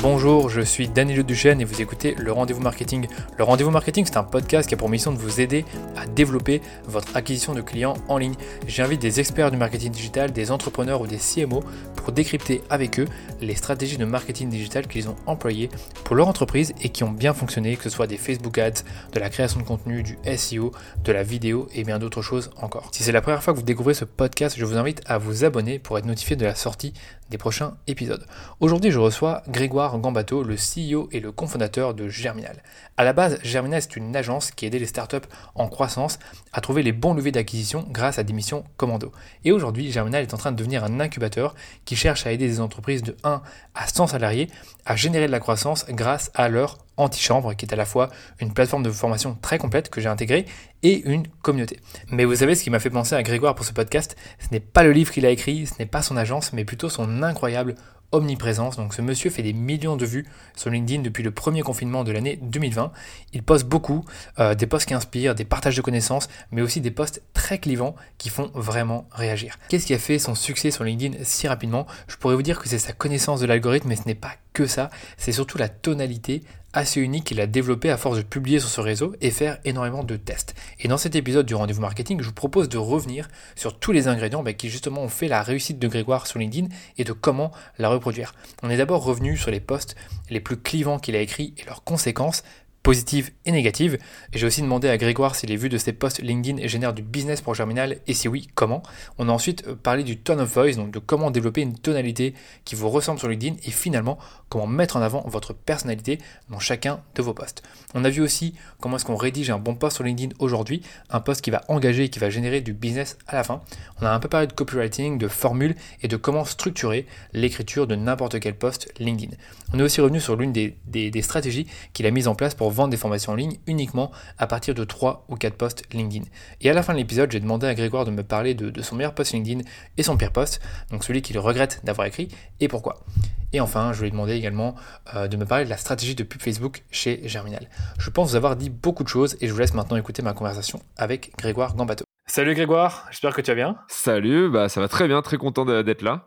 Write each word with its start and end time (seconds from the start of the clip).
Bonjour, 0.00 0.48
je 0.48 0.60
suis 0.60 0.86
Daniel 0.86 1.24
Duchesne 1.24 1.60
et 1.60 1.64
vous 1.64 1.82
écoutez 1.82 2.14
Le 2.16 2.30
Rendez-vous 2.30 2.60
Marketing. 2.60 3.08
Le 3.36 3.42
Rendez-vous 3.42 3.72
Marketing, 3.72 4.04
c'est 4.06 4.16
un 4.16 4.22
podcast 4.22 4.68
qui 4.68 4.74
a 4.76 4.78
pour 4.78 4.88
mission 4.88 5.10
de 5.10 5.18
vous 5.18 5.40
aider 5.40 5.64
à 5.96 6.06
développer 6.06 6.62
votre 6.84 7.16
acquisition 7.16 7.52
de 7.52 7.60
clients 7.62 7.94
en 8.06 8.16
ligne. 8.16 8.36
J'invite 8.68 9.02
des 9.02 9.18
experts 9.18 9.50
du 9.50 9.56
marketing 9.56 9.90
digital, 9.90 10.30
des 10.30 10.52
entrepreneurs 10.52 11.00
ou 11.00 11.08
des 11.08 11.16
CMO 11.16 11.64
pour 11.96 12.12
décrypter 12.12 12.62
avec 12.70 13.00
eux 13.00 13.06
les 13.40 13.56
stratégies 13.56 13.98
de 13.98 14.04
marketing 14.04 14.48
digital 14.48 14.86
qu'ils 14.86 15.08
ont 15.08 15.16
employées 15.26 15.68
pour 16.04 16.14
leur 16.14 16.28
entreprise 16.28 16.74
et 16.80 16.90
qui 16.90 17.02
ont 17.02 17.10
bien 17.10 17.34
fonctionné, 17.34 17.76
que 17.76 17.82
ce 17.82 17.90
soit 17.90 18.06
des 18.06 18.18
Facebook 18.18 18.56
Ads, 18.56 18.84
de 19.12 19.18
la 19.18 19.30
création 19.30 19.58
de 19.58 19.64
contenu, 19.64 20.04
du 20.04 20.16
SEO, 20.36 20.70
de 21.02 21.10
la 21.10 21.24
vidéo 21.24 21.68
et 21.74 21.82
bien 21.82 21.98
d'autres 21.98 22.22
choses 22.22 22.50
encore. 22.62 22.90
Si 22.92 23.02
c'est 23.02 23.10
la 23.10 23.20
première 23.20 23.42
fois 23.42 23.52
que 23.52 23.58
vous 23.58 23.64
découvrez 23.64 23.94
ce 23.94 24.04
podcast, 24.04 24.54
je 24.56 24.64
vous 24.64 24.76
invite 24.76 25.02
à 25.06 25.18
vous 25.18 25.42
abonner 25.42 25.80
pour 25.80 25.98
être 25.98 26.06
notifié 26.06 26.36
de 26.36 26.44
la 26.44 26.54
sortie 26.54 26.92
des 27.30 27.38
prochains 27.38 27.76
épisodes. 27.86 28.26
Aujourd'hui, 28.60 28.90
je 28.90 28.98
reçois 28.98 29.42
Grégoire 29.48 29.98
Gambato, 29.98 30.42
le 30.42 30.56
CEO 30.56 31.08
et 31.12 31.20
le 31.20 31.32
cofondateur 31.32 31.94
de 31.94 32.08
Germinal. 32.08 32.62
À 32.96 33.04
la 33.04 33.12
base, 33.12 33.38
Germinal 33.42 33.78
est 33.78 33.96
une 33.96 34.16
agence 34.16 34.50
qui 34.50 34.66
aidait 34.66 34.78
les 34.78 34.86
startups 34.86 35.16
en 35.54 35.68
croissance 35.68 36.18
à 36.52 36.60
trouver 36.60 36.82
les 36.82 36.92
bons 36.92 37.14
levées 37.14 37.32
d'acquisition 37.32 37.86
grâce 37.90 38.18
à 38.18 38.22
des 38.22 38.32
missions 38.32 38.64
commando. 38.76 39.12
Et 39.44 39.52
aujourd'hui, 39.52 39.92
Germinal 39.92 40.22
est 40.22 40.34
en 40.34 40.38
train 40.38 40.52
de 40.52 40.56
devenir 40.56 40.84
un 40.84 41.00
incubateur 41.00 41.54
qui 41.84 41.96
cherche 41.96 42.26
à 42.26 42.32
aider 42.32 42.48
des 42.48 42.60
entreprises 42.60 43.02
de 43.02 43.16
1 43.24 43.42
à 43.74 43.86
100 43.86 44.08
salariés 44.08 44.48
à 44.86 44.96
générer 44.96 45.26
de 45.26 45.32
la 45.32 45.40
croissance 45.40 45.86
grâce 45.88 46.30
à 46.34 46.48
leur 46.48 46.78
Antichambre, 46.98 47.56
qui 47.56 47.64
est 47.64 47.72
à 47.72 47.76
la 47.76 47.86
fois 47.86 48.10
une 48.40 48.52
plateforme 48.52 48.82
de 48.82 48.90
formation 48.90 49.36
très 49.40 49.58
complète 49.58 49.88
que 49.88 50.00
j'ai 50.00 50.08
intégrée 50.08 50.44
et 50.82 51.02
une 51.08 51.26
communauté. 51.42 51.80
Mais 52.10 52.24
vous 52.24 52.36
savez 52.36 52.54
ce 52.54 52.62
qui 52.62 52.70
m'a 52.70 52.80
fait 52.80 52.90
penser 52.90 53.14
à 53.14 53.22
Grégoire 53.22 53.54
pour 53.54 53.64
ce 53.64 53.72
podcast, 53.72 54.16
ce 54.38 54.48
n'est 54.52 54.60
pas 54.60 54.82
le 54.82 54.92
livre 54.92 55.12
qu'il 55.12 55.24
a 55.24 55.30
écrit, 55.30 55.66
ce 55.66 55.74
n'est 55.78 55.86
pas 55.86 56.02
son 56.02 56.16
agence, 56.16 56.52
mais 56.52 56.64
plutôt 56.64 56.88
son 56.90 57.22
incroyable 57.22 57.74
omniprésence. 58.12 58.76
Donc 58.76 58.94
ce 58.94 59.02
monsieur 59.02 59.30
fait 59.30 59.42
des 59.42 59.52
millions 59.52 59.96
de 59.96 60.06
vues 60.06 60.26
sur 60.56 60.70
LinkedIn 60.70 61.02
depuis 61.02 61.22
le 61.22 61.30
premier 61.30 61.62
confinement 61.62 62.04
de 62.04 62.12
l'année 62.12 62.38
2020. 62.42 62.92
Il 63.32 63.42
poste 63.42 63.66
beaucoup, 63.66 64.04
euh, 64.38 64.54
des 64.54 64.66
posts 64.66 64.88
qui 64.88 64.94
inspirent, 64.94 65.34
des 65.34 65.44
partages 65.44 65.76
de 65.76 65.82
connaissances, 65.82 66.28
mais 66.50 66.62
aussi 66.62 66.80
des 66.80 66.90
posts 66.90 67.22
très 67.34 67.58
clivants 67.58 67.94
qui 68.16 68.28
font 68.30 68.50
vraiment 68.54 69.06
réagir. 69.12 69.58
Qu'est-ce 69.68 69.86
qui 69.86 69.94
a 69.94 69.98
fait 69.98 70.18
son 70.18 70.34
succès 70.34 70.70
sur 70.70 70.84
LinkedIn 70.84 71.18
si 71.22 71.48
rapidement? 71.48 71.86
Je 72.08 72.16
pourrais 72.16 72.34
vous 72.34 72.42
dire 72.42 72.58
que 72.58 72.68
c'est 72.68 72.78
sa 72.78 72.92
connaissance 72.92 73.40
de 73.40 73.46
l'algorithme, 73.46 73.88
mais 73.88 73.96
ce 73.96 74.06
n'est 74.06 74.14
pas 74.14 74.32
que 74.52 74.66
ça, 74.66 74.90
c'est 75.16 75.32
surtout 75.32 75.58
la 75.58 75.68
tonalité 75.68 76.42
assez 76.78 77.00
unique 77.00 77.24
qu'il 77.24 77.40
a 77.40 77.46
développé 77.46 77.90
à 77.90 77.96
force 77.96 78.16
de 78.16 78.22
publier 78.22 78.60
sur 78.60 78.68
ce 78.68 78.80
réseau 78.80 79.14
et 79.20 79.30
faire 79.30 79.58
énormément 79.64 80.04
de 80.04 80.16
tests. 80.16 80.54
Et 80.78 80.88
dans 80.88 80.96
cet 80.96 81.16
épisode 81.16 81.44
du 81.44 81.54
rendez-vous 81.54 81.80
marketing, 81.80 82.20
je 82.20 82.26
vous 82.26 82.32
propose 82.32 82.68
de 82.68 82.78
revenir 82.78 83.28
sur 83.56 83.78
tous 83.78 83.92
les 83.92 84.08
ingrédients 84.08 84.42
bah, 84.42 84.52
qui 84.52 84.70
justement 84.70 85.02
ont 85.02 85.08
fait 85.08 85.28
la 85.28 85.42
réussite 85.42 85.78
de 85.78 85.88
Grégoire 85.88 86.26
sur 86.26 86.38
LinkedIn 86.38 86.68
et 86.96 87.04
de 87.04 87.12
comment 87.12 87.50
la 87.78 87.88
reproduire. 87.88 88.34
On 88.62 88.70
est 88.70 88.76
d'abord 88.76 89.02
revenu 89.02 89.36
sur 89.36 89.50
les 89.50 89.60
posts 89.60 89.96
les 90.30 90.40
plus 90.40 90.56
clivants 90.56 90.98
qu'il 90.98 91.16
a 91.16 91.20
écrits 91.20 91.54
et 91.58 91.64
leurs 91.64 91.84
conséquences, 91.84 92.44
positives 92.88 93.32
et 93.44 93.52
négatives. 93.52 93.98
Et 94.32 94.38
j'ai 94.38 94.46
aussi 94.46 94.62
demandé 94.62 94.88
à 94.88 94.96
Grégoire 94.96 95.36
si 95.36 95.44
les 95.44 95.56
vues 95.56 95.68
de 95.68 95.76
ses 95.76 95.92
posts 95.92 96.22
LinkedIn 96.22 96.66
génèrent 96.66 96.94
du 96.94 97.02
business 97.02 97.42
pour 97.42 97.54
Germinal 97.54 97.98
et 98.06 98.14
si 98.14 98.28
oui, 98.28 98.48
comment? 98.54 98.82
On 99.18 99.28
a 99.28 99.32
ensuite 99.32 99.68
euh, 99.68 99.74
parlé 99.74 100.04
du 100.04 100.16
tone 100.16 100.40
of 100.40 100.50
voice, 100.54 100.76
donc 100.76 100.90
de 100.90 100.98
comment 100.98 101.30
développer 101.30 101.60
une 101.60 101.76
tonalité 101.76 102.32
qui 102.64 102.76
vous 102.76 102.88
ressemble 102.88 103.18
sur 103.18 103.28
LinkedIn 103.28 103.56
et 103.62 103.70
finalement 103.72 104.16
comment 104.48 104.66
mettre 104.66 104.96
en 104.96 105.02
avant 105.02 105.22
votre 105.28 105.52
personnalité 105.52 106.18
dans 106.48 106.60
chacun 106.60 107.02
de 107.14 107.20
vos 107.20 107.34
posts. 107.34 107.62
On 107.92 108.06
a 108.06 108.08
vu 108.08 108.22
aussi 108.22 108.54
comment 108.80 108.96
est-ce 108.96 109.04
qu'on 109.04 109.16
rédige 109.16 109.50
un 109.50 109.58
bon 109.58 109.74
post 109.74 109.96
sur 109.96 110.04
LinkedIn 110.04 110.34
aujourd'hui, 110.38 110.80
un 111.10 111.20
post 111.20 111.42
qui 111.42 111.50
va 111.50 111.64
engager 111.68 112.04
et 112.04 112.08
qui 112.08 112.20
va 112.20 112.30
générer 112.30 112.62
du 112.62 112.72
business 112.72 113.18
à 113.26 113.36
la 113.36 113.44
fin. 113.44 113.60
On 114.00 114.06
a 114.06 114.10
un 114.10 114.18
peu 114.18 114.28
parlé 114.28 114.46
de 114.46 114.54
copywriting, 114.54 115.18
de 115.18 115.28
formules 115.28 115.74
et 116.02 116.08
de 116.08 116.16
comment 116.16 116.46
structurer 116.46 117.06
l'écriture 117.34 117.86
de 117.86 117.96
n'importe 117.96 118.40
quel 118.40 118.54
post 118.54 118.90
LinkedIn. 118.98 119.36
On 119.74 119.78
est 119.78 119.82
aussi 119.82 120.00
revenu 120.00 120.20
sur 120.20 120.36
l'une 120.36 120.54
des, 120.54 120.74
des 120.86 121.22
stratégies 121.22 121.66
qu'il 121.92 122.06
a 122.06 122.10
mises 122.10 122.28
en 122.28 122.34
place 122.34 122.54
pour 122.54 122.70
vendre 122.78 122.90
des 122.90 122.96
formations 122.96 123.32
en 123.32 123.34
ligne 123.34 123.58
uniquement 123.66 124.10
à 124.38 124.46
partir 124.46 124.74
de 124.74 124.84
3 124.84 125.26
ou 125.28 125.36
4 125.36 125.54
posts 125.54 125.82
LinkedIn. 125.92 126.24
Et 126.60 126.70
à 126.70 126.72
la 126.72 126.82
fin 126.82 126.92
de 126.92 126.98
l'épisode, 126.98 127.30
j'ai 127.30 127.40
demandé 127.40 127.66
à 127.66 127.74
Grégoire 127.74 128.04
de 128.04 128.10
me 128.10 128.22
parler 128.22 128.54
de, 128.54 128.82
son 128.82 128.96
meilleur 128.96 129.14
post 129.14 129.32
LinkedIn 129.32 129.62
et 129.96 130.02
son 130.02 130.16
pire 130.16 130.32
post, 130.32 130.60
donc 130.90 131.04
celui 131.04 131.20
qu'il 131.20 131.38
regrette 131.38 131.80
d'avoir 131.84 132.06
écrit 132.06 132.28
et 132.60 132.68
pourquoi. 132.68 133.04
Et 133.52 133.60
enfin, 133.60 133.92
je 133.92 134.00
lui 134.00 134.08
ai 134.08 134.10
demandé 134.10 134.34
également 134.34 134.74
euh, 135.14 135.26
de 135.26 135.36
me 135.36 135.44
parler 135.44 135.64
de 135.64 135.70
la 135.70 135.76
stratégie 135.76 136.14
de 136.14 136.22
pub 136.22 136.40
Facebook 136.40 136.84
chez 136.90 137.26
Germinal. 137.26 137.68
Je 137.98 138.10
pense 138.10 138.30
vous 138.30 138.36
avoir 138.36 138.56
dit 138.56 138.70
beaucoup 138.70 139.02
de 139.02 139.08
choses 139.08 139.36
et 139.40 139.48
je 139.48 139.52
vous 139.52 139.58
laisse 139.58 139.74
maintenant 139.74 139.96
écouter 139.96 140.22
ma 140.22 140.34
conversation 140.34 140.80
avec 140.96 141.32
Grégoire 141.36 141.74
Gambato. 141.74 142.04
Salut 142.26 142.54
Grégoire, 142.54 143.06
j'espère 143.10 143.34
que 143.34 143.40
tu 143.40 143.50
vas 143.50 143.54
bien. 143.54 143.78
Salut, 143.88 144.50
bah 144.50 144.68
ça 144.68 144.80
va 144.80 144.88
très 144.88 145.08
bien, 145.08 145.22
très 145.22 145.38
content 145.38 145.64
d'être 145.64 146.02
là. 146.02 146.26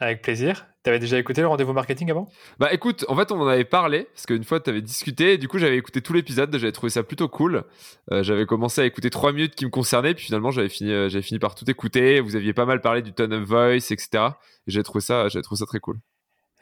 Avec 0.00 0.22
plaisir. 0.22 0.66
Tu 0.84 0.90
avais 0.90 0.98
déjà 0.98 1.18
écouté 1.18 1.40
le 1.40 1.48
rendez-vous 1.48 1.72
marketing 1.72 2.10
avant? 2.10 2.28
Bah 2.58 2.68
écoute, 2.70 3.06
en 3.08 3.16
fait 3.16 3.32
on 3.32 3.40
en 3.40 3.46
avait 3.46 3.64
parlé, 3.64 4.06
parce 4.12 4.26
qu'une 4.26 4.44
fois 4.44 4.60
tu 4.60 4.68
avais 4.68 4.82
discuté, 4.82 5.38
du 5.38 5.48
coup 5.48 5.56
j'avais 5.56 5.78
écouté 5.78 6.02
tout 6.02 6.12
l'épisode, 6.12 6.54
j'avais 6.58 6.72
trouvé 6.72 6.90
ça 6.90 7.02
plutôt 7.02 7.26
cool. 7.26 7.64
Euh, 8.12 8.22
j'avais 8.22 8.44
commencé 8.44 8.82
à 8.82 8.84
écouter 8.84 9.08
trois 9.08 9.32
minutes 9.32 9.54
qui 9.54 9.64
me 9.64 9.70
concernaient, 9.70 10.12
puis 10.12 10.26
finalement 10.26 10.50
j'avais 10.50 10.68
fini, 10.68 10.92
euh, 10.92 11.08
j'avais 11.08 11.22
fini 11.22 11.38
par 11.38 11.54
tout 11.54 11.68
écouter, 11.70 12.20
vous 12.20 12.36
aviez 12.36 12.52
pas 12.52 12.66
mal 12.66 12.82
parlé 12.82 13.00
du 13.00 13.14
tone 13.14 13.32
of 13.32 13.44
voice, 13.44 13.92
etc. 13.92 14.08
Et 14.66 14.72
j'avais 14.72 14.82
trouvé, 14.82 15.00
ça, 15.00 15.26
trouvé 15.42 15.58
ça 15.58 15.64
très 15.64 15.80
cool. 15.80 15.96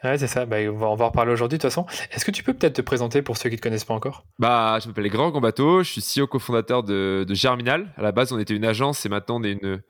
Ouais, 0.05 0.17
c'est 0.17 0.27
ça. 0.27 0.45
Bah, 0.45 0.57
on, 0.69 0.77
va, 0.77 0.87
en 0.87 0.95
reparler 0.95 1.33
aujourd'hui 1.33 1.57
de 1.57 1.61
toute 1.61 1.69
façon. 1.69 1.85
Est-ce 2.11 2.23
que 2.23 2.31
tu 2.31 2.43
peux 2.43 2.53
peut-être 2.53 2.75
te 2.75 2.81
présenter 2.81 3.21
pour 3.21 3.35
ceux 3.35 3.49
qui 3.49 3.55
ne 3.55 3.57
te 3.57 3.63
connaissent 3.63 3.85
pas 3.85 3.93
encore? 3.93 4.23
Bah, 4.39 4.79
je 4.81 4.87
m'appelle 4.87 5.09
Grand 5.09 5.31
Gambato, 5.31 5.83
je 5.83 5.99
suis 5.99 6.01
CEO 6.01 6.27
cofondateur 6.27 6.83
de, 6.83 7.25
de 7.27 7.33
Germinal. 7.33 7.93
À 7.97 8.01
la 8.01 8.13
base, 8.13 8.31
on 8.31 8.39
était 8.39 8.53
une 8.53 8.65
agence 8.65 9.05
et 9.05 9.09
maintenant 9.09 9.41
on 9.41 9.43
est 9.43 9.51
une, 9.51 9.81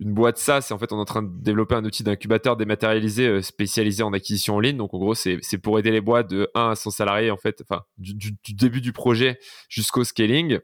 une 0.00 0.14
boîte 0.14 0.38
SaaS. 0.38 0.68
Et 0.70 0.72
en 0.72 0.78
fait, 0.78 0.92
on 0.92 0.98
est 0.98 1.00
en 1.00 1.04
train 1.04 1.22
de 1.22 1.30
développer 1.30 1.74
un 1.74 1.84
outil 1.84 2.02
d'incubateur 2.02 2.56
dématérialisé 2.56 3.26
euh, 3.26 3.42
spécialisé 3.42 4.02
en 4.02 4.12
acquisition 4.12 4.56
en 4.56 4.60
ligne. 4.60 4.76
Donc, 4.76 4.94
en 4.94 4.98
gros, 4.98 5.14
c'est 5.14 5.40
pour 5.62 5.78
aider 5.78 5.90
les 5.90 6.00
boîtes 6.00 6.30
de 6.30 6.50
1 6.54 6.70
à 6.70 6.74
100 6.74 6.90
salariés, 6.90 7.30
en 7.30 7.36
fait, 7.36 7.62
enfin, 7.62 7.82
du, 7.96 8.32
début 8.54 8.80
du 8.80 8.92
projet 8.92 9.38
jusqu'au 9.68 10.04
scaling, 10.04 10.58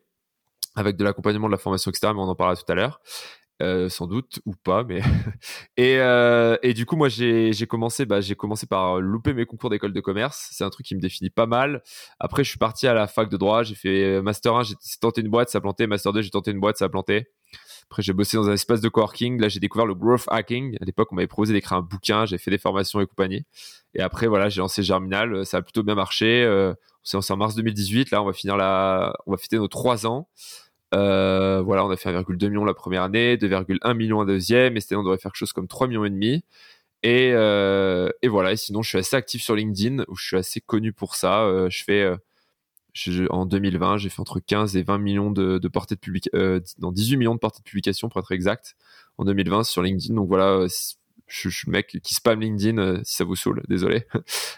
avec 0.77 0.97
de 0.97 1.05
l'accompagnement 1.05 1.47
de 1.47 1.53
la 1.53 1.59
formation, 1.59 1.91
etc. 1.91 2.13
Mais 2.15 2.21
on 2.21 2.29
en 2.29 2.35
parlera 2.35 2.57
tout 2.57 2.71
à 2.71 2.75
l'heure. 2.75 3.01
Euh, 3.63 3.89
sans 3.89 4.09
doute 4.09 4.41
ou 4.47 4.55
pas 4.65 4.83
mais 4.83 5.01
et, 5.77 5.99
euh, 6.01 6.57
et 6.65 6.75
du 6.75 6.87
coup 6.87 6.97
moi 6.97 7.09
j'ai 7.09 7.53
commencé 7.69 8.05
bah, 8.05 8.21
j'ai 8.21 8.35
commencé 8.35 8.67
par 8.67 9.01
louper 9.01 9.33
mes 9.33 9.47
concours 9.47 9.71
d'école 9.71 9.93
de 9.93 10.01
commerce 10.01 10.49
c'est 10.51 10.65
un 10.65 10.71
truc 10.71 10.85
qui 10.85 10.97
me 10.97 11.01
définit 11.01 11.31
pas 11.31 11.47
mal 11.47 11.81
après 12.19 12.43
je 12.43 12.49
suis 12.49 12.59
parti 12.59 12.89
à 12.89 12.95
la 12.95 13.07
fac 13.07 13.29
de 13.29 13.37
droit 13.37 13.63
j'ai 13.63 13.77
fait 13.77 14.21
master 14.23 14.57
1 14.57 14.65
j'ai 14.65 14.75
tenté 15.01 15.21
une 15.21 15.29
boîte 15.29 15.51
ça 15.51 15.59
a 15.59 15.61
planté 15.61 15.87
master 15.87 16.13
2 16.13 16.23
j'ai 16.23 16.31
tenté 16.31 16.51
une 16.51 16.59
boîte 16.59 16.79
ça 16.79 16.87
a 16.87 16.89
planté 16.89 17.29
après, 17.91 18.03
j'ai 18.03 18.13
bossé 18.13 18.37
dans 18.37 18.49
un 18.49 18.55
espace 18.55 18.81
de 18.81 18.89
coworking. 18.89 19.41
Là, 19.41 19.49
j'ai 19.49 19.61
découvert 19.61 19.87
le 19.87 19.95
growth 19.95 20.25
hacking. 20.29 20.77
À 20.81 20.85
l'époque, 20.85 21.09
on 21.13 21.15
m'avait 21.15 21.27
proposé 21.27 21.53
d'écrire 21.53 21.79
un 21.79 21.83
bouquin. 21.83 22.25
J'ai 22.27 22.39
fait 22.39 22.51
des 22.51 22.59
formations 22.59 23.01
et 23.01 23.07
compagnie. 23.07 23.45
Et 23.95 24.01
après, 24.01 24.27
voilà, 24.27 24.49
j'ai 24.49 24.61
lancé 24.61 24.83
Germinal. 24.83 25.45
Ça 25.47 25.59
a 25.59 25.63
plutôt 25.63 25.83
bien 25.83 25.95
marché. 25.95 26.43
Euh, 26.45 26.75
on 27.13 27.21
s'est 27.21 27.33
en 27.33 27.37
mars 27.37 27.55
2018. 27.55 28.11
Là, 28.11 28.23
on 28.23 28.27
va 28.27 28.33
finir 28.33 28.55
on 28.55 29.31
va 29.31 29.37
fêter 29.37 29.59
nos 29.59 29.69
trois 29.69 30.07
ans. 30.07 30.29
Euh, 30.95 31.63
voilà, 31.63 31.85
on 31.85 31.91
a 31.91 31.97
fait 31.97 32.11
1,2 32.11 32.49
million 32.49 32.65
la 32.65 32.75
première 32.75 33.03
année, 33.03 33.37
2,1 33.37 33.95
million 33.95 34.21
la 34.21 34.27
deuxième, 34.27 34.77
et 34.77 34.81
cette 34.81 34.93
année, 34.93 35.01
on 35.01 35.03
devrait 35.03 35.19
faire 35.19 35.33
quelque 35.33 35.39
chose 35.39 35.53
comme 35.53 35.67
3 35.67 35.89
millions 35.89 36.05
et 36.05 36.11
demi. 36.11 36.45
Euh, 37.05 38.11
et 38.23 38.29
voilà, 38.29 38.53
et 38.53 38.57
sinon, 38.57 38.83
je 38.83 38.91
suis 38.91 38.99
assez 38.99 39.17
actif 39.17 39.43
sur 39.43 39.57
LinkedIn, 39.57 40.05
où 40.09 40.17
je 40.17 40.25
suis 40.25 40.37
assez 40.37 40.61
connu 40.61 40.93
pour 40.93 41.17
ça. 41.17 41.69
je 41.69 41.85
fais 41.85 42.13
en 43.31 43.47
2020, 43.47 43.99
j'ai 43.99 44.09
fait 44.09 44.21
entre 44.21 44.41
15 44.41 44.77
et 44.77 44.83
20 44.83 44.99
millions 44.99 45.31
de, 45.31 45.69
portées 45.69 45.97
de 45.97 46.01
publication, 46.01 46.39
euh, 46.39 46.61
dans 46.79 46.93
18 46.93 47.17
millions 47.17 47.35
de 47.35 47.41
portées 47.41 47.61
de 47.61 47.65
publication 47.65 48.09
pour 48.09 48.21
être 48.21 48.33
exact, 48.33 48.77
en 49.19 49.25
2020 49.25 49.65
sur 49.65 49.83
LinkedIn. 49.83 50.15
Donc 50.15 50.29
voilà, 50.29 50.51
euh, 50.51 50.69
je, 51.27 51.49
suis 51.49 51.67
le 51.67 51.73
mec 51.73 51.99
qui 52.03 52.15
spam 52.15 52.41
LinkedIn, 52.41 52.79
euh, 52.79 53.01
si 53.05 53.17
ça 53.17 53.25
vous 53.25 53.37
saoule, 53.37 53.63
désolé. 53.69 54.07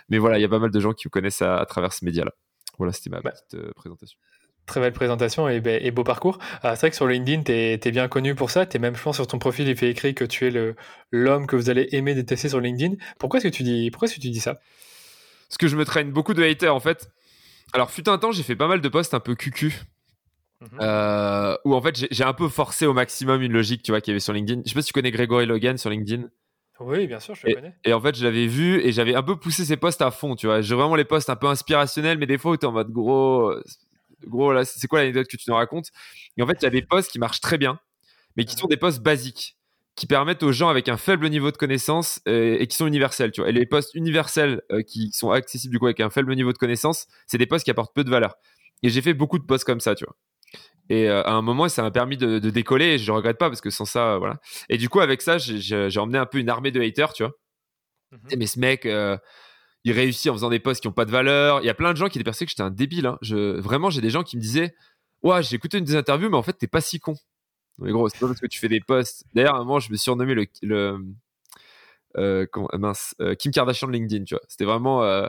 Mais 0.08 0.19
voilà, 0.19 0.38
il 0.38 0.42
y 0.42 0.44
a 0.44 0.48
pas 0.48 0.58
mal 0.58 0.70
de 0.70 0.80
gens 0.80 0.92
qui 0.92 1.04
vous 1.04 1.10
connaissent 1.10 1.42
à, 1.42 1.64
travers 1.66 1.92
ce 1.92 2.04
média-là. 2.04 2.32
Voilà, 2.78 2.92
c'était 2.92 3.10
ma 3.10 3.22
petite 3.22 3.56
présentation. 3.74 4.19
Très 4.66 4.80
belle 4.80 4.92
présentation 4.92 5.48
et, 5.48 5.91
beau 5.92 6.03
parcours. 6.03 6.38
Ah, 6.62 6.74
c'est 6.74 6.80
vrai 6.80 6.91
que 6.91 6.97
sur 6.97 7.06
LinkedIn, 7.06 7.44
tu 7.44 7.53
es, 7.53 7.91
bien 7.92 8.08
connu 8.08 8.34
pour 8.34 8.50
ça. 8.50 8.66
Tu 8.66 8.76
es 8.76 8.80
même, 8.80 8.97
je 8.97 9.03
pense, 9.03 9.14
sur 9.14 9.26
ton 9.26 9.38
profil, 9.38 9.68
il 9.68 9.76
fait 9.76 9.88
écrit 9.88 10.14
que 10.14 10.24
tu 10.24 10.47
es 10.48 10.74
l'homme 11.12 11.47
que 11.47 11.54
vous 11.54 11.70
allez 11.70 11.88
aimer 11.92 12.14
détester 12.14 12.48
sur 12.48 12.60
LinkedIn. 12.60 12.97
Pourquoi 13.18 13.38
est-ce 13.38 13.48
que 13.48 13.54
tu 13.54 13.62
dis, 13.62 13.91
pourquoi 13.92 14.06
est-ce 14.06 14.16
que 14.16 14.21
tu 14.21 14.28
dis 14.28 14.41
ça? 14.41 14.59
Parce 15.48 15.56
que 15.56 15.68
je 15.68 15.77
me 15.77 15.84
traîne 15.84 16.10
beaucoup 16.10 16.34
de 16.34 16.42
haters, 16.42 16.74
en 16.74 16.80
fait. 16.80 17.09
Alors, 17.72 17.91
fut 17.91 18.09
un 18.09 18.18
temps, 18.18 18.33
j'ai 18.33 18.42
fait 18.42 18.57
pas 18.57 18.68
mal 18.68 18.80
de 18.80 18.89
posts 18.89 19.15
un 19.15 19.21
peu 19.21 19.34
cucu. 19.34 19.83
Euh, 20.80 21.54
où 21.66 21.74
en 21.74 21.83
fait 21.83 22.07
j'ai 22.10 22.24
un 22.24 22.33
peu 22.33 22.48
forcé 22.48 22.86
au 22.86 22.95
maximum 22.95 23.42
une 23.42 23.53
logique 23.53 23.83
tu 23.83 23.92
vois 23.92 24.01
qu'il 24.01 24.13
y 24.13 24.15
avait 24.15 24.21
sur 24.21 24.33
LinkedIn. 24.33 24.63
Je 24.65 24.71
sais 24.71 24.74
pas 24.74 24.80
si 24.80 24.86
tu 24.86 24.95
connais 24.95 25.10
Grégory 25.10 25.45
Logan 25.45 25.77
sur 25.77 25.91
LinkedIn. 25.91 26.28
Oui, 26.80 27.07
bien 27.07 27.21
sûr, 27.21 27.34
je 27.34 27.47
le 27.47 27.54
connais. 27.54 27.74
Et 27.84 27.92
en 27.92 28.01
fait, 28.01 28.16
je 28.16 28.24
l'avais 28.24 28.47
vu 28.47 28.80
et 28.80 28.92
j'avais 28.92 29.15
un 29.15 29.22
peu 29.22 29.36
poussé 29.36 29.65
ses 29.65 29.77
posts 29.77 30.03
à 30.03 30.10
fond, 30.10 30.36
tu 30.36 30.47
vois. 30.47 30.60
J'ai 30.60 30.74
vraiment 30.74 30.95
les 30.95 31.04
posts 31.04 31.30
un 31.30 31.36
peu 31.36 31.47
inspirationnels, 31.47 32.18
mais 32.18 32.27
des 32.27 32.39
fois, 32.39 32.57
tu 32.57 32.65
es 32.65 32.68
en 32.68 32.72
mode 32.72 32.91
gros, 32.91 33.54
gros, 34.27 34.53
là, 34.53 34.65
c'est 34.65 34.86
quoi 34.86 35.01
l'anecdote 35.01 35.27
que 35.27 35.36
tu 35.36 35.48
nous 35.48 35.57
racontes? 35.57 35.89
Et 36.36 36.42
en 36.42 36.47
fait, 36.47 36.59
il 36.60 36.65
y 36.65 36.66
a 36.66 36.71
des 36.71 36.83
posts 36.83 37.10
qui 37.10 37.19
marchent 37.19 37.41
très 37.41 37.57
bien, 37.57 37.78
mais 38.36 38.45
qui 38.45 38.57
mhm. 38.57 38.60
sont 38.60 38.66
des 38.66 38.77
posts 38.77 39.03
basiques 39.03 39.55
qui 39.97 40.07
permettent 40.07 40.43
aux 40.43 40.53
gens 40.53 40.69
avec 40.69 40.89
un 40.89 40.98
faible 40.98 41.28
niveau 41.28 41.51
de 41.51 41.57
connaissance 41.57 42.21
euh, 42.28 42.59
et 42.60 42.66
qui 42.66 42.77
sont 42.77 42.87
universels, 42.87 43.33
tu 43.33 43.41
vois. 43.41 43.48
Et 43.51 43.53
les 43.53 43.65
postes 43.65 43.95
universels 43.95 44.63
euh, 44.71 44.83
qui 44.83 45.10
sont 45.13 45.31
accessibles 45.31 45.72
du 45.72 45.78
coup 45.78 45.87
avec 45.87 46.01
un 46.01 46.10
faible 46.10 46.34
niveau 46.37 46.53
de 46.53 46.59
connaissance, 46.59 47.07
c'est 47.27 47.39
des 47.39 47.47
postes 47.47 47.65
qui 47.65 47.71
apportent 47.71 47.95
peu 47.95 48.04
de 48.04 48.10
valeur. 48.10 48.34
Et 48.83 48.91
j'ai 48.91 49.01
fait 49.01 49.15
beaucoup 49.15 49.39
de 49.39 49.45
postes 49.45 49.65
comme 49.65 49.81
ça, 49.81 49.95
tu 49.95 50.04
vois. 50.04 50.15
Et 50.91 51.09
euh, 51.09 51.22
à 51.22 51.33
un 51.33 51.43
moment, 51.43 51.69
ça 51.69 51.83
m'a 51.83 51.91
permis 51.91 52.19
de, 52.19 52.39
décoller 52.39 52.95
et 52.95 52.98
je 52.98 53.10
ne 53.10 53.16
regrette 53.16 53.39
pas 53.39 53.48
parce 53.48 53.63
que 53.63 53.71
sans 53.71 53.87
ça, 53.87 54.19
voilà. 54.19 54.39
Et 54.69 54.77
du 54.77 54.91
coup, 54.91 55.01
avec 55.01 55.22
ça, 55.22 55.39
j'ai 55.39 55.98
emmené 55.98 56.19
un 56.19 56.27
peu 56.27 56.39
une 56.39 56.51
armée 56.51 56.71
de 56.71 56.81
haters, 56.81 57.15
tu 57.15 57.25
vois. 57.25 57.33
Mhm. 58.13 58.39
Mais 58.39 58.47
ce 58.47 58.60
mec, 58.60 58.87
il 59.87 59.93
réussit 59.93 60.31
en 60.31 60.34
faisant 60.34 60.51
des 60.51 60.60
posts 60.60 60.83
qui 60.83 60.89
ont 60.89 60.93
pas 60.93 61.07
de 61.07 61.10
valeur. 61.10 61.60
Il 61.63 61.66
y 61.66 61.71
a 61.71 61.75
plein 61.75 61.93
de 61.93 61.97
gens 61.97 62.09
qui 62.09 62.19
étaient 62.19 62.25
persuadés 62.25 62.47
que 62.47 62.51
j'étais 62.51 62.63
un 62.63 62.71
débile. 62.71 63.07
Hein. 63.07 63.19
Je, 63.22 63.59
vraiment, 63.59 63.89
j'ai 63.89 64.03
des 64.03 64.10
gens 64.10 64.25
qui 64.25 64.37
me 64.37 64.43
disaient 64.43 64.75
Ouais, 65.22 65.43
j'ai 65.43 65.57
écouté 65.57 65.78
une 65.78 65.84
des 65.84 65.97
interviews, 65.97 66.28
mais 66.28 66.37
en 66.37 66.43
fait, 66.43 66.53
t'es 66.53 66.66
pas 66.66 66.83
si 66.83 67.01
con. 67.01 67.15
Mais 67.78 67.92
gros, 67.92 68.08
c'est 68.08 68.18
pas 68.18 68.26
parce 68.26 68.40
que 68.40 68.46
tu 68.46 68.58
fais 68.58 68.68
des 68.68 68.80
posts. 68.80 69.24
D'ailleurs, 69.34 69.54
à 69.54 69.58
un 69.58 69.64
moment, 69.64 69.80
je 69.80 69.90
me 69.90 69.96
suis 69.96 70.04
surnommé 70.04 70.34
le. 70.34 70.46
le 70.62 70.98
euh, 72.16 72.46
comment, 72.50 72.68
mince, 72.78 73.14
euh, 73.20 73.34
Kim 73.34 73.52
Kardashian 73.52 73.88
de 73.88 73.92
LinkedIn, 73.92 74.24
tu 74.24 74.34
vois. 74.34 74.42
C'était 74.48 74.64
vraiment. 74.64 75.02
Euh, 75.02 75.26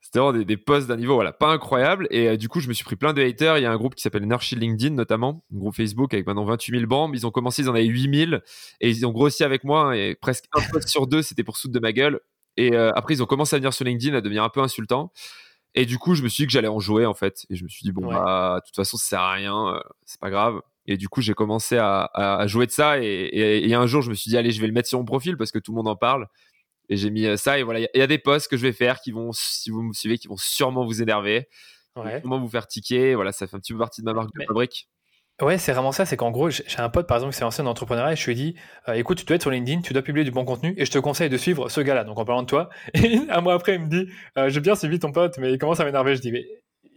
c'était 0.00 0.18
vraiment 0.18 0.36
des, 0.36 0.44
des 0.44 0.56
posts 0.56 0.88
d'un 0.88 0.96
niveau 0.96 1.14
voilà, 1.14 1.32
pas 1.32 1.52
incroyable. 1.52 2.08
Et 2.10 2.36
du 2.36 2.48
coup, 2.48 2.58
je 2.60 2.68
me 2.68 2.72
suis 2.72 2.84
pris 2.84 2.96
plein 2.96 3.12
de 3.12 3.22
haters. 3.22 3.58
Il 3.58 3.62
y 3.62 3.66
a 3.66 3.70
un 3.70 3.76
groupe 3.76 3.94
qui 3.94 4.02
s'appelle 4.02 4.26
Nurshi 4.26 4.56
LinkedIn, 4.56 4.94
notamment, 4.94 5.44
un 5.54 5.58
groupe 5.58 5.76
Facebook 5.76 6.12
avec 6.14 6.26
maintenant 6.26 6.44
28 6.44 6.80
000 6.80 6.90
membres. 6.90 7.14
Ils 7.14 7.26
ont 7.26 7.30
commencé, 7.30 7.62
ils 7.62 7.68
en 7.68 7.74
avaient 7.74 7.84
8 7.84 8.28
000 8.30 8.40
et 8.80 8.90
ils 8.90 9.06
ont 9.06 9.12
grossi 9.12 9.44
avec 9.44 9.62
moi. 9.62 9.90
Hein, 9.90 9.92
et 9.92 10.14
presque 10.16 10.46
un 10.54 10.62
post 10.72 10.88
sur 10.88 11.06
deux, 11.06 11.22
c'était 11.22 11.44
pour 11.44 11.58
foutre 11.58 11.74
de 11.74 11.80
ma 11.80 11.92
gueule. 11.92 12.18
Et 12.56 12.76
après, 12.76 13.14
ils 13.14 13.22
ont 13.22 13.26
commencé 13.26 13.54
à 13.54 13.58
venir 13.58 13.72
sur 13.72 13.84
LinkedIn, 13.84 14.16
à 14.16 14.20
devenir 14.20 14.42
un 14.42 14.48
peu 14.48 14.60
insultant. 14.60 15.12
Et 15.74 15.86
du 15.86 15.98
coup, 15.98 16.14
je 16.14 16.22
me 16.22 16.28
suis 16.28 16.42
dit 16.42 16.46
que 16.46 16.52
j'allais 16.52 16.68
en 16.68 16.80
jouer 16.80 17.06
en 17.06 17.14
fait. 17.14 17.46
Et 17.48 17.54
je 17.54 17.62
me 17.62 17.68
suis 17.68 17.84
dit, 17.84 17.92
bon, 17.92 18.08
bah, 18.08 18.56
de 18.60 18.66
toute 18.66 18.74
façon, 18.74 18.96
ça 18.96 19.04
sert 19.04 19.20
à 19.20 19.32
rien, 19.32 19.80
c'est 20.04 20.20
pas 20.20 20.30
grave. 20.30 20.60
Et 20.90 20.96
du 20.96 21.08
coup, 21.08 21.22
j'ai 21.22 21.34
commencé 21.34 21.78
à, 21.78 22.42
jouer 22.46 22.66
de 22.66 22.72
ça. 22.72 22.98
Et, 23.00 23.72
un 23.72 23.86
jour, 23.86 24.02
je 24.02 24.10
me 24.10 24.14
suis 24.14 24.28
dit, 24.28 24.36
allez, 24.36 24.50
je 24.50 24.60
vais 24.60 24.66
le 24.66 24.72
mettre 24.72 24.88
sur 24.88 24.98
mon 24.98 25.04
profil 25.04 25.36
parce 25.36 25.52
que 25.52 25.60
tout 25.60 25.70
le 25.70 25.76
monde 25.76 25.86
en 25.86 25.94
parle. 25.94 26.26
Et 26.88 26.96
j'ai 26.96 27.10
mis 27.10 27.38
ça. 27.38 27.60
Et 27.60 27.62
voilà, 27.62 27.78
il 27.78 27.88
y, 27.94 28.02
a 28.02 28.08
des 28.08 28.18
posts 28.18 28.48
que 28.48 28.56
je 28.56 28.62
vais 28.62 28.72
faire 28.72 29.00
qui 29.00 29.12
vont, 29.12 29.30
si 29.32 29.70
vous 29.70 29.82
me 29.82 29.92
suivez, 29.92 30.18
qui 30.18 30.26
vont 30.26 30.36
sûrement 30.36 30.84
vous 30.84 31.00
énerver, 31.00 31.46
ouais. 31.94 32.18
sûrement 32.18 32.40
vous 32.40 32.48
faire 32.48 32.66
tiquer. 32.66 33.14
Voilà, 33.14 33.30
ça 33.30 33.46
fait 33.46 33.56
un 33.56 33.60
petit 33.60 33.72
peu 33.72 33.78
partie 33.78 34.00
de 34.00 34.06
ma 34.06 34.14
marque 34.14 34.34
de 34.36 34.44
fabrique. 34.44 34.88
Ouais, 35.40 35.58
c'est 35.58 35.72
vraiment 35.72 35.92
ça. 35.92 36.04
C'est 36.04 36.16
qu'en 36.16 36.32
gros, 36.32 36.50
j'ai 36.50 36.64
un 36.78 36.88
pote, 36.88 37.06
par 37.06 37.18
exemple, 37.18 37.32
qui 37.32 37.38
s'est 37.38 37.44
lancé 37.44 37.62
dans 37.62 37.68
l'entrepreneuriat 37.68 38.14
et 38.14 38.16
je 38.16 38.24
lui 38.24 38.32
ai 38.32 38.34
dit 38.34 38.56
euh, 38.88 38.94
écoute, 38.94 39.18
tu 39.18 39.24
dois 39.24 39.36
être 39.36 39.42
sur 39.42 39.52
LinkedIn, 39.52 39.82
tu 39.82 39.92
dois 39.92 40.02
publier 40.02 40.24
du 40.24 40.32
bon 40.32 40.44
contenu 40.44 40.74
et 40.76 40.84
je 40.84 40.90
te 40.90 40.98
conseille 40.98 41.30
de 41.30 41.36
suivre 41.36 41.68
ce 41.68 41.80
gars-là. 41.80 42.02
Donc, 42.02 42.18
en 42.18 42.24
parlant 42.24 42.42
de 42.42 42.48
toi. 42.48 42.68
Et 42.94 43.20
un 43.28 43.40
mois 43.40 43.54
après, 43.54 43.76
il 43.76 43.82
me 43.82 43.88
dit 43.88 44.10
euh, 44.36 44.50
j'ai 44.50 44.60
bien 44.60 44.74
suivi 44.74 44.98
ton 44.98 45.12
pote, 45.12 45.38
mais 45.38 45.52
il 45.52 45.58
commence 45.58 45.78
à 45.78 45.84
m'énerver. 45.84 46.16
Je 46.16 46.20
dis 46.20 46.32
mais 46.32 46.44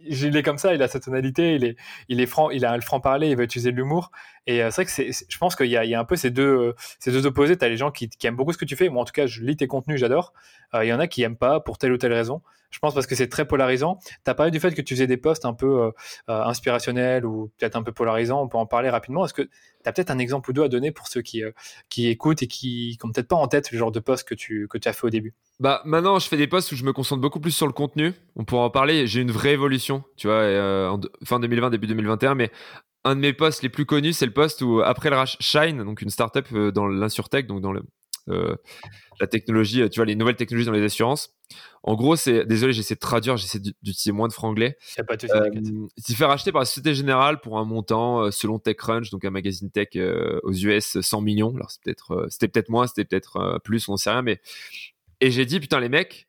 il 0.06 0.36
est 0.36 0.42
comme 0.42 0.58
ça, 0.58 0.74
il 0.74 0.82
a 0.82 0.88
sa 0.88 1.00
tonalité, 1.00 1.54
il 1.54 1.64
est, 1.64 1.76
il 2.08 2.20
est 2.20 2.26
franc, 2.26 2.50
il 2.50 2.64
a 2.64 2.74
le 2.76 2.82
franc 2.82 3.00
parler, 3.00 3.30
il 3.30 3.36
va 3.36 3.44
utiliser 3.44 3.72
de 3.72 3.76
l'humour. 3.76 4.10
Et 4.46 4.62
euh, 4.62 4.70
c'est 4.70 4.82
vrai 4.82 4.84
que 4.84 4.90
c'est, 4.90 5.26
je 5.28 5.38
pense 5.38 5.56
qu'il 5.56 5.66
y 5.66 5.76
a, 5.76 5.98
un 5.98 6.04
peu 6.04 6.16
ces 6.16 6.30
deux, 6.30 6.74
ces 6.98 7.10
deux 7.10 7.26
opposés. 7.26 7.56
T'as 7.56 7.68
les 7.68 7.76
gens 7.76 7.90
qui, 7.90 8.10
aiment 8.24 8.36
beaucoup 8.36 8.52
ce 8.52 8.58
que 8.58 8.64
tu 8.64 8.76
fais. 8.76 8.88
Moi, 8.88 9.02
en 9.02 9.04
tout 9.04 9.12
cas, 9.12 9.26
je 9.26 9.42
lis 9.42 9.56
tes 9.56 9.66
contenus, 9.66 9.98
j'adore. 9.98 10.32
Euh, 10.74 10.84
il 10.84 10.88
y 10.88 10.92
en 10.92 11.00
a 11.00 11.06
qui 11.06 11.22
aiment 11.22 11.36
pas 11.36 11.60
pour 11.60 11.78
telle 11.78 11.92
ou 11.92 11.98
telle 11.98 12.12
raison. 12.12 12.42
Je 12.70 12.80
pense 12.80 12.92
parce 12.92 13.06
que 13.06 13.14
c'est 13.14 13.28
très 13.28 13.46
polarisant. 13.46 14.00
T'as 14.24 14.34
parlé 14.34 14.50
du 14.50 14.58
fait 14.58 14.74
que 14.74 14.82
tu 14.82 14.94
faisais 14.94 15.06
des 15.06 15.16
posts 15.16 15.44
un 15.44 15.54
peu 15.54 15.84
euh, 15.84 15.90
inspirationnels 16.26 17.24
ou 17.24 17.52
peut-être 17.56 17.76
un 17.76 17.84
peu 17.84 17.92
polarisants. 17.92 18.42
On 18.42 18.48
peut 18.48 18.58
en 18.58 18.66
parler 18.66 18.90
rapidement. 18.90 19.24
Est-ce 19.24 19.32
que 19.32 19.42
tu 19.42 19.50
as 19.84 19.92
peut-être 19.92 20.10
un 20.10 20.18
exemple 20.18 20.50
ou 20.50 20.52
deux 20.52 20.64
à 20.64 20.68
donner 20.68 20.90
pour 20.90 21.06
ceux 21.06 21.22
qui, 21.22 21.42
qui 21.88 22.08
écoutent 22.08 22.42
et 22.42 22.48
qui 22.48 22.98
n'ont 23.02 23.12
peut-être 23.12 23.28
pas 23.28 23.36
en 23.36 23.46
tête 23.46 23.70
le 23.70 23.78
genre 23.78 23.92
de 23.92 24.00
post 24.00 24.26
que 24.26 24.34
tu, 24.34 24.66
que 24.68 24.76
tu 24.76 24.88
as 24.88 24.92
fait 24.92 25.06
au 25.06 25.10
début? 25.10 25.34
Bah 25.60 25.82
maintenant 25.84 26.18
je 26.18 26.26
fais 26.26 26.36
des 26.36 26.48
posts 26.48 26.72
où 26.72 26.76
je 26.76 26.82
me 26.82 26.92
concentre 26.92 27.20
beaucoup 27.20 27.38
plus 27.38 27.52
sur 27.52 27.68
le 27.68 27.72
contenu. 27.72 28.12
On 28.34 28.44
pourra 28.44 28.64
en 28.64 28.70
parler. 28.70 29.06
J'ai 29.06 29.20
une 29.20 29.30
vraie 29.30 29.52
évolution, 29.52 30.02
tu 30.16 30.26
vois, 30.26 30.38
euh, 30.38 30.88
en 30.88 31.00
fin 31.24 31.38
2020 31.38 31.70
début 31.70 31.86
2021. 31.86 32.34
Mais 32.34 32.50
un 33.04 33.16
de 33.16 33.20
mes 33.20 33.32
posts 33.32 33.62
les 33.62 33.68
plus 33.68 33.86
connus, 33.86 34.14
c'est 34.14 34.26
le 34.26 34.32
post 34.32 34.62
où 34.62 34.80
après 34.80 35.10
le 35.10 35.16
rachat 35.16 35.38
Shine, 35.40 35.84
donc 35.84 36.00
une 36.02 36.10
startup 36.10 36.46
euh, 36.52 36.72
dans 36.72 36.86
l'insurtech, 36.86 37.46
donc 37.46 37.60
dans 37.60 37.72
le 37.72 37.82
euh, 38.30 38.56
la 39.20 39.26
technologie, 39.26 39.88
tu 39.90 39.98
vois, 39.98 40.06
les 40.06 40.14
nouvelles 40.14 40.36
technologies 40.36 40.64
dans 40.64 40.72
les 40.72 40.82
assurances. 40.82 41.34
En 41.82 41.94
gros, 41.94 42.16
c'est 42.16 42.46
désolé, 42.46 42.72
j'essaie 42.72 42.94
de 42.94 43.00
traduire, 43.00 43.36
j'essaie 43.36 43.58
d'utiliser 43.58 44.12
moins 44.12 44.28
de 44.28 44.32
franglais. 44.32 44.78
Pas 45.06 45.18
de 45.18 45.26
euh, 45.30 45.86
s'est 45.98 46.14
fait 46.14 46.24
racheter 46.24 46.50
par 46.50 46.62
la 46.62 46.64
Société 46.64 46.94
Générale 46.94 47.40
pour 47.40 47.58
un 47.58 47.66
montant 47.66 48.30
selon 48.30 48.58
TechCrunch, 48.58 49.10
donc 49.10 49.26
un 49.26 49.30
magazine 49.30 49.70
tech 49.70 49.88
aux 50.42 50.52
US, 50.52 50.98
100 51.02 51.20
millions. 51.20 51.54
Alors 51.54 51.70
c'était 51.70 51.92
peut-être, 51.92 52.26
c'était 52.30 52.48
peut-être 52.48 52.70
moins, 52.70 52.86
c'était 52.86 53.04
peut-être 53.04 53.60
plus, 53.62 53.86
on 53.90 53.92
ne 53.92 53.98
sait 53.98 54.10
rien, 54.10 54.22
mais 54.22 54.40
et 55.20 55.30
j'ai 55.30 55.46
dit, 55.46 55.60
putain, 55.60 55.80
les 55.80 55.88
mecs, 55.88 56.28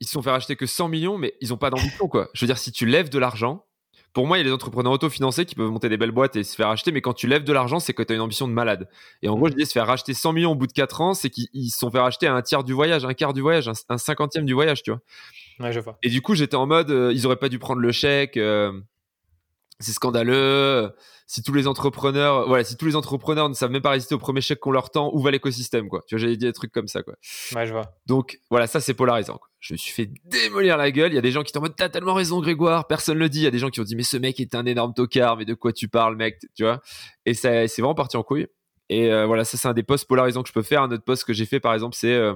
ils 0.00 0.06
se 0.06 0.12
sont 0.12 0.22
fait 0.22 0.30
racheter 0.30 0.56
que 0.56 0.66
100 0.66 0.88
millions, 0.88 1.18
mais 1.18 1.34
ils 1.40 1.52
ont 1.54 1.56
pas 1.56 1.70
d'ambition, 1.70 2.08
quoi. 2.08 2.28
Je 2.34 2.44
veux 2.44 2.46
dire, 2.46 2.58
si 2.58 2.72
tu 2.72 2.86
lèves 2.86 3.08
de 3.08 3.18
l'argent, 3.18 3.65
pour 4.16 4.26
moi, 4.26 4.38
il 4.38 4.40
y 4.40 4.44
a 4.44 4.44
des 4.44 4.52
entrepreneurs 4.52 4.92
autofinancés 4.92 5.44
qui 5.44 5.54
peuvent 5.54 5.68
monter 5.68 5.90
des 5.90 5.98
belles 5.98 6.10
boîtes 6.10 6.36
et 6.36 6.42
se 6.42 6.56
faire 6.56 6.68
racheter, 6.68 6.90
mais 6.90 7.02
quand 7.02 7.12
tu 7.12 7.26
lèves 7.26 7.44
de 7.44 7.52
l'argent, 7.52 7.80
c'est 7.80 7.92
que 7.92 8.02
tu 8.02 8.14
as 8.14 8.16
une 8.16 8.22
ambition 8.22 8.48
de 8.48 8.52
malade. 8.54 8.88
Et 9.20 9.28
en 9.28 9.36
gros, 9.36 9.48
je 9.48 9.52
dis, 9.52 9.66
se 9.66 9.72
faire 9.72 9.86
racheter 9.86 10.14
100 10.14 10.32
millions 10.32 10.52
au 10.52 10.54
bout 10.54 10.66
de 10.66 10.72
4 10.72 11.02
ans, 11.02 11.12
c'est 11.12 11.28
qu'ils 11.28 11.70
se 11.70 11.78
sont 11.78 11.90
fait 11.90 11.98
racheter 11.98 12.26
un 12.26 12.40
tiers 12.40 12.64
du 12.64 12.72
voyage, 12.72 13.04
un 13.04 13.12
quart 13.12 13.34
du 13.34 13.42
voyage, 13.42 13.70
un, 13.90 13.98
cinquantième 13.98 14.46
du 14.46 14.54
voyage, 14.54 14.82
tu 14.82 14.90
vois. 14.90 15.00
Ouais, 15.60 15.70
je 15.70 15.80
vois. 15.80 15.98
Et 16.02 16.08
du 16.08 16.22
coup, 16.22 16.34
j'étais 16.34 16.56
en 16.56 16.66
mode, 16.66 16.90
euh, 16.90 17.12
ils 17.12 17.26
auraient 17.26 17.36
pas 17.36 17.50
dû 17.50 17.58
prendre 17.58 17.82
le 17.82 17.92
chèque. 17.92 18.38
Euh, 18.38 18.72
c'est 19.80 19.92
scandaleux. 19.92 20.90
Si 21.26 21.42
tous 21.42 21.52
les 21.52 21.66
entrepreneurs, 21.66 22.46
voilà, 22.46 22.62
si 22.62 22.76
tous 22.76 22.86
les 22.86 22.96
entrepreneurs 22.96 23.48
ne 23.48 23.54
savent 23.54 23.70
même 23.70 23.82
pas 23.82 23.90
résister 23.90 24.14
au 24.14 24.18
premier 24.18 24.40
chèque 24.40 24.60
qu'on 24.60 24.70
leur 24.70 24.90
tend, 24.90 25.10
où 25.12 25.20
va 25.20 25.30
l'écosystème, 25.30 25.88
quoi. 25.88 26.02
Tu 26.06 26.14
vois, 26.14 26.20
j'avais 26.20 26.36
dit 26.36 26.46
des 26.46 26.52
trucs 26.52 26.72
comme 26.72 26.86
ça, 26.86 27.02
quoi. 27.02 27.14
Ouais, 27.54 27.66
je 27.66 27.72
vois. 27.72 27.96
Donc, 28.06 28.38
voilà, 28.48 28.66
ça, 28.66 28.80
c'est 28.80 28.94
polarisant. 28.94 29.40
Je 29.58 29.74
me 29.74 29.76
suis 29.76 29.92
fait 29.92 30.08
démolir 30.24 30.76
la 30.76 30.90
gueule. 30.90 31.12
Il 31.12 31.16
y 31.16 31.18
a 31.18 31.22
des 31.22 31.32
gens 31.32 31.42
qui 31.42 31.52
t'en 31.52 31.60
mode, 31.60 31.74
t'as 31.76 31.88
tellement 31.88 32.14
raison, 32.14 32.40
Grégoire. 32.40 32.86
Personne 32.86 33.18
le 33.18 33.28
dit. 33.28 33.40
Il 33.40 33.44
y 33.44 33.48
a 33.48 33.50
des 33.50 33.58
gens 33.58 33.70
qui 33.70 33.80
ont 33.80 33.84
dit, 33.84 33.96
mais 33.96 34.04
ce 34.04 34.16
mec 34.16 34.38
est 34.38 34.54
un 34.54 34.64
énorme 34.64 34.94
tocard. 34.94 35.36
Mais 35.36 35.44
de 35.44 35.54
quoi 35.54 35.72
tu 35.72 35.88
parles, 35.88 36.16
mec? 36.16 36.38
Tu 36.54 36.62
vois? 36.62 36.80
Et 37.24 37.34
ça, 37.34 37.66
c'est 37.66 37.82
vraiment 37.82 37.96
parti 37.96 38.16
en 38.16 38.22
couille. 38.22 38.46
Et 38.88 39.12
euh, 39.12 39.26
voilà, 39.26 39.44
ça, 39.44 39.56
c'est 39.56 39.68
un 39.68 39.72
des 39.72 39.82
posts 39.82 40.06
polarisants 40.06 40.42
que 40.42 40.48
je 40.48 40.54
peux 40.54 40.62
faire. 40.62 40.82
Un 40.82 40.90
autre 40.92 41.04
post 41.04 41.24
que 41.24 41.32
j'ai 41.32 41.46
fait, 41.46 41.58
par 41.58 41.74
exemple, 41.74 41.96
c'est, 41.98 42.14
euh, 42.14 42.34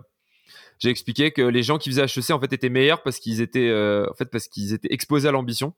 j'ai 0.79 0.91
expliqué 0.91 1.31
que 1.31 1.43
les 1.43 1.63
gens 1.63 1.79
qui 1.79 1.91
faisaient 1.91 2.05
HEC, 2.05 2.31
en 2.31 2.41
fait, 2.41 2.53
étaient 2.53 2.69
meilleurs 2.69 3.03
parce 3.03 3.19
qu'ils 3.19 3.41
étaient, 3.41 3.69
euh, 3.69 4.07
en 4.11 4.15
fait, 4.15 4.27
parce 4.27 4.49
qu'ils 4.49 4.73
étaient 4.73 4.93
exposés 4.93 5.29
à 5.29 5.33
l'ambition. 5.33 5.75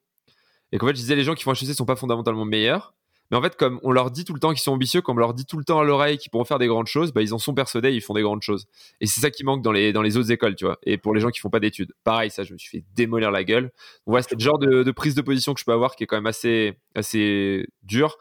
Et 0.72 0.78
qu'en 0.78 0.86
fait, 0.86 0.94
je 0.94 1.00
disais, 1.00 1.14
les 1.14 1.24
gens 1.24 1.34
qui 1.34 1.44
font 1.44 1.52
HEC 1.52 1.74
sont 1.74 1.84
pas 1.84 1.96
fondamentalement 1.96 2.44
meilleurs. 2.44 2.94
Mais 3.32 3.38
en 3.38 3.42
fait, 3.42 3.56
comme 3.56 3.80
on 3.82 3.92
leur 3.92 4.10
dit 4.10 4.26
tout 4.26 4.34
le 4.34 4.40
temps 4.40 4.50
qu'ils 4.50 4.60
sont 4.60 4.72
ambitieux, 4.72 5.00
comme 5.00 5.16
on 5.16 5.20
leur 5.20 5.32
dit 5.32 5.46
tout 5.46 5.56
le 5.56 5.64
temps 5.64 5.80
à 5.80 5.84
l'oreille 5.84 6.18
qu'ils 6.18 6.30
pourront 6.30 6.44
faire 6.44 6.58
des 6.58 6.66
grandes 6.66 6.86
choses, 6.86 7.14
bah, 7.14 7.22
ils 7.22 7.32
en 7.32 7.38
sont 7.38 7.54
persuadés, 7.54 7.90
ils 7.90 8.02
font 8.02 8.12
des 8.12 8.20
grandes 8.20 8.42
choses. 8.42 8.66
Et 9.00 9.06
c'est 9.06 9.20
ça 9.20 9.30
qui 9.30 9.42
manque 9.42 9.62
dans 9.62 9.72
les, 9.72 9.94
dans 9.94 10.02
les 10.02 10.18
autres 10.18 10.30
écoles, 10.30 10.54
tu 10.54 10.66
vois. 10.66 10.78
Et 10.84 10.98
pour 10.98 11.14
les 11.14 11.20
gens 11.22 11.30
qui 11.30 11.40
font 11.40 11.48
pas 11.48 11.58
d'études. 11.58 11.94
Pareil, 12.04 12.30
ça, 12.30 12.44
je 12.44 12.52
me 12.52 12.58
suis 12.58 12.68
fait 12.68 12.84
démolir 12.94 13.30
la 13.30 13.42
gueule. 13.42 13.64
Donc 13.64 13.72
voilà, 14.08 14.22
c'est 14.22 14.34
le 14.34 14.40
genre 14.40 14.58
de, 14.58 14.90
prise 14.90 15.14
de 15.14 15.22
position 15.22 15.54
que 15.54 15.60
je 15.60 15.64
peux 15.64 15.72
avoir 15.72 15.96
qui 15.96 16.04
est 16.04 16.06
quand 16.06 16.16
même 16.16 16.26
assez, 16.26 16.74
assez 16.94 17.66
dur. 17.82 18.18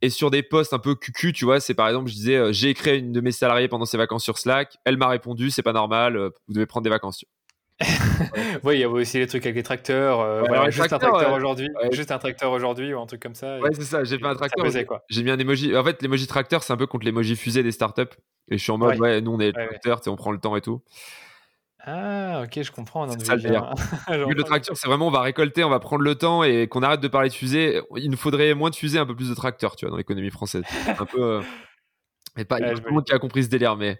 Et 0.00 0.08
sur 0.08 0.30
des 0.30 0.42
postes 0.42 0.72
un 0.72 0.78
peu 0.78 0.94
cucu, 0.94 1.34
tu 1.34 1.44
vois, 1.44 1.60
c'est 1.60 1.74
par 1.74 1.88
exemple, 1.88 2.08
je 2.08 2.14
disais, 2.14 2.36
euh, 2.36 2.52
j'ai 2.52 2.70
écrit 2.70 2.98
une 2.98 3.12
de 3.12 3.20
mes 3.20 3.32
salariés 3.32 3.68
pendant 3.68 3.84
ses 3.84 3.98
vacances 3.98 4.24
sur 4.24 4.38
Slack. 4.38 4.76
Elle 4.84 4.96
m'a 4.96 5.08
répondu, 5.08 5.50
c'est 5.50 5.62
pas 5.62 5.72
normal, 5.74 6.16
euh, 6.16 6.30
vous 6.48 6.54
devez 6.54 6.66
prendre 6.66 6.84
des 6.84 6.90
vacances. 6.90 7.24
Oui, 8.64 8.74
il 8.76 8.80
y 8.80 8.84
a 8.84 8.88
aussi 8.88 9.18
les 9.18 9.26
trucs 9.26 9.44
avec 9.44 9.56
les 9.56 9.62
tracteurs. 9.62 10.20
Euh, 10.20 10.70
juste, 10.70 10.92
un 10.92 10.98
tracteur 10.98 11.32
aujourd'hui, 11.34 11.68
juste 11.92 12.10
un 12.10 12.18
tracteur 12.18 12.52
aujourd'hui 12.52 12.94
ou 12.94 13.00
un 13.00 13.06
truc 13.06 13.20
comme 13.20 13.34
ça. 13.34 13.58
Ouais, 13.60 13.70
c'est 13.74 13.82
ça. 13.82 14.02
J'ai 14.02 14.18
fait 14.18 14.26
un 14.26 14.34
tracteur. 14.34 14.66
J'ai 15.10 15.22
mis 15.22 15.30
un 15.30 15.38
emoji. 15.38 15.76
En 15.76 15.84
fait, 15.84 16.00
l'emoji 16.02 16.26
tracteur, 16.26 16.62
c'est 16.62 16.72
un 16.72 16.76
peu 16.76 16.86
contre 16.86 17.04
l'emoji 17.04 17.36
fusée 17.36 17.62
des 17.62 17.72
startups. 17.72 18.02
Et 18.48 18.58
je 18.58 18.62
suis 18.62 18.72
en 18.72 18.78
mode, 18.78 18.98
ouais, 18.98 19.20
nous 19.20 19.32
on 19.32 19.40
est 19.40 19.52
tracteur, 19.52 20.00
on 20.06 20.16
prend 20.16 20.32
le 20.32 20.38
temps 20.38 20.56
et 20.56 20.60
tout. 20.60 20.82
Ah, 21.88 22.42
ok, 22.44 22.62
je 22.62 22.72
comprends. 22.72 23.08
C'est 23.08 23.24
ça 23.24 23.36
le 23.36 23.42
le 24.34 24.42
tracteur, 24.42 24.76
c'est 24.76 24.88
vraiment 24.88 25.06
on 25.06 25.10
va 25.12 25.20
récolter, 25.20 25.62
on 25.62 25.70
va 25.70 25.78
prendre 25.78 26.02
le 26.02 26.16
temps 26.16 26.42
et 26.42 26.66
qu'on 26.66 26.82
arrête 26.82 27.00
de 27.00 27.06
parler 27.06 27.28
de 27.28 27.34
fusée. 27.34 27.80
Il 27.96 28.10
nous 28.10 28.16
faudrait 28.16 28.54
moins 28.54 28.70
de 28.70 28.74
fusée, 28.74 28.98
un 28.98 29.06
peu 29.06 29.14
plus 29.14 29.28
de 29.28 29.34
tracteurs, 29.34 29.76
tu 29.76 29.84
vois, 29.84 29.90
dans 29.90 29.96
l'économie 29.96 30.30
française. 30.30 30.64
un 30.98 31.04
peu. 31.04 31.22
Euh, 31.22 31.42
et 32.36 32.44
pas, 32.44 32.58
il 32.58 32.66
y 32.66 32.68
a 32.68 32.74
tout 32.74 32.82
le 32.84 32.92
monde 32.92 33.04
qui 33.04 33.12
a 33.12 33.18
compris 33.18 33.44
ce 33.44 33.48
délire, 33.48 33.76
mais, 33.76 33.98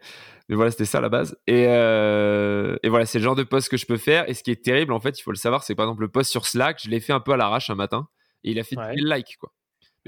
mais 0.48 0.56
voilà, 0.56 0.70
c'était 0.70 0.84
ça 0.84 1.00
la 1.00 1.08
base. 1.08 1.36
Et, 1.46 1.66
euh, 1.68 2.76
et 2.82 2.88
voilà, 2.88 3.06
c'est 3.06 3.18
le 3.18 3.24
genre 3.24 3.34
de 3.34 3.42
post 3.42 3.68
que 3.68 3.76
je 3.76 3.86
peux 3.86 3.96
faire. 3.96 4.28
Et 4.28 4.34
ce 4.34 4.42
qui 4.42 4.50
est 4.50 4.64
terrible, 4.64 4.92
en 4.92 5.00
fait, 5.00 5.18
il 5.18 5.22
faut 5.22 5.32
le 5.32 5.36
savoir, 5.36 5.64
c'est 5.64 5.74
par 5.74 5.86
exemple 5.86 6.02
le 6.02 6.08
post 6.08 6.30
sur 6.30 6.46
Slack, 6.46 6.80
je 6.82 6.88
l'ai 6.88 7.00
fait 7.00 7.12
un 7.12 7.20
peu 7.20 7.32
à 7.32 7.36
l'arrache 7.36 7.70
un 7.70 7.74
matin 7.74 8.08
et 8.44 8.52
il 8.52 8.58
a 8.58 8.64
fait 8.64 8.76
ouais. 8.76 8.94
1000 8.94 9.12
likes, 9.12 9.36
quoi. 9.38 9.52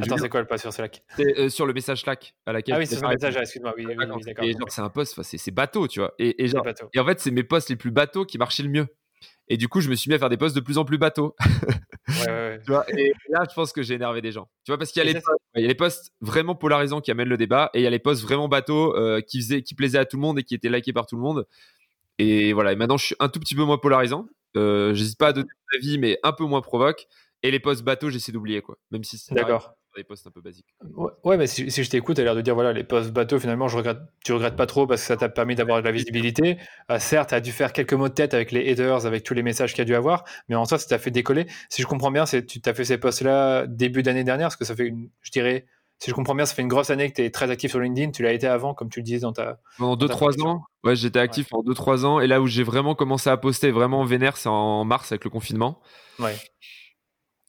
Attends, 0.00 0.16
c'est 0.16 0.28
quoi 0.28 0.40
le 0.40 0.46
post 0.46 0.60
sur 0.60 0.72
Slack? 0.72 1.02
Euh, 1.18 1.48
sur 1.48 1.66
le 1.66 1.72
message 1.72 2.02
Slack 2.02 2.34
à 2.46 2.52
laquelle. 2.52 2.76
Ah 2.76 2.78
oui, 2.78 2.86
c'est 2.86 2.96
sur 2.96 3.08
le 3.08 3.14
message, 3.14 3.36
excuse-moi. 3.36 3.74
Oui, 3.76 3.84
oui. 3.84 3.94
Et 4.42 4.52
genre, 4.52 4.70
c'est 4.70 4.80
un 4.80 4.90
post, 4.90 5.20
c'est 5.22 5.50
bateau, 5.50 5.88
tu 5.88 5.98
vois. 5.98 6.14
Et, 6.20 6.44
et, 6.44 6.46
genre, 6.46 6.64
et 6.94 7.00
en 7.00 7.04
fait, 7.04 7.18
c'est 7.18 7.32
mes 7.32 7.42
posts 7.42 7.68
les 7.68 7.76
plus 7.76 7.90
bateaux 7.90 8.24
qui 8.24 8.38
marchaient 8.38 8.62
le 8.62 8.68
mieux. 8.68 8.86
Et 9.48 9.56
du 9.56 9.68
coup, 9.68 9.80
je 9.80 9.88
me 9.88 9.94
suis 9.94 10.10
mis 10.10 10.14
à 10.14 10.18
faire 10.18 10.28
des 10.28 10.36
posts 10.36 10.54
de 10.54 10.60
plus 10.60 10.78
en 10.78 10.84
plus 10.84 10.98
bateaux. 10.98 11.34
ouais, 12.08 12.60
tu 12.64 12.70
vois, 12.70 12.84
et 12.96 13.12
là, 13.30 13.44
je 13.48 13.54
pense 13.54 13.72
que 13.72 13.82
j'ai 13.82 13.94
énervé 13.94 14.20
des 14.20 14.32
gens. 14.32 14.48
Tu 14.64 14.70
vois, 14.70 14.78
parce 14.78 14.92
qu'il 14.92 15.02
y, 15.02 15.06
y, 15.06 15.64
a 15.64 15.66
les 15.66 15.74
posts 15.74 16.12
vraiment 16.20 16.54
polarisants 16.54 17.00
qui 17.00 17.10
amènent 17.10 17.28
le 17.28 17.36
débat 17.36 17.70
et 17.74 17.80
il 17.80 17.82
y 17.82 17.86
a 17.86 17.90
les 17.90 17.98
posts 17.98 18.22
vraiment 18.22 18.48
bateaux 18.48 18.94
euh, 18.96 19.20
qui, 19.20 19.40
faisaient, 19.40 19.62
qui 19.62 19.74
plaisaient 19.74 19.98
à 19.98 20.04
tout 20.04 20.16
le 20.16 20.22
monde 20.22 20.38
et 20.38 20.42
qui 20.42 20.54
étaient 20.54 20.68
likés 20.68 20.92
par 20.92 21.06
tout 21.06 21.16
le 21.16 21.22
monde. 21.22 21.46
Et 22.18 22.52
voilà, 22.52 22.72
et 22.72 22.76
maintenant, 22.76 22.96
je 22.96 23.06
suis 23.06 23.16
un 23.20 23.28
tout 23.28 23.40
petit 23.40 23.54
peu 23.54 23.64
moins 23.64 23.78
polarisant. 23.78 24.26
Euh, 24.56 24.92
J'hésite 24.92 25.18
pas 25.18 25.28
à 25.28 25.32
donner 25.32 25.48
mon 25.48 25.78
avis, 25.78 25.98
mais 25.98 26.18
un 26.22 26.32
peu 26.32 26.44
moins 26.44 26.60
provoque. 26.60 27.06
Et 27.42 27.50
les 27.50 27.60
posts 27.60 27.84
bateaux, 27.84 28.10
j'essaie 28.10 28.32
d'oublier, 28.32 28.60
quoi. 28.60 28.76
Même 28.90 29.04
si 29.04 29.16
c'est. 29.16 29.34
D'accord 29.34 29.77
des 29.98 30.04
postes 30.04 30.26
un 30.26 30.30
peu 30.30 30.40
basiques. 30.40 30.74
Ouais, 31.24 31.36
mais 31.36 31.46
si, 31.46 31.68
je 31.70 31.90
t'écoute, 31.90 32.16
tu 32.16 32.22
as 32.22 32.24
l'air 32.24 32.34
de 32.34 32.40
dire 32.40 32.54
voilà, 32.54 32.72
les 32.72 32.84
postes 32.84 33.10
bateaux, 33.10 33.38
finalement, 33.38 33.68
je 33.68 33.76
regrette, 33.76 33.98
tu 34.24 34.32
regrettes 34.32 34.56
pas 34.56 34.66
trop 34.66 34.86
parce 34.86 35.02
que 35.02 35.06
ça 35.06 35.16
t'a 35.16 35.28
permis 35.28 35.54
d'avoir 35.54 35.80
de 35.80 35.84
la 35.84 35.92
visibilité. 35.92 36.58
Euh, 36.90 36.98
certes, 36.98 37.30
tu 37.30 37.34
as 37.34 37.40
dû 37.40 37.52
faire 37.52 37.72
quelques 37.72 37.92
mots 37.92 38.08
de 38.08 38.14
tête 38.14 38.34
avec 38.34 38.52
les 38.52 38.70
haters, 38.70 39.06
avec 39.06 39.24
tous 39.24 39.34
les 39.34 39.42
messages 39.42 39.72
qu'il 39.72 39.80
y 39.80 39.82
a 39.82 39.84
dû 39.84 39.94
avoir, 39.94 40.24
mais 40.48 40.54
en 40.54 40.64
soi, 40.64 40.78
ça 40.78 40.88
t'a 40.88 40.98
fait 40.98 41.10
décoller. 41.10 41.46
Si 41.68 41.82
je 41.82 41.86
comprends 41.86 42.10
bien, 42.10 42.26
c'est 42.26 42.46
tu 42.46 42.60
t'as 42.60 42.74
fait 42.74 42.84
ces 42.84 42.98
postes-là 42.98 43.66
début 43.66 44.02
d'année 44.02 44.24
dernière, 44.24 44.46
parce 44.46 44.56
que 44.56 44.64
ça 44.64 44.74
fait 44.74 44.86
une, 44.86 45.10
je 45.22 45.30
dirais, 45.30 45.66
si 45.98 46.10
je 46.10 46.14
comprends 46.14 46.34
bien, 46.34 46.46
ça 46.46 46.54
fait 46.54 46.62
une 46.62 46.68
grosse 46.68 46.90
année 46.90 47.10
que 47.10 47.16
tu 47.16 47.24
es 47.24 47.30
très 47.30 47.50
actif 47.50 47.72
sur 47.72 47.80
LinkedIn. 47.80 48.12
Tu 48.12 48.22
l'as 48.22 48.32
été 48.32 48.46
avant, 48.46 48.72
comme 48.72 48.88
tu 48.88 49.00
le 49.00 49.04
disais 49.04 49.20
dans 49.20 49.32
ta. 49.32 49.58
Pendant 49.78 49.96
2-3 49.96 50.40
ans. 50.46 50.62
Ouais, 50.84 50.94
j'étais 50.94 51.18
actif 51.18 51.48
pendant 51.48 51.68
2-3 51.72 52.04
ans. 52.04 52.20
Et 52.20 52.28
là 52.28 52.40
où 52.40 52.46
j'ai 52.46 52.62
vraiment 52.62 52.94
commencé 52.94 53.28
à 53.28 53.36
poster 53.36 53.72
vraiment 53.72 54.04
vénère, 54.04 54.36
c'est 54.36 54.48
en 54.48 54.84
mars 54.84 55.10
avec 55.10 55.24
le 55.24 55.30
confinement. 55.30 55.80
Ouais. 56.20 56.36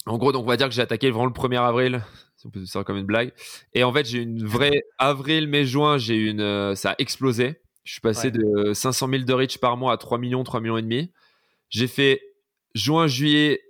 En 0.07 0.17
gros, 0.17 0.31
donc 0.31 0.45
on 0.45 0.47
va 0.47 0.57
dire 0.57 0.67
que 0.67 0.73
j'ai 0.73 0.81
attaqué 0.81 1.11
vraiment 1.11 1.27
le 1.27 1.31
1er 1.31 1.61
avril 1.61 2.01
si 2.39 2.47
on 2.47 2.51
peut 2.51 2.61
dire 2.61 2.85
comme 2.85 2.97
une 2.97 3.05
blague. 3.05 3.33
Et 3.73 3.83
en 3.83 3.91
fait, 3.91 4.05
j'ai 4.05 4.19
une 4.19 4.45
vraie 4.45 4.83
avril, 4.97 5.49
mai, 5.49 5.65
juin, 5.65 5.97
j'ai 5.97 6.15
une, 6.15 6.39
euh, 6.39 6.73
ça 6.73 6.91
a 6.91 6.95
explosé. 6.97 7.59
Je 7.83 7.91
suis 7.91 8.01
passé 8.01 8.31
de 8.31 8.73
500 8.73 9.09
000 9.09 9.23
de 9.23 9.33
reach 9.33 9.57
par 9.57 9.75
mois 9.75 9.91
à 9.91 9.97
3 9.97 10.17
millions, 10.19 10.43
3 10.43 10.61
millions 10.61 10.77
et 10.77 10.81
demi. 10.81 11.11
J'ai 11.69 11.87
fait 11.87 12.21
juin, 12.75 13.07
juillet, 13.07 13.61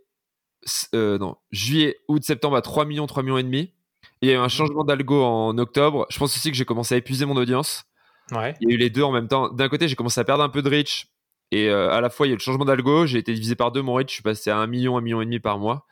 euh, 0.93 1.17
non, 1.17 1.37
juillet, 1.51 1.97
août, 2.07 2.23
septembre 2.23 2.57
à 2.57 2.61
3 2.61 2.85
millions, 2.85 3.07
3 3.07 3.23
millions 3.23 3.39
et 3.39 3.43
demi. 3.43 3.73
il 4.21 4.29
y 4.29 4.31
a 4.31 4.35
eu 4.35 4.37
un 4.37 4.43
mhm. 4.43 4.49
changement 4.49 4.83
d'algo 4.83 5.23
en 5.23 5.57
octobre. 5.57 6.05
Je 6.11 6.19
pense 6.19 6.35
aussi 6.35 6.51
que 6.51 6.57
j'ai 6.57 6.65
commencé 6.65 6.93
à 6.93 6.97
épuiser 6.99 7.25
mon 7.25 7.37
audience. 7.37 7.85
Ouais. 8.31 8.53
Il 8.61 8.69
y 8.69 8.71
a 8.71 8.75
eu 8.75 8.77
les 8.77 8.91
deux 8.91 9.01
en 9.01 9.11
même 9.11 9.27
temps. 9.27 9.49
D'un 9.49 9.69
côté, 9.69 9.87
j'ai 9.87 9.95
commencé 9.95 10.19
à 10.19 10.23
perdre 10.23 10.43
un 10.43 10.49
peu 10.49 10.61
de 10.61 10.69
reach. 10.69 11.07
Et 11.51 11.69
euh, 11.69 11.89
à 11.89 12.01
la 12.01 12.11
fois, 12.11 12.27
il 12.27 12.29
y 12.29 12.33
a 12.33 12.35
eu 12.35 12.37
le 12.37 12.43
changement 12.43 12.65
d'algo. 12.65 13.07
J'ai 13.07 13.17
été 13.17 13.33
divisé 13.33 13.55
par 13.55 13.71
deux 13.71 13.81
mon 13.81 13.95
reach. 13.95 14.09
Je 14.09 14.13
suis 14.15 14.23
passé 14.23 14.51
à 14.51 14.57
1 14.57 14.67
million, 14.67 14.95
1 14.95 15.01
million 15.01 15.21
et 15.21 15.25
demi 15.25 15.39
par 15.39 15.57
mois. 15.57 15.87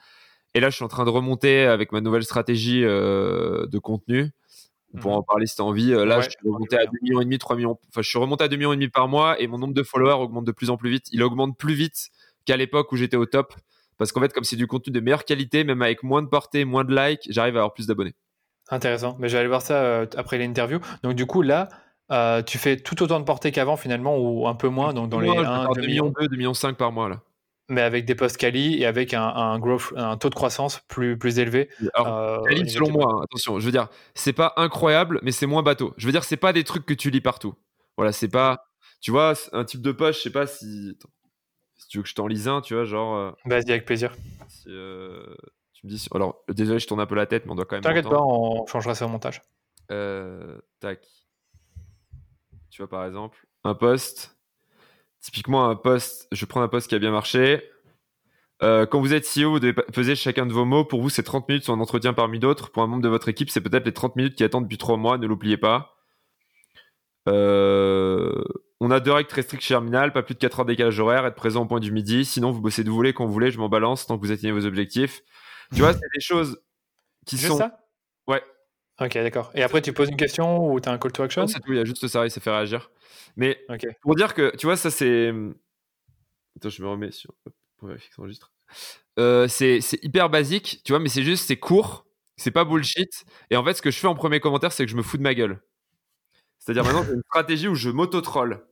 Et 0.58 0.60
là, 0.60 0.72
je 0.72 0.76
suis 0.76 0.84
en 0.84 0.88
train 0.88 1.06
de 1.06 1.12
remonter 1.12 1.66
avec 1.66 1.92
ma 1.92 2.02
nouvelle 2.02 2.24
stratégie 2.24 2.84
euh, 2.84 3.68
de 3.68 3.78
contenu. 3.78 4.32
On 4.96 4.98
pourra 4.98 5.14
mhm. 5.14 5.20
en 5.20 5.24
parler 5.24 5.46
si 5.46 5.56
tu 5.56 5.62
as 5.62 5.66
envie. 5.66 5.92
Là, 5.92 6.20
je 6.20 6.32
suis 6.32 6.40
remonté 6.44 6.76
à 6.78 6.88
2 6.88 6.92
millions 7.04 7.22
et 7.22 7.26
demi, 7.26 7.38
3 7.38 7.56
millions. 7.58 7.78
Enfin, 7.90 8.02
je 8.02 8.10
suis 8.10 8.18
remonté 8.18 8.44
à 8.44 8.48
2 8.48 8.56
millions 8.56 8.74
et 8.74 8.76
demi 8.76 8.88
par 8.88 9.08
mois 9.08 9.40
et 9.40 9.46
mon 9.46 9.60
nombre 9.60 9.76
de 9.76 9.84
followers 9.84 10.20
augmente 10.20 10.46
de 10.46 10.52
plus 10.52 10.72
en 10.72 10.78
plus 10.78 10.90
vite. 10.90 11.06
Il 11.12 11.22
augmente 11.22 11.60
plus 11.60 11.76
vite 11.76 12.10
qu'à 12.46 12.58
l'époque 12.58 12.92
où 12.92 12.96
j'étais 12.96 13.18
au 13.18 13.28
top. 13.28 13.54
Parce 14.00 14.12
qu'en 14.12 14.20
fait, 14.20 14.34
comme 14.34 14.46
c'est 14.46 14.56
du 14.56 14.66
contenu 14.66 14.92
de 14.92 15.00
meilleure 15.00 15.26
qualité, 15.26 15.64
même 15.64 15.84
avec 15.84 16.02
moins 16.02 16.24
de 16.24 16.28
portée, 16.28 16.66
moins 16.66 16.84
de 16.84 16.96
likes, 16.96 17.28
j'arrive 17.30 17.56
à 17.58 17.60
avoir 17.60 17.76
plus 17.76 17.86
d'abonnés. 17.86 18.16
Intéressant. 18.72 19.16
Mais 19.20 19.30
j'allais 19.30 19.48
voir 19.48 19.62
ça 19.62 19.76
euh, 19.76 20.08
après 20.18 20.40
l'interview. 20.40 20.80
Donc, 21.04 21.14
du 21.14 21.28
coup, 21.28 21.44
là, 21.44 21.70
euh, 22.12 22.42
tu 22.42 22.58
fais 22.58 22.78
tout 22.78 23.04
autant 23.04 23.20
de 23.20 23.26
portée 23.26 23.52
qu'avant 23.52 23.78
finalement 23.78 24.18
ou 24.18 24.48
un 24.48 24.56
peu 24.56 24.70
moins. 24.70 24.92
Donc, 24.96 25.10
dans 25.10 25.20
les 25.20 25.30
1, 25.30 25.68
2 25.76 25.82
millions, 25.82 26.14
2, 26.20 26.28
2 26.30 26.36
millions 26.36 26.56
5 26.56 26.78
par 26.78 26.92
mois 26.92 27.10
là. 27.10 27.22
Mais 27.70 27.82
avec 27.82 28.06
des 28.06 28.16
postes 28.16 28.38
quali 28.38 28.82
et 28.82 28.86
avec 28.86 29.14
un, 29.14 29.60
growth, 29.60 29.94
un 29.98 30.16
taux 30.16 30.30
de 30.30 30.36
croissance 30.36 30.80
plus, 30.88 31.18
plus 31.18 31.38
élevé. 31.40 31.70
Alors, 31.94 32.42
euh, 32.48 32.66
selon 32.66 32.90
moi, 32.92 33.14
hein, 33.14 33.24
attention, 33.24 33.60
je 33.60 33.66
veux 33.66 33.72
dire, 33.72 33.90
c'est 34.16 34.32
pas 34.32 34.54
incroyable, 34.56 35.20
mais 35.22 35.32
c'est 35.32 35.48
moins 35.48 35.64
bateau. 35.64 35.94
Je 35.98 36.06
veux 36.06 36.14
dire, 36.14 36.24
c'est 36.24 36.38
pas 36.38 36.54
des 36.54 36.64
trucs 36.64 36.86
que 36.86 36.94
tu 36.94 37.10
lis 37.10 37.20
partout. 37.20 37.56
Voilà, 37.98 38.14
c'est 38.14 38.30
pas. 38.30 38.64
Tu 39.02 39.12
vois, 39.12 39.34
un 39.52 39.66
type 39.66 39.82
de 39.82 39.92
poche, 39.92 40.18
je 40.18 40.22
sais 40.22 40.32
pas 40.32 40.48
si 40.48 40.98
tu 41.90 41.98
veux 41.98 42.04
que 42.04 42.10
je 42.10 42.16
t'en 42.16 42.28
lise 42.28 42.48
un, 42.48 42.62
tu 42.62 42.74
vois, 42.74 42.86
genre. 42.86 43.16
Euh, 43.16 43.32
Vas-y, 43.46 43.72
avec 43.72 43.86
plaisir. 43.86 44.16
Euh, 44.68 45.36
tu 45.74 45.86
me 45.86 45.92
dis. 45.92 46.08
Alors, 46.14 46.44
désolé, 46.50 46.80
je 46.80 46.88
tourne 46.88 47.00
un 47.00 47.06
peu 47.06 47.16
la 47.16 47.26
tête, 47.26 47.46
mais 47.46 47.52
on 47.52 47.56
doit 47.56 47.66
quand 47.66 47.76
même. 47.76 47.84
T'inquiète 47.84 48.10
pas, 48.10 48.22
on 48.22 48.66
changera 48.68 48.96
ça 48.96 49.06
au 49.06 49.10
montage. 49.10 49.42
Euh, 49.92 50.58
tac. 50.80 51.06
Tu 52.70 52.82
vois, 52.82 52.90
par 52.90 53.06
exemple, 53.06 53.46
un 53.64 53.74
poste. 53.74 54.37
Typiquement, 55.22 55.70
un 55.70 55.76
poste. 55.76 56.28
Je 56.32 56.46
prends 56.46 56.62
un 56.62 56.68
poste 56.68 56.88
qui 56.90 56.96
a 56.96 57.00
bien 57.00 57.12
marché. 57.12 57.64
quand 58.62 59.00
vous 59.00 59.14
êtes 59.14 59.26
CEO, 59.26 59.52
vous 59.52 59.60
devez 59.60 59.74
peser 59.74 60.16
chacun 60.16 60.46
de 60.46 60.54
vos 60.54 60.66
mots. 60.66 60.86
Pour 60.86 61.02
vous, 61.02 61.10
c'est 61.10 61.24
30 61.24 61.48
minutes 61.50 61.64
sur 61.64 61.74
un 61.74 61.80
entretien 61.80 62.14
parmi 62.14 62.40
d'autres. 62.40 62.72
Pour 62.72 62.84
un 62.84 62.88
membre 62.88 63.04
de 63.04 63.10
votre 63.10 63.30
équipe, 63.30 63.50
c'est 63.50 63.62
peut-être 63.62 63.86
les 63.86 63.94
30 63.94 64.16
minutes 64.16 64.36
qui 64.36 64.44
attendent 64.44 64.64
depuis 64.64 64.78
3 64.78 64.98
mois. 64.98 65.18
Ne 65.18 65.28
l'oubliez 65.28 65.58
pas. 65.58 65.98
Euh, 67.28 68.44
on 68.80 68.92
a 68.92 69.00
deux 69.00 69.12
règles 69.12 69.30
très 69.30 69.42
strictes 69.42 69.64
chez 69.64 69.74
pas 69.76 70.24
plus 70.24 70.36
de 70.36 70.40
4 70.40 70.60
heures 70.60 70.66
décalage 70.66 71.00
horaire, 71.00 71.26
être 71.26 71.36
présent 71.36 71.64
au 71.64 71.66
point 71.66 71.80
du 71.80 71.92
midi. 71.92 72.26
Sinon, 72.26 72.52
vous 72.52 72.62
bossez 72.62 72.84
d'où 72.84 72.92
vous 72.92 72.98
voulez, 72.98 73.14
quand 73.14 73.26
vous 73.26 73.34
voulez, 73.34 73.52
je 73.52 73.58
m'en 73.58 73.70
balance 73.70 74.06
tant 74.06 74.18
que 74.18 74.26
vous 74.26 74.32
atteignez 74.32 74.52
vos 74.52 74.66
objectifs. 74.66 75.24
Tu 75.74 75.82
vois, 75.82 75.94
c'est 75.94 76.00
des 76.14 76.22
choses 76.22 76.62
qui 77.26 77.38
sont. 77.38 77.58
ça? 77.58 77.80
Ouais. 78.28 78.42
Ok, 79.00 79.14
d'accord. 79.14 79.52
Et 79.54 79.64
après, 79.64 79.82
tu 79.82 79.94
poses 79.94 80.10
une 80.10 80.18
question 80.18 80.72
ou 80.72 80.80
tu 80.80 80.90
as 80.90 80.92
un 80.92 80.98
call 80.98 81.12
to 81.12 81.24
action? 81.24 81.48
C'est 81.48 81.60
tout, 81.60 81.72
il 81.72 81.78
y 81.78 81.82
a 81.82 81.86
juste 81.86 82.08
ça 82.08 82.26
et 82.26 82.30
ça 82.30 82.42
fait 82.42 82.50
réagir. 82.50 82.92
Mais 83.36 83.66
pour 84.02 84.16
dire 84.16 84.34
que, 84.34 84.56
tu 84.56 84.66
vois, 84.66 84.78
ça 84.78 84.90
c'est. 84.90 85.32
Attends, 86.56 86.70
je 86.70 86.82
me 86.82 86.88
remets 86.88 87.12
sur. 87.12 87.34
Pour 87.78 87.88
vérifier 87.88 88.10
que 88.10 88.16
ça 88.16 88.22
enregistre. 88.22 88.52
Euh, 89.20 89.48
c'est 89.48 89.80
hyper 90.04 90.30
basique, 90.30 90.82
tu 90.84 90.92
vois, 90.92 91.00
mais 91.00 91.10
c'est 91.10 91.24
juste, 91.24 91.46
c'est 91.48 91.58
court, 91.58 92.06
c'est 92.36 92.52
pas 92.52 92.66
bullshit. 92.66 93.26
Et 93.50 93.56
en 93.56 93.64
fait, 93.64 93.74
ce 93.74 93.82
que 93.82 93.92
je 93.92 94.00
fais 94.00 94.08
en 94.08 94.16
premier 94.16 94.40
commentaire, 94.40 94.72
c'est 94.72 94.86
que 94.86 94.92
je 94.92 94.98
me 94.98 95.04
fous 95.04 95.18
de 95.18 95.24
ma 95.24 95.34
gueule. 95.34 95.62
C'est-à-dire 96.60 96.84
maintenant, 96.84 97.04
j'ai 97.04 97.14
une 97.14 97.24
stratégie 97.30 97.68
où 97.68 97.76
je 97.76 97.90
m'auto-troll. 97.90 98.66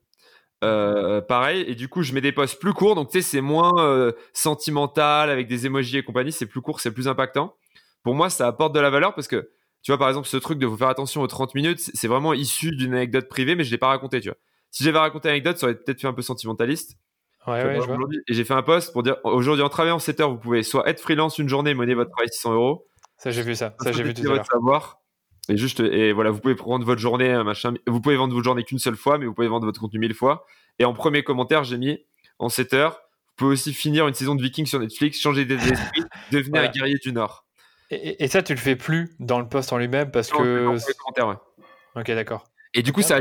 Euh, 0.64 1.22
pareil, 1.22 1.66
et 1.68 1.76
du 1.76 1.88
coup, 1.88 2.02
je 2.02 2.14
mets 2.14 2.22
des 2.22 2.32
posts 2.32 2.60
plus 2.60 2.74
courts, 2.74 2.96
donc 2.96 3.12
tu 3.12 3.22
sais, 3.22 3.28
c'est 3.28 3.42
moins 3.42 3.74
euh, 3.78 4.14
sentimental 4.34 5.30
avec 5.30 5.48
des 5.48 5.66
emojis 5.66 5.98
et 5.98 6.04
compagnie, 6.04 6.32
c'est 6.32 6.46
plus 6.46 6.62
court, 6.62 6.80
c'est 6.80 6.92
plus 6.92 7.08
impactant. 7.08 7.56
Pour 8.04 8.16
moi, 8.16 8.30
ça 8.30 8.48
apporte 8.48 8.74
de 8.74 8.80
la 8.80 8.90
valeur 8.90 9.14
parce 9.14 9.28
que, 9.28 9.52
tu 9.86 9.92
vois, 9.92 10.00
par 10.00 10.08
exemple, 10.08 10.28
ce 10.28 10.38
truc 10.38 10.58
de 10.58 10.66
vous 10.66 10.78
faire 10.78 10.88
attention 10.88 11.22
aux 11.22 11.28
30 11.28 11.54
minutes, 11.54 11.80
c'est 11.94 12.08
vraiment 12.08 12.34
issu 12.34 12.72
d'une 12.72 12.96
anecdote 12.96 13.30
privée, 13.30 13.56
mais 13.56 13.64
je 13.64 13.70
l'ai 13.70 13.78
pas 13.78 13.90
raconté, 13.90 14.20
tu 14.20 14.30
vois. 14.30 14.38
Si 14.72 14.84
j'avais 14.84 14.98
raconté 14.98 15.28
l'anecdote, 15.28 15.60
ça 15.60 15.68
aurait 15.68 15.76
peut-être 15.76 16.02
fait 16.02 16.08
un 16.08 16.14
peu 16.14 16.24
sentimentaliste. 16.24 16.98
Ouais, 17.46 17.64
ouais, 17.64 17.80
je 17.80 17.86
vois. 17.86 17.98
Et 18.28 18.34
j'ai 18.34 18.44
fait 18.46 18.56
un 18.56 18.64
post 18.64 18.94
pour 18.94 19.04
dire 19.04 19.18
aujourd'hui, 19.24 19.64
en 19.64 19.70
travaillant 19.70 19.98
en 19.98 20.00
7 20.00 20.22
heures, 20.22 20.32
vous 20.32 20.40
pouvez 20.40 20.64
soit 20.64 20.90
être 20.90 21.00
freelance 21.00 21.38
une 21.38 21.50
journée, 21.50 21.76
mener 21.76 21.94
votre 21.94 22.10
travail 22.10 22.30
600 22.32 22.56
euros. 22.56 22.88
Ça, 23.18 23.30
j'ai 23.30 23.44
vu 23.44 23.54
ça. 23.54 23.76
Ça, 23.80 23.92
j'ai 23.92 24.02
vu 24.02 24.16
tout 24.16 24.32
à 24.32 24.44
savoir 24.44 25.02
et 25.50 25.58
juste, 25.58 25.82
et 25.82 26.14
voilà, 26.14 26.32
vous 26.32 26.40
pouvez 26.40 26.56
prendre 26.56 26.84
votre 26.84 27.00
journée, 27.00 27.44
machin. 27.44 27.76
Vous 27.86 28.02
pouvez 28.02 28.16
vendre 28.16 28.34
votre 28.34 28.44
journée 28.44 28.64
qu'une 28.64 28.80
seule 28.80 28.96
fois, 28.96 29.20
mais 29.20 29.28
vous 29.28 29.36
pouvez 29.36 29.48
vendre 29.48 29.68
votre 29.68 29.80
contenu 29.80 30.00
mille 30.00 30.16
fois. 30.16 30.48
Et 30.80 30.86
en 30.86 30.94
premier 30.94 31.24
commentaire, 31.24 31.64
j'ai 31.64 31.78
mis 31.78 32.04
en 32.40 32.50
7 32.50 32.74
heures. 32.74 32.94
Vous 32.94 33.36
pouvez 33.36 33.52
aussi 33.52 33.72
finir 33.72 34.08
une 34.08 34.16
saison 34.16 34.34
de 34.34 34.42
Vikings 34.42 34.66
sur 34.66 34.80
Netflix, 34.80 35.20
changer 35.20 35.46
d'esprit, 35.46 36.04
devenir 36.32 36.64
un 36.64 36.70
guerrier 36.70 36.98
du 36.98 37.12
Nord. 37.12 37.45
Et, 37.92 38.28
ça, 38.28 38.42
tu 38.42 38.54
le 38.54 38.60
fais 38.60 38.76
plus 38.76 39.16
dans 39.20 39.40
le 39.40 39.48
post 39.48 39.72
en 39.72 39.78
lui-même 39.78 40.12
parce 40.12 40.32
que. 40.32 40.66
Dans 40.66 40.78
commentaires, 40.98 41.28
ouais. 41.28 42.02
Ok, 42.02 42.08
d'accord. 42.08 42.46
Et 42.74 42.82
du 42.82 42.92
coup, 42.92 43.02
ça. 43.02 43.20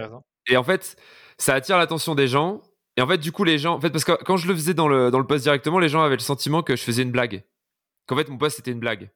Et 0.49 0.57
en 0.57 0.65
fait, 0.65 0.97
ça 1.39 1.55
attire 1.55 1.79
l'attention 1.79 2.15
des 2.15 2.29
gens. 2.29 2.63
Et 2.97 3.03
en 3.03 3.07
fait, 3.07 3.19
du 3.19 3.33
coup, 3.33 3.45
les 3.45 3.59
gens. 3.59 3.75
En 3.75 3.81
fait, 3.81 3.91
parce 3.91 4.05
que 4.05 4.13
quand 4.25 4.37
je 4.37 4.49
le 4.49 4.55
faisais 4.55 4.75
dans 4.75 4.89
le, 4.89 5.11
dans 5.11 5.19
le 5.19 5.27
post 5.27 5.43
directement, 5.43 5.79
les 5.79 5.89
gens 5.89 6.03
avaient 6.03 6.17
le 6.17 6.21
sentiment 6.21 6.63
que 6.63 6.77
je 6.77 6.83
faisais 6.83 7.03
une 7.03 7.11
blague. 7.11 7.45
Qu'en 8.07 8.17
fait, 8.17 8.29
mon 8.29 8.39
post, 8.39 8.57
c'était 8.57 8.71
une 8.71 8.81
blague. 8.81 9.11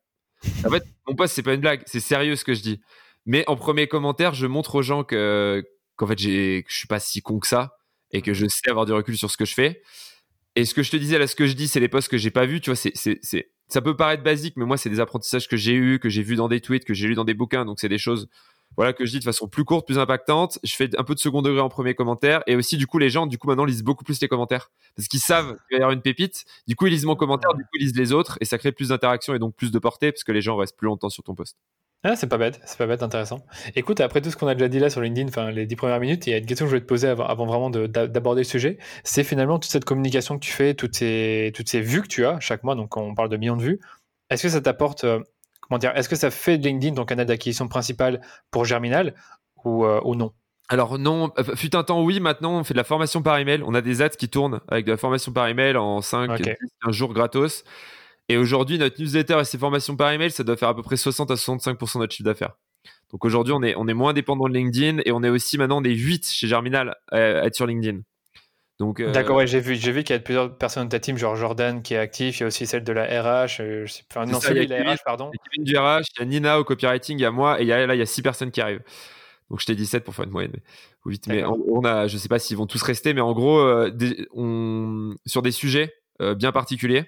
En 0.64 0.70
fait, 0.70 0.84
mon 1.06 1.14
poste, 1.14 1.34
c'est 1.34 1.42
pas 1.42 1.54
une 1.54 1.60
blague, 1.60 1.82
c'est 1.86 2.00
sérieux 2.00 2.36
ce 2.36 2.44
que 2.44 2.54
je 2.54 2.62
dis. 2.62 2.80
Mais 3.26 3.44
en 3.48 3.56
premier 3.56 3.88
commentaire, 3.88 4.34
je 4.34 4.46
montre 4.46 4.76
aux 4.76 4.82
gens 4.82 5.04
que 5.04 5.64
qu'en 5.96 6.06
fait, 6.06 6.18
j'ai, 6.18 6.62
que 6.62 6.72
je 6.72 6.78
suis 6.78 6.86
pas 6.86 7.00
si 7.00 7.22
con 7.22 7.40
que 7.40 7.46
ça 7.46 7.76
et 8.12 8.22
que 8.22 8.32
je 8.32 8.46
sais 8.46 8.70
avoir 8.70 8.86
du 8.86 8.92
recul 8.92 9.18
sur 9.18 9.30
ce 9.30 9.36
que 9.36 9.44
je 9.44 9.54
fais. 9.54 9.82
Et 10.54 10.64
ce 10.64 10.74
que 10.74 10.82
je 10.82 10.90
te 10.90 10.96
disais 10.96 11.18
là, 11.18 11.26
ce 11.26 11.36
que 11.36 11.46
je 11.46 11.52
dis, 11.52 11.68
c'est 11.68 11.80
les 11.80 11.88
posts 11.88 12.08
que 12.08 12.16
j'ai 12.16 12.30
pas 12.30 12.46
vus. 12.46 12.60
Tu 12.60 12.70
vois, 12.70 12.76
c'est, 12.76 12.92
c'est, 12.94 13.18
c'est, 13.22 13.50
ça 13.68 13.82
peut 13.82 13.96
paraître 13.96 14.22
basique, 14.22 14.54
mais 14.56 14.64
moi, 14.64 14.76
c'est 14.76 14.90
des 14.90 15.00
apprentissages 15.00 15.48
que 15.48 15.56
j'ai 15.56 15.74
eu, 15.74 15.98
que 15.98 16.08
j'ai 16.08 16.22
vu 16.22 16.36
dans 16.36 16.48
des 16.48 16.60
tweets, 16.60 16.84
que 16.84 16.94
j'ai 16.94 17.06
lu 17.06 17.14
dans 17.14 17.24
des 17.24 17.34
bouquins. 17.34 17.64
Donc, 17.64 17.80
c'est 17.80 17.88
des 17.88 17.98
choses, 17.98 18.28
voilà, 18.76 18.92
que 18.92 19.04
je 19.04 19.10
dis 19.10 19.18
de 19.18 19.24
façon 19.24 19.46
plus 19.46 19.64
courte, 19.64 19.86
plus 19.86 19.98
impactante. 19.98 20.58
Je 20.64 20.74
fais 20.74 20.90
un 20.98 21.04
peu 21.04 21.14
de 21.14 21.20
second 21.20 21.42
degré 21.42 21.60
en 21.60 21.68
premier 21.68 21.94
commentaire. 21.94 22.42
Et 22.46 22.56
aussi, 22.56 22.76
du 22.78 22.86
coup, 22.86 22.98
les 22.98 23.10
gens, 23.10 23.26
du 23.26 23.36
coup, 23.38 23.46
maintenant, 23.46 23.66
lisent 23.66 23.84
beaucoup 23.84 24.04
plus 24.04 24.20
les 24.20 24.28
commentaires. 24.28 24.70
Parce 24.96 25.08
qu'ils 25.08 25.20
savent 25.20 25.56
qu'il 25.68 25.78
y 25.78 25.82
avoir 25.82 25.92
une 25.92 26.02
pépite. 26.02 26.44
Du 26.66 26.76
coup, 26.76 26.86
ils 26.86 26.90
lisent 26.90 27.04
mon 27.04 27.16
commentaire, 27.16 27.54
du 27.54 27.62
coup, 27.62 27.70
ils 27.74 27.82
lisent 27.84 27.96
les 27.96 28.12
autres. 28.12 28.38
Et 28.40 28.46
ça 28.46 28.56
crée 28.58 28.72
plus 28.72 28.88
d'interaction 28.88 29.34
et 29.34 29.38
donc 29.38 29.54
plus 29.54 29.70
de 29.70 29.78
portée, 29.78 30.12
parce 30.12 30.24
que 30.24 30.32
les 30.32 30.40
gens 30.40 30.56
restent 30.56 30.76
plus 30.76 30.86
longtemps 30.86 31.10
sur 31.10 31.22
ton 31.22 31.34
post. 31.34 31.56
Ah, 32.04 32.14
c'est 32.14 32.28
pas 32.28 32.38
bête, 32.38 32.60
c'est 32.64 32.78
pas 32.78 32.86
bête, 32.86 33.02
intéressant. 33.02 33.44
Écoute, 33.74 34.00
après 34.00 34.20
tout 34.20 34.30
ce 34.30 34.36
qu'on 34.36 34.46
a 34.46 34.54
déjà 34.54 34.68
dit 34.68 34.78
là 34.78 34.88
sur 34.88 35.00
LinkedIn, 35.00 35.28
enfin 35.28 35.50
les 35.50 35.66
dix 35.66 35.74
premières 35.74 35.98
minutes, 35.98 36.28
il 36.28 36.30
y 36.30 36.34
a 36.34 36.38
une 36.38 36.46
question 36.46 36.64
que 36.64 36.68
je 36.68 36.76
voulais 36.76 36.80
te 36.80 36.86
poser 36.86 37.08
avant, 37.08 37.44
vraiment 37.44 37.70
d'aborder 37.70 38.42
le 38.42 38.46
sujet. 38.46 38.78
C'est 39.02 39.24
finalement 39.24 39.58
toute 39.58 39.72
cette 39.72 39.84
communication 39.84 40.38
que 40.38 40.44
tu 40.44 40.52
fais, 40.52 40.74
toutes 40.74 40.94
ces, 40.94 41.52
toutes 41.56 41.68
ces 41.68 41.80
vues 41.80 42.02
que 42.02 42.06
tu 42.06 42.24
as 42.24 42.38
chaque 42.38 42.62
mois, 42.62 42.76
donc 42.76 42.96
on 42.96 43.14
parle 43.16 43.28
de 43.28 43.36
millions 43.36 43.56
de 43.56 43.62
vues. 43.62 43.80
Est-ce 44.30 44.44
que 44.44 44.48
ça 44.48 44.60
t'apporte, 44.60 45.02
euh, 45.02 45.18
comment 45.60 45.78
dire, 45.78 45.90
est-ce 45.96 46.08
que 46.08 46.14
ça 46.14 46.30
fait 46.30 46.56
de 46.56 46.68
LinkedIn 46.68 46.94
ton 46.94 47.04
canal 47.04 47.26
d'acquisition 47.26 47.66
principal 47.66 48.20
pour 48.52 48.64
Germinal 48.64 49.14
ou, 49.64 49.84
euh, 49.84 50.00
ou 50.04 50.14
non? 50.14 50.32
Alors 50.68 50.98
non, 51.00 51.32
euh, 51.38 51.56
fut 51.56 51.74
un 51.74 51.82
temps 51.82 52.02
oui, 52.04 52.20
maintenant 52.20 52.60
on 52.60 52.64
fait 52.64 52.74
de 52.74 52.78
la 52.78 52.84
formation 52.84 53.22
par 53.22 53.38
email, 53.38 53.62
on 53.66 53.74
a 53.74 53.80
des 53.80 54.02
ads 54.02 54.10
qui 54.10 54.28
tournent 54.28 54.60
avec 54.68 54.84
de 54.84 54.92
la 54.92 54.98
formation 54.98 55.32
par 55.32 55.48
email 55.48 55.76
en 55.76 56.00
5 56.00 56.30
okay. 56.30 56.56
10, 56.86 56.92
jours 56.92 57.12
gratos. 57.12 57.64
Et 58.28 58.36
aujourd'hui, 58.36 58.78
notre 58.78 59.00
newsletter 59.00 59.38
et 59.40 59.44
ses 59.44 59.58
formations 59.58 59.96
par 59.96 60.10
email, 60.10 60.30
ça 60.30 60.44
doit 60.44 60.56
faire 60.56 60.68
à 60.68 60.74
peu 60.74 60.82
près 60.82 60.96
60 60.96 61.30
à 61.30 61.34
65% 61.34 61.94
de 61.94 61.98
notre 62.00 62.12
chiffre 62.12 62.24
d'affaires. 62.24 62.56
Donc 63.10 63.24
aujourd'hui, 63.24 63.54
on 63.54 63.62
est, 63.62 63.74
on 63.76 63.88
est 63.88 63.94
moins 63.94 64.12
dépendant 64.12 64.48
de 64.48 64.54
LinkedIn 64.54 64.98
et 65.04 65.12
on 65.12 65.22
est 65.22 65.30
aussi 65.30 65.56
maintenant 65.56 65.80
des 65.80 65.94
8 65.94 66.26
chez 66.26 66.46
Germinal 66.46 66.96
à 67.10 67.18
être 67.18 67.54
sur 67.54 67.66
LinkedIn. 67.66 68.00
Donc, 68.78 69.00
euh, 69.00 69.10
D'accord, 69.10 69.36
ouais, 69.36 69.46
j'ai 69.46 69.58
vu, 69.58 69.74
j'ai 69.74 69.90
vu 69.90 70.04
qu'il 70.04 70.14
y 70.14 70.16
a 70.16 70.20
plusieurs 70.20 70.56
personnes 70.56 70.84
de 70.84 70.90
ta 70.90 71.00
team, 71.00 71.18
genre 71.18 71.34
Jordan 71.34 71.82
qui 71.82 71.94
est 71.94 71.98
actif, 71.98 72.38
il 72.38 72.40
y 72.40 72.44
a 72.44 72.46
aussi 72.46 72.64
celle 72.64 72.84
de 72.84 72.92
la 72.92 73.04
RH, 73.06 73.60
euh, 73.60 73.86
je 73.86 73.92
sais, 73.92 74.04
enfin, 74.08 74.24
non, 74.24 74.38
celui 74.40 74.68
de 74.68 74.72
la 74.72 74.92
RH, 74.92 74.98
pardon. 75.04 75.32
Il 75.56 75.60
y 75.60 75.62
a 75.62 75.64
du 75.64 75.76
RH, 75.76 76.04
il 76.16 76.20
y 76.20 76.22
a 76.22 76.24
Nina 76.26 76.60
au 76.60 76.64
copywriting, 76.64 77.18
il 77.18 77.22
y 77.22 77.24
a 77.24 77.32
moi, 77.32 77.60
et 77.60 77.64
il 77.64 77.68
y 77.68 77.72
a, 77.72 77.86
là, 77.86 77.96
il 77.96 77.98
y 77.98 78.02
a 78.02 78.06
6 78.06 78.22
personnes 78.22 78.52
qui 78.52 78.60
arrivent. 78.60 78.82
Donc 79.50 79.60
je 79.60 79.66
t'ai 79.66 79.74
dit 79.74 79.86
7 79.86 80.04
pour 80.04 80.14
faire 80.14 80.26
une 80.26 80.30
moyenne. 80.30 80.52
Mais, 80.54 80.62
8, 81.06 81.26
mais 81.26 81.44
on, 81.44 81.82
a, 81.84 82.06
je 82.06 82.16
sais 82.18 82.28
pas 82.28 82.38
s'ils 82.38 82.56
vont 82.56 82.66
tous 82.66 82.82
rester, 82.82 83.14
mais 83.14 83.20
en 83.20 83.32
gros, 83.32 83.58
euh, 83.58 83.90
on, 84.32 85.16
sur 85.26 85.42
des 85.42 85.52
sujets 85.52 85.92
bien 86.36 86.52
particuliers, 86.52 87.04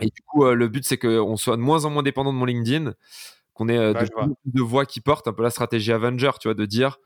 et 0.00 0.06
du 0.06 0.22
coup, 0.26 0.44
euh, 0.44 0.54
le 0.54 0.68
but, 0.68 0.84
c'est 0.84 0.98
qu'on 0.98 1.36
soit 1.36 1.56
de 1.56 1.62
moins 1.62 1.84
en 1.84 1.90
moins 1.90 2.02
dépendant 2.02 2.32
de 2.32 2.38
mon 2.38 2.44
LinkedIn, 2.44 2.94
qu'on 3.54 3.68
ait 3.68 3.78
euh, 3.78 3.94
de, 4.44 4.62
voix 4.62 4.86
qui 4.86 5.00
portent 5.00 5.28
un 5.28 5.32
peu 5.32 5.42
la 5.42 5.50
stratégie 5.50 5.92
Avenger, 5.92 6.30
tu 6.40 6.48
vois, 6.48 6.54
de 6.54 6.64
dire 6.64 6.98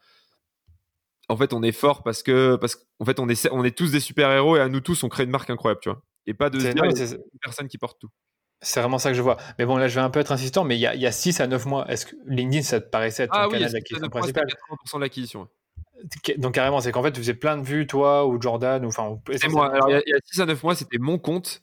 en 1.28 1.36
fait, 1.36 1.52
on 1.52 1.62
est 1.62 1.72
fort 1.72 2.02
parce 2.02 2.22
que, 2.22 2.56
parce 2.56 2.76
qu'en 2.76 3.04
fait, 3.04 3.18
on 3.18 3.28
est, 3.28 3.48
on 3.50 3.64
est 3.64 3.76
tous 3.76 3.90
des 3.90 4.00
super-héros 4.00 4.56
et 4.56 4.60
à 4.60 4.68
nous 4.68 4.80
tous, 4.80 5.02
on 5.02 5.08
crée 5.08 5.24
une 5.24 5.30
marque 5.30 5.50
incroyable, 5.50 5.80
tu 5.82 5.88
vois. 5.88 6.02
Et 6.26 6.34
pas 6.34 6.50
de 6.50 6.58
une 6.60 7.38
personne 7.40 7.68
qui 7.68 7.78
porte 7.78 7.98
tout. 7.98 8.10
C'est 8.60 8.80
vraiment 8.80 8.98
ça 8.98 9.10
que 9.10 9.16
je 9.16 9.22
vois. 9.22 9.36
Mais 9.58 9.66
bon, 9.66 9.76
là, 9.76 9.88
je 9.88 9.94
vais 9.94 10.00
un 10.00 10.10
peu 10.10 10.20
être 10.20 10.32
insistant, 10.32 10.64
mais 10.64 10.76
il 10.76 10.80
y 10.80 10.86
a, 10.86 10.94
y 10.94 11.06
a 11.06 11.12
6 11.12 11.40
à 11.40 11.46
9 11.46 11.66
mois, 11.66 11.90
est-ce 11.90 12.06
que 12.06 12.16
LinkedIn, 12.26 12.62
ça 12.62 12.80
te 12.80 12.88
paraissait 12.88 13.24
être 13.24 13.32
ton 13.32 13.38
ah, 13.40 13.48
canal 13.48 13.70
d'acquisition 13.70 14.08
principal 14.08 14.46
80% 14.46 14.96
de 14.96 15.00
l'acquisition. 15.00 15.48
Donc 16.38 16.54
carrément, 16.54 16.80
c'est 16.80 16.92
qu'en 16.92 17.02
fait, 17.02 17.12
tu 17.12 17.20
faisais 17.20 17.34
plein 17.34 17.58
de 17.58 17.64
vues, 17.64 17.86
toi 17.86 18.26
ou 18.26 18.40
Jordan, 18.40 18.84
ou 18.84 18.88
enfin. 18.88 19.18
C'est 19.36 19.48
moi. 19.48 19.72
Alors, 19.72 19.90
il 19.90 20.02
y, 20.06 20.14
a 20.14 20.18
6 20.24 20.40
à 20.40 20.46
9 20.46 20.62
mois, 20.62 20.74
c'était 20.74 20.98
mon 20.98 21.18
compte 21.18 21.62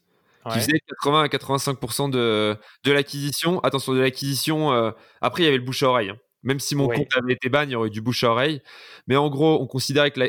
qui 0.51 0.59
faisait 0.59 0.79
80 0.87 1.23
à 1.23 1.27
85% 1.27 2.09
de, 2.09 2.57
de 2.83 2.91
l'acquisition. 2.91 3.59
Attention, 3.61 3.93
de 3.93 3.99
l'acquisition. 3.99 4.73
Euh, 4.73 4.91
après, 5.21 5.43
il 5.43 5.45
y 5.45 5.47
avait 5.47 5.57
le 5.57 5.63
bouche 5.63 5.83
à 5.83 5.89
oreille. 5.89 6.09
Hein. 6.09 6.17
Même 6.43 6.59
si 6.59 6.75
mon 6.75 6.87
compte 6.87 7.15
avait 7.15 7.33
été 7.33 7.49
ban, 7.49 7.63
il 7.63 7.71
y 7.71 7.75
aurait 7.75 7.87
eu 7.87 7.91
du 7.91 8.01
bouche 8.01 8.23
à 8.23 8.31
oreille. 8.31 8.61
Mais 9.07 9.15
en 9.15 9.29
gros, 9.29 9.61
on 9.61 9.67
considérait 9.67 10.11
que 10.11 10.19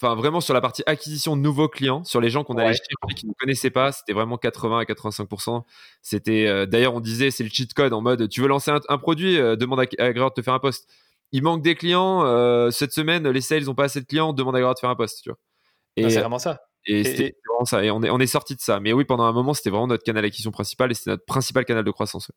enfin 0.00 0.14
vraiment 0.14 0.40
sur 0.40 0.54
la 0.54 0.60
partie 0.60 0.82
acquisition 0.86 1.36
de 1.36 1.42
nouveaux 1.42 1.68
clients, 1.68 2.04
sur 2.04 2.20
les 2.20 2.30
gens 2.30 2.44
qu'on 2.44 2.56
allait 2.56 2.72
chercher 2.72 3.14
qui 3.16 3.26
ne 3.26 3.32
connaissaient 3.38 3.70
pas, 3.70 3.92
c'était 3.92 4.12
vraiment 4.12 4.38
80 4.38 4.78
à 4.78 4.84
85%. 4.84 5.64
C'était 6.02 6.46
euh, 6.46 6.66
d'ailleurs 6.66 6.94
on 6.94 7.00
disait 7.00 7.30
c'est 7.30 7.42
le 7.42 7.50
cheat 7.50 7.74
code 7.74 7.92
en 7.92 8.00
mode 8.00 8.28
tu 8.28 8.40
veux 8.40 8.48
lancer 8.48 8.70
un, 8.88 8.98
produit, 8.98 9.38
euh, 9.38 9.56
demande 9.56 9.80
à, 9.80 10.02
à 10.02 10.12
de 10.12 10.28
te 10.34 10.42
faire 10.42 10.54
un 10.54 10.60
post. 10.60 10.88
Il 11.32 11.42
manque 11.42 11.62
des 11.62 11.74
clients 11.74 12.24
euh, 12.24 12.70
cette 12.70 12.92
semaine, 12.92 13.28
les 13.28 13.40
sales 13.40 13.64
n'ont 13.64 13.74
pas 13.74 13.84
assez 13.84 14.00
de 14.00 14.06
clients, 14.06 14.32
demande 14.32 14.54
à 14.54 14.58
Grégoire 14.58 14.74
de 14.74 14.80
faire 14.80 14.90
un 14.90 14.96
post, 14.96 15.22
tu 15.22 15.30
vois. 15.30 15.38
Et 15.96 16.08
c'est 16.08 16.20
vraiment 16.20 16.38
ça. 16.38 16.60
Et, 16.88 17.04
c'était 17.04 17.36
vraiment 17.48 17.64
ça. 17.64 17.84
Et 17.84 17.90
on 17.90 18.02
est 18.02 18.10
on 18.10 18.18
est 18.18 18.26
sorti 18.26 18.56
de 18.56 18.60
ça. 18.60 18.80
Mais 18.80 18.92
oui, 18.92 19.04
pendant 19.04 19.24
un 19.24 19.32
moment, 19.32 19.54
c'était 19.54 19.70
vraiment 19.70 19.86
notre 19.86 20.04
canal 20.04 20.22
d'acquisition 20.22 20.50
principal 20.50 20.90
et 20.90 20.94
c'était 20.94 21.10
notre 21.10 21.24
principal 21.24 21.64
canal 21.64 21.84
de 21.84 21.90
croissance. 21.90 22.30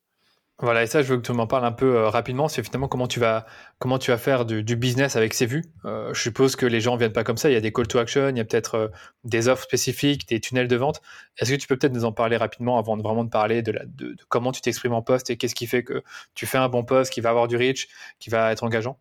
Voilà, 0.61 0.83
et 0.83 0.87
ça, 0.87 1.01
je 1.01 1.07
veux 1.07 1.17
que 1.17 1.25
tu 1.25 1.31
m'en 1.33 1.47
parles 1.47 1.65
un 1.65 1.71
peu 1.71 1.95
euh, 1.97 2.09
rapidement. 2.09 2.47
C'est 2.47 2.61
finalement 2.61 2.87
comment 2.87 3.07
tu 3.07 3.19
vas, 3.19 3.47
comment 3.79 3.97
tu 3.97 4.11
vas 4.11 4.19
faire 4.19 4.45
du, 4.45 4.75
business 4.75 5.15
avec 5.15 5.33
ces 5.33 5.47
vues? 5.47 5.63
Euh, 5.85 6.13
je 6.13 6.21
suppose 6.21 6.55
que 6.55 6.67
les 6.67 6.79
gens 6.79 6.95
viennent 6.97 7.13
pas 7.13 7.23
comme 7.23 7.37
ça. 7.37 7.49
Il 7.49 7.53
y 7.53 7.55
a 7.55 7.61
des 7.61 7.73
call 7.73 7.87
to 7.87 7.97
action, 7.97 8.29
il 8.29 8.37
y 8.37 8.39
a 8.39 8.45
peut-être 8.45 8.75
euh, 8.75 8.87
des 9.23 9.47
offres 9.47 9.63
spécifiques, 9.63 10.27
des 10.27 10.39
tunnels 10.39 10.67
de 10.67 10.75
vente. 10.75 11.01
Est-ce 11.37 11.51
que 11.51 11.55
tu 11.55 11.67
peux 11.67 11.77
peut-être 11.77 11.93
nous 11.93 12.05
en 12.05 12.11
parler 12.11 12.37
rapidement 12.37 12.77
avant 12.77 12.95
de 12.95 13.01
vraiment 13.01 13.23
de 13.23 13.31
parler 13.31 13.63
de, 13.63 13.71
la, 13.71 13.85
de, 13.85 14.15
comment 14.29 14.51
tu 14.51 14.61
t'exprimes 14.61 14.93
en 14.93 15.01
poste 15.01 15.31
et 15.31 15.37
qu'est-ce 15.37 15.55
qui 15.55 15.65
fait 15.65 15.83
que 15.83 16.03
tu 16.35 16.45
fais 16.45 16.59
un 16.59 16.69
bon 16.69 16.83
poste 16.83 17.11
qui 17.11 17.21
va 17.21 17.31
avoir 17.31 17.47
du 17.47 17.57
reach, 17.57 17.87
qui 18.19 18.29
va 18.29 18.51
être 18.51 18.63
engageant? 18.63 18.99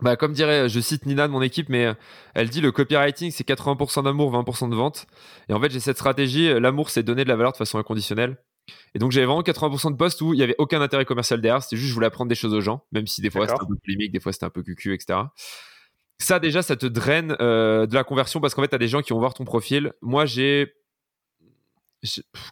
Bah, 0.00 0.16
comme 0.16 0.32
dirait, 0.32 0.68
je 0.68 0.80
cite 0.80 1.06
Nina 1.06 1.28
de 1.28 1.32
mon 1.32 1.42
équipe, 1.42 1.68
mais 1.68 1.92
elle 2.34 2.50
dit 2.50 2.60
le 2.60 2.72
copywriting 2.72 3.30
c'est 3.30 3.46
80% 3.46 4.04
d'amour, 4.04 4.32
20% 4.32 4.70
de 4.70 4.74
vente. 4.74 5.06
Et 5.48 5.52
en 5.52 5.60
fait, 5.60 5.70
j'ai 5.70 5.80
cette 5.80 5.96
stratégie. 5.96 6.52
L'amour, 6.60 6.90
c'est 6.90 7.02
donner 7.02 7.24
de 7.24 7.28
la 7.28 7.36
valeur 7.36 7.52
de 7.52 7.56
façon 7.56 7.78
inconditionnelle. 7.78 8.36
Et 8.94 8.98
donc 8.98 9.12
j'avais 9.12 9.26
vraiment 9.26 9.42
80% 9.42 9.92
de 9.92 9.96
postes 9.96 10.20
où 10.22 10.32
il 10.32 10.38
n'y 10.38 10.42
avait 10.42 10.54
aucun 10.58 10.80
intérêt 10.80 11.04
commercial 11.04 11.40
derrière, 11.40 11.62
c'était 11.62 11.76
juste 11.76 11.90
je 11.90 11.94
voulais 11.94 12.06
apprendre 12.06 12.28
des 12.28 12.34
choses 12.34 12.54
aux 12.54 12.60
gens, 12.60 12.84
même 12.92 13.06
si 13.06 13.20
des 13.20 13.30
fois 13.30 13.46
c'était 13.46 13.60
un 13.60 13.66
peu 13.66 13.76
polémique, 13.76 14.12
des 14.12 14.20
fois 14.20 14.32
c'était 14.32 14.46
un 14.46 14.50
peu 14.50 14.62
cucu, 14.62 14.94
etc. 14.94 15.18
Ça 16.18 16.38
déjà, 16.38 16.62
ça 16.62 16.76
te 16.76 16.86
draine 16.86 17.36
euh, 17.40 17.86
de 17.86 17.94
la 17.94 18.04
conversion 18.04 18.40
parce 18.40 18.54
qu'en 18.54 18.62
fait, 18.62 18.68
tu 18.68 18.74
as 18.74 18.78
des 18.78 18.88
gens 18.88 19.02
qui 19.02 19.12
vont 19.12 19.18
voir 19.18 19.34
ton 19.34 19.44
profil. 19.44 19.92
Moi, 20.00 20.26
j'ai... 20.26 20.72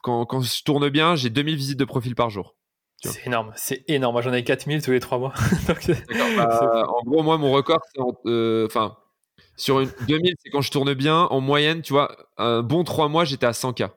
Quand, 0.02 0.24
quand, 0.24 0.40
je 0.40 0.62
tourne 0.64 0.88
bien, 0.88 1.14
j'ai 1.14 1.30
2000 1.30 1.56
visites 1.56 1.78
de 1.78 1.84
profil 1.84 2.14
par 2.14 2.30
jour. 2.30 2.56
C'est 3.04 3.26
énorme, 3.26 3.52
c'est 3.56 3.84
énorme. 3.88 4.14
Moi, 4.14 4.22
j'en 4.22 4.32
ai 4.32 4.44
4000 4.44 4.82
tous 4.82 4.92
les 4.92 5.00
3 5.00 5.18
mois. 5.18 5.34
Bah, 6.36 6.86
en 6.88 7.02
gros, 7.04 7.22
moi, 7.22 7.36
mon 7.38 7.52
record, 7.52 7.80
c'est... 7.92 8.00
Euh, 8.26 8.66
enfin, 8.66 8.96
sur 9.56 9.80
une 9.80 9.90
2000, 10.08 10.34
c'est 10.42 10.50
quand 10.50 10.60
je 10.60 10.70
tourne 10.70 10.94
bien. 10.94 11.22
En 11.24 11.40
moyenne, 11.40 11.82
tu 11.82 11.92
vois, 11.92 12.16
un 12.38 12.62
bon 12.62 12.84
3 12.84 13.08
mois, 13.08 13.24
j'étais 13.24 13.46
à 13.46 13.52
100K. 13.52 13.90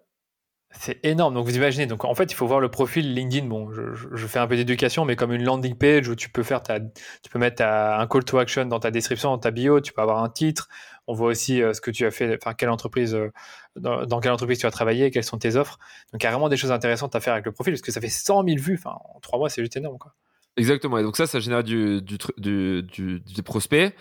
C'est 0.79 0.99
énorme. 1.05 1.33
Donc 1.33 1.45
vous 1.45 1.55
imaginez. 1.55 1.85
Donc 1.85 2.03
en 2.03 2.13
fait, 2.15 2.31
il 2.31 2.35
faut 2.35 2.47
voir 2.47 2.59
le 2.59 2.69
profil 2.69 3.13
LinkedIn. 3.13 3.47
Bon, 3.47 3.71
je, 3.71 4.27
fais 4.27 4.39
un 4.39 4.47
peu 4.47 4.55
d'éducation, 4.55 5.05
mais 5.05 5.15
comme 5.15 5.31
une 5.31 5.43
landing 5.43 5.75
page 5.75 6.09
où 6.09 6.15
tu 6.15 6.29
peux 6.29 6.43
faire 6.43 6.61
ta, 6.61 6.79
tu 6.79 7.29
peux 7.31 7.39
mettre 7.39 7.63
un 7.63 8.05
call 8.07 8.25
to 8.25 8.37
action 8.37 8.65
dans 8.65 8.79
ta 8.79 8.91
description, 8.91 9.29
dans 9.29 9.37
ta 9.37 9.51
bio. 9.51 9.79
Tu 9.79 9.93
peux 9.93 10.01
avoir 10.01 10.23
un 10.23 10.29
titre. 10.29 10.67
On 11.07 11.13
voit 11.13 11.27
aussi 11.27 11.61
euh, 11.61 11.73
ce 11.73 11.81
que 11.81 11.91
tu 11.91 12.05
as 12.05 12.11
fait, 12.11 12.37
enfin 12.41 12.53
quelle 12.53 12.69
entreprise, 12.69 13.13
euh, 13.13 13.31
dans, 13.75 14.19
quelle 14.19 14.31
entreprise 14.31 14.59
tu 14.59 14.65
as 14.65 14.71
travaillé, 14.71 15.11
quelles 15.11 15.23
sont 15.23 15.37
tes 15.37 15.55
offres. 15.55 15.77
Donc 16.11 16.23
il 16.23 16.25
y 16.25 16.27
a 16.27 16.31
vraiment 16.31 16.49
des 16.49 16.57
choses 16.57 16.71
intéressantes 16.71 17.15
à 17.15 17.19
faire 17.19 17.33
avec 17.33 17.45
le 17.45 17.51
profil 17.51 17.73
parce 17.73 17.81
que 17.81 17.91
ça 17.91 18.01
fait 18.01 18.09
100 18.09 18.43
000 18.43 18.57
vues. 18.59 18.75
Enfin 18.79 18.97
en 19.13 19.19
trois 19.19 19.37
mois, 19.37 19.49
c'est 19.49 19.61
juste 19.61 19.77
énorme 19.77 19.97
quoi. 19.97 20.13
Exactement. 20.57 20.97
Et 20.97 21.03
donc 21.03 21.17
ça, 21.17 21.27
ça 21.27 21.39
génère 21.39 21.63
du, 21.63 22.01
du, 22.01 22.17
du, 22.37 23.19
du, 23.19 23.43
prospect. 23.43 23.93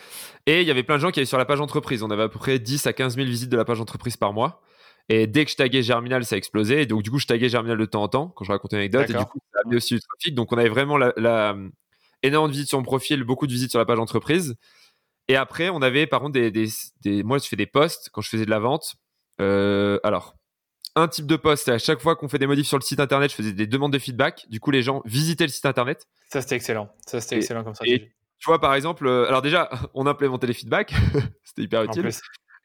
Et 0.46 0.60
il 0.60 0.68
y 0.68 0.70
avait 0.70 0.84
plein 0.84 0.96
de 0.96 1.00
gens 1.00 1.10
qui 1.10 1.18
allaient 1.18 1.26
sur 1.26 1.38
la 1.38 1.44
page 1.44 1.60
entreprise. 1.60 2.02
On 2.02 2.10
avait 2.10 2.22
à 2.22 2.28
peu 2.28 2.38
près 2.38 2.58
10 2.58 2.86
à 2.86 2.92
15 2.92 3.16
000 3.16 3.26
visites 3.26 3.50
de 3.50 3.56
la 3.56 3.64
page 3.64 3.80
entreprise 3.80 4.16
par 4.16 4.32
mois. 4.32 4.62
Et 5.08 5.26
dès 5.26 5.44
que 5.44 5.50
je 5.50 5.56
taguais 5.56 5.82
Germinal, 5.82 6.24
ça 6.24 6.36
explosait. 6.36 6.82
Et 6.82 6.86
donc, 6.86 7.02
du 7.02 7.10
coup, 7.10 7.18
je 7.18 7.26
taguais 7.26 7.48
Germinal 7.48 7.76
de 7.76 7.84
temps 7.84 8.04
en 8.04 8.08
temps 8.08 8.28
quand 8.28 8.44
je 8.44 8.52
racontais 8.52 8.76
une 8.76 8.80
anecdote. 8.80 9.10
Et 9.10 9.14
du 9.14 9.24
coup, 9.24 9.38
ça 9.52 9.58
a 9.58 9.62
amené 9.62 9.76
aussi 9.76 9.94
du 9.94 10.00
trafic. 10.00 10.34
Donc, 10.34 10.52
on 10.52 10.56
avait 10.56 10.68
vraiment 10.68 10.96
la, 10.96 11.12
la, 11.16 11.56
énorme 12.22 12.48
de 12.48 12.52
visites 12.52 12.68
sur 12.68 12.78
mon 12.78 12.84
profil, 12.84 13.22
beaucoup 13.24 13.46
de 13.46 13.52
visites 13.52 13.70
sur 13.70 13.78
la 13.78 13.84
page 13.84 13.98
entreprise. 13.98 14.56
Et 15.28 15.36
après, 15.36 15.70
on 15.70 15.82
avait 15.82 16.06
par 16.06 16.20
contre 16.20 16.32
des, 16.32 16.50
des, 16.50 16.68
des 17.02 17.22
moi, 17.22 17.38
je 17.38 17.46
fais 17.46 17.56
des 17.56 17.66
posts 17.66 18.10
quand 18.12 18.20
je 18.20 18.28
faisais 18.28 18.44
de 18.44 18.50
la 18.50 18.58
vente. 18.58 18.96
Euh, 19.40 19.98
alors, 20.04 20.34
un 20.96 21.08
type 21.08 21.26
de 21.26 21.36
post, 21.36 21.68
à 21.68 21.78
chaque 21.78 22.00
fois 22.00 22.14
qu'on 22.14 22.28
fait 22.28 22.38
des 22.38 22.46
modifs 22.46 22.66
sur 22.66 22.78
le 22.78 22.82
site 22.82 23.00
internet, 23.00 23.30
je 23.30 23.36
faisais 23.36 23.52
des 23.52 23.66
demandes 23.66 23.92
de 23.92 23.98
feedback. 23.98 24.46
Du 24.48 24.60
coup, 24.60 24.70
les 24.70 24.82
gens 24.82 25.02
visitaient 25.04 25.44
le 25.44 25.50
site 25.50 25.66
internet. 25.66 26.06
Ça, 26.30 26.40
c'était 26.40 26.56
excellent. 26.56 26.90
Ça, 27.06 27.20
c'était 27.20 27.36
excellent 27.36 27.64
comme 27.64 27.74
ça. 27.74 27.84
tu 27.84 28.10
vois, 28.46 28.60
par 28.60 28.74
exemple, 28.74 29.06
euh, 29.06 29.26
alors 29.26 29.42
déjà, 29.42 29.70
on 29.94 30.06
implémentait 30.06 30.46
les 30.46 30.54
feedbacks. 30.54 30.94
c'était 31.44 31.62
hyper 31.62 31.84
utile. 31.84 32.08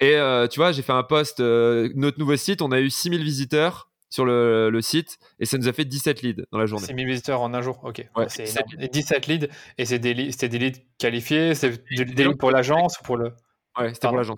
Et 0.02 0.16
euh, 0.16 0.48
tu 0.48 0.60
vois, 0.60 0.72
j'ai 0.72 0.82
fait 0.82 0.94
un 0.94 1.04
post, 1.04 1.40
notre 1.40 2.20
nouveau 2.20 2.36
site, 2.36 2.62
on 2.62 2.72
a 2.72 2.80
eu 2.80 2.90
6000 2.90 3.24
visiteurs 3.24 3.89
sur 4.10 4.26
le, 4.26 4.70
le, 4.70 4.82
site 4.82 5.20
et 5.40 5.46
ça 5.46 5.58
nous 5.58 5.68
a 5.68 5.74
fait 5.74 5.86
17 5.86 6.22
leads 6.22 6.44
dans 6.52 6.58
la 6.58 6.66
journée. 6.66 6.88
6000 6.88 7.08
visiteurs 7.08 7.42
en 7.42 7.54
un 7.54 7.62
jour, 7.62 7.80
ok. 7.84 8.06
Ouais, 8.16 8.28
c'est 8.28 8.46
17 8.92 9.28
leads 9.28 9.48
et 9.78 9.86
c'est 9.86 10.00
des, 10.00 10.14
leads, 10.14 10.48
des 10.48 10.60
leads 10.60 10.80
qualifiés, 10.98 11.54
c'est 11.56 11.84
des, 11.96 12.06
leads 12.06 12.38
pour 12.38 12.52
l'agence 12.52 13.00
ou 13.00 13.04
pour 13.04 13.18
le. 13.18 13.34
Ouais, 13.80 13.94
c'était 13.94 14.08
pour 14.08 14.18
l'agence. 14.18 14.38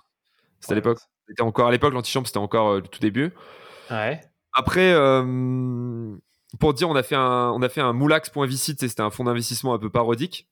C'était 0.60 0.72
à 0.72 0.76
l'époque. 0.76 0.98
C'était 1.26 1.42
encore 1.42 1.68
à 1.68 1.70
l'époque, 1.70 1.94
l'antichambre, 1.94 2.26
c'était 2.26 2.38
encore 2.38 2.70
euh, 2.70 2.80
le 2.80 2.86
tout 2.86 3.00
début. 3.00 3.32
Ouais. 3.90 4.20
Après, 4.52 4.92
pour 6.60 6.74
dire, 6.74 6.88
on 6.88 6.94
a 6.94 7.02
fait 7.02 7.14
un, 7.14 7.50
on 7.50 7.62
a 7.62 7.68
fait 7.68 7.80
un 7.80 7.94
moulax.visite, 7.94 8.80
c'était 8.80 9.00
un 9.00 9.10
fonds 9.10 9.24
d'investissement 9.24 9.74
un 9.74 9.78
peu 9.78 9.90
parodique. 9.90 10.48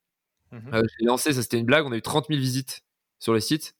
Mhm. 0.53 0.83
j'ai 0.99 1.07
lancé, 1.07 1.33
ça 1.33 1.43
c'était 1.43 1.59
une 1.59 1.67
blague, 1.67 1.87
on 1.87 1.93
a 1.93 1.97
eu 1.97 2.03
30 2.03 2.27
000 2.29 2.41
visites 2.41 2.83
sur 3.21 3.33
le 3.33 3.41
site. 3.41 3.77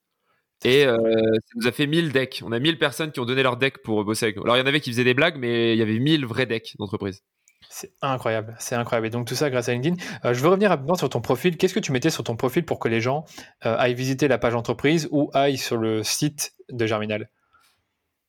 Et 0.63 0.85
euh, 0.85 0.97
ça 0.97 1.53
nous 1.55 1.67
a 1.67 1.71
fait 1.71 1.87
1000 1.87 2.11
decks. 2.11 2.41
On 2.45 2.51
a 2.51 2.59
1000 2.59 2.77
personnes 2.77 3.11
qui 3.11 3.19
ont 3.19 3.25
donné 3.25 3.43
leur 3.43 3.57
deck 3.57 3.81
pour 3.81 4.03
bosser 4.03 4.25
avec 4.25 4.35
nous. 4.35 4.43
Alors 4.43 4.57
il 4.57 4.59
y 4.59 4.63
en 4.63 4.67
avait 4.67 4.79
qui 4.79 4.91
faisaient 4.91 5.03
des 5.03 5.13
blagues, 5.13 5.37
mais 5.37 5.73
il 5.73 5.79
y 5.79 5.81
avait 5.81 5.97
1000 5.97 6.25
vrais 6.25 6.45
decks 6.45 6.75
d'entreprise. 6.77 7.23
C'est 7.69 7.93
incroyable, 8.01 8.55
c'est 8.59 8.75
incroyable. 8.75 9.07
Et 9.07 9.09
donc 9.09 9.27
tout 9.27 9.35
ça 9.35 9.49
grâce 9.49 9.69
à 9.69 9.73
LinkedIn. 9.73 9.95
Euh, 10.25 10.33
je 10.33 10.41
veux 10.41 10.49
revenir 10.49 10.69
rapidement 10.69 10.95
sur 10.95 11.09
ton 11.09 11.21
profil. 11.21 11.57
Qu'est-ce 11.57 11.73
que 11.73 11.79
tu 11.79 11.91
mettais 11.91 12.09
sur 12.09 12.23
ton 12.23 12.35
profil 12.35 12.63
pour 12.63 12.79
que 12.79 12.89
les 12.89 13.01
gens 13.01 13.25
euh, 13.65 13.75
aillent 13.77 13.95
visiter 13.95 14.27
la 14.27 14.37
page 14.37 14.55
entreprise 14.55 15.07
ou 15.11 15.31
aillent 15.33 15.57
sur 15.57 15.77
le 15.77 16.03
site 16.03 16.53
de 16.69 16.85
Germinal? 16.85 17.29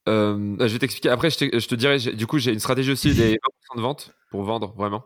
Je 0.07 0.65
vais 0.65 0.79
t'expliquer. 0.79 1.11
Après, 1.11 1.31
je 1.31 1.39
te, 1.39 1.59
je 1.59 1.69
te 1.69 1.75
dirai, 1.75 1.99
du 1.99 2.27
coup, 2.27 2.39
j'ai 2.39 2.53
une 2.53 2.59
stratégie 2.59 2.91
aussi 2.91 3.15
des 3.15 3.35
20% 3.35 3.77
de 3.77 3.81
vente 3.83 4.15
pour 4.31 4.43
vendre 4.43 4.75
vraiment 4.77 5.05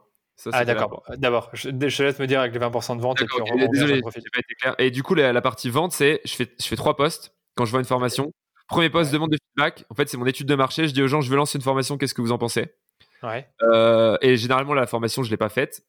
ah 0.52 0.64
d'accord. 0.64 1.02
D'abord, 1.16 1.50
je, 1.52 1.70
te 1.70 2.02
laisse 2.02 2.18
me 2.18 2.26
dire 2.26 2.40
avec 2.40 2.52
les 2.52 2.60
20% 2.60 2.96
de 2.96 3.02
vente 3.02 3.22
et 3.22 3.24
puis 3.24 3.36
on 3.40 3.68
Désolé, 3.68 4.02
pas 4.02 4.10
été 4.10 4.54
clair. 4.60 4.74
Et 4.78 4.90
du 4.90 5.02
coup, 5.02 5.14
la, 5.14 5.40
partie 5.40 5.70
vente, 5.70 5.92
c'est 5.92 6.20
je 6.24 6.34
fais, 6.34 6.54
je 6.60 6.66
fais 6.66 6.76
trois 6.76 6.96
postes 6.96 7.34
quand 7.56 7.64
je 7.64 7.70
vois 7.70 7.80
une 7.80 7.86
formation. 7.86 8.32
Premier 8.68 8.90
poste, 8.90 9.12
demande 9.12 9.30
de 9.30 9.38
feedback. 9.48 9.84
En 9.90 9.94
fait, 9.94 10.08
c'est 10.08 10.16
mon 10.16 10.26
étude 10.26 10.48
de 10.48 10.54
marché. 10.54 10.88
Je 10.88 10.92
dis 10.92 11.02
aux 11.02 11.06
gens, 11.06 11.20
je 11.20 11.30
veux 11.30 11.36
lancer 11.36 11.56
une 11.56 11.62
formation, 11.62 11.96
qu'est-ce 11.96 12.14
que 12.14 12.22
vous 12.22 12.32
en 12.32 12.38
pensez? 12.38 12.74
Ouais. 13.22 13.48
Euh, 13.62 14.18
et 14.20 14.36
généralement, 14.36 14.74
la 14.74 14.86
formation, 14.86 15.22
je 15.22 15.28
ne 15.28 15.30
l'ai 15.30 15.36
pas 15.36 15.48
faite. 15.48 15.82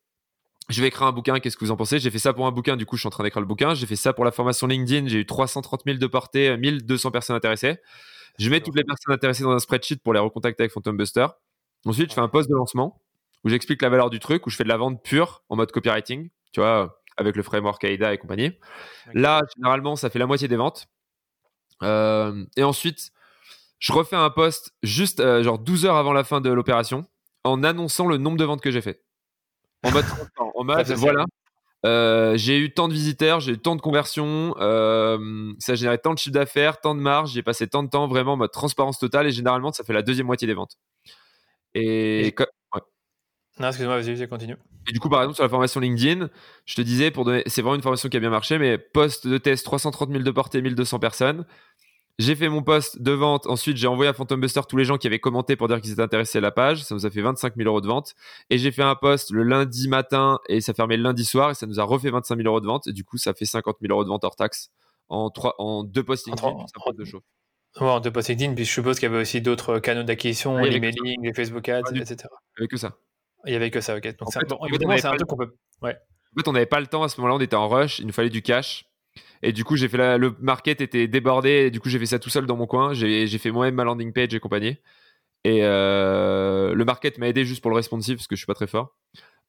Je 0.69 0.81
vais 0.81 0.87
écrire 0.87 1.07
un 1.07 1.11
bouquin, 1.11 1.39
qu'est-ce 1.39 1.57
que 1.57 1.65
vous 1.65 1.71
en 1.71 1.77
pensez? 1.77 1.99
J'ai 1.99 2.11
fait 2.11 2.19
ça 2.19 2.33
pour 2.33 2.45
un 2.45 2.51
bouquin, 2.51 2.75
du 2.75 2.85
coup, 2.85 2.97
je 2.97 3.01
suis 3.01 3.07
en 3.07 3.11
train 3.11 3.23
d'écrire 3.23 3.41
le 3.41 3.47
bouquin. 3.47 3.73
J'ai 3.73 3.87
fait 3.87 3.95
ça 3.95 4.13
pour 4.13 4.25
la 4.25 4.31
formation 4.31 4.67
LinkedIn, 4.67 5.07
j'ai 5.07 5.19
eu 5.19 5.25
330 5.25 5.81
000 5.85 5.97
de 5.97 6.07
portée, 6.07 6.55
1200 6.57 7.11
personnes 7.11 7.35
intéressées. 7.35 7.77
Je 8.37 8.49
mets 8.49 8.61
toutes 8.61 8.75
les 8.75 8.83
personnes 8.83 9.13
intéressées 9.13 9.43
dans 9.43 9.51
un 9.51 9.59
spreadsheet 9.59 9.97
pour 10.03 10.13
les 10.13 10.19
recontacter 10.19 10.63
avec 10.63 10.71
Phantom 10.71 10.95
Buster. 10.95 11.27
Ensuite, 11.85 12.09
je 12.09 12.15
fais 12.15 12.21
un 12.21 12.27
post 12.27 12.49
de 12.49 12.55
lancement 12.55 13.01
où 13.47 13.49
j'explique 13.49 13.81
la 13.81 13.87
valeur 13.87 14.09
du 14.09 14.19
truc, 14.19 14.45
où 14.45 14.49
je 14.49 14.57
fais 14.57 14.65
de 14.65 14.69
la 14.69 14.75
vente 14.75 15.01
pure 15.01 15.41
en 15.47 15.55
mode 15.55 15.71
copywriting, 15.71 16.29
tu 16.51 16.59
vois, 16.59 17.01
avec 17.15 17.37
le 17.37 17.43
framework 17.43 17.81
AIDA 17.81 18.13
et 18.13 18.17
compagnie. 18.17 18.51
Là, 19.13 19.41
généralement, 19.55 19.95
ça 19.95 20.09
fait 20.09 20.19
la 20.19 20.25
moitié 20.25 20.49
des 20.49 20.57
ventes. 20.57 20.87
Euh, 21.81 22.43
et 22.57 22.63
ensuite, 22.63 23.11
je 23.79 23.93
refais 23.93 24.17
un 24.17 24.29
post 24.29 24.73
juste 24.83 25.21
euh, 25.21 25.43
genre 25.43 25.59
12 25.59 25.85
heures 25.85 25.95
avant 25.95 26.11
la 26.11 26.25
fin 26.25 26.41
de 26.41 26.49
l'opération 26.49 27.05
en 27.45 27.63
annonçant 27.63 28.05
le 28.05 28.17
nombre 28.17 28.35
de 28.35 28.43
ventes 28.43 28.59
que 28.59 28.69
j'ai 28.69 28.81
fait. 28.81 29.01
En 29.83 29.91
mode, 29.91 30.05
en 30.37 30.63
mode 30.65 30.91
voilà, 30.91 31.23
euh, 31.85 32.35
j'ai 32.35 32.57
eu 32.57 32.73
tant 32.73 32.89
de 32.89 32.93
visiteurs, 32.93 33.39
j'ai 33.39 33.53
eu 33.53 33.59
tant 33.59 33.77
de 33.77 33.81
conversions, 33.81 34.55
ça 35.59 35.71
a 35.71 35.75
généré 35.75 35.99
tant 35.99 36.13
de 36.13 36.19
chiffre 36.19 36.33
d'affaires, 36.33 36.81
tant 36.81 36.95
de 36.95 36.99
marge, 36.99 37.31
j'ai 37.31 37.43
passé 37.43 37.65
tant 37.65 37.83
de 37.83 37.89
temps 37.89 38.09
vraiment 38.09 38.33
en 38.33 38.37
mode 38.37 38.51
transparence 38.51 38.99
totale 38.99 39.25
et 39.27 39.31
généralement 39.31 39.71
ça 39.71 39.85
fait 39.85 39.93
la 39.93 40.01
deuxième 40.01 40.27
moitié 40.27 40.47
des 40.47 40.53
ventes. 40.53 40.77
Et, 41.73 42.33
non, 43.59 43.67
excuse-moi, 43.67 43.99
vas-y, 43.99 44.27
continue. 44.27 44.55
Et 44.87 44.93
du 44.93 44.99
coup, 44.99 45.09
par 45.09 45.21
exemple, 45.21 45.35
sur 45.35 45.43
la 45.43 45.49
formation 45.49 45.79
LinkedIn, 45.79 46.29
je 46.65 46.75
te 46.75 46.81
disais, 46.81 47.11
pour 47.11 47.25
donner, 47.25 47.43
c'est 47.47 47.61
vraiment 47.61 47.75
une 47.75 47.81
formation 47.81 48.09
qui 48.09 48.17
a 48.17 48.19
bien 48.19 48.29
marché, 48.29 48.57
mais 48.57 48.77
post 48.77 49.27
de 49.27 49.37
test, 49.37 49.65
330 49.65 50.09
000 50.11 50.23
de 50.23 50.31
portée, 50.31 50.61
1200 50.61 50.99
personnes. 50.99 51.45
J'ai 52.19 52.35
fait 52.35 52.49
mon 52.49 52.63
post 52.63 52.99
de 52.99 53.11
vente. 53.11 53.45
Ensuite, 53.45 53.77
j'ai 53.77 53.85
envoyé 53.85 54.09
à 54.09 54.13
Phantom 54.13 54.41
Buster 54.41 54.61
tous 54.67 54.77
les 54.77 54.85
gens 54.85 54.97
qui 54.97 55.05
avaient 55.05 55.19
commenté 55.19 55.55
pour 55.55 55.67
dire 55.67 55.79
qu'ils 55.79 55.91
étaient 55.91 56.01
intéressés 56.01 56.39
à 56.39 56.41
la 56.41 56.49
page. 56.49 56.83
Ça 56.83 56.95
nous 56.95 57.05
a 57.05 57.11
fait 57.11 57.21
25 57.21 57.55
000 57.55 57.69
euros 57.69 57.79
de 57.79 57.87
vente. 57.87 58.15
Et 58.49 58.57
j'ai 58.57 58.71
fait 58.71 58.81
un 58.81 58.95
post 58.95 59.29
le 59.31 59.43
lundi 59.43 59.87
matin 59.87 60.39
et 60.49 60.59
ça 60.59 60.73
fermait 60.73 60.97
le 60.97 61.03
lundi 61.03 61.23
soir 61.23 61.51
et 61.51 61.53
ça 61.53 61.67
nous 61.67 61.79
a 61.79 61.83
refait 61.83 62.09
25 62.09 62.37
000 62.37 62.47
euros 62.47 62.59
de 62.59 62.65
vente. 62.65 62.87
Et 62.87 62.93
du 62.93 63.03
coup, 63.03 63.17
ça 63.17 63.35
fait 63.35 63.45
50 63.45 63.77
000 63.81 63.93
euros 63.93 64.03
de 64.03 64.09
vente 64.09 64.23
hors 64.23 64.35
taxe 64.35 64.71
en, 65.09 65.29
trois, 65.29 65.53
en 65.59 65.83
deux 65.83 66.03
posts 66.03 66.25
LinkedIn. 66.25 66.47
En, 66.47 66.65
en 67.85 67.99
deux 67.99 68.11
posts 68.11 68.29
LinkedIn, 68.29 68.55
puis 68.55 68.65
je 68.65 68.71
suppose 68.71 68.99
qu'il 68.99 69.09
y 69.09 69.11
avait 69.11 69.21
aussi 69.21 69.41
d'autres 69.41 69.77
canaux 69.77 70.01
d'acquisition, 70.03 70.57
les 70.57 70.79
mailing, 70.79 71.21
les 71.23 71.33
Facebook 71.33 71.69
Ads, 71.69 71.91
etc. 71.95 72.15
Il 72.21 72.61
n'y 72.61 72.63
avait 72.63 72.67
que 72.67 72.77
ça. 72.77 72.97
Il 73.47 73.51
n'y 73.51 73.55
avait 73.55 73.71
que 73.71 73.81
ça, 73.81 73.95
ok. 73.95 74.03
Donc, 74.17 74.29
c'est 74.31 74.39
un 75.05 75.15
truc 75.15 75.27
qu'on 75.27 75.37
peut. 75.37 75.55
Ouais. 75.81 75.95
En 76.35 76.39
fait, 76.39 76.47
on 76.47 76.53
n'avait 76.53 76.65
pas 76.65 76.79
le 76.79 76.87
temps 76.87 77.03
à 77.03 77.09
ce 77.09 77.19
moment-là, 77.19 77.35
on 77.35 77.41
était 77.41 77.55
en 77.55 77.67
rush, 77.67 77.99
il 77.99 78.05
nous 78.05 78.13
fallait 78.13 78.29
du 78.29 78.41
cash. 78.41 78.85
Et 79.41 79.53
du 79.53 79.63
coup, 79.63 79.75
j'ai 79.75 79.87
fait 79.87 80.17
le 80.17 80.35
market 80.39 80.81
était 80.81 81.07
débordé, 81.07 81.49
et 81.49 81.71
du 81.71 81.79
coup, 81.79 81.89
j'ai 81.89 81.99
fait 81.99 82.05
ça 82.05 82.19
tout 82.19 82.29
seul 82.29 82.45
dans 82.45 82.55
mon 82.55 82.67
coin. 82.67 82.93
J'ai 82.93 83.27
fait 83.37 83.51
moi-même 83.51 83.75
ma 83.75 83.83
landing 83.83 84.13
page 84.13 84.33
et 84.33 84.39
compagnie. 84.39 84.77
Et 85.43 85.59
euh, 85.61 86.73
le 86.73 86.85
market 86.85 87.17
m'a 87.19 87.27
aidé 87.27 87.45
juste 87.45 87.61
pour 87.61 87.71
le 87.71 87.77
responsive 87.77 88.17
parce 88.17 88.27
que 88.27 88.35
je 88.35 88.39
suis 88.39 88.47
pas 88.47 88.53
très 88.53 88.67
fort. 88.67 88.95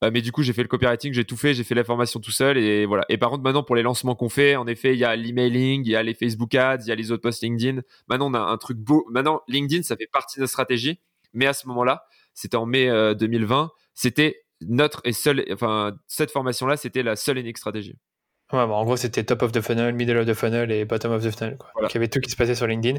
Euh, 0.05 0.11
mais 0.13 0.21
du 0.21 0.31
coup, 0.31 0.43
j'ai 0.43 0.53
fait 0.53 0.63
le 0.63 0.69
copywriting, 0.69 1.13
j'ai 1.13 1.25
tout 1.25 1.37
fait, 1.37 1.55
j'ai 1.55 1.65
fait 1.65 1.75
la 1.75 1.83
formation 1.83 2.21
tout 2.21 2.31
seul 2.31 2.57
et 2.57 2.87
voilà. 2.87 3.05
Et 3.09 3.19
par 3.19 3.31
contre, 3.31 3.43
maintenant, 3.43 3.65
pour 3.65 3.75
les 3.75 3.83
lancements 3.83 4.15
qu'on 4.15 4.29
fait, 4.29 4.55
en 4.55 4.67
effet, 4.69 4.93
il 4.95 4.99
y 5.01 5.05
a 5.05 5.17
l'emailing, 5.17 5.83
il 5.85 5.91
y 5.91 5.97
a 5.97 6.03
les 6.05 6.15
Facebook 6.15 6.55
ads, 6.55 6.83
il 6.85 6.89
y 6.89 6.93
a 6.93 6.95
les 6.95 7.11
autres 7.11 7.23
posts 7.23 7.43
LinkedIn. 7.43 7.81
Maintenant, 8.09 8.31
on 8.31 8.35
a 8.35 8.39
un 8.39 8.57
truc 8.59 8.79
beau. 8.79 9.05
Maintenant, 9.11 9.43
LinkedIn, 9.49 9.83
ça 9.83 9.97
fait 9.97 10.07
partie 10.07 10.37
de 10.39 10.43
notre 10.43 10.53
stratégie. 10.53 11.01
Mais 11.33 11.47
à 11.47 11.53
ce 11.53 11.67
moment-là, 11.67 12.05
c'était 12.33 12.57
en 12.57 12.65
mai 12.65 12.87
2020, 13.17 13.63
euh, 13.63 13.67
c'était 13.99 14.45
notre 14.61 15.01
et 15.05 15.13
seule, 15.13 15.45
enfin, 15.53 15.99
cette 16.07 16.31
formation-là, 16.31 16.77
c'était 16.77 17.03
la 17.03 17.17
seule 17.17 17.39
et 17.39 17.41
unique 17.41 17.59
stratégie. 17.59 17.99
Ouais, 18.51 18.67
bah, 18.67 18.73
en 18.73 18.85
gros, 18.85 18.97
c'était 18.97 19.25
top 19.25 19.43
of 19.43 19.53
the 19.53 19.61
funnel, 19.61 19.95
middle 19.95 20.17
of 20.17 20.27
the 20.27 20.33
funnel 20.33 20.73
et 20.73 20.87
bottom 20.87 21.13
of 21.13 21.23
the 21.23 21.31
funnel. 21.31 21.59
Quoi. 21.59 21.71
il 21.83 21.95
y 21.95 21.97
avait 21.99 22.09
tout 22.09 22.19
qui 22.19 22.31
se 22.31 22.37
passait 22.37 22.55
sur 22.55 22.67
LinkedIn. 22.67 22.99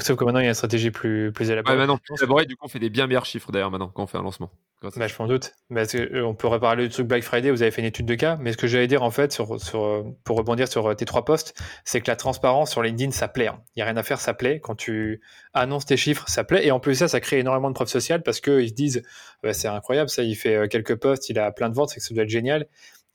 Sauf 0.00 0.16
que 0.16 0.24
maintenant, 0.24 0.40
il 0.40 0.44
y 0.44 0.46
a 0.46 0.50
une 0.50 0.54
stratégie 0.54 0.90
plus, 0.90 1.30
plus 1.32 1.50
élaborée. 1.50 1.74
Ouais, 1.74 1.78
maintenant, 1.78 1.98
plus 1.98 2.16
élaborée, 2.20 2.46
du 2.46 2.56
coup, 2.56 2.66
on 2.66 2.68
fait 2.68 2.80
des 2.80 2.90
bien 2.90 3.06
meilleurs 3.06 3.24
chiffres 3.26 3.52
d'ailleurs 3.52 3.70
maintenant 3.70 3.92
quand 3.94 4.02
on 4.02 4.06
fait 4.08 4.18
un 4.18 4.22
lancement. 4.22 4.50
Bah, 4.82 5.06
je 5.06 5.14
m'en 5.20 5.28
doute. 5.28 5.54
Mais 5.70 5.84
euh, 5.94 6.24
on 6.24 6.34
peut 6.34 6.48
reparler 6.48 6.88
du 6.88 6.90
truc 6.90 7.06
Black 7.06 7.22
Friday, 7.22 7.50
vous 7.50 7.62
avez 7.62 7.70
fait 7.70 7.80
une 7.80 7.86
étude 7.86 8.06
de 8.06 8.14
cas. 8.16 8.36
Mais 8.40 8.52
ce 8.52 8.56
que 8.56 8.66
j'allais 8.66 8.88
dire, 8.88 9.04
en 9.04 9.10
fait, 9.10 9.32
sur, 9.32 9.60
sur, 9.60 9.84
euh, 9.84 10.04
pour 10.24 10.36
rebondir 10.36 10.66
sur 10.66 10.86
euh, 10.86 10.94
tes 10.94 11.04
trois 11.04 11.24
posts, 11.24 11.54
c'est 11.84 12.00
que 12.00 12.08
la 12.08 12.16
transparence 12.16 12.70
sur 12.72 12.82
LinkedIn, 12.82 13.12
ça 13.12 13.28
plaît. 13.28 13.48
Hein. 13.48 13.60
Il 13.74 13.78
n'y 13.78 13.82
a 13.82 13.86
rien 13.86 13.96
à 13.96 14.02
faire, 14.02 14.20
ça 14.20 14.34
plaît. 14.34 14.58
Quand 14.60 14.74
tu 14.74 15.20
annonces 15.54 15.86
tes 15.86 15.96
chiffres, 15.96 16.28
ça 16.28 16.42
plaît. 16.42 16.66
Et 16.66 16.72
en 16.72 16.80
plus, 16.80 16.96
ça, 16.96 17.06
ça 17.06 17.20
crée 17.20 17.38
énormément 17.38 17.68
de 17.68 17.74
preuves 17.74 17.88
sociales 17.88 18.24
parce 18.24 18.40
qu'ils 18.40 18.68
se 18.68 18.74
disent, 18.74 19.02
bah, 19.44 19.52
c'est 19.52 19.68
incroyable, 19.68 20.10
ça, 20.10 20.24
il 20.24 20.34
fait 20.34 20.68
quelques 20.68 20.96
posts, 20.96 21.28
il 21.28 21.38
a 21.38 21.52
plein 21.52 21.68
de 21.68 21.74
ventes, 21.74 21.90
c'est 21.90 22.00
que 22.00 22.06
ça 22.06 22.14
doit 22.14 22.24
être 22.24 22.28
génial. 22.28 22.66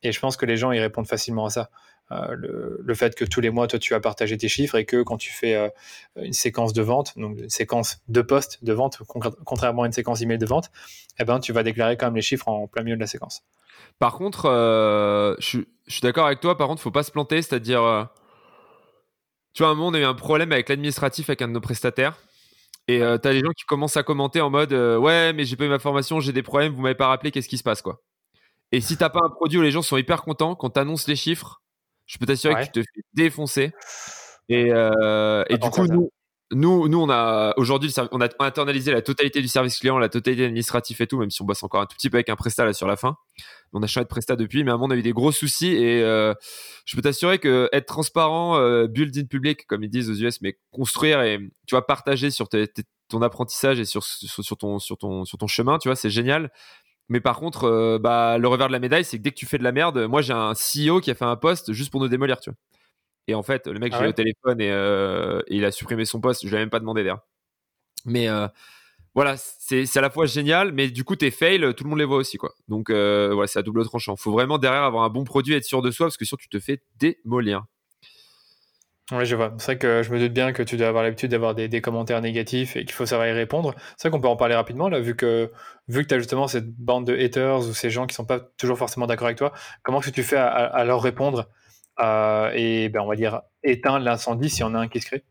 Et 0.03 0.11
je 0.11 0.19
pense 0.19 0.37
que 0.37 0.45
les 0.45 0.57
gens, 0.57 0.71
ils 0.71 0.79
répondent 0.79 1.07
facilement 1.07 1.45
à 1.45 1.49
ça. 1.49 1.69
Euh, 2.11 2.35
le, 2.83 2.93
fait 2.93 3.15
que 3.15 3.23
tous 3.25 3.39
les 3.41 3.49
mois, 3.49 3.67
toi, 3.67 3.79
tu 3.79 3.93
as 3.93 3.99
partagé 3.99 4.37
tes 4.37 4.49
chiffres 4.49 4.75
et 4.75 4.85
que 4.85 5.01
quand 5.01 5.17
tu 5.17 5.31
fais 5.31 5.55
euh, 5.55 5.69
une 6.17 6.33
séquence 6.33 6.73
de 6.73 6.81
vente, 6.81 7.17
donc 7.17 7.39
une 7.39 7.49
séquence 7.49 8.01
de 8.09 8.21
poste 8.21 8.63
de 8.63 8.73
vente, 8.73 8.99
contrairement 9.45 9.83
à 9.83 9.85
une 9.87 9.93
séquence 9.93 10.21
email 10.21 10.37
de 10.37 10.45
vente, 10.45 10.69
eh 11.19 11.23
ben, 11.23 11.39
tu 11.39 11.53
vas 11.53 11.63
déclarer 11.63 11.97
quand 11.97 12.07
même 12.07 12.15
les 12.15 12.21
chiffres 12.21 12.47
en 12.49 12.67
plein 12.67 12.83
milieu 12.83 12.95
de 12.95 13.01
la 13.01 13.07
séquence. 13.07 13.43
Par 13.99 14.15
contre, 14.15 14.45
euh, 14.45 15.35
je, 15.39 15.59
suis 15.87 16.01
d'accord 16.01 16.25
avec 16.25 16.41
toi. 16.41 16.57
Par 16.57 16.67
contre, 16.67 16.81
faut 16.81 16.91
pas 16.91 17.03
se 17.03 17.11
planter, 17.11 17.41
c'est-à-dire, 17.41 18.09
tu 19.53 19.63
vois, 19.63 19.71
un 19.71 19.75
moment, 19.75 19.87
on 19.87 19.93
a 19.93 19.99
eu 19.99 20.05
un 20.05 20.13
problème 20.13 20.51
avec 20.51 20.69
l'administratif 20.69 21.29
avec 21.29 21.41
un 21.41 21.47
de 21.47 21.53
nos 21.53 21.61
prestataires. 21.61 22.17
Et 22.89 22.99
tu 22.99 23.03
as 23.03 23.17
des 23.17 23.39
gens 23.39 23.51
qui 23.55 23.63
commencent 23.65 23.97
à 23.97 24.03
commenter 24.03 24.41
en 24.41 24.49
mode 24.49 24.73
Ouais, 24.73 25.31
mais 25.33 25.45
j'ai 25.45 25.55
pas 25.55 25.65
eu 25.65 25.69
ma 25.69 25.79
formation, 25.79 26.19
j'ai 26.19 26.33
des 26.33 26.43
problèmes, 26.43 26.73
vous 26.73 26.81
m'avez 26.81 26.95
pas 26.95 27.07
rappelé, 27.07 27.31
qu'est-ce 27.31 27.49
qui 27.49 27.57
se 27.57 27.63
passe 27.63 27.81
quoi? 27.81 28.01
Et 28.73 28.81
si 28.81 28.97
t'as 28.97 29.09
pas 29.09 29.19
un 29.23 29.29
produit 29.29 29.59
où 29.59 29.61
les 29.61 29.69
gens 29.69 29.83
sont 29.83 29.97
hyper 29.97 30.23
contents, 30.23 30.55
quand 30.55 30.71
tu 30.71 30.79
annonces 30.79 31.07
les 31.07 31.15
chiffres, 31.15 31.61
je 32.07 32.17
peux 32.17 32.25
t'assurer 32.25 32.55
que 32.55 32.65
tu 32.65 32.71
te 32.71 32.79
fais 32.79 33.01
défoncer. 33.13 33.71
Et, 34.49 34.73
euh, 34.73 35.43
et 35.47 35.59
du 35.59 35.69
coup, 35.69 35.85
nous, 35.85 36.09
nous, 36.51 36.87
nous, 36.87 36.99
on 36.99 37.07
a 37.07 37.53
aujourd'hui, 37.57 37.93
on 38.11 38.19
a 38.19 38.29
internalisé 38.39 38.91
la 38.91 39.03
totalité 39.03 39.41
du 39.41 39.47
service 39.47 39.77
client, 39.77 39.99
la 39.99 40.09
totalité 40.09 40.45
administrative 40.45 40.99
et 41.03 41.05
tout, 41.07 41.19
même 41.19 41.29
si 41.29 41.43
on 41.43 41.45
bosse 41.45 41.61
encore 41.61 41.81
un 41.81 41.85
tout 41.85 41.95
petit 41.95 42.09
peu 42.09 42.17
avec 42.17 42.29
un 42.29 42.35
prestat 42.35 42.65
là 42.65 42.73
sur 42.73 42.87
la 42.87 42.95
fin. 42.95 43.15
On 43.73 43.83
a 43.83 43.87
changé 43.87 44.05
de 44.05 44.09
prestat 44.09 44.35
depuis, 44.35 44.63
mais 44.63 44.71
à 44.71 44.73
un 44.73 44.77
moment, 44.77 44.91
on 44.91 44.95
a 44.95 44.97
eu 44.97 45.03
des 45.03 45.13
gros 45.13 45.31
soucis 45.31 45.75
et 45.75 46.01
euh, 46.01 46.33
je 46.85 46.95
peux 46.95 47.03
t'assurer 47.03 47.37
que 47.37 47.69
être 47.73 47.85
transparent, 47.85 48.57
euh, 48.57 48.87
build 48.87 49.15
in 49.15 49.25
public, 49.25 49.67
comme 49.67 49.83
ils 49.83 49.89
disent 49.89 50.09
aux 50.09 50.15
US, 50.15 50.41
mais 50.41 50.57
construire 50.71 51.21
et 51.21 51.37
tu 51.67 51.75
vois 51.75 51.85
partager 51.85 52.31
sur 52.31 52.49
ton 52.49 53.21
apprentissage 53.21 53.79
et 53.79 53.85
sur, 53.85 54.03
sur, 54.03 54.43
sur, 54.43 54.57
ton, 54.57 54.79
sur, 54.79 54.97
ton, 54.97 55.25
sur 55.25 55.37
ton 55.37 55.47
chemin, 55.47 55.77
tu 55.77 55.89
vois, 55.89 55.95
c'est 55.95 56.09
génial. 56.09 56.51
Mais 57.09 57.19
par 57.19 57.39
contre, 57.39 57.65
euh, 57.65 57.99
bah, 57.99 58.37
le 58.37 58.47
revers 58.47 58.67
de 58.67 58.71
la 58.73 58.79
médaille, 58.79 59.05
c'est 59.05 59.17
que 59.17 59.23
dès 59.23 59.31
que 59.31 59.35
tu 59.35 59.45
fais 59.45 59.57
de 59.57 59.63
la 59.63 59.71
merde, 59.71 60.07
moi 60.07 60.21
j'ai 60.21 60.33
un 60.33 60.53
CEO 60.53 60.99
qui 61.01 61.11
a 61.11 61.15
fait 61.15 61.25
un 61.25 61.35
poste 61.35 61.73
juste 61.73 61.91
pour 61.91 62.01
nous 62.01 62.07
démolir, 62.07 62.39
tu 62.39 62.49
vois. 62.49 62.57
Et 63.27 63.35
en 63.35 63.43
fait, 63.43 63.67
le 63.67 63.79
mec, 63.79 63.93
ah 63.95 63.99
j'ai 63.99 64.05
eu 64.05 64.09
au 64.09 64.13
téléphone 64.13 64.57
euh, 64.61 65.41
et, 65.47 65.57
il 65.57 65.65
a 65.65 65.71
supprimé 65.71 66.05
son 66.05 66.19
poste. 66.19 66.43
Je 66.43 66.49
lui 66.49 66.55
ai 66.55 66.59
même 66.59 66.69
pas 66.69 66.79
demandé 66.79 67.03
d'ailleurs. 67.03 67.25
Mais 68.05 68.27
euh, 68.27 68.47
voilà, 69.15 69.35
c'est 69.37 69.97
à 69.97 70.01
la 70.01 70.09
fois 70.09 70.25
génial, 70.25 70.73
mais 70.73 70.89
du 70.89 71.03
coup, 71.05 71.15
tes 71.15 71.31
fails, 71.31 71.73
tout 71.75 71.85
le 71.85 71.89
monde 71.89 71.99
les 71.99 72.05
voit 72.05 72.17
aussi, 72.17 72.37
quoi. 72.37 72.53
Donc 72.67 72.89
voilà, 72.89 73.47
c'est 73.47 73.59
à 73.59 73.63
double 73.63 73.85
tranchant. 73.85 74.15
Faut 74.15 74.31
vraiment 74.31 74.57
derrière 74.57 74.83
avoir 74.83 75.03
un 75.03 75.09
bon 75.09 75.23
produit, 75.23 75.53
être 75.53 75.65
sûr 75.65 75.81
de 75.81 75.91
soi, 75.91 76.07
parce 76.07 76.17
que 76.17 76.25
sinon 76.25 76.37
tu 76.37 76.49
te 76.49 76.59
fais 76.59 76.81
démolir. 76.97 77.63
Oui, 79.15 79.25
je 79.27 79.35
vois. 79.35 79.53
C'est 79.59 79.65
vrai 79.65 79.77
que 79.77 80.01
je 80.01 80.11
me 80.11 80.17
doute 80.17 80.33
bien 80.33 80.53
que 80.53 80.63
tu 80.63 80.75
dois 80.75 80.87
avoir 80.87 81.03
l'habitude 81.03 81.29
d'avoir 81.29 81.53
des, 81.53 81.81
commentaires 81.81 82.19
négatifs 82.19 82.75
et 82.75 82.83
qu'il 82.83 82.93
faut 82.93 83.05
savoir 83.05 83.27
y 83.27 83.31
répondre. 83.31 83.75
C'est 83.95 84.07
vrai 84.07 84.11
qu'on 84.11 84.21
peut 84.21 84.27
en 84.27 84.35
parler 84.35 84.55
rapidement, 84.55 84.89
là, 84.89 84.99
vu 84.99 85.15
que, 85.15 85.51
vu 85.87 86.01
que 86.01 86.07
tu 86.07 86.15
as 86.15 86.17
justement 86.17 86.47
cette 86.47 86.67
bande 86.75 87.05
de 87.05 87.15
haters 87.15 87.59
ou 87.59 87.73
ces 87.73 87.91
gens 87.91 88.07
qui 88.07 88.15
sont 88.15 88.25
pas 88.25 88.39
toujours 88.39 88.77
forcément 88.77 89.05
d'accord 89.05 89.27
avec 89.27 89.37
toi. 89.37 89.53
Comment 89.83 89.99
est-ce 89.99 90.09
que 90.09 90.15
tu 90.15 90.23
fais 90.23 90.37
à, 90.37 90.83
leur 90.83 91.01
répondre 91.01 91.47
euh, 91.99 92.51
et, 92.55 92.89
ben, 92.89 93.01
on 93.01 93.07
va 93.07 93.15
dire, 93.15 93.41
éteindre 93.63 94.03
l'incendie 94.03 94.49
s'il 94.49 94.61
y 94.61 94.63
en 94.63 94.73
a 94.73 94.79
un 94.79 94.87
qui 94.87 94.99
se 94.99 95.05
crée? 95.05 95.23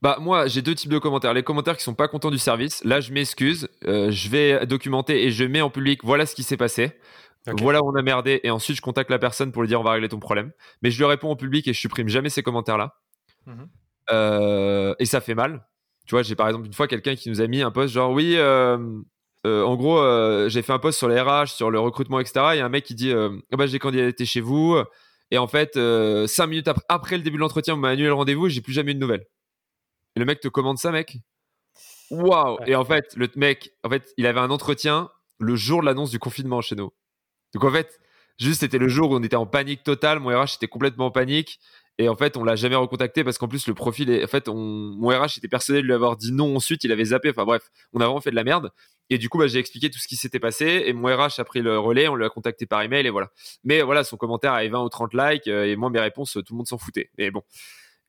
Bah 0.00 0.18
moi 0.20 0.46
j'ai 0.46 0.62
deux 0.62 0.76
types 0.76 0.92
de 0.92 0.98
commentaires. 0.98 1.34
Les 1.34 1.42
commentaires 1.42 1.76
qui 1.76 1.82
sont 1.82 1.94
pas 1.94 2.06
contents 2.06 2.30
du 2.30 2.38
service, 2.38 2.84
là 2.84 3.00
je 3.00 3.12
m'excuse, 3.12 3.68
euh, 3.84 4.12
je 4.12 4.28
vais 4.28 4.64
documenter 4.64 5.24
et 5.24 5.32
je 5.32 5.42
mets 5.42 5.60
en 5.60 5.70
public 5.70 6.04
voilà 6.04 6.24
ce 6.24 6.36
qui 6.36 6.44
s'est 6.44 6.56
passé. 6.56 6.92
Voilà 7.46 7.82
où 7.82 7.90
on 7.90 7.96
a 7.96 8.02
merdé 8.02 8.40
et 8.44 8.50
ensuite 8.50 8.76
je 8.76 8.82
contacte 8.82 9.10
la 9.10 9.18
personne 9.18 9.50
pour 9.50 9.62
lui 9.62 9.68
dire 9.68 9.80
on 9.80 9.82
va 9.82 9.92
régler 9.92 10.08
ton 10.08 10.20
problème. 10.20 10.52
Mais 10.82 10.90
je 10.90 10.98
lui 10.98 11.04
réponds 11.04 11.30
en 11.30 11.36
public 11.36 11.66
et 11.66 11.72
je 11.72 11.80
supprime 11.80 12.08
jamais 12.08 12.28
ces 12.28 12.42
commentaires 12.42 12.78
là. 12.78 12.94
Mhm. 13.46 13.68
Euh, 14.10 14.94
et 14.98 15.06
ça 15.06 15.20
fait 15.20 15.34
mal. 15.34 15.66
Tu 16.06 16.14
vois, 16.14 16.22
j'ai 16.22 16.34
par 16.34 16.48
exemple 16.48 16.66
une 16.66 16.72
fois 16.72 16.88
quelqu'un 16.88 17.14
qui 17.14 17.30
nous 17.30 17.40
a 17.40 17.46
mis 17.46 17.62
un 17.62 17.70
post 17.70 17.94
genre 17.94 18.10
oui, 18.10 18.34
euh, 18.36 18.76
euh, 19.46 19.64
en 19.64 19.76
gros, 19.76 19.98
j'ai 20.48 20.62
fait 20.62 20.72
un 20.72 20.78
post 20.78 20.98
sur 20.98 21.08
les 21.08 21.20
RH, 21.20 21.48
sur 21.48 21.70
le 21.70 21.78
recrutement, 21.78 22.20
etc. 22.20 22.46
Il 22.54 22.58
y 22.58 22.60
a 22.60 22.66
un 22.66 22.68
mec 22.68 22.84
qui 22.84 22.94
dit 22.94 23.12
ah 23.12 23.56
bah, 23.56 23.66
j'ai 23.66 23.78
candidaté 23.78 24.24
chez 24.24 24.40
vous. 24.40 24.76
Et 25.30 25.38
en 25.38 25.46
fait, 25.46 25.78
cinq 26.26 26.46
minutes 26.46 26.68
après, 26.88 27.16
le 27.16 27.22
début 27.22 27.36
de 27.36 27.40
l'entretien, 27.40 27.74
on 27.74 27.78
m'a 27.78 27.90
annulé 27.90 28.08
le 28.08 28.14
rendez-vous 28.14 28.46
et 28.46 28.50
j'ai 28.50 28.60
plus 28.60 28.72
jamais 28.72 28.92
eu 28.92 28.94
de 28.94 29.00
nouvelles. 29.00 29.26
Et 30.14 30.20
le 30.20 30.26
mec 30.26 30.40
te 30.40 30.48
commande 30.48 30.78
ça, 30.78 30.90
mec? 30.90 31.16
Waouh 32.10 32.58
Et 32.66 32.76
en 32.76 32.84
fait, 32.84 33.14
le 33.16 33.28
mec, 33.36 33.72
en 33.82 33.88
fait, 33.88 34.12
il 34.18 34.26
avait 34.26 34.40
un 34.40 34.50
entretien 34.50 35.10
le 35.38 35.56
jour 35.56 35.80
de 35.80 35.86
l'annonce 35.86 36.10
du 36.10 36.18
confinement 36.18 36.60
chez 36.60 36.76
nous. 36.76 36.92
Donc 37.54 37.64
en 37.64 37.70
fait, 37.70 38.00
juste 38.38 38.60
c'était 38.60 38.78
le 38.78 38.88
jour 38.88 39.10
où 39.10 39.16
on 39.16 39.22
était 39.22 39.36
en 39.36 39.46
panique 39.46 39.82
totale. 39.82 40.20
Mon 40.20 40.28
RH 40.28 40.56
était 40.56 40.68
complètement 40.68 41.06
en 41.06 41.10
panique. 41.10 41.58
Et 41.98 42.08
en 42.08 42.16
fait, 42.16 42.36
on 42.36 42.44
l'a 42.44 42.56
jamais 42.56 42.74
recontacté 42.74 43.22
parce 43.22 43.38
qu'en 43.38 43.48
plus, 43.48 43.66
le 43.66 43.74
profil 43.74 44.10
est. 44.10 44.24
En 44.24 44.26
fait, 44.26 44.48
on... 44.48 44.56
mon 44.56 45.08
RH 45.08 45.38
était 45.38 45.48
persuadé 45.48 45.82
de 45.82 45.86
lui 45.86 45.92
avoir 45.92 46.16
dit 46.16 46.32
non 46.32 46.56
ensuite, 46.56 46.84
il 46.84 46.92
avait 46.92 47.06
zappé. 47.06 47.30
Enfin 47.30 47.44
bref, 47.44 47.70
on 47.92 48.00
a 48.00 48.04
vraiment 48.04 48.20
fait 48.20 48.30
de 48.30 48.36
la 48.36 48.44
merde. 48.44 48.70
Et 49.10 49.18
du 49.18 49.28
coup, 49.28 49.38
bah, 49.38 49.46
j'ai 49.46 49.58
expliqué 49.58 49.90
tout 49.90 49.98
ce 49.98 50.08
qui 50.08 50.16
s'était 50.16 50.40
passé. 50.40 50.84
Et 50.86 50.92
mon 50.94 51.08
RH 51.14 51.38
a 51.38 51.44
pris 51.44 51.60
le 51.60 51.78
relais, 51.78 52.08
on 52.08 52.14
l'a 52.14 52.30
contacté 52.30 52.66
par 52.66 52.82
email 52.82 53.06
et 53.06 53.10
voilà. 53.10 53.30
Mais 53.62 53.82
voilà, 53.82 54.04
son 54.04 54.16
commentaire 54.16 54.54
avait 54.54 54.68
20 54.68 54.82
ou 54.82 54.88
30 54.88 55.12
likes. 55.14 55.48
Euh, 55.48 55.66
et 55.66 55.76
moi, 55.76 55.90
mes 55.90 56.00
réponses, 56.00 56.32
tout 56.32 56.54
le 56.54 56.56
monde 56.56 56.66
s'en 56.66 56.78
foutait. 56.78 57.10
Mais 57.18 57.30
bon. 57.30 57.42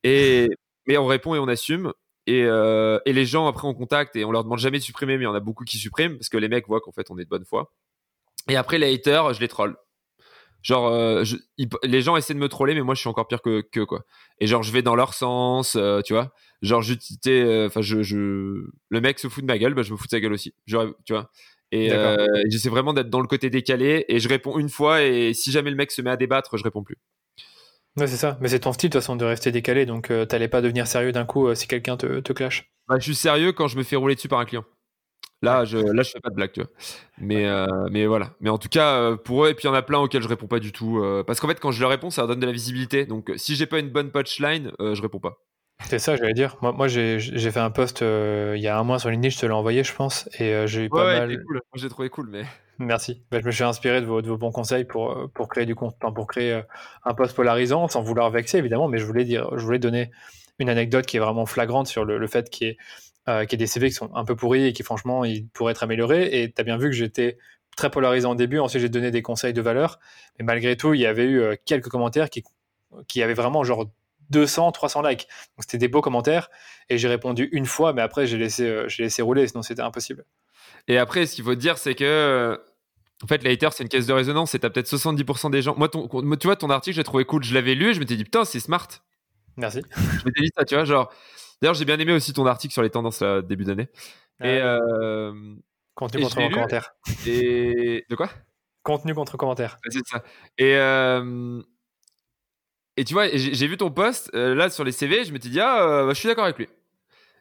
Et... 0.02 0.48
Mais 0.86 0.98
on 0.98 1.06
répond 1.06 1.34
et 1.34 1.38
on 1.38 1.48
assume. 1.48 1.92
Et, 2.26 2.44
euh, 2.44 2.98
et, 3.04 3.12
les 3.12 3.26
gens, 3.26 3.46
après, 3.46 3.68
on 3.68 3.74
contacte 3.74 4.16
et 4.16 4.24
on 4.24 4.32
leur 4.32 4.44
demande 4.44 4.58
jamais 4.58 4.78
de 4.78 4.82
supprimer, 4.82 5.16
mais 5.16 5.24
il 5.24 5.26
y 5.26 5.28
en 5.28 5.34
a 5.34 5.40
beaucoup 5.40 5.64
qui 5.64 5.78
suppriment 5.78 6.16
parce 6.16 6.28
que 6.28 6.38
les 6.38 6.48
mecs 6.48 6.66
voient 6.66 6.80
qu'en 6.80 6.92
fait, 6.92 7.10
on 7.10 7.18
est 7.18 7.24
de 7.24 7.28
bonne 7.28 7.44
foi. 7.44 7.72
Et 8.48 8.56
après, 8.56 8.78
les 8.78 8.92
haters, 8.92 9.34
je 9.34 9.40
les 9.40 9.48
troll. 9.48 9.76
Genre, 10.64 10.88
euh, 10.88 11.22
les 11.82 12.00
gens 12.00 12.16
essaient 12.16 12.32
de 12.32 12.38
me 12.38 12.48
troller, 12.48 12.74
mais 12.74 12.80
moi, 12.80 12.94
je 12.94 13.00
suis 13.00 13.08
encore 13.08 13.28
pire 13.28 13.42
que, 13.42 13.60
que 13.60 13.80
quoi. 13.80 14.04
Et 14.40 14.46
genre, 14.46 14.62
je 14.62 14.72
vais 14.72 14.80
dans 14.80 14.96
leur 14.96 15.12
sens, 15.12 15.76
euh, 15.76 16.00
tu 16.00 16.14
vois. 16.14 16.32
Genre, 16.62 16.80
je, 16.80 16.94
euh, 17.28 17.66
enfin, 17.66 17.82
je, 17.82 18.02
je, 18.02 18.16
le 18.88 19.00
mec 19.02 19.18
se 19.18 19.28
fout 19.28 19.42
de 19.42 19.46
ma 19.46 19.58
gueule, 19.58 19.74
bah, 19.74 19.82
je 19.82 19.92
me 19.92 19.98
fous 19.98 20.06
de 20.06 20.10
sa 20.10 20.20
gueule 20.20 20.32
aussi. 20.32 20.54
Genre, 20.66 20.86
tu 21.04 21.12
vois. 21.12 21.30
Et 21.70 21.90
j'essaie 22.48 22.70
vraiment 22.70 22.94
d'être 22.94 23.10
dans 23.10 23.20
le 23.20 23.26
côté 23.26 23.50
décalé. 23.50 24.06
Et 24.08 24.20
je 24.20 24.28
réponds 24.28 24.58
une 24.58 24.70
fois, 24.70 25.02
et 25.02 25.34
si 25.34 25.52
jamais 25.52 25.70
le 25.70 25.76
mec 25.76 25.90
se 25.90 26.00
met 26.00 26.10
à 26.10 26.16
débattre, 26.16 26.56
je 26.56 26.64
réponds 26.64 26.82
plus. 26.82 26.96
Ouais, 27.96 28.06
c'est 28.06 28.16
ça. 28.16 28.38
Mais 28.40 28.48
c'est 28.48 28.60
ton 28.60 28.72
style, 28.72 28.88
de 28.88 28.94
toute 28.94 29.02
façon, 29.02 29.16
de 29.16 29.24
rester 29.24 29.52
décalé. 29.52 29.84
Donc, 29.84 30.10
t'allais 30.28 30.48
pas 30.48 30.62
devenir 30.62 30.86
sérieux 30.86 31.12
d'un 31.12 31.26
coup 31.26 31.54
si 31.54 31.68
quelqu'un 31.68 31.98
te, 31.98 32.20
te 32.20 32.32
clash. 32.32 32.72
Bah, 32.88 32.96
je 32.98 33.04
suis 33.04 33.14
sérieux 33.14 33.52
quand 33.52 33.68
je 33.68 33.76
me 33.76 33.82
fais 33.82 33.96
rouler 33.96 34.14
dessus 34.14 34.28
par 34.28 34.38
un 34.38 34.46
client. 34.46 34.64
Là, 35.44 35.64
je, 35.64 35.78
là, 35.78 36.02
je 36.02 36.10
fais 36.10 36.20
pas 36.20 36.30
de 36.30 36.34
blague, 36.34 36.52
tu 36.52 36.60
vois. 36.60 36.70
Mais, 37.18 37.46
euh, 37.46 37.66
mais 37.90 38.06
voilà. 38.06 38.30
Mais 38.40 38.50
en 38.50 38.58
tout 38.58 38.68
cas, 38.68 38.96
euh, 38.96 39.16
pour 39.16 39.44
eux, 39.44 39.50
et 39.50 39.54
puis 39.54 39.64
il 39.64 39.66
y 39.68 39.70
en 39.70 39.74
a 39.74 39.82
plein 39.82 39.98
auxquels 39.98 40.22
je 40.22 40.28
réponds 40.28 40.46
pas 40.46 40.58
du 40.58 40.72
tout. 40.72 40.98
Euh, 40.98 41.22
parce 41.22 41.40
qu'en 41.40 41.48
fait, 41.48 41.60
quand 41.60 41.70
je 41.70 41.80
leur 41.80 41.90
réponds, 41.90 42.10
ça 42.10 42.22
leur 42.22 42.28
donne 42.28 42.40
de 42.40 42.46
la 42.46 42.52
visibilité. 42.52 43.06
Donc, 43.06 43.32
si 43.36 43.54
j'ai 43.54 43.66
pas 43.66 43.78
une 43.78 43.90
bonne 43.90 44.10
punchline, 44.10 44.72
je 44.80 45.00
réponds 45.00 45.20
pas. 45.20 45.38
C'est 45.84 45.98
ça, 45.98 46.16
j'allais 46.16 46.34
dire. 46.34 46.56
Moi, 46.62 46.72
moi 46.72 46.88
j'ai 46.88 47.18
fait 47.18 47.58
un 47.58 47.70
post 47.70 48.00
il 48.00 48.60
y 48.60 48.68
a 48.68 48.78
un 48.78 48.84
mois 48.84 48.98
sur 48.98 49.10
LinkedIn, 49.10 49.34
je 49.34 49.40
te 49.40 49.46
l'ai 49.46 49.52
envoyé, 49.52 49.84
je 49.84 49.94
pense. 49.94 50.28
Et 50.38 50.66
j'ai 50.66 50.84
eu 50.84 50.88
pas 50.88 51.04
ouais, 51.04 51.18
mal. 51.18 51.44
Cool. 51.44 51.54
Moi, 51.54 51.62
j'ai 51.76 51.88
trouvé 51.88 52.08
cool, 52.08 52.28
mais. 52.30 52.44
Merci. 52.78 53.22
Bah, 53.30 53.38
je 53.40 53.46
me 53.46 53.52
suis 53.52 53.62
inspiré 53.62 54.00
de 54.00 54.06
vos, 54.06 54.20
de 54.20 54.28
vos 54.28 54.36
bons 54.36 54.50
conseils 54.50 54.84
pour, 54.84 55.30
pour 55.32 55.48
créer 55.48 55.64
du 55.64 55.76
contenu, 55.76 56.12
pour 56.12 56.26
créer 56.26 56.60
un 57.04 57.14
post 57.14 57.36
polarisant, 57.36 57.86
sans 57.86 58.02
vouloir 58.02 58.30
vexer, 58.30 58.58
évidemment. 58.58 58.88
Mais 58.88 58.98
je 58.98 59.04
voulais 59.04 59.24
dire, 59.24 59.48
je 59.56 59.64
voulais 59.64 59.78
donner 59.78 60.10
une 60.58 60.68
anecdote 60.68 61.06
qui 61.06 61.16
est 61.16 61.20
vraiment 61.20 61.46
flagrante 61.46 61.86
sur 61.86 62.04
le, 62.04 62.18
le 62.18 62.26
fait 62.26 62.50
qu'il 62.50 62.68
y 62.68 62.70
ait 62.70 62.76
euh, 63.28 63.44
qui 63.44 63.54
est 63.54 63.58
des 63.58 63.66
CV 63.66 63.88
qui 63.88 63.94
sont 63.94 64.14
un 64.14 64.24
peu 64.24 64.36
pourris 64.36 64.66
et 64.66 64.72
qui 64.72 64.82
franchement 64.82 65.24
ils 65.24 65.46
pourraient 65.48 65.72
être 65.72 65.82
améliorés. 65.82 66.42
Et 66.42 66.52
tu 66.52 66.60
as 66.60 66.64
bien 66.64 66.76
vu 66.76 66.90
que 66.90 66.96
j'étais 66.96 67.38
très 67.76 67.90
polarisé 67.90 68.26
en 68.26 68.34
début, 68.34 68.58
ensuite 68.58 68.82
j'ai 68.82 68.88
donné 68.88 69.10
des 69.10 69.22
conseils 69.22 69.52
de 69.52 69.60
valeur. 69.60 69.98
Mais 70.38 70.44
malgré 70.44 70.76
tout, 70.76 70.94
il 70.94 71.00
y 71.00 71.06
avait 71.06 71.24
eu 71.24 71.40
euh, 71.40 71.56
quelques 71.64 71.88
commentaires 71.88 72.30
qui, 72.30 72.44
qui 73.08 73.22
avaient 73.22 73.34
vraiment 73.34 73.64
genre 73.64 73.90
200, 74.30 74.72
300 74.72 75.02
likes. 75.02 75.28
Donc 75.56 75.62
c'était 75.62 75.78
des 75.78 75.88
beaux 75.88 76.00
commentaires 76.00 76.50
et 76.88 76.98
j'ai 76.98 77.08
répondu 77.08 77.48
une 77.52 77.66
fois, 77.66 77.92
mais 77.92 78.02
après 78.02 78.26
j'ai 78.26 78.38
laissé, 78.38 78.64
euh, 78.66 78.88
j'ai 78.88 79.04
laissé 79.04 79.22
rouler, 79.22 79.46
sinon 79.48 79.62
c'était 79.62 79.82
impossible. 79.82 80.24
Et 80.86 80.98
après, 80.98 81.26
ce 81.26 81.34
qu'il 81.34 81.44
faut 81.44 81.54
dire, 81.54 81.78
c'est 81.78 81.94
que 81.94 82.60
en 83.22 83.26
fait, 83.26 83.42
la 83.42 83.70
c'est 83.70 83.82
une 83.82 83.88
caisse 83.88 84.06
de 84.06 84.12
résonance 84.12 84.54
et 84.54 84.58
t'as 84.58 84.68
peut-être 84.70 84.88
70% 84.88 85.50
des 85.50 85.62
gens. 85.62 85.74
Moi, 85.76 85.88
ton, 85.88 86.08
tu 86.08 86.46
vois, 86.46 86.56
ton 86.56 86.68
article, 86.68 86.96
j'ai 86.96 87.04
trouvé 87.04 87.24
cool. 87.24 87.42
Je 87.42 87.54
l'avais 87.54 87.74
lu 87.74 87.90
et 87.90 87.94
je 87.94 88.00
m'étais 88.00 88.16
dit, 88.16 88.24
putain, 88.24 88.44
c'est 88.44 88.60
smart. 88.60 88.88
Merci. 89.56 89.82
Je 89.96 90.24
m'étais 90.26 90.42
dit 90.42 90.50
ça, 90.54 90.64
tu 90.64 90.74
vois, 90.74 90.84
genre, 90.84 91.12
D'ailleurs, 91.64 91.76
j'ai 91.76 91.86
bien 91.86 91.98
aimé 91.98 92.12
aussi 92.12 92.34
ton 92.34 92.44
article 92.44 92.74
sur 92.74 92.82
les 92.82 92.90
tendances 92.90 93.22
là, 93.22 93.40
début 93.40 93.64
d'année. 93.64 93.88
Et 94.42 94.58
euh, 94.60 95.32
Contenu 95.94 96.22
contre 96.24 96.38
en 96.42 96.50
commentaire. 96.50 96.90
Et 97.26 98.04
de 98.10 98.14
quoi? 98.16 98.28
Contenu 98.82 99.14
contre 99.14 99.38
commentaire. 99.38 99.78
C'est 99.88 100.06
ça. 100.06 100.22
Et, 100.58 100.76
euh, 100.76 101.62
et 102.98 103.04
tu 103.04 103.14
vois, 103.14 103.28
j'ai 103.28 103.66
vu 103.66 103.78
ton 103.78 103.90
post 103.90 104.30
euh, 104.34 104.54
là 104.54 104.68
sur 104.68 104.84
les 104.84 104.92
CV, 104.92 105.24
je 105.24 105.32
me 105.32 105.40
suis 105.40 105.48
dit, 105.48 105.58
ah, 105.58 106.04
bah, 106.04 106.12
je 106.12 106.18
suis 106.18 106.28
d'accord 106.28 106.44
avec 106.44 106.58
lui. 106.58 106.68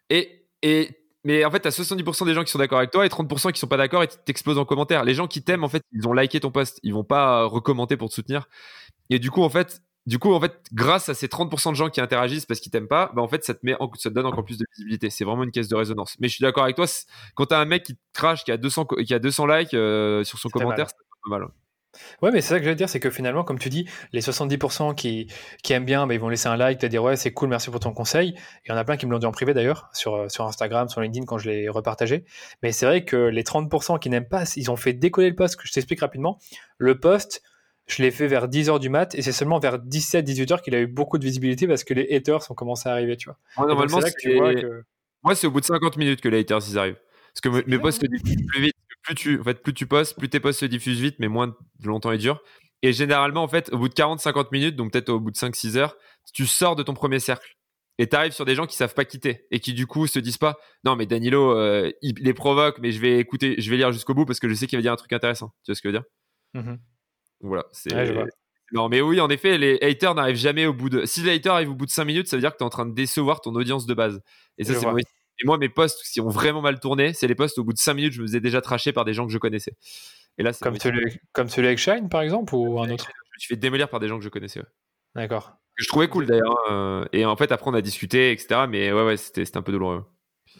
Et, 0.09 0.47
et, 0.61 0.91
mais 1.25 1.43
en 1.43 1.51
fait, 1.51 1.59
tu 1.59 1.67
as 1.67 1.77
70% 1.77 2.25
des 2.25 2.33
gens 2.33 2.45
qui 2.45 2.51
sont 2.51 2.59
d'accord 2.59 2.77
avec 2.77 2.91
toi 2.91 3.05
et 3.05 3.09
30% 3.09 3.51
qui 3.51 3.59
sont 3.59 3.67
pas 3.67 3.75
d'accord 3.75 4.03
et 4.03 4.07
t'exploses 4.07 4.57
en 4.57 4.63
commentaire. 4.63 5.03
Les 5.03 5.15
gens 5.15 5.27
qui 5.27 5.43
t'aiment, 5.43 5.65
en 5.65 5.69
fait, 5.69 5.83
ils 5.91 6.07
ont 6.07 6.13
liké 6.13 6.39
ton 6.39 6.49
post. 6.49 6.79
Ils 6.83 6.93
vont 6.93 7.03
pas 7.03 7.43
recommenter 7.43 7.97
pour 7.97 8.07
te 8.07 8.13
soutenir. 8.13 8.47
Et 9.09 9.19
du 9.19 9.31
coup, 9.31 9.43
en 9.43 9.49
fait, 9.49 9.81
du 10.05 10.19
coup, 10.19 10.33
en 10.33 10.39
fait, 10.39 10.53
grâce 10.73 11.07
à 11.09 11.13
ces 11.13 11.27
30% 11.27 11.71
de 11.71 11.75
gens 11.75 11.89
qui 11.89 12.01
interagissent 12.01 12.45
parce 12.45 12.59
qu'ils 12.59 12.71
t'aiment 12.71 12.87
pas, 12.87 13.11
bah 13.15 13.21
en 13.21 13.27
fait, 13.27 13.43
ça 13.45 13.53
te 13.53 13.59
met, 13.63 13.75
ça 13.97 14.09
te 14.09 14.13
donne 14.13 14.25
encore 14.25 14.43
plus 14.43 14.57
de 14.57 14.65
visibilité. 14.73 15.09
C'est 15.09 15.23
vraiment 15.23 15.43
une 15.43 15.51
caisse 15.51 15.69
de 15.69 15.75
résonance. 15.75 16.15
Mais 16.19 16.27
je 16.27 16.33
suis 16.35 16.41
d'accord 16.41 16.63
avec 16.63 16.75
toi. 16.75 16.85
Quand 17.35 17.45
t'as 17.45 17.59
un 17.59 17.65
mec 17.65 17.83
qui 17.83 17.95
te 17.95 18.01
crache, 18.13 18.43
qui 18.43 18.51
a 18.51 18.57
200, 18.57 18.85
qui 18.85 19.13
a 19.13 19.19
200 19.19 19.47
likes 19.47 19.73
euh, 19.73 20.23
sur 20.23 20.39
son 20.39 20.49
commentaire, 20.49 20.87
c'est 20.89 20.95
pas 21.29 21.39
mal. 21.39 21.47
Ouais, 22.21 22.31
mais 22.31 22.41
c'est 22.41 22.49
ça 22.49 22.59
que 22.59 22.65
je 22.65 22.69
veux 22.69 22.75
dire, 22.75 22.89
c'est 22.89 22.99
que 22.99 23.09
finalement, 23.09 23.43
comme 23.43 23.59
tu 23.59 23.69
dis, 23.69 23.87
les 24.13 24.21
70% 24.21 24.95
qui, 24.95 25.27
qui 25.61 25.73
aiment 25.73 25.85
bien, 25.85 26.07
bah, 26.07 26.15
ils 26.15 26.19
vont 26.19 26.29
laisser 26.29 26.47
un 26.47 26.57
like, 26.57 26.79
te 26.79 26.85
dire 26.85 27.03
ouais, 27.03 27.15
c'est 27.15 27.31
cool, 27.31 27.49
merci 27.49 27.69
pour 27.69 27.79
ton 27.79 27.93
conseil. 27.93 28.35
Il 28.65 28.69
y 28.69 28.71
en 28.73 28.77
a 28.77 28.83
plein 28.83 28.97
qui 28.97 29.05
me 29.05 29.11
l'ont 29.11 29.19
dit 29.19 29.25
en 29.25 29.31
privé 29.31 29.53
d'ailleurs, 29.53 29.89
sur, 29.93 30.29
sur 30.29 30.45
Instagram, 30.45 30.89
sur 30.89 31.01
LinkedIn 31.01 31.25
quand 31.25 31.37
je 31.37 31.49
l'ai 31.49 31.69
repartagé. 31.69 32.25
Mais 32.63 32.71
c'est 32.71 32.85
vrai 32.85 33.05
que 33.05 33.15
les 33.15 33.43
30% 33.43 33.99
qui 33.99 34.09
n'aiment 34.09 34.27
pas, 34.27 34.43
ils 34.55 34.71
ont 34.71 34.75
fait 34.75 34.93
décoller 34.93 35.29
le 35.29 35.35
post, 35.35 35.55
que 35.55 35.67
je 35.67 35.71
t'explique 35.71 35.99
rapidement. 35.99 36.39
Le 36.77 36.99
post, 36.99 37.43
je 37.87 38.01
l'ai 38.01 38.11
fait 38.11 38.27
vers 38.27 38.47
10h 38.47 38.79
du 38.79 38.89
mat 38.89 39.13
et 39.15 39.21
c'est 39.21 39.31
seulement 39.31 39.59
vers 39.59 39.77
17-18h 39.77 40.61
qu'il 40.61 40.75
a 40.75 40.79
eu 40.79 40.87
beaucoup 40.87 41.17
de 41.17 41.25
visibilité 41.25 41.67
parce 41.67 41.83
que 41.83 41.93
les 41.93 42.15
haters 42.15 42.49
ont 42.49 42.53
commencé 42.53 42.87
à 42.87 42.93
arriver, 42.93 43.17
tu 43.17 43.29
vois. 43.29 43.67
normalement, 43.67 43.99
c'est 44.01 44.39
Moi, 45.23 45.35
c'est 45.35 45.47
au 45.47 45.51
bout 45.51 45.59
de 45.59 45.65
50 45.65 45.97
minutes 45.97 46.21
que 46.21 46.29
les 46.29 46.39
haters 46.39 46.61
ils 46.69 46.77
arrivent. 46.77 46.99
Parce 47.33 47.41
que 47.41 47.69
mes 47.69 47.79
posts 47.79 48.01
se 48.01 48.07
diffusent 48.07 48.45
plus 48.47 48.61
vite. 48.61 48.75
Plus 49.01 49.15
tu, 49.15 49.39
en 49.39 49.43
fait, 49.43 49.61
plus 49.61 49.73
tu 49.73 49.85
postes, 49.85 50.17
plus 50.17 50.29
tes 50.29 50.39
posts 50.39 50.61
se 50.61 50.65
diffusent 50.65 51.01
vite, 51.01 51.15
mais 51.19 51.27
moins 51.27 51.53
longtemps 51.83 52.11
et 52.11 52.17
dur. 52.17 52.41
Et 52.83 52.93
généralement, 52.93 53.43
en 53.43 53.47
fait, 53.47 53.69
au 53.73 53.77
bout 53.77 53.89
de 53.89 53.93
40-50 53.93 54.47
minutes, 54.51 54.75
donc 54.77 54.93
peut-être 54.93 55.09
au 55.09 55.19
bout 55.19 55.31
de 55.31 55.35
5-6 55.35 55.77
heures, 55.77 55.97
tu 56.33 56.45
sors 56.45 56.75
de 56.75 56.83
ton 56.83 56.93
premier 56.93 57.19
cercle. 57.19 57.55
Et 57.97 58.07
tu 58.07 58.15
arrives 58.15 58.31
sur 58.31 58.45
des 58.45 58.55
gens 58.55 58.65
qui 58.65 58.75
savent 58.75 58.93
pas 58.93 59.05
quitter 59.05 59.45
et 59.51 59.59
qui 59.59 59.73
du 59.73 59.85
coup 59.85 60.07
se 60.07 60.17
disent 60.17 60.39
pas 60.39 60.57
non 60.83 60.95
mais 60.95 61.05
Danilo 61.05 61.51
euh, 61.55 61.91
il 62.01 62.15
les 62.15 62.33
provoque 62.33 62.79
mais 62.79 62.91
je 62.91 62.99
vais 62.99 63.19
écouter 63.19 63.53
je 63.59 63.69
vais 63.69 63.77
lire 63.77 63.91
jusqu'au 63.91 64.15
bout 64.15 64.25
parce 64.25 64.39
que 64.39 64.49
je 64.49 64.55
sais 64.55 64.65
qu'il 64.65 64.79
va 64.79 64.81
dire 64.81 64.91
un 64.91 64.95
truc 64.95 65.13
intéressant 65.13 65.53
tu 65.63 65.71
vois 65.71 65.75
ce 65.75 65.81
que 65.83 65.91
je 65.91 65.95
veux 65.95 65.99
dire? 65.99 66.07
Mmh 66.55 66.77
voilà. 67.43 67.65
C'est. 67.71 67.91
non, 68.71 68.89
mais 68.89 69.01
oui, 69.01 69.19
en 69.19 69.29
effet, 69.29 69.57
les 69.57 69.77
haters 69.81 70.15
n'arrivent 70.15 70.35
jamais 70.35 70.65
au 70.65 70.73
bout 70.73 70.89
de. 70.89 71.05
Si 71.05 71.21
les 71.21 71.33
haters 71.33 71.53
arrivent 71.53 71.71
au 71.71 71.75
bout 71.75 71.85
de 71.85 71.91
5 71.91 72.05
minutes, 72.05 72.27
ça 72.27 72.37
veut 72.37 72.41
dire 72.41 72.51
que 72.51 72.57
tu 72.57 72.63
es 72.63 72.65
en 72.65 72.69
train 72.69 72.85
de 72.85 72.93
décevoir 72.93 73.41
ton 73.41 73.53
audience 73.53 73.85
de 73.85 73.93
base. 73.93 74.21
Et 74.57 74.63
ça, 74.63 74.73
c'est 74.73 74.85
mauvais. 74.85 75.03
Et 75.41 75.45
moi, 75.45 75.57
mes 75.57 75.69
posts, 75.69 76.03
qui 76.11 76.21
ont 76.21 76.29
vraiment 76.29 76.61
mal 76.61 76.79
tourné, 76.79 77.13
c'est 77.13 77.27
les 77.27 77.35
posts 77.35 77.57
au 77.57 77.63
bout 77.63 77.73
de 77.73 77.79
5 77.79 77.93
minutes, 77.95 78.13
je 78.13 78.21
me 78.21 78.27
faisais 78.27 78.39
déjà 78.39 78.61
tracher 78.61 78.93
par 78.93 79.03
des 79.03 79.13
gens 79.13 79.25
que 79.25 79.33
je 79.33 79.37
connaissais. 79.37 79.75
Et 80.37 80.43
là, 80.43 80.51
comme, 80.53 80.79
celui, 80.79 81.19
comme 81.31 81.49
celui 81.49 81.67
avec 81.67 81.79
Shine, 81.79 82.07
par 82.09 82.21
exemple, 82.21 82.55
ou 82.55 82.79
un 82.79 82.89
autre? 82.89 83.07
Je 83.07 83.37
me 83.37 83.39
suis 83.39 83.47
fait 83.47 83.59
démolir 83.59 83.89
par 83.89 83.99
des 83.99 84.07
gens 84.07 84.17
que 84.17 84.23
je 84.23 84.29
connaissais. 84.29 84.61
D'accord. 85.15 85.57
Que 85.75 85.83
je 85.83 85.87
trouvais 85.87 86.07
cool 86.07 86.27
d'ailleurs. 86.27 86.57
Hein, 86.69 87.07
et 87.13 87.25
en 87.25 87.35
fait, 87.35 87.51
après, 87.51 87.69
on 87.69 87.73
a 87.73 87.81
discuté, 87.81 88.31
etc. 88.31 88.61
Mais 88.69 88.91
ouais, 88.93 89.03
ouais, 89.03 89.17
c'était 89.17 89.57
un 89.57 89.63
peu 89.63 89.71
douloureux. 89.71 90.05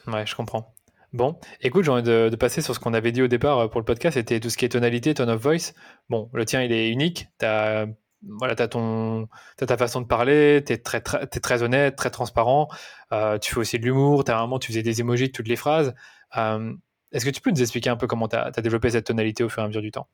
Ouais, 0.08 0.26
je 0.26 0.36
comprends. 0.36 0.73
Bon, 1.14 1.40
écoute, 1.62 1.86
j'ai 1.86 1.92
envie 1.92 2.02
de, 2.02 2.36
passer 2.40 2.64
sur 2.64 2.74
ce 2.74 2.80
qu'on 2.80 2.96
avait 2.96 3.12
dit 3.12 3.22
au 3.22 3.28
départ 3.28 3.60
euh, 3.60 3.68
pour 3.68 3.80
le 3.80 3.86
podcast, 3.86 4.16
c'était 4.16 4.40
tout 4.40 4.50
ce 4.50 4.58
qui 4.58 4.66
est 4.66 4.70
tonalité, 4.70 5.14
tone 5.14 5.30
of 5.30 5.40
voice. 5.40 5.74
Bon, 6.10 6.28
le 6.34 6.44
tien, 6.44 6.64
il 6.64 6.72
est 6.72 6.90
unique. 6.90 7.28
Tu 7.40 7.46
as, 7.46 7.86
voilà, 8.28 8.56
as, 8.58 8.68
ton, 8.68 9.28
as 9.62 9.66
ta 9.68 9.78
façon 9.78 10.02
de 10.02 10.08
parler, 10.08 10.64
tu 10.66 10.74
es 10.74 10.78
très, 10.78 11.02
très, 11.02 11.62
honnête, 11.62 11.96
très 11.96 12.10
transparent. 12.10 12.68
Euh, 13.12 13.38
tu 13.38 13.54
fais 13.54 13.60
aussi 13.60 13.78
de 13.78 13.86
l'humour. 13.86 14.24
À 14.28 14.40
un 14.40 14.42
moment, 14.42 14.58
tu 14.58 14.70
faisais 14.70 14.82
des 14.82 15.02
emojis 15.02 15.28
de 15.28 15.32
toutes 15.32 15.48
les 15.48 15.56
phrases. 15.56 15.94
Euh, 16.36 16.74
est-ce 17.12 17.26
que 17.26 17.30
tu 17.30 17.42
peux 17.42 17.52
nous 17.52 17.62
expliquer 17.62 17.92
un 17.92 17.96
peu 17.96 18.08
comment 18.08 18.28
tu 18.28 18.36
as, 18.36 18.50
développé 18.50 18.90
cette 18.90 19.06
tonalité 19.06 19.44
au 19.44 19.50
fur 19.50 19.62
et 19.62 19.66
à 19.66 19.68
mesure 19.68 19.84
du 19.84 19.92
temps? 19.92 20.08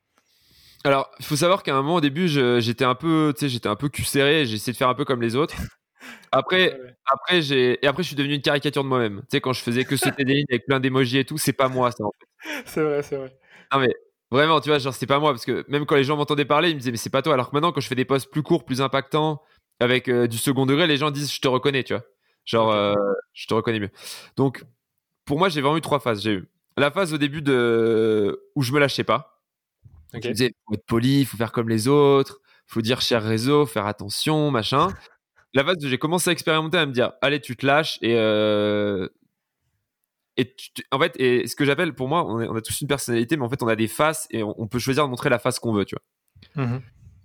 Alors, 0.84 1.10
il 1.18 1.24
faut 1.24 1.36
savoir 1.36 1.62
qu'à 1.62 1.72
un 1.72 1.80
moment 1.80 1.94
au 1.94 2.00
début, 2.02 2.28
j'étais 2.28 2.84
un 2.84 2.94
peu, 2.94 3.32
tu 3.34 3.40
sais, 3.40 3.48
j'étais 3.48 3.70
un 3.70 3.76
peu 3.76 3.88
cul 3.88 4.04
serré. 4.04 4.42
Essayé 4.42 4.72
de 4.72 4.76
faire 4.76 4.90
un 4.90 4.94
peu 4.94 5.06
comme 5.06 5.22
les 5.22 5.34
autres. 5.34 5.56
Après, 6.32 6.78
après 7.04 7.42
j'ai 7.42 7.84
et 7.84 7.86
après 7.86 8.02
je 8.02 8.08
suis 8.08 8.16
devenu 8.16 8.34
une 8.34 8.42
caricature 8.42 8.82
de 8.82 8.88
moi-même. 8.88 9.20
Tu 9.22 9.26
sais 9.32 9.40
quand 9.40 9.52
je 9.52 9.62
faisais 9.62 9.84
que 9.84 9.96
c'était 9.96 10.24
des 10.24 10.34
lignes 10.34 10.46
avec 10.50 10.66
plein 10.66 10.80
d'émojis 10.80 11.18
et 11.18 11.24
tout, 11.24 11.38
c'est 11.38 11.52
pas 11.52 11.68
moi 11.68 11.90
ça 11.90 12.04
en 12.04 12.12
fait. 12.18 12.26
C'est 12.64 12.82
vrai, 12.82 13.02
c'est 13.02 13.16
vrai. 13.16 13.36
Non 13.72 13.80
mais 13.80 13.94
vraiment, 14.30 14.60
tu 14.60 14.70
vois, 14.70 14.78
genre 14.78 14.94
c'est 14.94 15.06
pas 15.06 15.18
moi 15.18 15.32
parce 15.32 15.44
que 15.44 15.64
même 15.68 15.84
quand 15.84 15.96
les 15.96 16.04
gens 16.04 16.16
m'entendaient 16.16 16.46
parler, 16.46 16.70
ils 16.70 16.74
me 16.74 16.78
disaient 16.78 16.90
mais 16.90 16.96
c'est 16.96 17.10
pas 17.10 17.20
toi. 17.20 17.34
Alors 17.34 17.50
que 17.50 17.56
maintenant 17.56 17.72
quand 17.72 17.80
je 17.80 17.88
fais 17.88 17.94
des 17.94 18.06
posts 18.06 18.30
plus 18.30 18.42
courts, 18.42 18.64
plus 18.64 18.80
impactants, 18.80 19.42
avec 19.78 20.08
euh, 20.08 20.26
du 20.26 20.38
second 20.38 20.66
degré, 20.66 20.86
les 20.86 20.96
gens 20.96 21.10
disent 21.10 21.32
je 21.32 21.40
te 21.40 21.48
reconnais, 21.48 21.84
tu 21.84 21.92
vois. 21.92 22.04
Genre 22.46 22.70
euh, 22.70 22.94
je 23.34 23.46
te 23.46 23.54
reconnais 23.54 23.80
mieux. 23.80 23.90
Donc 24.36 24.64
pour 25.26 25.38
moi 25.38 25.48
j'ai 25.48 25.60
vraiment 25.60 25.76
eu 25.76 25.82
trois 25.82 26.00
phases. 26.00 26.22
J'ai 26.22 26.32
eu 26.32 26.48
la 26.78 26.90
phase 26.90 27.12
au 27.12 27.18
début 27.18 27.42
de 27.42 28.48
où 28.54 28.62
je 28.62 28.72
me 28.72 28.78
lâchais 28.78 29.04
pas. 29.04 29.42
Okay. 30.14 30.22
Je 30.22 30.28
me 30.28 30.32
disais 30.32 30.54
faut 30.66 30.74
être 30.74 30.86
poli, 30.86 31.24
faut 31.26 31.36
faire 31.36 31.52
comme 31.52 31.68
les 31.68 31.88
autres, 31.88 32.40
faut 32.66 32.80
dire 32.80 33.02
cher 33.02 33.22
réseau, 33.22 33.66
faire 33.66 33.86
attention, 33.86 34.50
machin 34.50 34.88
la 35.54 35.64
phase 35.64 35.84
où 35.84 35.88
j'ai 35.88 35.98
commencé 35.98 36.30
à 36.30 36.32
expérimenter, 36.32 36.78
à 36.78 36.86
me 36.86 36.92
dire, 36.92 37.12
allez, 37.22 37.40
tu 37.40 37.56
te 37.56 37.66
lâches 37.66 37.98
et 38.02 38.14
euh, 38.16 39.08
et 40.36 40.54
en 40.90 40.98
fait, 40.98 41.14
et 41.20 41.46
ce 41.46 41.54
que 41.54 41.64
j'appelle 41.64 41.94
pour 41.94 42.08
moi, 42.08 42.24
on, 42.24 42.56
a 42.56 42.60
tous 42.60 42.80
une 42.80 42.88
personnalité, 42.88 43.36
mais 43.36 43.44
en 43.44 43.50
fait, 43.50 43.62
on 43.62 43.68
a 43.68 43.76
des 43.76 43.88
faces 43.88 44.26
et 44.30 44.42
on, 44.42 44.66
peut 44.68 44.78
choisir 44.78 45.04
de 45.04 45.10
montrer 45.10 45.28
la 45.28 45.38
face 45.38 45.58
qu'on 45.58 45.72
veut, 45.72 45.84
tu 45.84 45.96
vois. 46.56 46.64
Mmh 46.64 46.78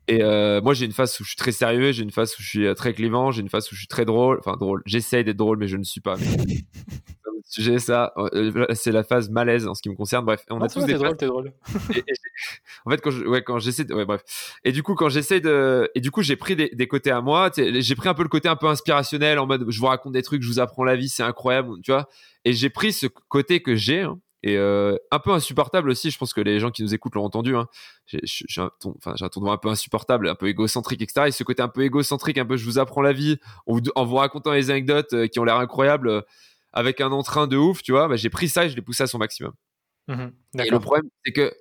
et 0.07 0.21
euh, 0.21 0.61
moi, 0.61 0.75
j'ai 0.75 0.85
une 0.85 0.91
face 0.91 1.19
où 1.19 1.23
je 1.23 1.29
suis 1.29 1.35
très 1.35 1.51
sérieux, 1.51 1.91
j'ai 1.91 2.03
une 2.03 2.11
face 2.11 2.37
où 2.37 2.41
je 2.43 2.47
suis 2.47 2.67
euh, 2.67 2.75
très 2.75 2.93
clément, 2.93 3.31
j'ai 3.31 3.41
une 3.41 3.49
face 3.49 3.71
où 3.71 3.75
je 3.75 3.79
suis 3.79 3.87
très 3.87 4.05
drôle. 4.05 4.37
Enfin, 4.37 4.55
drôle. 4.55 4.83
J'essaye 4.85 5.23
d'être 5.23 5.37
drôle, 5.37 5.57
mais 5.57 5.67
je 5.67 5.77
ne 5.77 5.83
suis 5.83 5.99
pas. 5.99 6.15
j'ai 7.51 7.79
ça. 7.79 8.13
Euh, 8.17 8.65
c'est 8.73 8.91
la 8.91 9.03
phase 9.03 9.29
malaise 9.29 9.67
en 9.67 9.73
ce 9.73 9.81
qui 9.81 9.89
me 9.89 9.95
concerne. 9.95 10.25
Bref, 10.25 10.43
on 10.49 10.61
a 10.61 10.67
tous 10.67 10.85
des 10.85 10.93
drôle, 10.93 11.15
t'es 11.15 11.27
drôle. 11.27 11.53
en 12.85 12.91
fait, 12.91 13.01
quand 13.01 13.11
je, 13.11 13.23
ouais, 13.25 13.43
quand 13.43 13.59
j'essaie, 13.59 13.83
de... 13.83 13.93
ouais, 13.93 14.05
bref. 14.05 14.23
Et 14.63 14.71
du 14.71 14.83
coup, 14.83 14.95
quand 14.95 15.09
j'essaie 15.09 15.39
de, 15.39 15.89
et 15.95 16.01
du 16.01 16.11
coup, 16.11 16.21
j'ai 16.21 16.35
pris 16.35 16.55
des, 16.55 16.69
des, 16.69 16.87
côtés 16.87 17.11
à 17.11 17.21
moi. 17.21 17.51
J'ai 17.55 17.95
pris 17.95 18.09
un 18.09 18.13
peu 18.13 18.23
le 18.23 18.29
côté 18.29 18.49
un 18.49 18.55
peu 18.55 18.67
inspirationnel 18.67 19.39
en 19.39 19.45
mode, 19.45 19.65
je 19.69 19.79
vous 19.79 19.87
raconte 19.87 20.13
des 20.13 20.23
trucs, 20.23 20.41
je 20.41 20.47
vous 20.47 20.59
apprends 20.59 20.83
la 20.83 20.95
vie, 20.95 21.09
c'est 21.09 21.23
incroyable, 21.23 21.81
tu 21.83 21.91
vois. 21.91 22.09
Et 22.45 22.53
j'ai 22.53 22.69
pris 22.69 22.93
ce 22.93 23.07
côté 23.27 23.61
que 23.61 23.75
j'ai. 23.75 24.01
Hein, 24.01 24.19
et 24.45 24.57
euh, 24.57 24.95
un 25.11 25.17
peu 25.17 25.31
insupportable 25.31 25.89
aussi. 25.89 26.11
Je 26.11 26.17
pense 26.19 26.31
que 26.31 26.39
les 26.39 26.59
gens 26.59 26.69
qui 26.69 26.83
nous 26.83 26.93
écoutent 26.93 27.15
l'ont 27.15 27.25
entendu. 27.25 27.55
Hein. 27.55 27.67
J'ai 28.05 28.61
un, 28.61 28.69
ton, 28.79 28.93
enfin, 28.97 29.15
un 29.19 29.29
tournoi 29.29 29.53
un 29.53 29.57
peu 29.57 29.69
insupportable, 29.69 30.29
un 30.29 30.35
peu 30.35 30.47
égocentrique, 30.47 31.01
etc. 31.01 31.27
Et 31.27 31.31
ce 31.31 31.43
côté 31.43 31.63
un 31.63 31.67
peu 31.67 31.81
égocentrique, 31.81 32.37
un 32.37 32.45
peu 32.45 32.55
je 32.55 32.63
vous 32.65 32.77
apprends 32.77 33.01
la 33.01 33.11
vie 33.11 33.37
en 33.65 34.05
vous, 34.05 34.15
racontant 34.15 34.51
les 34.51 34.69
anecdotes 34.69 35.13
euh, 35.13 35.27
qui 35.27 35.39
ont 35.39 35.43
l'air 35.43 35.57
incroyables 35.57 36.23
avec 36.75 37.01
un 37.01 37.11
entrain 37.11 37.47
de 37.47 37.57
ouf, 37.57 37.81
tu 37.81 37.91
vois. 37.91 38.07
Bah, 38.07 38.15
j'ai 38.15 38.29
pris 38.29 38.49
ça 38.49 38.65
et 38.65 38.69
je 38.69 38.75
l'ai 38.75 38.81
poussé 38.81 39.03
à 39.03 39.07
son 39.07 39.17
maximum. 39.17 39.53
Mmh 40.07 40.27
et 40.59 40.69
le 40.69 40.79
problème, 40.79 41.09
c'est 41.25 41.31
que 41.31 41.51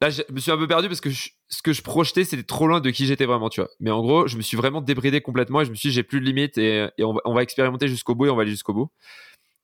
là, 0.00 0.10
je 0.10 0.22
me 0.30 0.38
suis 0.38 0.52
un 0.52 0.56
peu 0.56 0.68
perdu 0.68 0.88
parce 0.88 1.00
que 1.00 1.10
ce 1.10 1.62
que 1.62 1.72
je 1.72 1.82
projetais, 1.82 2.24
c'était 2.24 2.44
trop 2.44 2.66
loin 2.68 2.80
de 2.80 2.90
qui 2.90 3.06
j'étais 3.06 3.26
vraiment, 3.26 3.48
tu 3.48 3.60
vois. 3.60 3.70
Mais 3.80 3.90
en 3.90 4.00
gros, 4.00 4.28
je 4.28 4.36
me 4.36 4.42
suis 4.42 4.56
vraiment 4.56 4.80
débridé 4.80 5.20
complètement 5.20 5.62
et 5.62 5.64
je 5.64 5.70
me 5.70 5.74
suis 5.74 5.88
dit, 5.88 5.94
j'ai 5.94 6.02
plus 6.02 6.20
de 6.20 6.24
limites 6.24 6.58
et, 6.58 6.88
on, 7.00 7.12
va, 7.14 7.20
on, 7.24 7.34
va, 7.34 7.42
expérimenter 7.42 7.88
jusqu'au 7.88 8.14
bout 8.14 8.26
et 8.26 8.30
on 8.30 8.36
va 8.36 8.42
aller 8.42 8.52
jusqu'au 8.52 8.72
bout. 8.72 8.90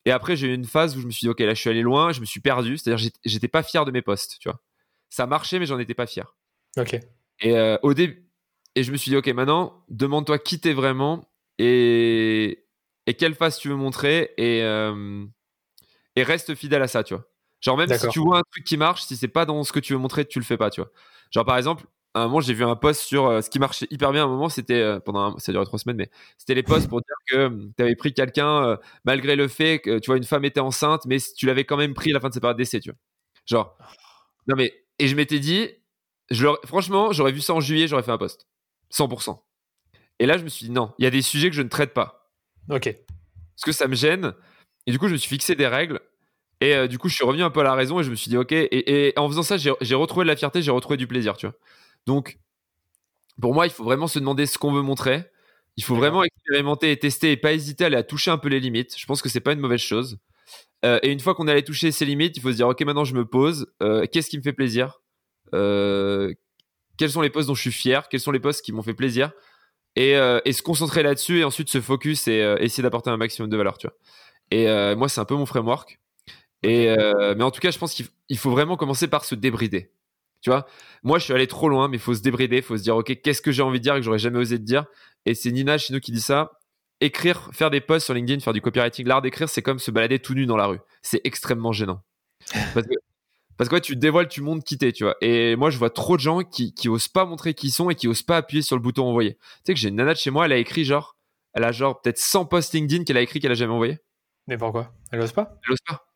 Et 0.04 0.10
après, 0.10 0.36
j'ai 0.36 0.48
eu 0.48 0.54
une 0.54 0.64
phase 0.64 0.96
où 0.96 1.00
je 1.00 1.06
me 1.06 1.10
suis 1.10 1.26
dit, 1.26 1.28
OK, 1.28 1.40
là, 1.40 1.54
je 1.54 1.60
suis 1.60 1.70
allé 1.70 1.82
loin, 1.82 2.12
je 2.12 2.20
me 2.20 2.26
suis 2.26 2.40
perdu. 2.40 2.78
C'est-à-dire, 2.78 3.10
j'étais 3.24 3.48
pas 3.48 3.62
fier 3.62 3.84
de 3.84 3.90
mes 3.90 4.02
postes, 4.02 4.36
tu 4.40 4.48
vois. 4.48 4.60
Ça 5.10 5.26
marchait, 5.26 5.58
mais 5.58 5.66
j'en 5.66 5.78
étais 5.78 5.94
pas 5.94 6.06
fier. 6.06 6.34
OK. 6.76 6.98
Et 7.40 7.56
euh, 7.56 7.76
au 7.82 7.94
début, 7.94 8.28
et 8.74 8.82
je 8.82 8.92
me 8.92 8.96
suis 8.96 9.10
dit, 9.10 9.16
OK, 9.16 9.26
maintenant, 9.28 9.84
demande-toi 9.88 10.38
qui 10.38 10.60
t'es 10.60 10.72
vraiment 10.72 11.28
et, 11.58 12.64
et 13.08 13.14
quelle 13.14 13.34
face 13.34 13.58
tu 13.58 13.68
veux 13.70 13.74
montrer 13.74 14.34
et, 14.36 14.62
euh, 14.62 15.24
et 16.14 16.22
reste 16.22 16.54
fidèle 16.54 16.82
à 16.82 16.88
ça, 16.88 17.02
tu 17.02 17.14
vois. 17.14 17.24
Genre, 17.62 17.74
même 17.78 17.88
si 17.88 18.06
tu 18.08 18.20
vois 18.20 18.40
un 18.40 18.42
truc 18.52 18.64
qui 18.64 18.76
marche, 18.76 19.02
si 19.02 19.16
c'est 19.16 19.28
pas 19.28 19.46
dans 19.46 19.64
ce 19.64 19.72
que 19.72 19.80
tu 19.80 19.94
veux 19.94 19.98
montrer, 19.98 20.26
tu 20.26 20.38
le 20.38 20.44
fais 20.44 20.58
pas, 20.58 20.68
tu 20.68 20.82
vois. 20.82 20.90
Genre, 21.30 21.46
par 21.46 21.56
exemple, 21.56 21.86
à 22.12 22.20
un 22.20 22.26
moment, 22.26 22.40
j'ai 22.42 22.52
vu 22.52 22.64
un 22.64 22.76
post 22.76 23.00
sur 23.00 23.26
euh, 23.26 23.40
ce 23.40 23.48
qui 23.48 23.58
marchait 23.58 23.86
hyper 23.90 24.12
bien. 24.12 24.24
À 24.24 24.24
un 24.26 24.28
moment, 24.28 24.50
c'était 24.50 24.74
euh, 24.74 25.00
pendant 25.00 25.38
ça 25.38 25.50
a 25.50 25.52
duré 25.52 25.64
trois 25.64 25.78
semaines, 25.78 25.96
mais 25.96 26.10
c'était 26.36 26.54
les 26.54 26.62
posts 26.62 26.86
pour 26.86 27.00
dire 27.00 27.16
que 27.30 27.48
tu 27.78 27.82
avais 27.82 27.96
pris 27.96 28.12
quelqu'un 28.12 28.76
malgré 29.04 29.36
le 29.36 29.48
fait 29.48 29.78
que 29.78 29.98
tu 30.00 30.08
vois 30.08 30.18
une 30.18 30.24
femme 30.24 30.44
était 30.44 30.60
enceinte, 30.60 31.06
mais 31.06 31.16
tu 31.34 31.46
l'avais 31.46 31.64
quand 31.64 31.78
même 31.78 31.94
pris 31.94 32.10
à 32.10 32.14
la 32.14 32.20
fin 32.20 32.28
de 32.28 32.34
sa 32.34 32.40
période 32.40 32.58
d'essai, 32.58 32.80
tu 32.80 32.90
vois. 32.90 32.98
Genre, 33.46 33.78
non 34.48 34.54
mais 34.54 34.84
et 34.98 35.08
je 35.08 35.16
m'étais 35.16 35.38
dit, 35.38 35.70
je 36.30 36.46
franchement, 36.66 37.10
j'aurais 37.12 37.32
vu 37.32 37.40
ça 37.40 37.54
en 37.54 37.60
juillet, 37.60 37.88
j'aurais 37.88 38.02
fait 38.02 38.12
un 38.12 38.18
post, 38.18 38.46
100%. 38.90 39.42
Et 40.18 40.26
là, 40.26 40.36
je 40.36 40.44
me 40.44 40.48
suis 40.50 40.66
dit 40.66 40.72
non, 40.72 40.92
il 40.98 41.04
y 41.04 41.06
a 41.06 41.10
des 41.10 41.22
sujets 41.22 41.48
que 41.48 41.56
je 41.56 41.62
ne 41.62 41.68
traite 41.68 41.94
pas. 41.94 42.17
Ok. 42.70 42.94
Parce 43.56 43.64
que 43.64 43.72
ça 43.72 43.88
me 43.88 43.94
gêne. 43.94 44.34
Et 44.86 44.92
du 44.92 44.98
coup, 44.98 45.08
je 45.08 45.12
me 45.12 45.18
suis 45.18 45.28
fixé 45.28 45.54
des 45.54 45.66
règles. 45.66 46.00
Et 46.60 46.88
du 46.88 46.98
coup, 46.98 47.08
je 47.08 47.14
suis 47.14 47.24
revenu 47.24 47.42
un 47.44 47.50
peu 47.50 47.60
à 47.60 47.64
la 47.64 47.74
raison 47.74 48.00
et 48.00 48.04
je 48.04 48.10
me 48.10 48.16
suis 48.16 48.30
dit, 48.30 48.36
ok. 48.36 48.52
Et, 48.52 49.08
et 49.08 49.18
en 49.18 49.28
faisant 49.28 49.42
ça, 49.44 49.56
j'ai 49.56 49.94
retrouvé 49.94 50.24
de 50.24 50.28
la 50.28 50.36
fierté, 50.36 50.60
j'ai 50.60 50.72
retrouvé 50.72 50.96
du 50.96 51.06
plaisir, 51.06 51.36
tu 51.36 51.46
vois. 51.46 51.54
Donc, 52.06 52.38
pour 53.40 53.54
moi, 53.54 53.66
il 53.66 53.70
faut 53.70 53.84
vraiment 53.84 54.08
se 54.08 54.18
demander 54.18 54.46
ce 54.46 54.58
qu'on 54.58 54.72
veut 54.72 54.82
montrer. 54.82 55.24
Il 55.76 55.84
faut 55.84 55.94
vraiment 55.94 56.24
expérimenter 56.24 56.90
et 56.90 56.98
tester 56.98 57.30
et 57.32 57.36
pas 57.36 57.52
hésiter 57.52 57.84
à 57.84 57.86
aller 57.86 57.96
à 57.96 58.02
toucher 58.02 58.32
un 58.32 58.38
peu 58.38 58.48
les 58.48 58.58
limites. 58.58 58.98
Je 58.98 59.06
pense 59.06 59.22
que 59.22 59.28
c'est 59.28 59.40
pas 59.40 59.52
une 59.52 59.60
mauvaise 59.60 59.80
chose. 59.80 60.18
Euh, 60.84 60.98
et 61.02 61.10
une 61.12 61.20
fois 61.20 61.34
qu'on 61.34 61.46
a 61.48 61.52
allé 61.52 61.62
toucher 61.62 61.92
ces 61.92 62.04
limites, 62.04 62.36
il 62.36 62.40
faut 62.40 62.50
se 62.50 62.56
dire 62.56 62.68
ok, 62.68 62.80
maintenant 62.82 63.04
je 63.04 63.14
me 63.14 63.24
pose. 63.24 63.66
Euh, 63.82 64.06
qu'est-ce 64.10 64.28
qui 64.30 64.38
me 64.38 64.42
fait 64.42 64.52
plaisir? 64.52 65.00
Euh, 65.54 66.32
Quels 66.96 67.10
sont 67.10 67.20
les 67.20 67.30
postes 67.30 67.48
dont 67.48 67.54
je 67.54 67.62
suis 67.62 67.72
fier? 67.72 68.08
Quels 68.08 68.20
sont 68.20 68.32
les 68.32 68.40
postes 68.40 68.64
qui 68.64 68.72
m'ont 68.72 68.82
fait 68.82 68.94
plaisir? 68.94 69.32
Et, 69.98 70.52
se 70.52 70.62
concentrer 70.62 71.02
là-dessus 71.02 71.40
et 71.40 71.44
ensuite 71.44 71.68
se 71.68 71.80
focus 71.80 72.28
et 72.28 72.56
essayer 72.60 72.82
d'apporter 72.82 73.10
un 73.10 73.16
maximum 73.16 73.50
de 73.50 73.56
valeur. 73.56 73.78
Tu 73.78 73.86
vois. 73.86 73.96
Et 74.50 74.94
moi, 74.94 75.08
c'est 75.08 75.20
un 75.20 75.24
peu 75.24 75.34
mon 75.34 75.46
framework. 75.46 75.98
Et 76.62 76.94
mais 77.36 77.44
en 77.44 77.50
tout 77.50 77.60
cas, 77.60 77.70
je 77.70 77.78
pense 77.78 77.94
qu'il 77.94 78.38
faut 78.38 78.50
vraiment 78.50 78.76
commencer 78.76 79.08
par 79.08 79.24
se 79.24 79.34
débrider 79.34 79.92
Tu 80.40 80.50
vois, 80.50 80.66
moi, 81.02 81.18
je 81.18 81.24
suis 81.24 81.32
allé 81.32 81.46
trop 81.46 81.68
loin, 81.68 81.88
mais 81.88 81.96
il 81.96 82.00
faut 82.00 82.14
se 82.14 82.22
débrider, 82.22 82.58
il 82.58 82.62
faut 82.62 82.76
se 82.76 82.82
dire, 82.82 82.96
OK, 82.96 83.20
qu'est-ce 83.22 83.42
que 83.42 83.52
j'ai 83.52 83.62
envie 83.62 83.78
de 83.78 83.84
dire 83.84 83.94
et 83.94 83.98
que 83.98 84.04
j'aurais 84.04 84.18
jamais 84.18 84.38
osé 84.38 84.58
te 84.58 84.64
dire. 84.64 84.86
Et 85.26 85.34
c'est 85.34 85.50
Nina 85.50 85.78
chez 85.78 85.92
nous 85.92 86.00
qui 86.00 86.12
dit 86.12 86.20
ça. 86.20 86.52
Écrire, 87.00 87.50
faire 87.52 87.70
des 87.70 87.80
posts 87.80 88.06
sur 88.06 88.14
LinkedIn, 88.14 88.40
faire 88.40 88.52
du 88.52 88.60
copywriting, 88.60 89.06
l'art 89.06 89.22
d'écrire, 89.22 89.48
c'est 89.48 89.62
comme 89.62 89.78
se 89.78 89.92
balader 89.92 90.18
tout 90.18 90.34
nu 90.34 90.46
dans 90.46 90.56
la 90.56 90.66
rue. 90.66 90.80
C'est 91.00 91.20
extrêmement 91.22 91.72
gênant. 91.72 92.02
Parce 92.74 92.86
que, 92.86 92.94
parce 93.58 93.68
que 93.68 93.76
tu 93.76 93.94
te 93.94 93.98
dévoiles, 93.98 94.28
tu 94.28 94.40
montes 94.40 94.64
quitter, 94.64 94.92
tu 94.92 95.02
vois. 95.02 95.16
Et 95.20 95.56
moi, 95.56 95.70
je 95.70 95.78
vois 95.78 95.90
trop 95.90 96.16
de 96.16 96.20
gens 96.20 96.42
qui, 96.42 96.72
qui 96.72 96.88
osent 96.88 97.08
pas 97.08 97.24
montrer 97.24 97.54
qui 97.54 97.66
ils 97.66 97.70
sont 97.72 97.90
et 97.90 97.96
qui 97.96 98.06
osent 98.06 98.22
pas 98.22 98.36
appuyer 98.36 98.62
sur 98.62 98.76
le 98.76 98.82
bouton 98.82 99.04
envoyer. 99.04 99.34
Tu 99.34 99.40
sais 99.66 99.74
que 99.74 99.80
j'ai 99.80 99.88
une 99.88 99.96
nana 99.96 100.14
de 100.14 100.18
chez 100.18 100.30
moi, 100.30 100.46
elle 100.46 100.52
a 100.52 100.56
écrit 100.56 100.84
genre, 100.84 101.16
elle 101.54 101.64
a 101.64 101.72
genre 101.72 102.00
peut-être 102.00 102.18
100 102.18 102.46
posts 102.46 102.72
LinkedIn 102.72 103.02
qu'elle 103.02 103.16
a 103.16 103.20
écrit 103.20 103.40
qu'elle 103.40 103.50
a 103.50 103.56
jamais 103.56 103.72
envoyé. 103.72 103.98
Mais 104.46 104.56
pourquoi? 104.56 104.94
Elle 105.10 105.20
ose 105.20 105.32
pas? 105.32 105.58
Elle 105.66 105.72
ose 105.72 105.80
pas. 105.86 106.06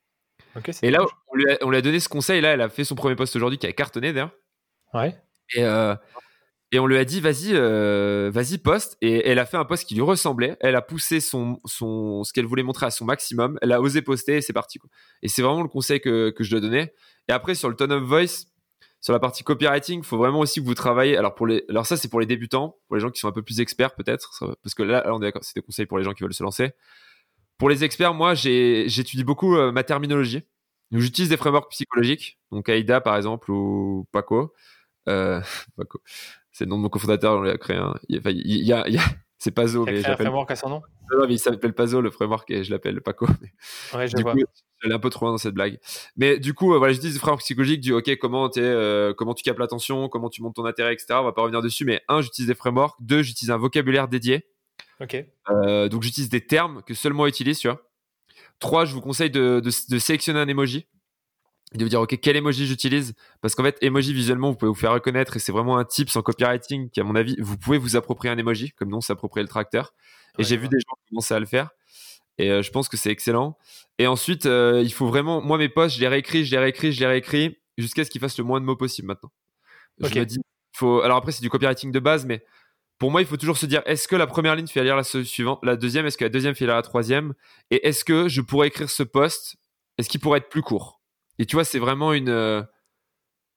et 0.83 0.91
là, 0.91 1.05
on 1.33 1.37
lui, 1.37 1.51
a, 1.51 1.59
on 1.63 1.71
lui, 1.71 1.77
a, 1.79 1.83
donné 1.83 1.99
ce 1.99 2.09
conseil. 2.09 2.41
Là, 2.41 2.51
elle 2.51 2.61
a 2.61 2.69
fait 2.69 2.85
son 2.85 2.95
premier 2.95 3.17
post 3.17 3.35
aujourd'hui 3.35 3.59
qui 3.59 3.67
a 3.67 3.73
cartonné 3.73 4.13
d'ailleurs. 4.13 4.33
Ouais. 4.95 5.21
Et, 5.55 5.65
euh, 5.65 5.97
et 6.71 6.79
on 6.79 6.87
lui 6.87 6.97
a 6.97 7.05
dit, 7.05 7.21
vas-y, 7.21 7.55
euh, 7.55 8.31
vas-y, 8.33 8.57
poste. 8.57 8.97
Et 9.03 9.29
elle 9.29 9.39
a 9.39 9.47
fait 9.47 9.59
un 9.59 9.65
post 9.67 9.85
qui 9.85 9.95
lui 9.95 10.03
ressemblait. 10.03 10.57
Elle 10.61 10.77
a 10.77 10.81
poussé 10.81 11.21
son, 11.21 11.61
son, 11.67 12.23
ce 12.25 12.33
qu'elle 12.33 12.47
voulait 12.47 12.63
montrer 12.63 12.87
à 12.87 12.91
son 12.91 13.05
maximum. 13.05 13.59
Elle 13.61 13.73
a 13.73 13.81
osé 13.81 14.01
poster 14.01 14.37
et 14.37 14.41
c'est 14.41 14.55
parti. 14.55 14.79
Quoi. 14.79 14.89
Et 15.23 15.29
c'est 15.29 15.43
vraiment 15.43 15.63
le 15.63 15.69
conseil 15.69 16.01
que, 16.01 16.31
que 16.31 16.45
je 16.45 16.51
dois 16.51 16.61
donner. 16.61 16.93
Et 17.29 17.33
après, 17.33 17.55
sur 17.55 17.69
le 17.69 17.77
tone 17.77 17.93
of 17.93 18.03
voice, 18.03 18.47
sur 19.01 19.13
la 19.13 19.19
partie 19.19 19.43
copywriting, 19.43 20.01
il 20.01 20.05
faut 20.05 20.17
vraiment 20.17 20.41
aussi 20.41 20.61
que 20.61 20.65
vous 20.65 20.75
travaillez. 20.75 21.17
Alors, 21.17 21.35
pour 21.35 21.47
les, 21.47 21.65
alors 21.69 21.87
ça, 21.87 21.97
c'est 21.97 22.09
pour 22.09 22.21
les 22.21 22.27
débutants, 22.27 22.77
pour 22.87 22.97
les 22.97 23.01
gens 23.01 23.11
qui 23.11 23.21
sont 23.21 23.29
un 23.29 23.33
peu 23.33 23.43
plus 23.43 23.61
experts 23.61 23.95
peut-être. 23.95 24.57
Parce 24.63 24.75
que 24.75 24.83
là, 24.85 25.05
on 25.13 25.21
est 25.21 25.27
d'accord, 25.27 25.43
c'est 25.45 25.57
des 25.57 25.63
conseils 25.63 25.87
pour 25.87 25.99
les 25.99 26.05
gens 26.05 26.13
qui 26.13 26.23
veulent 26.23 26.33
se 26.33 26.43
lancer. 26.43 26.73
Pour 27.59 27.69
les 27.69 27.85
experts, 27.85 28.15
moi, 28.15 28.35
j'étudie 28.35 29.25
beaucoup 29.25 29.57
euh, 29.57 29.73
ma 29.73 29.83
terminologie. 29.83 30.43
J'utilise 30.93 31.31
des 31.31 31.37
frameworks 31.37 31.71
psychologiques, 31.71 32.39
donc 32.51 32.69
AIDA 32.69 33.01
par 33.01 33.17
exemple 33.17 33.51
ou 33.51 34.07
Paco. 34.13 34.53
Euh, 35.09 35.41
Paco, 35.77 36.01
c'est 36.53 36.65
le 36.65 36.71
nom 36.71 36.77
de 36.77 36.83
mon 36.83 36.89
cofondateur, 36.89 37.39
on 37.39 37.43
l'a 37.43 37.59
créé 37.59 37.77
un. 37.77 37.95
Il 38.09 38.17
y 38.17 38.73
a, 38.73 38.87
il 38.87 38.95
y 38.95 38.99
a, 38.99 39.03
c'est 39.39 39.51
Pazo, 39.51 39.85
mais 39.85 40.07
un 40.07 40.17
framework 40.17 40.51
à 40.51 40.57
son 40.57 40.69
nom? 40.69 40.83
Non, 41.11 41.27
mais 41.27 41.35
il 41.35 41.39
s'appelle 41.39 41.73
Pazo, 41.73 42.01
le 42.01 42.11
framework, 42.11 42.51
et 42.51 42.63
je 42.63 42.71
l'appelle 42.71 43.01
Paco. 43.01 43.27
Ouais, 43.95 44.07
je 44.07 44.17
du 44.17 44.23
vois. 44.23 44.33
Coup, 44.35 44.41
j'allais 44.83 44.95
un 44.95 44.99
peu 44.99 45.11
trop 45.11 45.27
loin 45.27 45.33
dans 45.33 45.38
cette 45.38 45.55
blague. 45.55 45.79
Mais 46.16 46.38
du 46.38 46.55
coup, 46.55 46.75
euh, 46.75 46.79
voilà, 46.79 46.92
j'utilise 46.92 47.14
des 47.14 47.21
frameworks 47.21 47.42
psychologiques 47.42 47.81
du 47.81 47.92
OK, 47.92 48.16
comment, 48.16 48.51
es, 48.51 48.59
euh, 48.59 49.14
comment 49.14 49.35
tu 49.35 49.42
captes 49.42 49.59
l'attention, 49.59 50.09
comment 50.09 50.29
tu 50.29 50.42
montes 50.42 50.57
ton 50.57 50.64
intérêt, 50.64 50.92
etc. 50.92 51.14
On 51.21 51.25
va 51.25 51.33
pas 51.33 51.42
revenir 51.42 51.62
dessus, 51.62 51.85
mais 51.85 52.03
un, 52.09 52.21
j'utilise 52.21 52.49
des 52.49 52.55
frameworks. 52.55 52.97
Deux, 53.01 53.23
j'utilise 53.23 53.51
un 53.51 53.59
vocabulaire 53.59 54.09
dédié. 54.09 54.47
Euh, 55.51 55.88
donc 55.88 56.03
j'utilise 56.03 56.29
des 56.29 56.47
termes 56.47 56.83
que 56.83 56.95
seul 56.95 57.12
moi 57.12 57.29
utilise, 57.29 57.59
tu 57.59 57.68
vois. 57.68 57.83
Trois, 58.61 58.85
je 58.85 58.95
vous 58.95 59.01
conseille 59.01 59.31
de, 59.31 59.61
de, 59.61 59.71
de 59.90 59.99
sélectionner 59.99 60.40
un 60.40 60.49
emoji 60.49 60.87
de 61.75 61.85
vous 61.85 61.88
dire 61.88 62.01
ok 62.01 62.18
quel 62.21 62.37
emoji 62.37 62.66
j'utilise? 62.66 63.14
Parce 63.40 63.55
qu'en 63.55 63.64
fait 63.64 63.79
emoji 63.81 64.12
visuellement 64.12 64.51
vous 64.51 64.57
pouvez 64.57 64.68
vous 64.68 64.75
faire 64.75 64.92
reconnaître 64.92 65.37
et 65.37 65.38
c'est 65.38 65.53
vraiment 65.53 65.79
un 65.79 65.85
tip 65.85 66.09
en 66.14 66.23
copywriting 66.23 66.90
qui 66.90 67.01
à 67.01 67.05
mon 67.05 67.14
avis 67.14 67.37
vous 67.40 67.57
pouvez 67.57 67.79
vous 67.79 67.97
approprier 67.97 68.33
un 68.33 68.38
emoji 68.38 68.73
comme 68.73 68.90
non 68.90 69.01
s'approprier 69.01 69.42
le 69.42 69.49
tracteur 69.49 69.95
et 70.38 70.42
Ouais, 70.42 70.45
j'ai 70.45 70.57
je 70.57 70.61
vu 70.61 70.68
des 70.68 70.79
gens 70.79 70.95
commencer 71.09 71.35
à 71.35 71.40
le 71.40 71.47
faire 71.47 71.71
et 72.38 72.51
euh, 72.51 72.62
je 72.62 72.71
pense 72.71 72.88
que 72.88 72.97
c'est 72.97 73.11
excellent 73.11 73.57
et 73.99 74.07
ensuite 74.07 74.47
euh, 74.47 74.81
il 74.85 74.92
faut 74.92 75.07
vraiment 75.07 75.40
moi 75.42 75.59
mes 75.59 75.68
posts 75.68 75.97
je 75.97 76.01
les 76.01 76.09
réécris 76.09 76.45
je 76.45 76.51
les 76.53 76.59
réécris 76.59 76.92
je 76.92 77.01
les 77.01 77.07
réécris 77.07 77.59
jusqu'à 77.79 78.05
ce 78.05 78.11
qu'ils 78.11 78.21
fassent 78.21 78.38
le 78.38 78.45
moins 78.45 78.61
de 78.61 78.66
mots 78.66 78.77
possible 78.77 79.09
maintenant 79.09 79.31
je 80.01 80.14
me 80.21 80.27
dis 80.27 80.38
faut 80.75 81.01
alors 81.03 81.18
après 81.18 81.33
c'est 81.33 81.42
du 81.42 81.51
copywriting 81.51 81.92
de 81.92 82.01
base 82.01 82.25
mais 82.27 82.45
pour 82.99 83.11
moi 83.11 83.21
il 83.23 83.27
faut 83.27 83.37
toujours 83.37 83.59
se 83.59 83.66
dire 83.66 83.83
est-ce 83.87 84.09
que 84.09 84.16
la 84.16 84.27
première 84.27 84.57
ligne 84.57 84.66
fait 84.66 84.83
lire 84.85 84.97
la 84.97 85.05
suivante 85.05 85.61
la 85.62 85.77
deuxième 85.77 86.07
est-ce 86.07 86.16
que 86.18 86.25
la 86.25 86.31
deuxième 86.31 86.55
fait 86.55 86.66
lire 86.66 86.75
la 86.77 86.83
troisième? 86.83 87.35
Et 87.71 87.87
est-ce 87.88 88.05
que 88.05 88.29
je 88.29 88.40
pourrais 88.40 88.68
écrire 88.68 88.90
ce 88.90 89.03
post 89.03 89.57
est-ce 89.99 90.09
qu'il 90.09 90.21
pourrait 90.21 90.38
être 90.38 90.49
plus 90.49 90.62
court? 90.62 91.01
Et 91.38 91.47
tu 91.47 91.57
vois, 91.57 91.64
c'est 91.64 91.79
vraiment 91.79 92.12
une. 92.12 92.29
euh, 92.31 92.62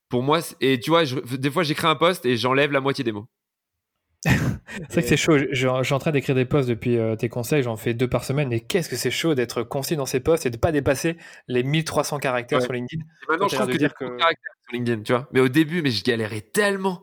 pour 0.08 0.22
moi, 0.22 0.40
et 0.60 0.78
tu 0.80 0.90
vois, 0.90 1.04
je- 1.04 1.18
des 1.36 1.50
fois, 1.50 1.62
j'écris 1.62 1.86
un 1.86 1.96
post 1.96 2.24
et 2.26 2.36
j'enlève 2.36 2.72
la 2.72 2.80
moitié 2.80 3.04
des 3.04 3.12
mots. 3.12 3.28
C'est 4.68 4.92
vrai 4.92 5.02
que 5.02 5.08
c'est 5.08 5.16
chaud. 5.16 5.38
Je, 5.38 5.46
je 5.52 5.82
suis 5.84 5.94
en 5.94 5.98
train 5.98 6.10
d'écrire 6.10 6.34
des 6.34 6.44
posts 6.44 6.68
depuis 6.68 6.98
euh, 6.98 7.14
tes 7.16 7.28
conseils. 7.28 7.62
J'en 7.62 7.76
fais 7.76 7.94
deux 7.94 8.08
par 8.08 8.24
semaine. 8.24 8.52
Et 8.52 8.60
qu'est-ce 8.60 8.88
que 8.88 8.96
c'est 8.96 9.10
chaud 9.10 9.34
d'être 9.34 9.62
concis 9.62 9.96
dans 9.96 10.06
ces 10.06 10.20
posts 10.20 10.46
et 10.46 10.50
de 10.50 10.56
pas 10.56 10.72
dépasser 10.72 11.16
les 11.48 11.62
1300 11.62 12.18
caractères 12.18 12.58
Ouais. 12.58 12.64
sur 12.64 12.72
LinkedIn. 12.72 13.02
Et 13.02 13.30
maintenant, 13.30 13.48
je 13.48 13.54
trouve 13.56 13.68
que 13.68 13.76
dire 13.76 13.94
que- 13.94 14.04
caractères 14.16 14.52
sur 14.68 14.72
LinkedIn, 14.76 15.02
tu 15.02 15.12
vois. 15.12 15.28
Mais 15.32 15.40
au 15.40 15.48
début, 15.48 15.82
mais 15.82 15.90
je 15.90 16.02
galérais 16.02 16.40
tellement. 16.40 17.02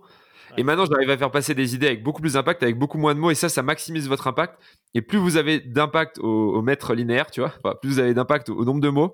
Et 0.58 0.64
maintenant, 0.64 0.86
j'arrive 0.86 1.10
à 1.10 1.18
faire 1.18 1.32
passer 1.32 1.56
des 1.56 1.74
idées 1.74 1.88
avec 1.88 2.04
beaucoup 2.04 2.22
plus 2.22 2.34
d'impact, 2.34 2.62
avec 2.62 2.78
beaucoup 2.78 3.00
moins 3.00 3.16
de 3.16 3.20
mots. 3.20 3.32
Et 3.32 3.36
ça, 3.36 3.50
ça 3.50 3.64
maximise 3.64 4.08
votre 4.08 4.28
impact. 4.28 4.60
Et 4.94 5.02
plus 5.02 5.18
vous 5.18 5.38
avez 5.38 5.60
d'impact 5.60 6.20
au, 6.20 6.28
au 6.56 6.62
mètre 6.62 6.94
linéaire, 6.94 7.32
tu 7.32 7.40
vois, 7.42 7.54
enfin, 7.64 7.76
plus 7.82 7.90
vous 7.90 8.00
avez 8.00 8.14
d'impact 8.14 8.50
au, 8.50 8.58
au 8.58 8.64
nombre 8.66 8.80
de 8.82 8.90
mots, 8.90 9.14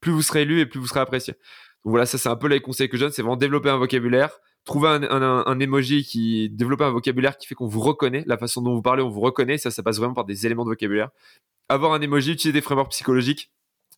plus 0.00 0.10
vous 0.10 0.22
serez 0.22 0.44
lu 0.44 0.58
et 0.60 0.66
plus 0.66 0.80
vous 0.80 0.88
serez 0.88 0.98
apprécié. 1.00 1.34
Donc 1.84 1.92
voilà, 1.92 2.06
ça, 2.06 2.18
c'est 2.18 2.28
un 2.28 2.34
peu 2.34 2.48
les 2.48 2.60
conseils 2.60 2.88
que 2.88 2.96
je 2.96 3.02
donne. 3.04 3.12
C'est 3.12 3.22
vraiment 3.22 3.36
développer 3.36 3.68
un 3.70 3.76
vocabulaire, 3.76 4.30
trouver 4.64 4.88
un, 4.88 5.02
un, 5.02 5.60
emoji 5.60 6.04
qui 6.04 6.50
développer 6.50 6.84
un 6.84 6.90
vocabulaire 6.90 7.36
qui 7.36 7.46
fait 7.46 7.54
qu'on 7.54 7.66
vous 7.66 7.80
reconnaît. 7.80 8.22
La 8.26 8.38
façon 8.38 8.62
dont 8.62 8.74
vous 8.74 8.82
parlez, 8.82 9.02
on 9.02 9.08
vous 9.08 9.20
reconnaît. 9.20 9.58
Ça, 9.58 9.70
ça 9.70 9.82
passe 9.82 9.98
vraiment 9.98 10.14
par 10.14 10.24
des 10.24 10.46
éléments 10.46 10.64
de 10.64 10.70
vocabulaire. 10.70 11.10
Avoir 11.68 11.92
un 11.92 12.00
emoji, 12.00 12.32
utiliser 12.32 12.52
des 12.52 12.60
frameworks 12.60 12.90
psychologiques 12.90 13.50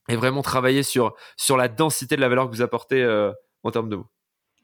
et 0.08 0.16
vraiment 0.16 0.42
travailler 0.42 0.82
sur, 0.82 1.14
sur 1.36 1.56
la 1.56 1.68
densité 1.68 2.16
de 2.16 2.20
la 2.20 2.28
valeur 2.28 2.48
que 2.48 2.54
vous 2.54 2.62
apportez 2.62 3.02
euh, 3.02 3.32
en 3.62 3.70
termes 3.70 3.88
de 3.88 3.96
mots. 3.96 4.08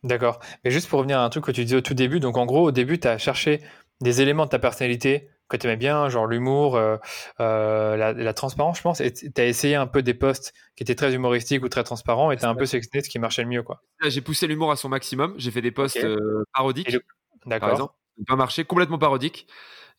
D'accord. 0.05 0.39
Mais 0.65 0.71
juste 0.71 0.89
pour 0.89 0.99
revenir 0.99 1.19
à 1.19 1.25
un 1.25 1.29
truc 1.29 1.45
que 1.45 1.53
tu 1.53 1.65
disais 1.65 1.77
au 1.77 1.81
tout 1.81 1.95
début. 1.95 2.21
Donc, 2.21 2.37
en 2.37 2.47
gros, 2.47 2.69
au 2.69 2.71
début, 2.71 3.01
tu 3.01 3.09
as 3.09 3.19
cherché 3.19 3.61
des 4.01 4.21
éléments 4.21 4.45
de 4.45 4.51
ta 4.51 4.59
personnalité 4.59 5.29
que 5.49 5.57
tu 5.57 5.67
aimais 5.67 5.77
bien, 5.77 6.09
genre 6.09 6.27
l'humour, 6.27 6.77
euh, 6.77 6.97
euh, 7.41 7.97
la, 7.97 8.13
la 8.13 8.35
transparence, 8.35 8.79
je 8.79 8.83
pense. 8.83 9.01
Et 9.01 9.13
tu 9.13 9.31
as 9.37 9.47
essayé 9.47 9.75
un 9.75 9.87
peu 9.87 10.03
des 10.03 10.15
posts 10.15 10.53
qui 10.77 10.83
étaient 10.83 10.95
très 10.95 11.15
humoristiques 11.15 11.65
ou 11.65 11.69
très 11.69 11.85
transparents. 11.85 12.31
Et 12.31 12.37
tu 12.37 12.45
as 12.45 12.49
un 12.49 12.55
peu 12.55 12.67
sélectionné 12.67 13.03
ce 13.03 13.09
qui 13.09 13.19
marchait 13.19 13.43
le 13.43 13.49
mieux, 13.49 13.63
quoi. 13.63 13.83
J'ai 14.05 14.21
poussé 14.21 14.47
l'humour 14.47 14.71
à 14.71 14.77
son 14.77 14.89
maximum. 14.89 15.35
J'ai 15.39 15.51
fait 15.51 15.63
des 15.63 15.71
posts 15.71 15.97
Ok. 15.97 16.05
euh, 16.05 16.45
parodiques, 16.53 16.93
le- 16.93 17.03
D'accord. 17.47 17.95
pas 18.27 18.37
marché, 18.37 18.65
complètement 18.65 18.99
parodique. 18.99 19.47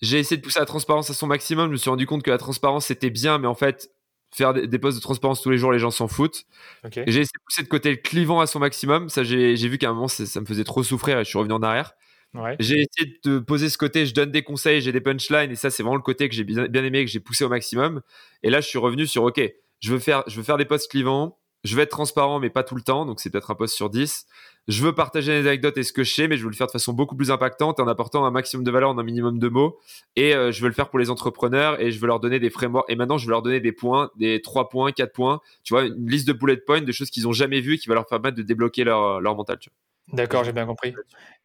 J'ai 0.01 0.19
essayé 0.19 0.37
de 0.37 0.41
pousser 0.43 0.59
la 0.59 0.65
transparence 0.65 1.09
à 1.09 1.13
son 1.13 1.27
maximum. 1.27 1.67
Je 1.67 1.71
me 1.73 1.77
suis 1.77 1.89
rendu 1.89 2.05
compte 2.05 2.23
que 2.23 2.31
la 2.31 2.37
transparence, 2.37 2.85
c'était 2.85 3.09
bien, 3.09 3.37
mais 3.37 3.47
en 3.47 3.55
fait, 3.55 3.91
faire 4.31 4.53
des, 4.53 4.79
posts 4.79 4.97
de 4.97 5.01
transparence 5.01 5.41
tous 5.41 5.49
les 5.49 5.57
jours, 5.57 5.71
les 5.71 5.79
gens 5.79 5.91
s'en 5.91 6.07
foutent. 6.07 6.45
J'ai 6.93 7.01
essayé 7.01 7.23
de 7.23 7.43
pousser 7.45 7.63
de 7.63 7.67
côté 7.67 7.89
le 7.89 7.97
clivant 7.97 8.39
à 8.39 8.47
son 8.47 8.59
maximum. 8.59 9.09
Ça, 9.09 9.23
j'ai 9.23 9.55
vu 9.55 9.77
qu'à 9.77 9.89
un 9.89 9.93
moment, 9.93 10.07
ça 10.07 10.39
me 10.39 10.45
faisait 10.45 10.63
trop 10.63 10.83
souffrir 10.83 11.19
et 11.19 11.23
je 11.23 11.29
suis 11.29 11.37
revenu 11.37 11.53
en 11.53 11.63
arrière. 11.63 11.93
Ouais. 12.35 12.55
J'ai 12.59 12.81
essayé 12.81 13.19
de 13.23 13.39
poser 13.39 13.69
ce 13.69 13.77
côté, 13.77 14.05
je 14.05 14.13
donne 14.13 14.31
des 14.31 14.43
conseils, 14.43 14.81
j'ai 14.81 14.91
des 14.91 15.01
punchlines, 15.01 15.51
et 15.51 15.55
ça, 15.55 15.69
c'est 15.69 15.81
vraiment 15.81 15.95
le 15.95 16.01
côté 16.01 16.29
que 16.29 16.35
j'ai 16.35 16.43
bien, 16.43 16.83
aimé, 16.83 17.03
que 17.03 17.11
j'ai 17.11 17.19
poussé 17.19 17.43
au 17.43 17.49
maximum. 17.49 18.01
Et 18.43 18.49
là, 18.49 18.61
je 18.61 18.67
suis 18.67 18.77
revenu 18.77 19.07
sur, 19.07 19.23
OK, 19.23 19.41
je 19.79 19.91
veux 19.91 19.99
faire, 19.99 20.23
je 20.27 20.35
veux 20.35 20.43
faire 20.43 20.57
des 20.57 20.65
posts 20.65 20.91
clivants, 20.91 21.39
je 21.63 21.75
veux 21.75 21.81
être 21.81 21.89
transparent, 21.89 22.39
mais 22.39 22.49
pas 22.49 22.63
tout 22.63 22.75
le 22.75 22.81
temps, 22.81 23.05
donc 23.05 23.19
c'est 23.19 23.29
peut-être 23.29 23.51
un 23.51 23.55
post 23.55 23.75
sur 23.75 23.89
10. 23.89 24.27
Je 24.67 24.83
veux 24.83 24.93
partager 24.93 25.41
des 25.41 25.47
anecdotes 25.47 25.77
et 25.77 25.83
ce 25.83 25.91
que 25.91 26.03
je 26.03 26.13
sais, 26.13 26.27
mais 26.27 26.37
je 26.37 26.43
veux 26.43 26.49
le 26.49 26.55
faire 26.55 26.67
de 26.67 26.71
façon 26.71 26.93
beaucoup 26.93 27.15
plus 27.15 27.31
impactante 27.31 27.79
en 27.79 27.87
apportant 27.87 28.23
un 28.25 28.31
maximum 28.31 28.63
de 28.63 28.71
valeur 28.71 28.91
en 28.91 28.97
un 28.97 29.03
minimum 29.03 29.39
de 29.39 29.49
mots. 29.49 29.79
Et 30.15 30.35
euh, 30.35 30.51
je 30.51 30.61
veux 30.61 30.67
le 30.67 30.73
faire 30.73 30.89
pour 30.89 30.99
les 30.99 31.09
entrepreneurs 31.09 31.81
et 31.81 31.91
je 31.91 31.99
veux 31.99 32.07
leur 32.07 32.19
donner 32.19 32.39
des 32.39 32.49
frameworks. 32.49 32.89
Et 32.89 32.95
maintenant, 32.95 33.17
je 33.17 33.25
veux 33.25 33.31
leur 33.31 33.41
donner 33.41 33.59
des 33.59 33.71
points, 33.71 34.11
des 34.15 34.41
3 34.41 34.69
points, 34.69 34.91
4 34.91 35.11
points, 35.11 35.41
tu 35.63 35.73
vois, 35.73 35.85
une 35.85 36.09
liste 36.09 36.27
de 36.27 36.33
bullet 36.33 36.57
points, 36.57 36.81
de 36.81 36.91
choses 36.91 37.09
qu'ils 37.09 37.27
ont 37.27 37.33
jamais 37.33 37.61
vues 37.61 37.77
qui 37.77 37.89
va 37.89 37.95
leur 37.95 38.05
permettre 38.05 38.37
de 38.37 38.43
débloquer 38.43 38.83
leur, 38.83 39.19
leur 39.19 39.35
mental. 39.35 39.57
Tu 39.59 39.69
vois. 39.69 40.15
D'accord, 40.17 40.43
j'ai 40.43 40.53
bien 40.53 40.65
compris. 40.65 40.93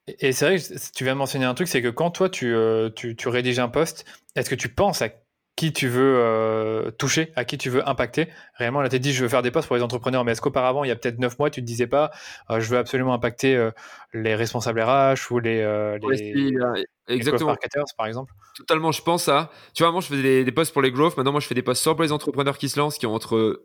Et 0.06 0.28
et 0.28 0.32
c'est 0.32 0.44
vrai 0.46 0.58
que 0.58 0.92
tu 0.94 1.04
viens 1.04 1.14
de 1.14 1.18
mentionner 1.18 1.44
un 1.44 1.54
truc, 1.54 1.68
c'est 1.68 1.82
que 1.82 1.88
quand 1.88 2.10
toi 2.10 2.28
tu, 2.28 2.54
euh, 2.54 2.90
tu, 2.90 3.16
tu 3.16 3.28
rédiges 3.28 3.58
un 3.58 3.68
post, 3.68 4.04
est-ce 4.36 4.50
que 4.50 4.54
tu 4.54 4.68
penses 4.68 5.02
à 5.02 5.08
qui 5.56 5.72
tu 5.72 5.86
veux 5.86 6.16
euh, 6.18 6.90
toucher, 6.90 7.32
à 7.36 7.44
qui 7.44 7.58
tu 7.58 7.70
veux 7.70 7.88
impacter? 7.88 8.28
Réellement, 8.54 8.80
là, 8.80 8.88
tu 8.88 8.98
dit, 8.98 9.12
je 9.12 9.22
veux 9.22 9.28
faire 9.28 9.42
des 9.42 9.50
posts 9.50 9.68
pour 9.68 9.76
les 9.76 9.82
entrepreneurs, 9.82 10.24
mais 10.24 10.32
est-ce 10.32 10.40
qu'auparavant, 10.40 10.84
il 10.84 10.88
y 10.88 10.90
a 10.90 10.96
peut-être 10.96 11.18
9 11.18 11.38
mois, 11.38 11.48
tu 11.48 11.60
te 11.60 11.66
disais 11.66 11.86
pas, 11.86 12.10
euh, 12.50 12.60
je 12.60 12.68
veux 12.68 12.78
absolument 12.78 13.14
impacter 13.14 13.56
euh, 13.56 13.70
les 14.12 14.34
responsables 14.34 14.80
RH 14.80 15.30
ou 15.30 15.38
les, 15.38 15.58
les, 16.02 16.50
les 16.50 16.86
exactement. 17.08 17.38
growth 17.38 17.62
marketers, 17.62 17.84
par 17.96 18.06
exemple? 18.06 18.34
Totalement, 18.56 18.92
je 18.92 19.02
pense 19.02 19.28
à. 19.28 19.50
Tu 19.74 19.84
vois, 19.84 19.92
moi, 19.92 20.00
je 20.00 20.08
faisais 20.08 20.22
des, 20.22 20.44
des 20.44 20.52
posts 20.52 20.72
pour 20.72 20.82
les 20.82 20.90
growth. 20.90 21.16
Maintenant, 21.16 21.32
moi, 21.32 21.40
je 21.40 21.46
fais 21.46 21.54
des 21.54 21.62
posts 21.62 21.82
soit 21.82 21.94
pour 21.94 22.02
les 22.02 22.12
entrepreneurs 22.12 22.58
qui 22.58 22.68
se 22.68 22.78
lancent, 22.78 22.98
qui 22.98 23.06
ont 23.06 23.14
entre 23.14 23.62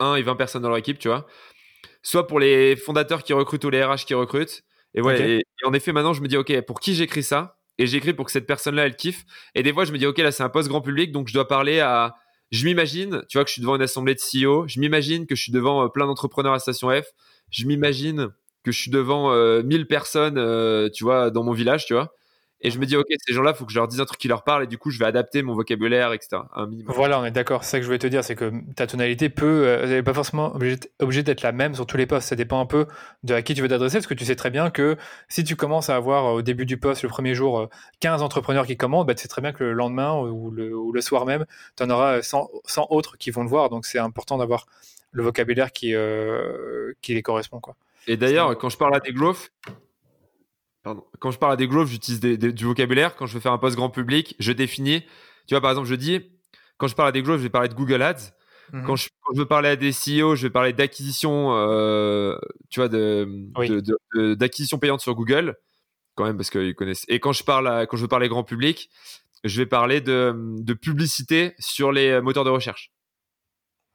1 0.00 0.16
et 0.16 0.22
20 0.22 0.34
personnes 0.36 0.62
dans 0.62 0.68
leur 0.68 0.78
équipe, 0.78 0.98
tu 0.98 1.08
vois. 1.08 1.26
Soit 2.02 2.26
pour 2.26 2.40
les 2.40 2.74
fondateurs 2.76 3.22
qui 3.22 3.32
recrutent 3.32 3.64
ou 3.64 3.70
les 3.70 3.82
RH 3.82 4.04
qui 4.06 4.14
recrutent. 4.14 4.64
Et 4.96 5.00
ouais, 5.02 5.14
Ok. 5.14 5.20
et, 5.20 5.38
et 5.40 5.66
en 5.66 5.72
effet, 5.72 5.92
maintenant, 5.92 6.12
je 6.12 6.22
me 6.22 6.28
dis, 6.28 6.36
OK, 6.36 6.58
pour 6.62 6.80
qui 6.80 6.94
j'écris 6.94 7.22
ça? 7.22 7.58
Et 7.78 7.86
j'écris 7.86 8.14
pour 8.14 8.24
que 8.24 8.32
cette 8.32 8.46
personne-là, 8.46 8.86
elle 8.86 8.96
kiffe. 8.96 9.24
Et 9.54 9.62
des 9.62 9.72
fois, 9.72 9.84
je 9.84 9.92
me 9.92 9.98
dis, 9.98 10.06
OK, 10.06 10.18
là, 10.18 10.32
c'est 10.32 10.42
un 10.42 10.48
post 10.48 10.68
grand 10.68 10.80
public, 10.80 11.12
donc 11.12 11.28
je 11.28 11.34
dois 11.34 11.46
parler 11.46 11.80
à. 11.80 12.16
Je 12.52 12.64
m'imagine, 12.64 13.22
tu 13.28 13.38
vois, 13.38 13.44
que 13.44 13.48
je 13.48 13.54
suis 13.54 13.60
devant 13.62 13.74
une 13.76 13.82
assemblée 13.82 14.14
de 14.14 14.20
CEO. 14.20 14.66
Je 14.68 14.78
m'imagine 14.80 15.26
que 15.26 15.34
je 15.34 15.42
suis 15.42 15.52
devant 15.52 15.84
euh, 15.84 15.88
plein 15.88 16.06
d'entrepreneurs 16.06 16.52
à 16.54 16.58
Station 16.60 16.88
F. 16.90 17.06
Je 17.50 17.66
m'imagine 17.66 18.28
que 18.62 18.72
je 18.72 18.80
suis 18.80 18.90
devant 18.90 19.32
euh, 19.32 19.62
1000 19.62 19.86
personnes, 19.86 20.38
euh, 20.38 20.88
tu 20.88 21.04
vois, 21.04 21.30
dans 21.30 21.42
mon 21.42 21.52
village, 21.52 21.86
tu 21.86 21.94
vois. 21.94 22.14
Et 22.66 22.70
je 22.72 22.80
me 22.80 22.84
dis, 22.84 22.96
OK, 22.96 23.06
ces 23.24 23.32
gens-là, 23.32 23.52
il 23.54 23.56
faut 23.56 23.64
que 23.64 23.70
je 23.70 23.78
leur 23.78 23.86
dise 23.86 24.00
un 24.00 24.04
truc 24.04 24.18
qui 24.18 24.26
leur 24.26 24.42
parle. 24.42 24.64
Et 24.64 24.66
du 24.66 24.76
coup, 24.76 24.90
je 24.90 24.98
vais 24.98 25.04
adapter 25.04 25.40
mon 25.42 25.54
vocabulaire, 25.54 26.12
etc. 26.12 26.42
Un. 26.56 26.68
Voilà, 26.86 27.20
on 27.20 27.24
est 27.24 27.30
d'accord. 27.30 27.62
C'est 27.62 27.70
ça 27.70 27.78
que 27.78 27.82
je 27.82 27.86
voulais 27.86 28.00
te 28.00 28.08
dire, 28.08 28.24
c'est 28.24 28.34
que 28.34 28.52
ta 28.74 28.88
tonalité 28.88 29.28
peut, 29.28 29.68
euh, 29.68 29.82
elle 29.84 29.90
n'est 29.90 30.02
pas 30.02 30.12
forcément 30.12 30.52
obligée 30.98 31.22
d'être 31.22 31.42
la 31.42 31.52
même 31.52 31.76
sur 31.76 31.86
tous 31.86 31.96
les 31.96 32.06
posts. 32.06 32.28
Ça 32.28 32.34
dépend 32.34 32.58
un 32.58 32.66
peu 32.66 32.86
de 33.22 33.34
à 33.34 33.42
qui 33.42 33.54
tu 33.54 33.62
veux 33.62 33.68
t'adresser, 33.68 33.98
parce 33.98 34.08
que 34.08 34.14
tu 34.14 34.24
sais 34.24 34.34
très 34.34 34.50
bien 34.50 34.70
que 34.70 34.96
si 35.28 35.44
tu 35.44 35.54
commences 35.54 35.90
à 35.90 35.94
avoir 35.94 36.26
euh, 36.26 36.38
au 36.38 36.42
début 36.42 36.66
du 36.66 36.76
post, 36.76 37.04
le 37.04 37.08
premier 37.08 37.36
jour, 37.36 37.60
euh, 37.60 37.68
15 38.00 38.22
entrepreneurs 38.22 38.66
qui 38.66 38.76
commandent, 38.76 39.06
bah, 39.06 39.14
tu 39.14 39.22
sais 39.22 39.28
très 39.28 39.42
bien 39.42 39.52
que 39.52 39.62
le 39.62 39.72
lendemain 39.72 40.18
ou 40.18 40.50
le, 40.50 40.76
ou 40.76 40.90
le 40.90 41.00
soir 41.00 41.24
même, 41.24 41.46
tu 41.76 41.84
en 41.84 41.90
auras 41.90 42.20
100, 42.20 42.50
100 42.64 42.88
autres 42.90 43.16
qui 43.16 43.30
vont 43.30 43.44
le 43.44 43.48
voir. 43.48 43.70
Donc 43.70 43.86
c'est 43.86 44.00
important 44.00 44.38
d'avoir 44.38 44.66
le 45.12 45.22
vocabulaire 45.22 45.70
qui, 45.70 45.94
euh, 45.94 46.94
qui 47.00 47.14
les 47.14 47.22
correspond. 47.22 47.60
Quoi. 47.60 47.76
Et 48.08 48.16
d'ailleurs, 48.16 48.58
quand 48.58 48.70
je 48.70 48.76
parle 48.76 48.96
à 48.96 49.00
des 49.00 49.12
growth, 49.12 49.52
quand 51.18 51.30
je 51.30 51.38
parle 51.38 51.52
à 51.52 51.56
des 51.56 51.66
growth, 51.66 51.88
j'utilise 51.88 52.20
du 52.20 52.64
vocabulaire. 52.64 53.16
Quand 53.16 53.26
je 53.26 53.34
veux 53.34 53.40
faire 53.40 53.52
un 53.52 53.58
post 53.58 53.76
grand 53.76 53.90
public, 53.90 54.36
je 54.38 54.52
définis. 54.52 55.02
Tu 55.46 55.54
vois, 55.54 55.60
par 55.60 55.70
exemple, 55.70 55.88
je 55.88 55.94
dis, 55.94 56.20
quand 56.78 56.86
je 56.86 56.94
parle 56.94 57.08
à 57.08 57.12
des 57.12 57.22
growth, 57.22 57.38
je 57.38 57.44
vais 57.44 57.50
parler 57.50 57.68
de 57.68 57.74
Google 57.74 58.02
Ads. 58.02 58.32
Mhm. 58.72 58.84
Quand, 58.84 58.96
je, 58.96 59.08
veux 59.34 59.46
parler 59.46 59.68
à 59.68 59.76
des 59.76 59.90
CEO, 59.90 60.34
je 60.34 60.42
vais 60.42 60.50
parler 60.50 60.72
d'acquisition, 60.72 61.54
euh, 61.54 62.36
tu 62.68 62.80
vois, 62.80 62.88
de, 62.88 64.34
d'acquisition 64.34 64.78
payante 64.78 65.00
sur 65.00 65.14
Google, 65.14 65.56
quand 66.16 66.24
même, 66.24 66.36
parce 66.36 66.50
qu'ils 66.50 66.74
connaissent. 66.74 67.04
Et 67.08 67.20
quand 67.20 67.32
je 67.32 67.44
parle, 67.44 67.68
à, 67.68 67.86
quand 67.86 67.96
je 67.96 68.02
veux 68.02 68.08
parler 68.08 68.28
grand 68.28 68.42
public, 68.42 68.90
je 69.44 69.62
vais 69.62 69.66
parler 69.66 70.00
de, 70.00 70.34
de 70.36 70.74
publicité 70.74 71.54
sur 71.58 71.92
les 71.92 72.20
moteurs 72.20 72.44
de 72.44 72.50
recherche. 72.50 72.90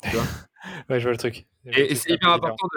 Tu 0.04 0.16
vois 0.16 0.24
ouais, 0.90 1.00
je 1.00 1.04
vois 1.04 1.12
le 1.12 1.18
truc. 1.18 1.46
Et, 1.66 1.96
c'est 1.96 2.12
hyper 2.12 2.30
important 2.30 2.68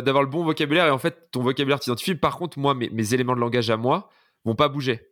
d'avoir 0.00 0.22
le 0.22 0.28
bon 0.28 0.44
vocabulaire. 0.44 0.86
Et 0.86 0.90
en 0.90 0.98
fait, 0.98 1.30
ton 1.30 1.42
vocabulaire 1.42 1.80
t'identifie. 1.80 2.14
Par 2.14 2.36
contre, 2.36 2.58
moi, 2.58 2.74
mes, 2.74 2.90
mes, 2.90 3.14
éléments 3.14 3.34
de 3.34 3.40
langage 3.40 3.70
à 3.70 3.76
moi 3.76 4.10
vont 4.44 4.54
pas 4.54 4.68
bouger. 4.68 5.08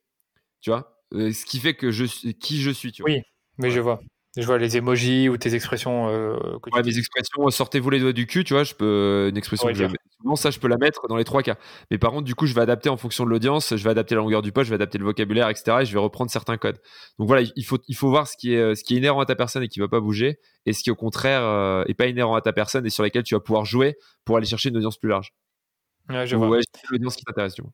Tu 0.60 0.70
vois? 0.70 1.02
Euh, 1.14 1.32
Ce 1.32 1.44
qui 1.44 1.58
fait 1.58 1.74
que 1.74 1.90
je 1.90 2.04
qui 2.32 2.60
je 2.60 2.70
suis. 2.70 2.92
Tu 2.92 3.02
vois 3.02 3.10
oui, 3.10 3.22
mais 3.58 3.70
je 3.70 3.80
vois. 3.80 4.00
Je 4.36 4.46
vois 4.46 4.56
les 4.56 4.78
emojis 4.78 5.28
ou 5.28 5.36
tes 5.36 5.54
expressions. 5.54 6.08
Euh, 6.08 6.36
ouais, 6.72 6.82
mes 6.82 6.96
expressions, 6.96 7.50
sortez-vous 7.50 7.90
les 7.90 8.00
doigts 8.00 8.14
du 8.14 8.26
cul, 8.26 8.44
tu 8.44 8.54
vois, 8.54 8.64
je 8.64 8.74
peux 8.74 9.28
une 9.28 9.36
expression 9.36 9.68
que 9.68 9.74
souvent 10.22 10.36
ça 10.36 10.50
je 10.50 10.58
peux 10.58 10.68
la 10.68 10.78
mettre 10.78 11.06
dans 11.06 11.16
les 11.16 11.24
trois 11.24 11.42
cas. 11.42 11.56
Mais 11.90 11.98
par 11.98 12.12
contre, 12.12 12.24
du 12.24 12.34
coup, 12.34 12.46
je 12.46 12.54
vais 12.54 12.62
adapter 12.62 12.88
en 12.88 12.96
fonction 12.96 13.24
de 13.24 13.30
l'audience, 13.30 13.76
je 13.76 13.84
vais 13.84 13.90
adapter 13.90 14.14
la 14.14 14.22
longueur 14.22 14.40
du 14.40 14.50
poste, 14.50 14.66
je 14.66 14.70
vais 14.70 14.76
adapter 14.76 14.96
le 14.96 15.04
vocabulaire, 15.04 15.50
etc. 15.50 15.78
Et 15.82 15.84
je 15.84 15.92
vais 15.92 15.98
reprendre 15.98 16.30
certains 16.30 16.56
codes. 16.56 16.78
Donc 17.18 17.28
voilà, 17.28 17.46
il 17.54 17.64
faut 17.64 17.78
il 17.88 17.94
faut 17.94 18.08
voir 18.08 18.26
ce 18.26 18.38
qui 18.38 18.54
est 18.54 18.74
ce 18.74 18.82
qui 18.82 18.94
est 18.94 18.98
inhérent 18.98 19.20
à 19.20 19.26
ta 19.26 19.34
personne 19.34 19.64
et 19.64 19.68
qui 19.68 19.80
va 19.80 19.88
pas 19.88 20.00
bouger, 20.00 20.38
et 20.64 20.72
ce 20.72 20.82
qui 20.82 20.90
au 20.90 20.96
contraire 20.96 21.42
euh, 21.42 21.84
est 21.86 21.94
pas 21.94 22.06
inhérent 22.06 22.34
à 22.34 22.40
ta 22.40 22.54
personne 22.54 22.86
et 22.86 22.90
sur 22.90 23.02
lesquels 23.02 23.24
tu 23.24 23.34
vas 23.34 23.40
pouvoir 23.40 23.66
jouer 23.66 23.96
pour 24.24 24.38
aller 24.38 24.46
chercher 24.46 24.70
une 24.70 24.78
audience 24.78 24.96
plus 24.96 25.10
large. 25.10 25.34
Ouais, 26.08 26.26
je 26.26 26.36
vois. 26.36 26.58
l'audience 26.90 27.16
qui 27.16 27.24
t'intéresse, 27.24 27.54
tu 27.54 27.62
vois. 27.62 27.72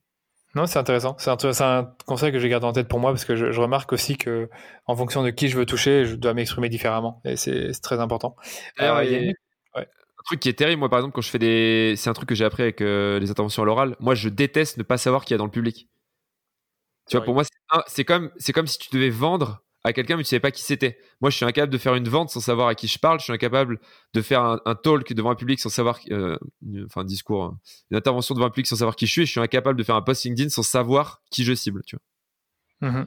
Non, 0.55 0.65
c'est 0.65 0.79
intéressant. 0.79 1.15
C'est 1.19 1.61
un, 1.61 1.93
conseil 2.05 2.31
que 2.31 2.39
j'ai 2.39 2.49
gardé 2.49 2.65
en 2.65 2.71
tête 2.71 2.87
pour 2.87 2.99
moi 2.99 3.11
parce 3.11 3.25
que 3.25 3.35
je, 3.35 3.59
remarque 3.59 3.93
aussi 3.93 4.17
que 4.17 4.49
en 4.87 4.95
fonction 4.95 5.23
de 5.23 5.29
qui 5.29 5.47
je 5.47 5.57
veux 5.57 5.65
toucher, 5.65 6.05
je 6.05 6.15
dois 6.15 6.33
m'exprimer 6.33 6.69
différemment 6.69 7.21
et 7.23 7.35
c'est 7.35 7.71
très 7.81 7.99
important. 7.99 8.35
Euh, 8.81 9.03
il 9.03 9.11
y 9.11 9.29
a... 9.29 9.33
Un 9.75 10.23
truc 10.25 10.41
qui 10.41 10.49
est 10.49 10.53
terrible, 10.53 10.79
moi 10.79 10.89
par 10.89 10.99
exemple, 10.99 11.15
quand 11.15 11.21
je 11.21 11.29
fais 11.29 11.39
des. 11.39 11.93
C'est 11.95 12.09
un 12.09 12.13
truc 12.13 12.27
que 12.27 12.35
j'ai 12.35 12.43
appris 12.43 12.61
avec 12.61 12.81
euh, 12.81 13.19
les 13.19 13.31
interventions 13.31 13.63
à 13.63 13.65
l'oral. 13.65 13.95
Moi, 14.01 14.15
je 14.15 14.27
déteste 14.27 14.77
ne 14.77 14.83
pas 14.83 14.97
savoir 14.97 15.23
qui 15.23 15.33
y 15.33 15.35
a 15.35 15.37
dans 15.37 15.45
le 15.45 15.51
public. 15.51 15.87
Tu 17.09 17.15
vois, 17.15 17.25
pour 17.25 17.33
moi, 17.33 17.43
c'est 17.87 18.03
comme, 18.03 18.29
comme 18.53 18.67
si 18.67 18.77
tu 18.77 18.89
devais 18.91 19.09
vendre 19.09 19.63
à 19.89 19.93
quelqu'un 19.93 20.17
mais 20.17 20.23
tu 20.23 20.29
savais 20.29 20.39
pas 20.39 20.51
qui 20.51 20.63
c'était. 20.63 20.97
Moi, 21.21 21.29
je 21.29 21.35
suis 21.35 21.45
incapable 21.45 21.71
de 21.71 21.77
faire 21.77 21.95
une 21.95 22.07
vente 22.07 22.29
sans 22.29 22.39
savoir 22.39 22.67
à 22.67 22.75
qui 22.75 22.87
je 22.87 22.97
parle. 22.99 23.19
Je 23.19 23.25
suis 23.25 23.33
incapable 23.33 23.79
de 24.13 24.21
faire 24.21 24.41
un, 24.43 24.75
talk 24.75 25.13
devant 25.13 25.31
un 25.31 25.35
public 25.35 25.59
sans 25.59 25.69
savoir, 25.69 25.99
euh, 26.11 26.37
enfin 26.85 27.01
un 27.01 27.05
discours, 27.05 27.55
une 27.91 27.97
intervention 27.97 28.35
devant 28.35 28.47
un 28.47 28.49
public 28.49 28.67
sans 28.67 28.77
savoir 28.77 28.95
qui 28.95 29.05
je 29.07 29.11
suis. 29.11 29.25
je 29.25 29.31
suis 29.31 29.39
incapable 29.39 29.77
de 29.77 29.83
faire 29.83 29.95
un 29.95 30.01
post 30.01 30.23
LinkedIn 30.23 30.49
sans 30.49 30.63
savoir 30.63 31.21
qui 31.31 31.43
je 31.43 31.53
cible. 31.53 31.81
Tu 31.85 31.97
vois. 32.81 32.89
Mmh 32.89 33.05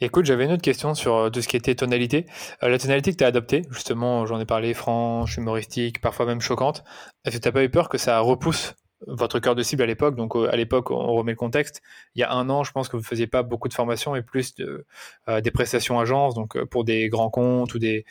Écoute, 0.00 0.24
j'avais 0.24 0.44
une 0.44 0.52
autre 0.52 0.62
question 0.62 0.94
sur 0.94 1.16
euh, 1.16 1.30
tout 1.30 1.42
ce 1.42 1.48
qui 1.48 1.56
était 1.56 1.74
tonalité. 1.74 2.26
Euh, 2.62 2.68
la 2.68 2.78
tonalité 2.78 3.12
que 3.12 3.16
tu 3.16 3.24
as 3.24 3.28
adoptée, 3.28 3.62
justement, 3.70 4.26
j'en 4.26 4.38
ai 4.38 4.44
parlé, 4.44 4.72
franche, 4.72 5.36
humoristique, 5.36 6.00
parfois 6.00 6.26
même 6.26 6.40
choquante. 6.40 6.84
Est-ce 7.24 7.36
que 7.36 7.42
tu 7.42 7.48
n'as 7.48 7.52
pas 7.52 7.64
eu 7.64 7.70
peur 7.70 7.88
que 7.88 7.98
ça 7.98 8.20
repousse 8.20 8.74
votre 9.06 9.38
cœur 9.38 9.54
de 9.54 9.62
cible 9.62 9.82
à 9.82 9.86
l'époque. 9.86 10.16
Donc 10.16 10.36
euh, 10.36 10.50
à 10.52 10.56
l'époque, 10.56 10.90
on 10.90 11.14
remet 11.14 11.32
le 11.32 11.36
contexte. 11.36 11.82
Il 12.14 12.20
y 12.20 12.22
a 12.22 12.32
un 12.32 12.48
an, 12.50 12.64
je 12.64 12.72
pense 12.72 12.88
que 12.88 12.96
vous 12.96 13.02
ne 13.02 13.06
faisiez 13.06 13.26
pas 13.26 13.42
beaucoup 13.42 13.68
de 13.68 13.74
formations 13.74 14.16
et 14.16 14.22
plus 14.22 14.54
de, 14.54 14.86
euh, 15.28 15.40
des 15.40 15.50
prestations 15.50 15.98
agences, 16.00 16.34
donc 16.34 16.56
euh, 16.56 16.66
pour 16.66 16.84
des 16.84 17.08
grands 17.08 17.30
comptes 17.30 17.74
ou 17.74 17.78
des, 17.78 18.04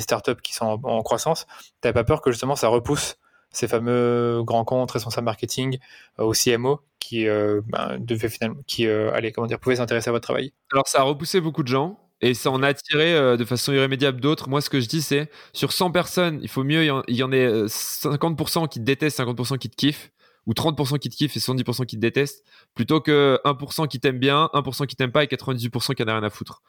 startups 0.00 0.40
qui 0.42 0.54
sont 0.54 0.80
en, 0.82 1.02
croissance. 1.02 1.46
Tu 1.82 1.88
n'as 1.88 1.92
pas 1.92 2.04
peur 2.04 2.20
que 2.20 2.30
justement 2.30 2.56
ça 2.56 2.68
repousse 2.68 3.18
ces 3.50 3.66
fameux 3.66 4.42
grands 4.44 4.64
comptes, 4.64 4.90
responsables 4.90 5.24
marketing 5.24 5.78
au 6.18 6.32
CMO 6.32 6.80
qui, 6.98 7.24
ben, 7.24 7.96
devait 7.98 8.28
finalement, 8.28 8.58
qui 8.66 8.86
allez, 8.86 9.32
comment 9.32 9.46
dire, 9.46 9.58
pouvaient 9.58 9.76
s'intéresser 9.76 10.10
à 10.10 10.12
votre 10.12 10.24
travail? 10.24 10.52
Alors 10.70 10.86
ça 10.86 11.00
a 11.00 11.02
repoussé 11.02 11.40
beaucoup 11.40 11.62
de 11.62 11.68
gens. 11.68 11.98
Et 12.20 12.34
ça 12.34 12.50
en 12.50 12.62
a 12.62 12.68
attiré 12.68 13.14
euh, 13.14 13.36
de 13.36 13.44
façon 13.44 13.72
irrémédiable 13.72 14.20
d'autres. 14.20 14.48
Moi, 14.48 14.60
ce 14.60 14.70
que 14.70 14.80
je 14.80 14.88
dis, 14.88 15.02
c'est 15.02 15.30
sur 15.52 15.72
100 15.72 15.92
personnes, 15.92 16.40
il 16.42 16.48
faut 16.48 16.64
mieux, 16.64 16.84
il 17.08 17.16
y 17.16 17.22
en, 17.22 17.32
ait 17.32 17.66
50% 17.66 18.64
euh, 18.64 18.66
qui 18.66 18.80
te 18.80 18.84
détestent, 18.84 19.20
50% 19.20 19.58
qui 19.58 19.70
te 19.70 19.76
kiffent, 19.76 20.10
ou 20.46 20.52
30% 20.52 20.98
qui 20.98 21.10
te 21.10 21.16
kiffent 21.16 21.36
et 21.36 21.40
70% 21.40 21.86
qui 21.86 21.96
te 21.96 22.00
détestent, 22.00 22.44
plutôt 22.74 23.00
que 23.00 23.38
1% 23.44 23.86
qui 23.86 24.00
t'aime 24.00 24.18
bien, 24.18 24.50
1% 24.52 24.86
qui 24.86 24.96
t'aime 24.96 25.12
pas 25.12 25.22
et 25.22 25.26
98% 25.26 25.94
qui 25.94 26.02
en 26.02 26.08
a 26.08 26.14
rien 26.14 26.24
à 26.24 26.30
foutre. 26.30 26.62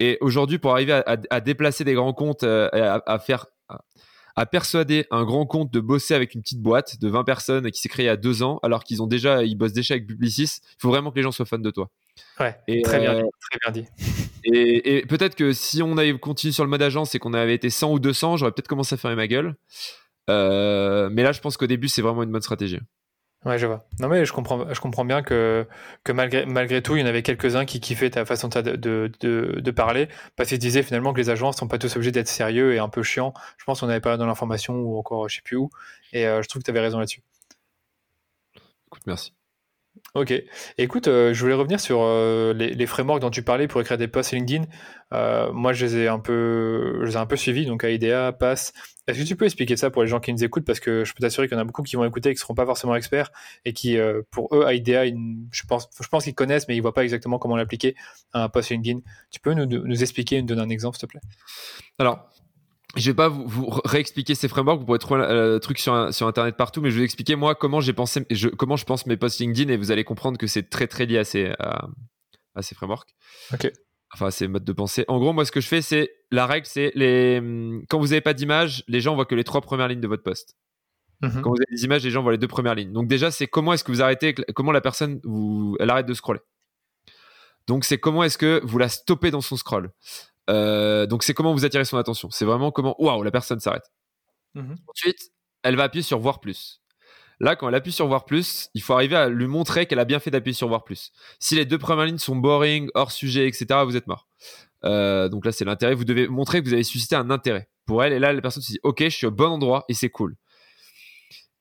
Et 0.00 0.18
aujourd'hui, 0.22 0.58
pour 0.58 0.72
arriver 0.72 1.02
à, 1.06 1.40
déplacer 1.40 1.84
des 1.84 1.92
grands 1.92 2.14
comptes, 2.14 2.42
euh, 2.42 2.70
à, 2.72 3.18
faire, 3.18 3.46
à 4.34 4.46
persuader 4.46 5.06
un 5.10 5.24
grand 5.24 5.44
compte 5.44 5.70
de 5.70 5.78
bosser 5.78 6.14
avec 6.14 6.34
une 6.34 6.40
petite 6.40 6.62
boîte 6.62 6.98
de 6.98 7.08
20 7.08 7.24
personnes 7.24 7.70
qui 7.70 7.80
s'est 7.80 7.90
créée 7.90 8.04
il 8.04 8.08
y 8.08 8.10
a 8.10 8.16
deux 8.16 8.42
ans, 8.42 8.58
alors 8.62 8.82
qu'ils 8.82 9.02
ont 9.02 9.06
déjà, 9.06 9.44
ils 9.44 9.56
bossent 9.56 9.74
déjà 9.74 9.94
avec 9.94 10.06
Publicis, 10.06 10.60
il 10.62 10.80
faut 10.80 10.88
vraiment 10.88 11.10
que 11.10 11.16
les 11.16 11.22
gens 11.22 11.32
soient 11.32 11.44
fans 11.44 11.58
de 11.58 11.70
toi. 11.70 11.90
Ouais, 12.38 12.56
et 12.68 12.82
très, 12.82 13.00
bien 13.00 13.14
dit, 13.14 13.22
très 13.50 13.58
bien 13.70 13.82
dit. 13.82 13.88
Et, 14.44 15.04
peut-être 15.06 15.34
que 15.34 15.52
si 15.52 15.82
on 15.82 15.96
avait 15.96 16.18
continué 16.18 16.52
sur 16.52 16.64
le 16.64 16.70
mode 16.70 16.82
agence 16.82 17.14
et 17.14 17.18
qu'on 17.18 17.34
avait 17.34 17.54
été 17.54 17.70
100 17.70 17.92
ou 17.92 17.98
200, 17.98 18.38
j'aurais 18.38 18.52
peut-être 18.52 18.68
commencé 18.68 18.94
à 18.94 18.98
fermer 18.98 19.16
ma 19.16 19.26
gueule. 19.26 19.54
Euh, 20.28 21.08
mais 21.10 21.22
là, 21.22 21.32
je 21.32 21.40
pense 21.40 21.56
qu'au 21.56 21.66
début, 21.66 21.88
c'est 21.88 22.02
vraiment 22.02 22.22
une 22.22 22.30
bonne 22.30 22.42
stratégie. 22.42 22.78
Ouais, 23.46 23.58
je 23.58 23.66
vois. 23.66 23.86
Non, 24.00 24.08
mais 24.08 24.26
je 24.26 24.32
comprends, 24.34 24.72
je 24.72 24.80
comprends 24.80 25.04
bien 25.04 25.22
que, 25.22 25.66
que 26.04 26.12
malgré, 26.12 26.44
malgré 26.44 26.82
tout, 26.82 26.96
il 26.96 27.00
y 27.00 27.02
en 27.02 27.06
avait 27.06 27.22
quelques-uns 27.22 27.64
qui 27.64 27.80
kiffaient 27.80 28.10
ta 28.10 28.26
façon 28.26 28.48
de, 28.48 28.76
de, 28.76 29.10
de, 29.18 29.70
parler, 29.70 30.08
parce 30.36 30.50
qu'ils 30.50 30.58
disaient 30.58 30.82
finalement 30.82 31.14
que 31.14 31.18
les 31.18 31.30
agences 31.30 31.56
sont 31.56 31.66
pas 31.66 31.78
tous 31.78 31.96
obligés 31.96 32.12
d'être 32.12 32.28
sérieux 32.28 32.74
et 32.74 32.78
un 32.78 32.90
peu 32.90 33.02
chiants. 33.02 33.32
Je 33.56 33.64
pense 33.64 33.80
qu'on 33.80 33.88
avait 33.88 34.00
pas 34.00 34.18
dans 34.18 34.26
l'information 34.26 34.74
ou 34.74 34.98
encore 34.98 35.26
je 35.30 35.36
sais 35.36 35.42
plus 35.42 35.56
où. 35.56 35.70
Et 36.12 36.26
euh, 36.26 36.42
je 36.42 36.48
trouve 36.48 36.60
que 36.60 36.66
tu 36.66 36.70
avais 36.70 36.80
raison 36.80 36.98
là-dessus. 36.98 37.22
Écoute, 38.88 39.02
merci. 39.06 39.32
Ok. 40.14 40.32
Écoute, 40.76 41.06
euh, 41.06 41.32
je 41.32 41.40
voulais 41.40 41.54
revenir 41.54 41.78
sur 41.78 42.00
euh, 42.02 42.52
les, 42.52 42.86
frameworks 42.86 43.20
dont 43.20 43.30
tu 43.30 43.42
parlais 43.42 43.68
pour 43.68 43.80
écrire 43.80 43.96
des 43.96 44.08
posts 44.08 44.32
LinkedIn. 44.32 44.64
Euh, 45.12 45.52
moi, 45.52 45.72
je 45.72 45.86
les 45.86 45.96
ai 45.98 46.08
un 46.08 46.18
peu, 46.18 46.98
je 47.02 47.06
les 47.06 47.12
ai 47.12 47.16
un 47.16 47.26
peu 47.26 47.36
suivis, 47.36 47.64
donc 47.64 47.84
IDEA, 47.84 48.32
Pass. 48.32 48.72
Est-ce 49.06 49.20
que 49.20 49.24
tu 49.24 49.36
peux 49.36 49.44
expliquer 49.44 49.76
ça 49.76 49.90
pour 49.90 50.02
les 50.02 50.08
gens 50.08 50.18
qui 50.18 50.32
nous 50.32 50.42
écoutent? 50.42 50.64
Parce 50.64 50.80
que 50.80 51.04
je 51.04 51.14
peux 51.14 51.20
t'assurer 51.20 51.46
qu'il 51.46 51.56
y 51.56 51.58
en 51.58 51.62
a 51.62 51.64
beaucoup 51.64 51.82
qui 51.82 51.94
vont 51.94 52.04
écouter 52.04 52.30
et 52.30 52.34
qui 52.34 52.38
ne 52.38 52.40
seront 52.40 52.54
pas 52.54 52.66
forcément 52.66 52.96
experts 52.96 53.30
et 53.64 53.72
qui, 53.72 53.98
pour 54.30 54.54
eux, 54.54 54.64
IDEA, 54.72 55.06
je 55.52 55.62
pense, 55.66 56.24
qu'ils 56.24 56.34
connaissent, 56.34 56.66
mais 56.66 56.74
ils 56.74 56.78
ne 56.78 56.82
voient 56.82 56.94
pas 56.94 57.04
exactement 57.04 57.38
comment 57.38 57.56
l'appliquer 57.56 57.94
à 58.32 58.44
un 58.44 58.48
post 58.48 58.70
LinkedIn. 58.70 59.00
Tu 59.30 59.40
peux 59.40 59.54
nous, 59.54 59.66
nous 59.66 60.02
expliquer, 60.02 60.40
nous 60.40 60.46
donner 60.46 60.62
un 60.62 60.70
exemple, 60.70 60.96
s'il 60.96 61.06
te 61.06 61.12
plaît? 61.12 61.20
Alors, 61.98 62.28
je 62.96 63.10
vais 63.10 63.14
pas 63.14 63.28
vous, 63.28 63.68
réexpliquer 63.84 64.34
ces 64.34 64.48
frameworks, 64.48 64.80
vous 64.80 64.86
pourrez 64.86 64.98
trouver 64.98 65.20
le 65.20 65.58
truc 65.58 65.78
sur, 65.78 66.12
sur 66.12 66.26
internet 66.26 66.56
partout, 66.56 66.80
mais 66.80 66.90
je 66.90 66.96
vais 66.96 67.00
vous 67.00 67.04
expliquer 67.04 67.36
moi 67.36 67.54
comment 67.54 67.80
j'ai 67.80 67.92
pensé, 67.92 68.26
je, 68.30 68.48
comment 68.48 68.76
je 68.76 68.84
pense 68.84 69.06
mes 69.06 69.16
posts 69.16 69.40
LinkedIn 69.40 69.72
et 69.72 69.76
vous 69.76 69.90
allez 69.92 70.04
comprendre 70.04 70.38
que 70.38 70.46
c'est 70.46 70.68
très 70.68 70.86
très 70.86 71.06
lié 71.06 71.18
à 71.18 71.24
ces, 71.24 71.52
à, 71.58 71.88
ces 72.62 72.74
frameworks. 72.74 73.10
Ok. 73.52 73.70
Enfin, 74.12 74.26
à 74.26 74.30
ces 74.32 74.48
modes 74.48 74.64
de 74.64 74.72
pensée. 74.72 75.04
En 75.06 75.20
gros, 75.20 75.32
moi, 75.32 75.44
ce 75.44 75.52
que 75.52 75.60
je 75.60 75.68
fais, 75.68 75.82
c'est 75.82 76.10
la 76.32 76.46
règle, 76.46 76.66
c'est 76.66 76.90
les 76.96 77.40
quand 77.88 78.00
vous 78.00 78.08
n'avez 78.08 78.20
pas 78.20 78.34
d'image, 78.34 78.82
les 78.88 79.00
gens 79.00 79.14
voient 79.14 79.26
que 79.26 79.36
les 79.36 79.44
trois 79.44 79.60
premières 79.60 79.86
lignes 79.86 80.00
de 80.00 80.08
votre 80.08 80.24
post. 80.24 80.56
Mhm. 81.22 81.42
Quand 81.42 81.50
vous 81.50 81.56
avez 81.56 81.76
des 81.76 81.84
images, 81.84 82.02
les 82.02 82.10
gens 82.10 82.22
voient 82.22 82.32
les 82.32 82.38
deux 82.38 82.48
premières 82.48 82.74
lignes. 82.74 82.92
Donc 82.92 83.06
déjà, 83.06 83.30
c'est 83.30 83.46
comment 83.46 83.72
est-ce 83.72 83.84
que 83.84 83.92
vous 83.92 84.02
arrêtez, 84.02 84.34
comment 84.54 84.72
la 84.72 84.80
personne, 84.80 85.20
vous, 85.22 85.76
elle 85.78 85.90
arrête 85.90 86.06
de 86.06 86.14
scroller. 86.14 86.40
Donc 87.68 87.84
c'est 87.84 87.98
comment 87.98 88.24
est-ce 88.24 88.38
que 88.38 88.60
vous 88.64 88.78
la 88.78 88.88
stoppez 88.88 89.30
dans 89.30 89.42
son 89.42 89.56
scroll. 89.56 89.92
Euh, 90.50 91.06
donc 91.06 91.22
c'est 91.22 91.34
comment 91.34 91.52
vous 91.52 91.64
attirez 91.64 91.84
son 91.84 91.96
attention. 91.96 92.30
C'est 92.30 92.44
vraiment 92.44 92.70
comment, 92.70 92.94
waouh, 92.98 93.22
la 93.22 93.30
personne 93.30 93.60
s'arrête. 93.60 93.90
Mhm. 94.54 94.76
Ensuite, 94.88 95.32
elle 95.62 95.76
va 95.76 95.84
appuyer 95.84 96.02
sur 96.02 96.18
voir 96.18 96.40
plus. 96.40 96.80
Là, 97.38 97.56
quand 97.56 97.68
elle 97.68 97.74
appuie 97.74 97.92
sur 97.92 98.06
voir 98.06 98.26
plus, 98.26 98.68
il 98.74 98.82
faut 98.82 98.92
arriver 98.92 99.16
à 99.16 99.28
lui 99.28 99.46
montrer 99.46 99.86
qu'elle 99.86 99.98
a 99.98 100.04
bien 100.04 100.18
fait 100.18 100.30
d'appuyer 100.30 100.52
sur 100.52 100.68
voir 100.68 100.84
plus. 100.84 101.10
Si 101.38 101.54
les 101.54 101.64
deux 101.64 101.78
premières 101.78 102.04
lignes 102.04 102.18
sont 102.18 102.36
boring, 102.36 102.90
hors 102.94 103.12
sujet, 103.12 103.48
etc., 103.48 103.80
vous 103.84 103.96
êtes 103.96 104.06
mort. 104.06 104.28
Euh, 104.84 105.28
donc 105.30 105.46
là, 105.46 105.52
c'est 105.52 105.64
l'intérêt. 105.64 105.94
Vous 105.94 106.04
devez 106.04 106.28
montrer 106.28 106.60
que 106.60 106.66
vous 106.66 106.74
avez 106.74 106.82
suscité 106.82 107.16
un 107.16 107.30
intérêt 107.30 107.70
pour 107.86 108.04
elle. 108.04 108.12
Et 108.12 108.18
là, 108.18 108.34
la 108.34 108.42
personne 108.42 108.62
se 108.62 108.72
dit, 108.72 108.80
ok, 108.82 109.04
je 109.04 109.08
suis 109.08 109.26
au 109.26 109.30
bon 109.30 109.46
endroit 109.46 109.86
et 109.88 109.94
c'est 109.94 110.10
cool. 110.10 110.36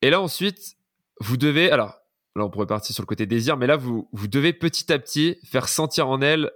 Et 0.01 0.09
là, 0.09 0.19
ensuite, 0.19 0.75
vous 1.21 1.37
devez, 1.37 1.71
alors, 1.71 2.01
là, 2.35 2.43
on 2.43 2.49
pourrait 2.49 2.67
partir 2.67 2.93
sur 2.93 3.03
le 3.03 3.07
côté 3.07 3.25
désir, 3.25 3.55
mais 3.55 3.67
là, 3.67 3.77
vous, 3.77 4.09
vous 4.11 4.27
devez 4.27 4.51
petit 4.51 4.91
à 4.91 4.99
petit 4.99 5.37
faire 5.45 5.69
sentir 5.69 6.09
en 6.09 6.21
elle 6.21 6.51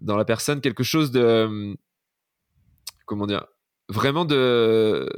dans 0.00 0.16
la 0.16 0.24
personne 0.24 0.60
quelque 0.60 0.82
chose 0.82 1.10
de 1.10 1.20
euh, 1.20 1.74
comment 3.06 3.26
dire 3.26 3.46
vraiment 3.88 4.24
de 4.24 5.08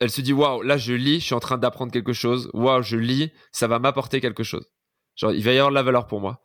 elle 0.00 0.10
se 0.10 0.20
dit 0.20 0.32
waouh 0.32 0.62
là 0.62 0.76
je 0.76 0.92
lis 0.92 1.20
je 1.20 1.26
suis 1.26 1.34
en 1.34 1.40
train 1.40 1.58
d'apprendre 1.58 1.92
quelque 1.92 2.12
chose. 2.12 2.50
Waouh 2.54 2.82
je 2.82 2.96
lis 2.96 3.32
ça 3.52 3.66
va 3.66 3.78
m'apporter 3.78 4.20
quelque 4.20 4.42
chose. 4.42 4.70
Genre 5.16 5.32
il 5.32 5.42
va 5.42 5.52
y 5.52 5.58
avoir 5.58 5.70
de 5.70 5.74
la 5.74 5.82
valeur 5.82 6.06
pour 6.06 6.20
moi. 6.20 6.42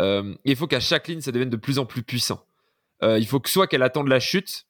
Euh, 0.00 0.34
il 0.44 0.56
faut 0.56 0.66
qu'à 0.66 0.80
chaque 0.80 1.08
ligne 1.08 1.20
ça 1.20 1.32
devienne 1.32 1.50
de 1.50 1.56
plus 1.56 1.78
en 1.78 1.86
plus 1.86 2.02
puissant. 2.02 2.46
Euh, 3.02 3.18
il 3.18 3.26
faut 3.26 3.40
que 3.40 3.50
soit 3.50 3.66
qu'elle 3.66 3.82
attende 3.82 4.08
la 4.08 4.20
chute 4.20 4.66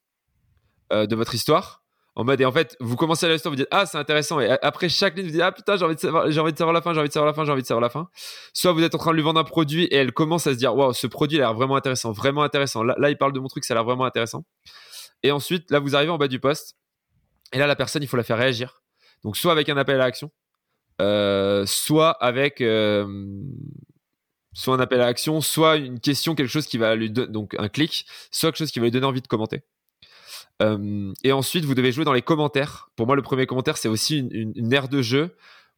de 0.90 1.16
votre 1.16 1.34
histoire 1.34 1.83
en 2.16 2.24
mode 2.24 2.40
et 2.40 2.44
en 2.44 2.52
fait 2.52 2.76
vous 2.80 2.96
commencez 2.96 3.26
à 3.26 3.28
l'histoire 3.28 3.50
vous 3.52 3.56
dites 3.56 3.68
ah 3.70 3.86
c'est 3.86 3.98
intéressant. 3.98 4.40
Et 4.40 4.50
après 4.62 4.88
chaque 4.88 5.16
ligne 5.16 5.26
vous 5.26 5.32
dites 5.32 5.40
ah 5.40 5.52
putain 5.52 5.76
j'ai 5.76 5.84
envie 5.84 5.94
de 5.94 6.00
savoir 6.00 6.30
j'ai 6.30 6.40
envie 6.40 6.52
de 6.52 6.58
savoir 6.58 6.72
la 6.72 6.80
fin 6.80 6.92
j'ai 6.94 7.00
envie 7.00 7.08
de 7.08 7.12
savoir 7.12 7.26
la 7.26 7.34
fin 7.34 7.44
j'ai 7.44 7.52
envie 7.52 7.62
de 7.62 7.66
savoir 7.66 7.82
la 7.82 7.90
fin. 7.90 8.08
Soit 8.52 8.72
vous 8.72 8.82
êtes 8.82 8.94
en 8.94 8.98
train 8.98 9.10
de 9.10 9.16
lui 9.16 9.22
vendre 9.22 9.40
un 9.40 9.44
produit 9.44 9.84
et 9.84 9.96
elle 9.96 10.12
commence 10.12 10.46
à 10.46 10.52
se 10.52 10.58
dire 10.58 10.76
waouh 10.76 10.92
ce 10.92 11.06
produit 11.06 11.38
a 11.38 11.40
l'air 11.40 11.54
vraiment 11.54 11.76
intéressant 11.76 12.12
vraiment 12.12 12.42
intéressant. 12.42 12.82
Là, 12.82 13.10
il 13.10 13.18
parle 13.18 13.32
de 13.32 13.40
mon 13.40 13.48
truc 13.48 13.64
ça 13.64 13.74
a 13.74 13.76
l'air 13.76 13.84
vraiment 13.84 14.04
intéressant. 14.04 14.44
Et 15.22 15.32
ensuite 15.32 15.70
là 15.70 15.80
vous 15.80 15.96
arrivez 15.96 16.10
en 16.10 16.18
bas 16.18 16.28
du 16.28 16.40
poste. 16.40 16.76
Et 17.52 17.58
là 17.58 17.66
la 17.66 17.76
personne 17.76 18.02
il 18.02 18.06
faut 18.06 18.16
la 18.16 18.24
faire 18.24 18.38
réagir. 18.38 18.84
Donc, 19.24 19.36
soit 19.36 19.52
avec 19.52 19.68
un 19.68 19.76
appel 19.76 19.96
à 19.96 20.04
l'action, 20.04 20.30
soit 21.66 22.10
avec 22.20 22.62
soit 24.52 24.74
un 24.74 24.80
appel 24.80 25.00
à 25.00 25.06
l'action, 25.06 25.40
soit 25.40 25.76
une 25.76 25.98
question, 25.98 26.34
quelque 26.34 26.48
chose 26.48 26.66
qui 26.66 26.78
va 26.78 26.94
lui 26.94 27.10
donner, 27.10 27.32
donc 27.32 27.56
un 27.58 27.68
clic, 27.68 28.06
soit 28.30 28.50
quelque 28.50 28.58
chose 28.58 28.70
qui 28.70 28.78
va 28.78 28.84
lui 28.84 28.92
donner 28.92 29.06
envie 29.06 29.22
de 29.22 29.26
commenter. 29.26 29.62
Euh, 30.62 31.12
et 31.22 31.32
ensuite, 31.32 31.64
vous 31.64 31.74
devez 31.74 31.92
jouer 31.92 32.04
dans 32.04 32.12
les 32.12 32.22
commentaires. 32.22 32.90
Pour 32.96 33.06
moi, 33.06 33.16
le 33.16 33.22
premier 33.22 33.46
commentaire, 33.46 33.76
c'est 33.76 33.88
aussi 33.88 34.18
une, 34.18 34.52
une, 34.54 34.72
aire 34.72 34.88
de 34.88 35.02
jeu 35.02 35.36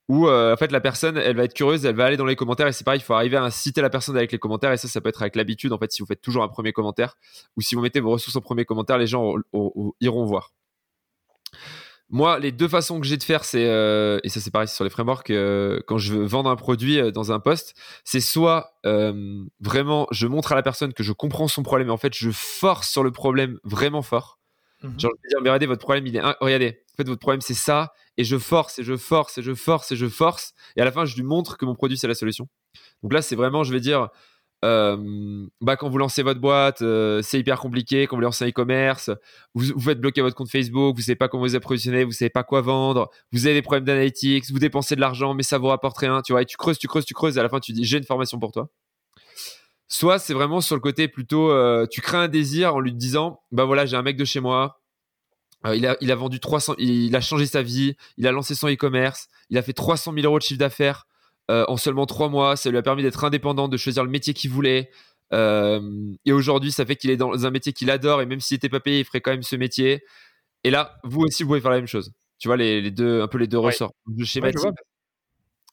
où 0.08 0.28
euh, 0.28 0.52
en 0.54 0.56
fait 0.56 0.70
la 0.70 0.80
personne, 0.80 1.16
elle 1.16 1.36
va 1.36 1.44
être 1.44 1.54
curieuse, 1.54 1.84
elle 1.84 1.96
va 1.96 2.04
aller 2.04 2.16
dans 2.16 2.26
les 2.26 2.36
commentaires 2.36 2.68
et 2.68 2.72
c'est 2.72 2.84
pareil, 2.84 3.00
il 3.00 3.02
faut 3.02 3.14
arriver 3.14 3.36
à 3.36 3.42
inciter 3.42 3.80
la 3.80 3.90
personne 3.90 4.16
avec 4.16 4.30
les 4.30 4.38
commentaires 4.38 4.72
et 4.72 4.76
ça, 4.76 4.86
ça 4.86 5.00
peut 5.00 5.08
être 5.08 5.22
avec 5.22 5.34
l'habitude. 5.34 5.72
En 5.72 5.78
fait, 5.78 5.90
si 5.90 6.00
vous 6.00 6.06
faites 6.06 6.20
toujours 6.20 6.44
un 6.44 6.48
premier 6.48 6.72
commentaire 6.72 7.16
ou 7.56 7.60
si 7.60 7.74
vous 7.74 7.80
mettez 7.80 8.00
vos 8.00 8.10
ressources 8.10 8.36
en 8.36 8.40
premier 8.40 8.64
commentaire, 8.64 8.98
les 8.98 9.08
gens 9.08 9.34
iront 10.00 10.24
voir. 10.24 10.52
Moi, 12.08 12.38
les 12.38 12.52
deux 12.52 12.68
façons 12.68 13.00
que 13.00 13.06
j'ai 13.06 13.16
de 13.16 13.24
faire, 13.24 13.44
c'est 13.44 13.66
euh, 13.66 14.20
et 14.22 14.28
ça 14.28 14.38
c'est 14.38 14.52
pareil 14.52 14.68
sur 14.68 14.84
les 14.84 14.90
frameworks. 14.90 15.32
Quand 15.86 15.98
je 15.98 16.14
veux 16.14 16.24
vendre 16.24 16.50
un 16.50 16.56
produit 16.56 17.10
dans 17.10 17.32
un 17.32 17.40
poste, 17.40 17.74
c'est 18.04 18.20
soit 18.20 18.78
vraiment 18.84 20.06
je 20.12 20.28
montre 20.28 20.52
à 20.52 20.54
la 20.54 20.62
personne 20.62 20.92
que 20.92 21.02
je 21.02 21.12
comprends 21.12 21.48
son 21.48 21.64
problème 21.64 21.88
et 21.88 21.90
en 21.92 21.96
fait 21.96 22.14
je 22.14 22.30
force 22.30 22.88
sur 22.88 23.02
le 23.02 23.10
problème 23.10 23.58
vraiment 23.64 24.02
fort. 24.02 24.38
Mhm. 24.82 25.00
Genre 25.00 25.12
je 25.16 25.22
vais 25.22 25.28
dire 25.30 25.40
mais 25.42 25.48
regardez 25.50 25.66
votre 25.66 25.82
problème 25.82 26.06
il 26.06 26.16
est 26.16 26.22
regardez 26.40 26.82
en 26.92 26.96
fait 26.96 27.08
votre 27.08 27.20
problème 27.20 27.40
c'est 27.40 27.54
ça 27.54 27.92
et 28.16 28.24
je 28.24 28.36
force 28.36 28.78
et 28.78 28.84
je 28.84 28.96
force 28.96 29.38
et 29.38 29.42
je 29.42 29.54
force 29.54 29.92
et 29.92 29.96
je 29.96 30.06
force 30.06 30.52
et 30.76 30.82
à 30.82 30.84
la 30.84 30.92
fin 30.92 31.04
je 31.04 31.16
lui 31.16 31.22
montre 31.22 31.56
que 31.56 31.64
mon 31.64 31.74
produit 31.74 31.96
c'est 31.96 32.08
la 32.08 32.14
solution. 32.14 32.48
Donc 33.02 33.12
là 33.12 33.22
c'est 33.22 33.36
vraiment 33.36 33.64
je 33.64 33.72
vais 33.72 33.80
dire 33.80 34.08
euh, 34.64 35.46
bah, 35.60 35.76
quand 35.76 35.88
vous 35.88 35.98
lancez 35.98 36.22
votre 36.22 36.40
boîte, 36.40 36.82
euh, 36.82 37.20
c'est 37.22 37.38
hyper 37.38 37.60
compliqué. 37.60 38.06
Quand 38.06 38.16
vous 38.16 38.22
lancez 38.22 38.44
un 38.44 38.48
e-commerce, 38.48 39.10
vous, 39.54 39.66
vous 39.74 39.80
faites 39.80 40.00
bloquer 40.00 40.22
votre 40.22 40.34
compte 40.34 40.50
Facebook, 40.50 40.96
vous 40.96 41.02
savez 41.02 41.16
pas 41.16 41.28
comment 41.28 41.44
vous 41.44 41.54
approvisionner, 41.54 42.04
vous 42.04 42.12
savez 42.12 42.30
pas 42.30 42.42
quoi 42.42 42.62
vendre, 42.62 43.10
vous 43.32 43.46
avez 43.46 43.54
des 43.54 43.62
problèmes 43.62 43.84
d'analytics, 43.84 44.50
vous 44.50 44.58
dépensez 44.58 44.96
de 44.96 45.00
l'argent, 45.00 45.34
mais 45.34 45.42
ça 45.42 45.58
vous 45.58 45.66
rapporte 45.66 45.98
rien. 45.98 46.22
Tu 46.22 46.32
vois, 46.32 46.42
et 46.42 46.46
tu 46.46 46.56
creuses, 46.56 46.78
tu 46.78 46.88
creuses, 46.88 47.04
tu 47.04 47.14
creuses, 47.14 47.36
et 47.36 47.40
à 47.40 47.42
la 47.42 47.48
fin, 47.48 47.60
tu 47.60 47.72
dis 47.72 47.84
j'ai 47.84 47.98
une 47.98 48.04
formation 48.04 48.38
pour 48.38 48.52
toi. 48.52 48.68
Soit 49.88 50.18
c'est 50.18 50.34
vraiment 50.34 50.60
sur 50.60 50.74
le 50.74 50.80
côté 50.80 51.08
plutôt, 51.08 51.50
euh, 51.50 51.86
tu 51.90 52.00
crées 52.00 52.16
un 52.16 52.28
désir 52.28 52.74
en 52.74 52.80
lui 52.80 52.92
disant, 52.92 53.40
bah 53.52 53.64
voilà, 53.64 53.86
j'ai 53.86 53.96
un 53.96 54.02
mec 54.02 54.16
de 54.16 54.24
chez 54.24 54.40
moi, 54.40 54.80
il 55.74 55.86
a, 55.86 55.96
il 56.00 56.12
a 56.12 56.14
vendu 56.14 56.40
300, 56.40 56.74
il, 56.78 57.14
a 57.16 57.20
changé 57.20 57.46
sa 57.46 57.62
vie, 57.62 57.96
il 58.16 58.26
a 58.26 58.32
lancé 58.32 58.54
son 58.54 58.68
e-commerce, 58.68 59.28
il 59.50 59.58
a 59.58 59.62
fait 59.62 59.72
300 59.72 60.12
000 60.12 60.24
euros 60.26 60.38
de 60.38 60.44
chiffre 60.44 60.58
d'affaires. 60.58 61.06
Euh, 61.48 61.64
en 61.68 61.76
seulement 61.76 62.06
trois 62.06 62.28
mois. 62.28 62.56
Ça 62.56 62.70
lui 62.70 62.78
a 62.78 62.82
permis 62.82 63.02
d'être 63.02 63.22
indépendant, 63.24 63.68
de 63.68 63.76
choisir 63.76 64.02
le 64.02 64.10
métier 64.10 64.34
qu'il 64.34 64.50
voulait. 64.50 64.90
Euh, 65.32 65.80
et 66.24 66.32
aujourd'hui, 66.32 66.72
ça 66.72 66.84
fait 66.84 66.96
qu'il 66.96 67.10
est 67.10 67.16
dans 67.16 67.46
un 67.46 67.50
métier 67.50 67.72
qu'il 67.72 67.90
adore 67.90 68.20
et 68.20 68.26
même 68.26 68.40
s'il 68.40 68.56
n'était 68.56 68.68
pas 68.68 68.80
payé, 68.80 69.00
il 69.00 69.04
ferait 69.04 69.20
quand 69.20 69.30
même 69.30 69.42
ce 69.42 69.56
métier. 69.56 70.02
Et 70.64 70.70
là, 70.70 70.98
vous 71.04 71.20
aussi, 71.20 71.42
vous 71.42 71.50
pouvez 71.50 71.60
faire 71.60 71.70
la 71.70 71.78
même 71.78 71.86
chose. 71.86 72.12
Tu 72.38 72.48
vois, 72.48 72.56
les, 72.56 72.90
deux, 72.90 73.22
un 73.22 73.28
peu 73.28 73.38
les 73.38 73.46
deux 73.46 73.58
ressorts. 73.58 73.92
Je 74.18 74.24
schématise. 74.24 74.66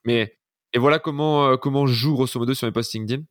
mais 0.05 0.37
et 0.75 0.79
voilà 0.79 0.97
comment, 0.97 1.49
euh, 1.49 1.57
comment 1.57 1.85
je 1.85 1.93
joue 1.93 2.13
grosso 2.13 2.39
modo 2.39 2.53
sur 2.53 2.67
mes 2.67 2.71
posts 2.71 2.93
LinkedIn. 2.93 3.23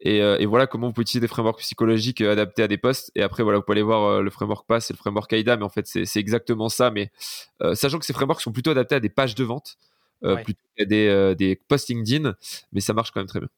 Et, 0.00 0.18
et, 0.18 0.44
voilà 0.44 0.66
comment 0.66 0.88
vous 0.88 0.92
pouvez 0.92 1.02
utiliser 1.02 1.20
des 1.20 1.28
frameworks 1.28 1.60
psychologiques 1.60 2.20
adaptés 2.20 2.62
à 2.62 2.68
des 2.68 2.76
posts. 2.76 3.10
Et 3.14 3.22
après, 3.22 3.42
voilà, 3.42 3.58
vous 3.58 3.64
pouvez 3.64 3.76
aller 3.76 3.82
voir 3.82 4.20
le 4.20 4.30
framework 4.30 4.66
Pass 4.66 4.90
et 4.90 4.92
le 4.92 4.98
framework 4.98 5.32
AIDA. 5.32 5.56
Mais 5.56 5.62
en 5.62 5.70
fait, 5.70 5.86
c'est 5.86 6.20
exactement 6.20 6.68
ça. 6.68 6.90
Mais 6.90 7.10
sachant 7.74 7.98
que 7.98 8.04
ces 8.04 8.12
frameworks 8.12 8.42
sont 8.42 8.52
plutôt 8.52 8.72
adaptés 8.72 8.96
à 8.96 9.00
des 9.00 9.08
pages 9.08 9.34
de 9.34 9.44
vente. 9.44 9.78
Euh, 10.24 10.36
plutôt 10.36 10.60
qu'à 10.76 10.84
des, 10.84 11.06
euh, 11.08 11.34
des 11.34 11.56
postings 11.56 12.02
din, 12.02 12.34
mais 12.72 12.80
ça 12.80 12.94
marche 12.94 13.10
quand 13.10 13.20
même 13.20 13.26
très 13.26 13.40
bien. 13.40 13.48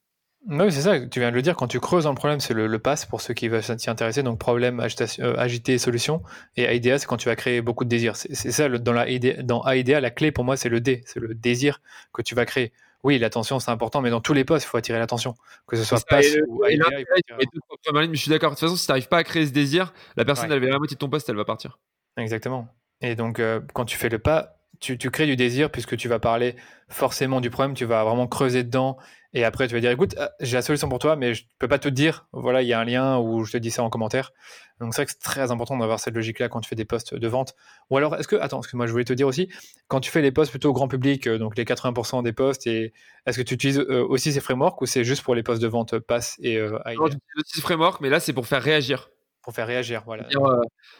Oui, 0.49 0.71
c'est 0.71 0.81
ça, 0.81 0.99
tu 0.99 1.19
viens 1.19 1.31
de 1.31 1.35
le 1.35 1.41
dire, 1.41 1.55
quand 1.55 1.67
tu 1.67 1.79
creuses 1.79 2.05
dans 2.05 2.11
le 2.11 2.15
problème, 2.15 2.39
c'est 2.39 2.53
le, 2.53 2.79
pass 2.79 3.05
pour 3.05 3.21
ceux 3.21 3.33
qui 3.33 3.47
veulent 3.47 3.63
s'y 3.63 3.89
intéresser, 3.89 4.23
donc 4.23 4.39
problème, 4.39 4.79
agitation, 4.79 5.23
euh, 5.25 5.35
agité, 5.37 5.77
solution, 5.77 6.21
et 6.55 6.63
AIDA, 6.63 6.99
c'est 6.99 7.05
quand 7.05 7.17
tu 7.17 7.27
vas 7.27 7.35
créer 7.35 7.61
beaucoup 7.61 7.83
de 7.83 7.89
désirs. 7.89 8.15
C'est 8.15 8.51
ça, 8.51 8.69
dans, 8.69 8.93
la 8.93 9.05
dans 9.43 9.65
AIDA, 9.65 9.99
la 9.99 10.09
clé 10.09 10.31
pour 10.31 10.45
moi, 10.45 10.55
c'est 10.55 10.69
le 10.69 10.79
D, 10.79 11.03
c'est 11.05 11.19
le 11.19 11.33
désir 11.33 11.81
que 12.13 12.21
tu 12.21 12.35
vas 12.35 12.45
créer. 12.45 12.71
Oui, 13.07 13.17
l'attention, 13.19 13.57
c'est 13.59 13.71
important, 13.71 14.01
mais 14.01 14.09
dans 14.09 14.19
tous 14.19 14.33
les 14.33 14.43
postes, 14.43 14.65
il 14.65 14.67
faut 14.67 14.75
attirer 14.75 14.99
l'attention. 14.99 15.33
Que 15.65 15.77
ce 15.77 15.85
soit 15.85 16.05
pass 16.05 16.25
ou 16.49 16.65
AIDA. 16.65 16.87
je 16.91 18.19
suis 18.19 18.29
d'accord. 18.29 18.51
De 18.51 18.55
toute 18.55 18.59
façon, 18.59 18.75
si 18.75 18.85
tu 18.85 18.91
n'arrives 18.91 19.07
pas 19.07 19.19
à 19.19 19.23
créer 19.23 19.45
ce 19.45 19.53
désir, 19.53 19.93
la 20.17 20.25
personne, 20.25 20.51
elle 20.51 20.59
va 20.59 20.67
la 20.67 20.77
moitié 20.77 20.95
de 20.95 20.99
ton 20.99 21.07
poste, 21.07 21.29
elle 21.29 21.37
va 21.37 21.45
partir. 21.45 21.79
Exactement. 22.17 22.67
Et 22.99 23.15
donc, 23.15 23.41
quand 23.73 23.85
tu 23.85 23.95
fais 23.95 24.09
le 24.09 24.19
pas, 24.19 24.56
tu, 24.79 24.97
crées 25.11 25.25
du 25.25 25.35
désir 25.35 25.71
puisque 25.71 25.97
tu 25.97 26.07
vas 26.07 26.19
parler 26.19 26.55
forcément 26.89 27.41
du 27.41 27.49
problème, 27.49 27.73
tu 27.73 27.85
vas 27.85 28.03
vraiment 28.03 28.27
creuser 28.27 28.63
dedans 28.63 28.97
et 29.33 29.43
après 29.43 29.67
tu 29.67 29.73
vas 29.73 29.81
dire 29.81 29.91
écoute, 29.91 30.15
ah, 30.17 30.31
j'ai 30.39 30.55
la 30.55 30.61
solution 30.61 30.89
pour 30.89 30.99
toi, 30.99 31.15
mais 31.15 31.33
je 31.33 31.45
peux 31.59 31.67
pas 31.67 31.79
te 31.79 31.89
dire, 31.89 32.27
voilà, 32.31 32.61
il 32.61 32.67
y 32.67 32.73
a 32.73 32.79
un 32.79 32.85
lien 32.85 33.19
ou 33.19 33.43
je 33.43 33.51
te 33.51 33.57
dis 33.57 33.71
ça 33.71 33.83
en 33.83 33.89
commentaire. 33.89 34.31
Donc 34.79 34.93
c'est 34.93 35.01
vrai 35.01 35.05
que 35.07 35.11
c'est 35.11 35.19
très 35.23 35.51
important 35.51 35.77
d'avoir 35.77 35.99
cette 35.99 36.13
logique-là 36.13 36.49
quand 36.49 36.61
tu 36.61 36.69
fais 36.69 36.75
des 36.75 36.85
posts 36.85 37.15
de 37.15 37.27
vente. 37.27 37.55
Ou 37.89 37.97
alors, 37.97 38.15
est-ce 38.15 38.27
que, 38.27 38.35
attends, 38.35 38.57
parce 38.57 38.67
que 38.67 38.77
moi 38.77 38.87
je 38.87 38.91
voulais 38.91 39.05
te 39.05 39.13
dire 39.13 39.27
aussi, 39.27 39.49
quand 39.87 39.99
tu 39.99 40.11
fais 40.11 40.21
les 40.21 40.31
posts 40.31 40.51
plutôt 40.51 40.69
au 40.69 40.73
grand 40.73 40.87
public, 40.87 41.27
euh, 41.27 41.37
donc 41.37 41.57
les 41.57 41.65
80% 41.65 42.23
des 42.23 42.33
posts, 42.33 42.67
et 42.67 42.93
est-ce 43.25 43.37
que 43.37 43.43
tu 43.43 43.55
utilises 43.55 43.79
euh, 43.79 44.05
aussi 44.07 44.31
ces 44.31 44.39
frameworks 44.39 44.81
ou 44.81 44.85
c'est 44.85 45.03
juste 45.03 45.23
pour 45.23 45.35
les 45.35 45.43
posts 45.43 45.61
de 45.61 45.67
vente 45.67 45.97
pass 45.99 46.37
et 46.41 46.57
euh, 46.57 46.77
j'utilise 46.87 47.19
ces 47.45 47.61
frameworks, 47.61 48.01
mais 48.01 48.09
là 48.09 48.19
c'est 48.19 48.33
pour 48.33 48.47
faire 48.47 48.61
réagir. 48.61 49.09
Pour 49.41 49.53
faire 49.53 49.67
réagir, 49.67 50.03
voilà. 50.05 50.27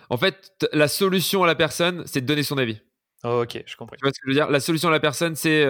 en 0.09 0.15
fait, 0.15 0.53
la 0.71 0.88
solution 0.88 1.43
à 1.43 1.47
la 1.47 1.55
personne, 1.55 2.03
c'est 2.05 2.21
de 2.21 2.25
donner 2.25 2.43
son 2.43 2.57
avis. 2.57 2.80
Ok, 3.24 3.63
je 3.65 3.76
comprends. 3.76 3.95
Tu 3.95 4.01
vois 4.03 4.11
ce 4.13 4.20
que 4.20 4.26
je 4.26 4.30
veux 4.30 4.36
dire? 4.36 4.49
La 4.49 4.59
solution 4.59 4.89
à 4.89 4.91
la 4.91 4.99
personne, 4.99 5.36
c'est 5.36 5.65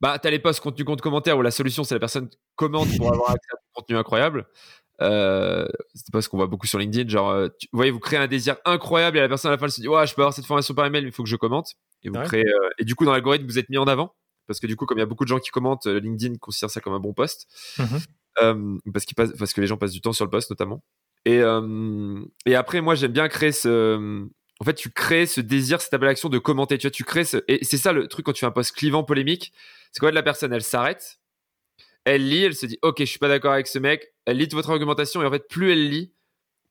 bah, 0.00 0.18
tu 0.18 0.26
as 0.26 0.30
les 0.30 0.38
posts 0.38 0.60
contenu 0.60 0.84
compte 0.84 1.02
commentaire 1.02 1.36
où 1.36 1.42
la 1.42 1.50
solution, 1.50 1.84
c'est 1.84 1.94
la 1.94 2.00
personne 2.00 2.30
commente 2.56 2.88
pour 2.96 3.12
avoir 3.12 3.30
accès 3.32 3.50
à 3.52 3.56
un 3.56 3.72
contenu 3.74 3.96
incroyable. 3.96 4.46
Euh, 5.02 5.66
c'est 5.94 6.12
pas 6.12 6.20
ce 6.20 6.28
qu'on 6.28 6.36
voit 6.36 6.46
beaucoup 6.46 6.66
sur 6.66 6.78
LinkedIn. 6.78 7.08
Genre, 7.08 7.30
euh, 7.30 7.48
vous 7.72 7.76
voyez, 7.76 7.90
vous 7.90 8.00
créez 8.00 8.18
un 8.18 8.26
désir 8.26 8.56
incroyable 8.64 9.18
et 9.18 9.20
la 9.20 9.28
personne 9.28 9.50
à 9.50 9.52
la 9.52 9.58
fin 9.58 9.66
elle 9.66 9.72
se 9.72 9.80
dit 9.80 9.88
Ouais, 9.88 10.06
je 10.06 10.14
peux 10.14 10.22
avoir 10.22 10.34
cette 10.34 10.46
formation 10.46 10.74
par 10.74 10.86
email, 10.86 11.02
mais 11.02 11.08
il 11.08 11.12
faut 11.12 11.22
que 11.22 11.28
je 11.28 11.36
commente. 11.36 11.74
Et, 12.02 12.08
vous 12.08 12.20
créez, 12.22 12.46
euh, 12.46 12.70
et 12.78 12.84
du 12.84 12.94
coup, 12.94 13.04
dans 13.04 13.12
l'algorithme, 13.12 13.46
vous 13.46 13.58
êtes 13.58 13.68
mis 13.68 13.78
en 13.78 13.84
avant. 13.84 14.14
Parce 14.46 14.58
que 14.58 14.66
du 14.66 14.74
coup, 14.74 14.86
comme 14.86 14.98
il 14.98 15.00
y 15.00 15.04
a 15.04 15.06
beaucoup 15.06 15.24
de 15.24 15.28
gens 15.28 15.38
qui 15.38 15.50
commentent, 15.50 15.86
euh, 15.86 16.00
LinkedIn 16.00 16.36
considère 16.38 16.70
ça 16.70 16.80
comme 16.80 16.94
un 16.94 17.00
bon 17.00 17.12
post. 17.12 17.46
Mmh 17.78 17.98
parce, 18.94 19.04
parce 19.38 19.52
que 19.52 19.60
les 19.60 19.66
gens 19.66 19.76
passent 19.76 19.92
du 19.92 20.00
temps 20.00 20.14
sur 20.14 20.24
le 20.24 20.30
post, 20.30 20.48
notamment. 20.48 20.82
Et, 21.26 21.42
et 22.46 22.54
après, 22.54 22.80
moi, 22.80 22.94
j'aime 22.94 23.12
bien 23.12 23.28
créer 23.28 23.52
ce. 23.52 24.26
En 24.60 24.64
fait, 24.64 24.74
tu 24.74 24.90
crées 24.90 25.26
ce 25.26 25.40
désir, 25.40 25.80
cette 25.80 25.94
appel 25.94 26.08
à 26.08 26.10
action 26.10 26.28
de 26.28 26.38
commenter. 26.38 26.76
Tu 26.78 26.86
vois, 26.86 26.90
tu 26.90 27.04
crées 27.04 27.24
ce. 27.24 27.38
Et 27.48 27.64
c'est 27.64 27.78
ça 27.78 27.92
le 27.92 28.08
truc 28.08 28.26
quand 28.26 28.32
tu 28.32 28.40
fais 28.40 28.46
un 28.46 28.50
post 28.50 28.72
clivant, 28.72 29.02
polémique 29.02 29.52
c'est 29.92 30.00
quoi 30.00 30.10
de 30.10 30.14
la 30.14 30.22
personne, 30.22 30.52
elle 30.52 30.62
s'arrête, 30.62 31.20
elle 32.04 32.28
lit, 32.28 32.44
elle 32.44 32.54
se 32.54 32.66
dit 32.66 32.78
ok, 32.82 33.00
je 33.00 33.04
suis 33.04 33.18
pas 33.18 33.28
d'accord 33.28 33.52
avec 33.52 33.66
ce 33.66 33.78
mec, 33.78 34.14
elle 34.24 34.36
lit 34.36 34.44
toute 34.44 34.54
votre 34.54 34.70
argumentation 34.70 35.22
et 35.22 35.26
en 35.26 35.30
fait, 35.30 35.48
plus 35.48 35.72
elle 35.72 35.88
lit, 35.88 36.12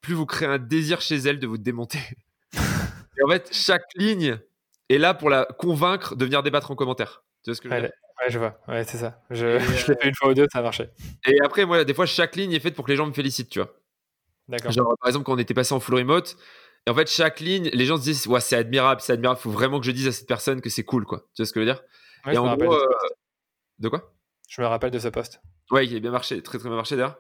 plus 0.01 0.13
vous 0.13 0.25
créez 0.25 0.47
un 0.47 0.57
désir 0.57 1.01
chez 1.01 1.17
elle 1.17 1.39
de 1.39 1.47
vous 1.47 1.57
démonter. 1.57 1.99
et 2.53 3.23
en 3.23 3.29
fait, 3.29 3.49
chaque 3.51 3.85
ligne 3.95 4.39
est 4.89 4.97
là 4.97 5.13
pour 5.13 5.29
la 5.29 5.45
convaincre 5.45 6.15
de 6.15 6.25
venir 6.25 6.43
débattre 6.43 6.71
en 6.71 6.75
commentaire. 6.75 7.23
Tu 7.43 7.49
vois 7.49 7.55
ce 7.55 7.61
que 7.61 7.69
je 7.69 7.73
veux 7.73 7.81
dire? 7.81 7.91
Ouais, 8.21 8.29
je 8.29 8.39
vois. 8.39 8.59
Ouais, 8.67 8.83
c'est 8.83 8.97
ça. 8.97 9.21
Je, 9.29 9.45
l'ai 9.45 9.59
fait 9.61 10.09
une 10.09 10.15
fois 10.15 10.31
ou 10.31 10.33
deux, 10.33 10.45
ça 10.51 10.59
a 10.59 10.61
marché. 10.61 10.89
Et 11.25 11.39
après, 11.41 11.65
moi, 11.65 11.85
des 11.85 11.93
fois, 11.93 12.05
chaque 12.05 12.35
ligne 12.35 12.51
est 12.51 12.59
faite 12.59 12.75
pour 12.75 12.83
que 12.83 12.91
les 12.91 12.97
gens 12.97 13.05
me 13.05 13.13
félicitent, 13.13 13.49
tu 13.49 13.59
vois. 13.59 13.73
D'accord. 14.49 14.71
Genre, 14.71 14.97
par 14.99 15.07
exemple, 15.07 15.23
quand 15.23 15.35
on 15.35 15.37
était 15.37 15.53
passé 15.53 15.73
en 15.73 15.79
full 15.79 15.95
remote, 15.95 16.35
et 16.87 16.91
en 16.91 16.95
fait, 16.95 17.09
chaque 17.09 17.39
ligne, 17.39 17.69
les 17.73 17.85
gens 17.85 17.97
se 17.97 18.03
disent, 18.03 18.27
ouais, 18.27 18.41
c'est 18.41 18.55
admirable, 18.55 19.01
c'est 19.01 19.13
admirable, 19.13 19.39
faut 19.39 19.51
vraiment 19.51 19.79
que 19.79 19.85
je 19.85 19.91
dise 19.91 20.07
à 20.07 20.11
cette 20.11 20.27
personne 20.27 20.61
que 20.61 20.69
c'est 20.69 20.83
cool, 20.83 21.05
quoi. 21.05 21.25
Tu 21.35 21.41
vois 21.41 21.45
ce 21.45 21.53
que 21.53 21.61
je 21.61 21.65
veux 21.65 21.71
dire? 21.71 21.83
Et 22.31 22.37
en 22.37 22.55
gros, 22.55 22.73
euh, 22.73 22.87
de, 23.79 23.89
quoi? 23.89 24.13
Je 24.47 24.61
me 24.61 24.67
rappelle 24.67 24.91
de 24.91 24.99
ce 24.99 25.07
poste. 25.07 25.41
Ouais, 25.71 25.85
il 25.85 25.95
a 25.95 25.99
bien 25.99 26.11
marché, 26.11 26.41
très 26.41 26.57
très 26.57 26.67
bien 26.67 26.75
marché 26.75 26.95
d'ailleurs. 26.95 27.19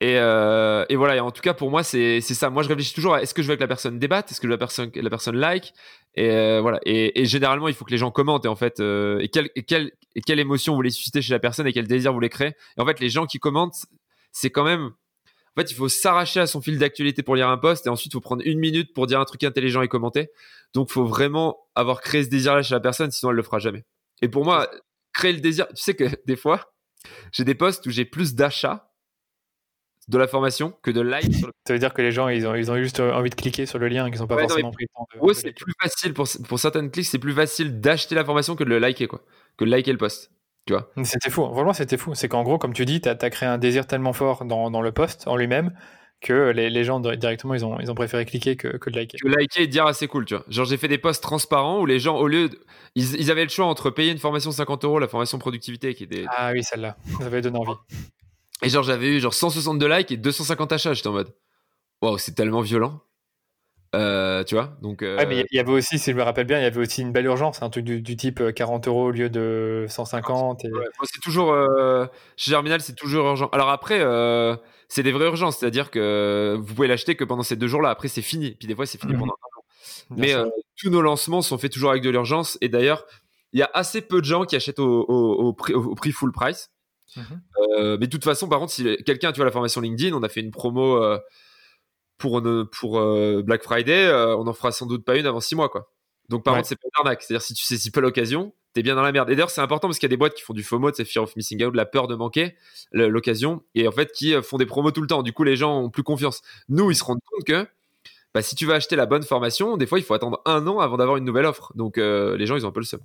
Et, 0.00 0.18
euh, 0.18 0.84
et, 0.90 0.96
voilà, 0.96 1.16
et 1.16 1.20
en 1.20 1.30
tout 1.30 1.40
cas 1.40 1.54
pour 1.54 1.70
moi 1.70 1.82
c'est 1.82 2.20
ça. 2.20 2.50
Moi 2.50 2.62
je 2.62 2.68
réfléchis 2.68 2.94
toujours 2.94 3.14
à 3.14 3.22
est-ce 3.22 3.32
que 3.32 3.40
je 3.40 3.48
veux 3.48 3.56
que 3.56 3.62
la 3.62 3.66
personne 3.66 3.98
débatte, 3.98 4.30
est-ce 4.30 4.42
que 4.42 4.46
la 4.46 4.58
personne 4.58 4.90
la 4.94 5.08
personne 5.08 5.36
like, 5.36 5.72
et 6.14 6.30
euh, 6.30 6.60
voilà. 6.60 6.78
Et, 6.84 7.24
généralement 7.24 7.68
il 7.68 7.74
faut 7.74 7.86
que 7.86 7.90
les 7.90 7.96
gens 7.96 8.10
commentent 8.10 8.44
et 8.44 8.48
en 8.48 8.56
fait 8.56 8.78
et, 8.80 9.30
quelle, 9.32 9.48
et, 9.56 9.62
quelle, 9.62 9.92
et 10.14 10.20
quelle 10.20 10.38
émotion 10.38 10.74
vous 10.74 10.76
voulez 10.76 10.90
susciter 10.90 11.22
chez 11.22 11.32
la 11.32 11.38
personne 11.38 11.66
et 11.66 11.72
quel 11.72 11.86
désir 11.86 12.10
vous 12.10 12.16
voulez 12.16 12.28
créer. 12.28 12.48
Et 12.76 12.80
en 12.82 12.84
fait 12.84 13.00
les 13.00 13.08
gens 13.08 13.24
qui 13.24 13.38
commentent, 13.38 13.86
c'est 14.32 14.50
quand 14.50 14.64
même 14.64 14.90
en 15.56 15.62
fait, 15.62 15.70
il 15.70 15.74
faut 15.74 15.88
s'arracher 15.88 16.40
à 16.40 16.46
son 16.46 16.60
fil 16.60 16.78
d'actualité 16.78 17.22
pour 17.22 17.34
lire 17.34 17.48
un 17.48 17.56
post 17.56 17.86
et 17.86 17.88
ensuite 17.88 18.12
il 18.12 18.16
faut 18.16 18.20
prendre 18.20 18.42
une 18.44 18.58
minute 18.58 18.92
pour 18.92 19.06
dire 19.06 19.20
un 19.20 19.24
truc 19.24 19.42
intelligent 19.42 19.80
et 19.80 19.88
commenter. 19.88 20.28
Donc, 20.74 20.88
il 20.90 20.92
faut 20.92 21.06
vraiment 21.06 21.56
avoir 21.74 22.02
créé 22.02 22.24
ce 22.24 22.28
désir-là 22.28 22.62
chez 22.62 22.74
la 22.74 22.80
personne, 22.80 23.10
sinon 23.10 23.30
elle 23.30 23.36
le 23.36 23.42
fera 23.42 23.58
jamais. 23.58 23.86
Et 24.20 24.28
pour 24.28 24.44
moi, 24.44 24.70
créer 25.14 25.32
le 25.32 25.40
désir, 25.40 25.66
tu 25.68 25.82
sais 25.82 25.94
que 25.94 26.04
des 26.26 26.36
fois, 26.36 26.74
j'ai 27.32 27.44
des 27.44 27.54
posts 27.54 27.86
où 27.86 27.90
j'ai 27.90 28.04
plus 28.04 28.34
d'achats 28.34 28.92
de 30.08 30.18
la 30.18 30.28
formation 30.28 30.74
que 30.82 30.90
de 30.90 31.00
likes. 31.00 31.34
Sur 31.34 31.50
Ça 31.66 31.72
veut 31.72 31.78
dire 31.78 31.94
que 31.94 32.02
les 32.02 32.12
gens, 32.12 32.28
ils 32.28 32.46
ont, 32.46 32.54
ils 32.54 32.70
ont 32.70 32.76
juste 32.76 33.00
envie 33.00 33.30
de 33.30 33.34
cliquer 33.34 33.64
sur 33.64 33.78
le 33.78 33.88
lien 33.88 34.06
et 34.06 34.10
qu'ils 34.10 34.20
n'ont 34.20 34.26
pas 34.26 34.38
forcément 34.38 34.70
pris 34.70 34.84
le 34.84 34.94
temps 34.94 35.26
de. 35.26 35.32
C'est 35.32 35.52
plus 35.52 35.72
facile 35.80 36.12
pour, 36.12 36.28
pour 36.46 36.58
certaines 36.58 36.90
clics, 36.90 37.06
c'est 37.06 37.18
plus 37.18 37.32
facile 37.32 37.80
d'acheter 37.80 38.14
la 38.14 38.24
formation 38.26 38.56
que 38.56 38.64
de 38.64 38.68
le 38.68 38.78
liker, 38.78 39.08
quoi. 39.08 39.22
Que 39.56 39.64
de 39.64 39.70
liker 39.70 39.92
le 39.92 39.98
post. 39.98 40.30
Tu 40.66 40.72
vois 40.72 40.90
C'était 41.04 41.30
fou. 41.30 41.44
Vraiment, 41.46 41.72
c'était 41.72 41.96
fou. 41.96 42.14
C'est 42.14 42.28
qu'en 42.28 42.42
gros, 42.42 42.58
comme 42.58 42.72
tu 42.72 42.84
dis, 42.84 43.00
tu 43.00 43.08
as, 43.08 43.30
créé 43.30 43.48
un 43.48 43.58
désir 43.58 43.86
tellement 43.86 44.12
fort 44.12 44.44
dans, 44.44 44.70
dans 44.70 44.82
le 44.82 44.92
post 44.92 45.28
en 45.28 45.36
lui-même 45.36 45.72
que 46.20 46.50
les, 46.50 46.70
les, 46.70 46.84
gens 46.84 46.98
directement 47.00 47.54
ils 47.54 47.64
ont, 47.64 47.78
ils 47.78 47.90
ont 47.90 47.94
préféré 47.94 48.24
cliquer 48.24 48.56
que, 48.56 48.68
que 48.78 48.90
de 48.90 48.96
liker. 48.96 49.18
Que 49.18 49.28
liker 49.28 49.62
et 49.62 49.66
dire 49.66 49.86
ah 49.86 49.92
c'est 49.92 50.08
cool, 50.08 50.24
tu 50.24 50.34
vois. 50.34 50.44
Genre 50.48 50.64
j'ai 50.64 50.76
fait 50.76 50.88
des 50.88 50.98
posts 50.98 51.22
transparents 51.22 51.80
où 51.80 51.86
les 51.86 51.98
gens 51.98 52.16
au 52.16 52.26
lieu 52.26 52.48
ils, 52.94 53.20
ils, 53.20 53.30
avaient 53.30 53.44
le 53.44 53.50
choix 53.50 53.66
entre 53.66 53.90
payer 53.90 54.12
une 54.12 54.18
formation 54.18 54.50
50 54.50 54.84
euros, 54.84 54.98
la 54.98 55.08
formation 55.08 55.38
productivité 55.38 55.94
qui 55.94 56.04
était 56.04 56.24
ah 56.28 56.52
oui 56.52 56.62
celle-là, 56.62 56.96
ça 57.18 57.26
avait 57.26 57.42
donné 57.42 57.58
envie. 57.58 57.76
Et 58.62 58.68
genre 58.68 58.82
j'avais 58.82 59.08
eu 59.08 59.20
genre 59.20 59.34
162 59.34 59.86
likes 59.88 60.10
et 60.10 60.16
250 60.16 60.72
achats, 60.72 60.94
j'étais 60.94 61.08
en 61.08 61.12
mode 61.12 61.34
waouh 62.00 62.18
c'est 62.18 62.34
tellement 62.34 62.62
violent. 62.62 63.02
Euh, 63.96 64.44
tu 64.44 64.54
vois 64.54 64.76
donc 64.82 65.00
ouais, 65.00 65.26
mais 65.26 65.46
il 65.50 65.56
y 65.56 65.58
avait 65.58 65.72
aussi 65.72 65.98
si 65.98 66.10
je 66.10 66.16
me 66.16 66.22
rappelle 66.22 66.46
bien 66.46 66.58
il 66.58 66.62
y 66.62 66.66
avait 66.66 66.80
aussi 66.80 67.00
une 67.00 67.12
belle 67.12 67.24
urgence 67.24 67.62
un 67.62 67.70
truc 67.70 67.84
du, 67.84 68.16
type 68.16 68.42
40 68.54 68.88
euros 68.88 69.06
au 69.06 69.10
lieu 69.10 69.30
de 69.30 69.86
150 69.88 70.64
et... 70.64 70.70
c'est 71.04 71.20
toujours 71.20 71.56
chez 72.36 72.50
Germinal 72.50 72.80
c'est 72.80 72.94
toujours 72.94 73.26
urgent. 73.26 73.48
Alors 73.52 73.70
après 73.70 74.00
c'est 74.88 75.02
des 75.02 75.12
vraies 75.12 75.26
urgences 75.26 75.58
c'est 75.58 75.66
à 75.66 75.70
dire 75.70 75.90
que 75.90 76.56
vous 76.58 76.74
pouvez 76.74 76.88
l'acheter 76.88 77.16
que 77.16 77.24
pendant 77.24 77.42
ces 77.42 77.56
deux 77.56 77.68
jours 77.68 77.80
là 77.80 77.90
après 77.90 78.08
c'est 78.08 78.22
fini. 78.22 78.52
Puis 78.52 78.68
des 78.68 78.74
fois 78.74 78.86
c'est 78.86 79.00
fini 79.00 79.14
mmh 79.14 79.18
pendant 79.18 79.32
un 79.32 79.58
an. 79.58 80.16
Mais 80.16 80.34
tous 80.76 80.90
nos 80.90 81.00
lancements 81.00 81.42
sont 81.42 81.56
faits 81.56 81.72
toujours 81.72 81.90
avec 81.90 82.02
de 82.02 82.10
l'urgence. 82.10 82.58
Et 82.60 82.68
d'ailleurs 82.68 83.06
il 83.52 83.60
y 83.60 83.62
a 83.62 83.70
assez 83.72 84.02
peu 84.02 84.20
de 84.20 84.26
gens 84.26 84.44
qui 84.44 84.56
achètent 84.56 84.80
au, 84.80 85.54
prix, 85.56 85.74
au 85.74 85.94
prix, 85.94 86.12
full 86.12 86.32
price. 86.32 86.70
Mmh 87.16 87.22
mais 87.98 88.06
de 88.06 88.10
toute 88.10 88.24
façon 88.24 88.48
par 88.48 88.58
contre 88.58 88.72
si 88.72 88.84
quelqu'un 89.04 89.32
tu 89.32 89.36
vois 89.36 89.44
la 89.44 89.52
formation 89.52 89.80
LinkedIn 89.80 90.14
on 90.14 90.22
a 90.22 90.28
fait 90.28 90.40
une 90.40 90.50
promo 90.50 91.00
pour, 92.18 92.42
pour 92.72 92.98
euh, 92.98 93.42
Black 93.42 93.62
Friday, 93.62 94.06
euh, 94.06 94.36
on 94.36 94.46
en 94.46 94.52
fera 94.52 94.72
sans 94.72 94.86
doute 94.86 95.04
pas 95.04 95.16
une 95.16 95.26
avant 95.26 95.40
six 95.40 95.54
mois, 95.54 95.68
quoi. 95.68 95.90
Donc, 96.28 96.44
par 96.44 96.56
contre, 96.56 96.66
c'est 96.66 96.76
pas 96.76 96.86
une 96.86 97.00
arnaque. 97.00 97.22
C'est-à-dire, 97.22 97.42
si 97.42 97.54
tu 97.54 97.64
sais 97.64 97.90
pas 97.90 98.00
l'occasion, 98.00 98.52
t'es 98.72 98.82
bien 98.82 98.96
dans 98.96 99.02
la 99.02 99.12
merde. 99.12 99.30
Et 99.30 99.36
d'ailleurs, 99.36 99.50
c'est 99.50 99.60
important 99.60 99.86
parce 99.86 99.98
qu'il 99.98 100.08
y 100.08 100.10
a 100.10 100.14
des 100.14 100.16
boîtes 100.16 100.34
qui 100.34 100.42
font 100.42 100.54
du 100.54 100.64
FOMO, 100.64 100.92
c'est 100.92 101.04
Fear 101.04 101.24
of 101.24 101.36
Missing 101.36 101.64
Out, 101.64 101.74
la 101.76 101.86
peur 101.86 102.08
de 102.08 102.16
manquer 102.16 102.56
l'occasion, 102.92 103.62
et 103.74 103.86
en 103.86 103.92
fait, 103.92 104.10
qui 104.12 104.34
euh, 104.34 104.42
font 104.42 104.56
des 104.56 104.66
promos 104.66 104.90
tout 104.90 105.02
le 105.02 105.06
temps. 105.06 105.22
Du 105.22 105.32
coup, 105.32 105.44
les 105.44 105.56
gens 105.56 105.78
ont 105.78 105.90
plus 105.90 106.02
confiance. 106.02 106.42
Nous, 106.68 106.90
ils 106.90 106.96
se 106.96 107.04
rendent 107.04 107.20
compte 107.30 107.44
que 107.44 107.68
bah, 108.34 108.42
si 108.42 108.56
tu 108.56 108.66
veux 108.66 108.74
acheter 108.74 108.96
la 108.96 109.06
bonne 109.06 109.22
formation, 109.22 109.76
des 109.76 109.86
fois, 109.86 109.98
il 109.98 110.04
faut 110.04 110.14
attendre 110.14 110.42
un 110.46 110.66
an 110.66 110.80
avant 110.80 110.96
d'avoir 110.96 111.16
une 111.16 111.24
nouvelle 111.24 111.46
offre. 111.46 111.72
Donc, 111.76 111.96
les 111.96 112.46
gens, 112.46 112.56
ils 112.56 112.66
ont 112.66 112.70
un 112.70 112.72
peu 112.72 112.80
le 112.80 112.86
seum. 112.86 113.00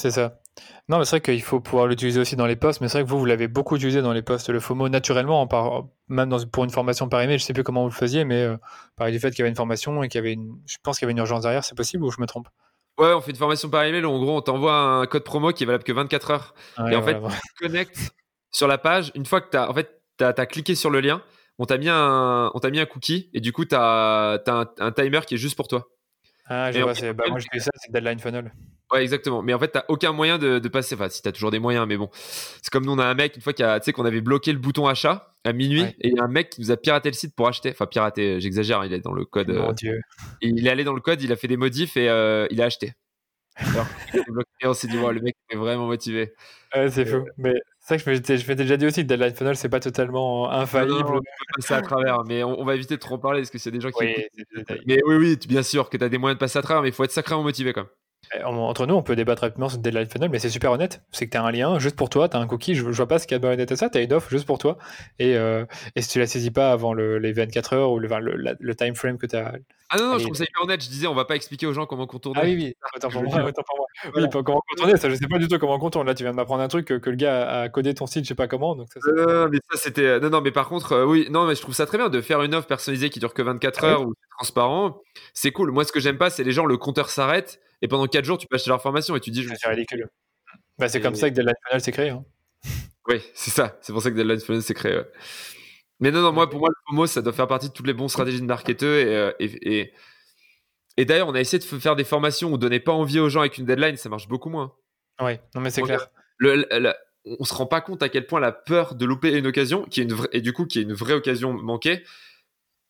C'est 0.00 0.12
ça. 0.12 0.40
Non, 0.88 0.98
mais 0.98 1.04
c'est 1.04 1.16
vrai 1.16 1.20
qu'il 1.20 1.42
faut 1.42 1.60
pouvoir 1.60 1.86
l'utiliser 1.86 2.20
aussi 2.20 2.34
dans 2.34 2.46
les 2.46 2.56
postes, 2.56 2.80
mais 2.80 2.88
c'est 2.88 2.98
vrai 2.98 3.04
que 3.04 3.10
vous, 3.10 3.18
vous 3.18 3.26
l'avez 3.26 3.48
beaucoup 3.48 3.76
utilisé 3.76 4.00
dans 4.00 4.14
les 4.14 4.22
postes, 4.22 4.48
le 4.48 4.58
FOMO 4.58 4.88
naturellement, 4.88 5.46
par, 5.46 5.88
même 6.08 6.34
pour 6.50 6.64
une 6.64 6.70
formation 6.70 7.08
par 7.10 7.20
email, 7.20 7.38
je 7.38 7.44
sais 7.44 7.52
plus 7.52 7.62
comment 7.62 7.82
vous 7.82 7.90
le 7.90 7.94
faisiez, 7.94 8.24
mais 8.24 8.42
euh, 8.42 8.56
pareil 8.96 9.12
du 9.12 9.20
fait 9.20 9.30
qu'il 9.30 9.40
y 9.40 9.42
avait 9.42 9.50
une 9.50 9.56
formation 9.56 10.02
et 10.02 10.08
qu'il 10.08 10.18
y 10.18 10.22
avait 10.22 10.32
une, 10.32 10.58
je 10.64 10.78
pense 10.82 10.98
qu'il 10.98 11.04
y 11.04 11.06
avait 11.06 11.12
une 11.12 11.18
urgence 11.18 11.42
derrière, 11.42 11.64
c'est 11.64 11.76
possible 11.76 12.02
ou 12.02 12.10
je 12.10 12.18
me 12.18 12.26
trompe? 12.26 12.48
Ouais, 12.98 13.12
on 13.12 13.20
fait 13.20 13.30
une 13.30 13.36
formation 13.36 13.68
par 13.68 13.84
email, 13.84 14.06
en 14.06 14.18
gros, 14.18 14.38
on 14.38 14.40
t'envoie 14.40 14.74
un 14.74 15.06
code 15.06 15.22
promo 15.22 15.52
qui 15.52 15.64
est 15.64 15.66
valable 15.66 15.84
que 15.84 15.92
24 15.92 16.30
heures. 16.30 16.54
et 16.90 16.96
en 16.96 17.02
fait, 17.02 17.20
tu 17.20 17.66
connectes 17.66 18.14
sur 18.50 18.66
la 18.66 18.78
page, 18.78 19.12
une 19.14 19.26
fois 19.26 19.42
que 19.42 19.50
tu 19.50 19.58
as, 19.58 19.70
en 19.70 19.74
fait, 19.74 20.02
as, 20.20 20.46
cliqué 20.46 20.74
sur 20.74 20.88
le 20.88 21.00
lien, 21.00 21.22
on 21.58 21.66
t'a 21.66 21.76
mis, 21.76 21.90
un, 21.90 22.50
on 22.54 22.70
mis 22.70 22.80
un 22.80 22.86
cookie, 22.86 23.28
et 23.34 23.40
du 23.40 23.52
coup, 23.52 23.66
tu 23.66 23.74
as, 23.74 24.42
un, 24.46 24.92
timer 24.92 25.20
qui 25.26 25.34
est 25.34 25.38
juste 25.38 25.56
pour 25.56 25.68
toi. 25.68 25.88
Ah, 26.52 26.72
je 26.72 26.80
vois, 26.80 26.92
bah, 27.12 27.24
moi, 27.28 27.38
j'ai 27.38 27.46
fait 27.52 27.60
ça, 27.60 27.70
c'est 27.76 27.92
Deadline 27.92 28.18
Funnel. 28.18 28.52
Ouais, 28.92 29.02
exactement. 29.02 29.40
Mais 29.40 29.54
en 29.54 29.58
fait, 29.60 29.68
t'as 29.68 29.84
aucun 29.86 30.12
moyen 30.12 30.36
de, 30.36 30.58
de 30.58 30.68
passer. 30.68 30.96
Enfin, 30.96 31.08
si 31.08 31.22
t'as 31.22 31.30
toujours 31.30 31.52
des 31.52 31.60
moyens, 31.60 31.86
mais 31.86 31.96
bon. 31.96 32.10
C'est 32.12 32.70
comme 32.72 32.84
nous, 32.84 32.92
on 32.92 32.98
a 32.98 33.04
un 33.04 33.14
mec, 33.14 33.36
une 33.36 33.42
fois 33.42 33.52
qu'il 33.52 33.64
a, 33.64 33.78
tu 33.78 33.84
sais, 33.84 33.92
qu'on 33.92 34.04
avait 34.04 34.20
bloqué 34.20 34.52
le 34.52 34.58
bouton 34.58 34.88
achat 34.88 35.32
à 35.44 35.52
minuit, 35.52 35.82
et 36.00 36.08
il 36.08 36.16
y 36.16 36.18
a 36.18 36.24
un 36.24 36.28
mec 36.28 36.50
qui 36.50 36.60
nous 36.60 36.72
a 36.72 36.76
piraté 36.76 37.08
le 37.08 37.14
site 37.14 37.36
pour 37.36 37.46
acheter. 37.46 37.70
Enfin, 37.70 37.86
piraté, 37.86 38.40
j'exagère, 38.40 38.84
il 38.84 38.92
est 38.92 38.98
dans 38.98 39.12
le 39.12 39.24
code. 39.24 39.50
Mon 39.50 39.70
euh, 39.70 39.72
Dieu. 39.72 40.00
Il 40.42 40.66
est 40.66 40.70
allé 40.70 40.82
dans 40.82 40.92
le 40.92 41.00
code, 41.00 41.22
il 41.22 41.30
a 41.30 41.36
fait 41.36 41.46
des 41.46 41.56
modifs 41.56 41.96
et 41.96 42.08
euh, 42.08 42.48
il 42.50 42.60
a 42.60 42.64
acheté. 42.64 42.94
Alors, 43.56 43.86
on 44.64 44.74
s'est 44.74 44.88
dit, 44.88 44.96
wow, 44.96 45.12
le 45.12 45.20
mec 45.20 45.36
est 45.50 45.56
vraiment 45.56 45.86
motivé. 45.86 46.32
Ouais, 46.74 46.90
c'est 46.90 47.04
fou. 47.04 47.24
Mais 47.36 47.54
c'est 47.80 47.98
vrai 47.98 48.16
que 48.16 48.36
je 48.36 48.48
m'étais 48.48 48.54
déjà 48.56 48.76
dit 48.76 48.86
aussi 48.86 49.02
que 49.02 49.08
Deadline 49.08 49.34
Funnel, 49.34 49.56
c'est 49.56 49.68
pas 49.68 49.80
totalement 49.80 50.50
infaillible. 50.50 50.94
Non, 50.94 51.16
on 51.16 51.18
peut 51.18 51.20
passer 51.56 51.74
à 51.74 51.82
travers, 51.82 52.24
mais 52.24 52.42
on, 52.42 52.64
va 52.64 52.74
éviter 52.74 52.94
de 52.94 53.00
trop 53.00 53.16
en 53.16 53.18
parler 53.18 53.40
parce 53.40 53.50
que 53.50 53.58
c'est 53.58 53.70
des 53.70 53.80
gens 53.80 53.90
qui. 53.90 54.04
Oui, 54.04 54.14
mais 54.86 55.00
oui, 55.06 55.16
oui, 55.16 55.38
bien 55.48 55.62
sûr 55.62 55.90
que 55.90 55.96
tu 55.96 56.04
as 56.04 56.08
des 56.08 56.18
moyens 56.18 56.36
de 56.36 56.40
passer 56.40 56.58
à 56.58 56.62
travers, 56.62 56.82
mais 56.82 56.88
il 56.88 56.94
faut 56.94 57.04
être 57.04 57.10
sacrément 57.10 57.42
motivé 57.42 57.72
quand 57.72 57.82
même. 57.82 57.90
Eh, 58.32 58.44
entre 58.44 58.86
nous, 58.86 58.94
on 58.94 59.02
peut 59.02 59.16
débattre 59.16 59.42
rapidement 59.42 59.68
sur 59.68 59.78
Deadline 59.78 60.06
Funnel, 60.06 60.30
mais 60.30 60.38
c'est 60.38 60.50
super 60.50 60.70
honnête. 60.70 61.02
C'est 61.10 61.26
que 61.26 61.32
tu 61.32 61.36
as 61.36 61.42
un 61.42 61.50
lien 61.50 61.78
juste 61.80 61.96
pour 61.96 62.10
toi, 62.10 62.28
tu 62.28 62.36
as 62.36 62.40
un 62.40 62.46
cookie, 62.46 62.76
je, 62.76 62.84
vois 62.84 63.08
pas 63.08 63.18
ce 63.18 63.26
qu'il 63.26 63.34
y 63.34 63.36
a 63.36 63.38
de 63.40 63.46
honnête 63.46 63.72
à 63.72 63.76
ça, 63.76 63.90
tu 63.90 63.98
as 63.98 64.02
une 64.02 64.12
offre 64.12 64.30
juste 64.30 64.46
pour 64.46 64.58
toi. 64.58 64.78
Et, 65.18 65.36
euh, 65.36 65.64
et 65.96 66.02
si 66.02 66.10
tu 66.10 66.20
la 66.20 66.26
saisis 66.26 66.52
pas 66.52 66.70
avant 66.70 66.94
les 66.94 67.32
24 67.32 67.72
heures 67.72 67.90
ou 67.90 67.98
le, 67.98 68.08
le, 68.60 68.74
time 68.76 68.94
frame 68.94 69.18
que 69.18 69.26
tu 69.26 69.34
as. 69.34 69.54
Ah 69.88 69.98
non, 69.98 70.12
non, 70.12 70.18
je 70.18 70.24
trouve 70.24 70.36
ça 70.36 70.44
hyper 70.44 70.62
honnête. 70.62 70.80
Je 70.84 70.88
disais, 70.88 71.08
on 71.08 71.14
va 71.14 71.24
pas 71.24 71.34
expliquer 71.34 71.66
aux 71.66 71.72
gens 71.72 71.86
comment 71.86 72.06
contourner. 72.06 72.40
Ah 72.40 72.44
oui, 72.44 72.54
oui, 72.54 72.74
autant 72.96 73.10
pour 73.10 73.22
moi. 73.24 73.42
Autant 73.42 73.62
pour 73.66 73.76
moi. 73.78 73.86
Oui, 74.14 74.28
comment 74.30 74.62
contourner, 74.68 74.96
ça, 74.96 75.10
je 75.10 75.16
sais 75.16 75.26
pas 75.26 75.38
du 75.38 75.48
tout 75.48 75.58
comment 75.58 75.80
contourner. 75.80 76.10
Là, 76.10 76.14
tu 76.14 76.22
viens 76.22 76.30
de 76.30 76.36
m'apprendre 76.36 76.62
un 76.62 76.68
truc 76.68 76.86
que, 76.86 77.10
le 77.10 77.16
gars 77.16 77.62
a 77.62 77.68
codé 77.68 77.94
ton 77.94 78.06
site, 78.06 78.24
je 78.24 78.28
sais 78.28 78.36
pas 78.36 78.46
comment. 78.46 78.76
Donc 78.76 78.86
ça, 78.92 79.00
non, 79.04 79.48
mais 79.48 79.58
ça, 79.72 79.78
c'était. 79.78 80.06
Euh, 80.06 80.20
non, 80.20 80.30
non, 80.30 80.40
mais 80.40 80.52
par 80.52 80.68
contre, 80.68 80.92
euh, 80.92 81.04
oui, 81.04 81.26
non, 81.30 81.46
mais 81.46 81.56
je 81.56 81.62
trouve 81.62 81.74
ça 81.74 81.86
très 81.86 81.98
bien 81.98 82.08
de 82.08 82.20
faire 82.20 82.40
une 82.42 82.54
offre 82.54 82.68
personnalisée 82.68 83.10
qui 83.10 83.18
dure 83.18 83.34
que 83.34 83.42
24 83.42 83.80
ah 83.82 83.86
heures 83.86 84.02
ou 84.02 84.14
transparent. 84.38 85.02
C'est 85.34 85.50
cool. 85.50 85.72
Moi, 85.72 85.84
ce 85.84 85.90
que 85.90 85.98
j'aime 85.98 86.18
pas, 86.18 86.30
c'est 86.30 86.44
les 86.44 86.52
gens, 86.52 86.66
le 86.66 86.76
compteur 86.76 87.10
s'arrête 87.10 87.60
et 87.82 87.88
pendant 87.88 88.06
4 88.06 88.24
jours, 88.24 88.38
tu 88.38 88.46
peux 88.46 88.56
acheter 88.56 88.70
leur 88.70 88.82
formation 88.82 89.16
et 89.16 89.20
tu 89.20 89.30
dis. 89.30 89.46
C'est 89.58 89.68
ridicule. 89.68 90.08
Bah, 90.78 90.88
c'est 90.88 91.00
comme 91.00 91.14
ça 91.14 91.28
que 91.28 91.34
Deadline 91.34 91.54
Funnel 91.66 91.80
s'est 91.82 91.92
créé. 91.92 92.10
Hein. 92.10 92.24
Oui, 93.08 93.20
c'est 93.34 93.50
ça. 93.50 93.78
C'est 93.80 93.92
pour 93.92 94.02
ça 94.02 94.10
que 94.10 94.14
Deadline 94.14 94.38
Funnel 94.38 94.62
s'est 94.62 94.74
créé. 94.74 95.00
Mais 96.00 96.10
non, 96.10 96.22
non, 96.22 96.32
moi, 96.32 96.48
pour 96.48 96.60
moi, 96.60 96.68
le 96.68 96.74
FOMO, 96.86 97.06
ça 97.06 97.22
doit 97.22 97.32
faire 97.32 97.46
partie 97.46 97.68
de 97.68 97.72
toutes 97.72 97.86
les 97.86 97.92
bonnes 97.92 98.08
stratégies 98.08 98.40
de 98.40 98.46
marketeur. 98.46 99.04
Euh, 99.06 99.32
et, 99.40 99.80
et, 99.80 99.92
et, 100.96 101.04
d'ailleurs, 101.04 101.28
on 101.28 101.34
a 101.34 101.40
essayé 101.40 101.58
de 101.58 101.64
faire 101.64 101.96
des 101.96 102.04
formations 102.04 102.52
où 102.52 102.58
donner 102.58 102.78
pas 102.78 102.92
envie 102.92 103.18
aux 103.18 103.28
gens 103.28 103.40
avec 103.40 103.58
une 103.58 103.64
deadline, 103.64 103.96
ça 103.96 104.08
marche 104.08 104.28
beaucoup 104.28 104.48
moins. 104.48 104.72
Oui, 105.20 105.32
non, 105.54 105.60
mais 105.60 105.70
c'est 105.70 105.82
clair. 105.82 106.08
Le, 106.38 106.64
on 107.24 107.44
se 107.44 107.52
rend 107.52 107.66
pas 107.66 107.80
compte 107.80 108.02
à 108.02 108.08
quel 108.08 108.26
point 108.26 108.40
la 108.40 108.52
peur 108.52 108.94
de 108.94 109.04
louper 109.04 109.36
une 109.36 109.46
occasion, 109.46 109.84
qui 109.84 110.00
est 110.00 110.04
une 110.04 110.14
vraie, 110.14 110.28
et 110.32 110.40
du 110.40 110.52
coup, 110.52 110.64
qui 110.64 110.78
est 110.78 110.82
une 110.82 110.94
vraie 110.94 111.14
occasion 111.14 111.52
manquée, 111.52 112.02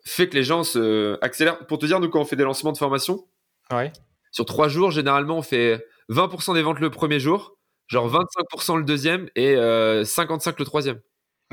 fait 0.05 0.29
que 0.29 0.37
les 0.37 0.45
gens 0.45 0.63
se 0.63 1.19
accélèrent. 1.21 1.67
Pour 1.67 1.79
te 1.79 1.87
dire, 1.87 1.99
nous, 1.99 2.09
quand 2.09 2.21
on 2.21 2.25
fait 2.25 2.37
des 2.37 2.45
lancements 2.45 2.73
de 2.73 2.79
formation, 2.79 3.27
ouais. 3.73 3.93
Sur 4.31 4.45
trois 4.45 4.69
jours, 4.69 4.91
généralement, 4.91 5.39
on 5.39 5.43
fait 5.43 5.85
20% 6.11 6.55
des 6.55 6.63
ventes 6.63 6.81
le 6.81 6.91
premier 6.91 7.21
jour, 7.21 7.57
genre 7.87 8.09
25% 8.09 8.79
le 8.79 8.85
deuxième 8.85 9.29
et 9.37 9.55
55% 9.55 10.49
euh, 10.49 10.53
le 10.59 10.65
troisième. 10.65 11.01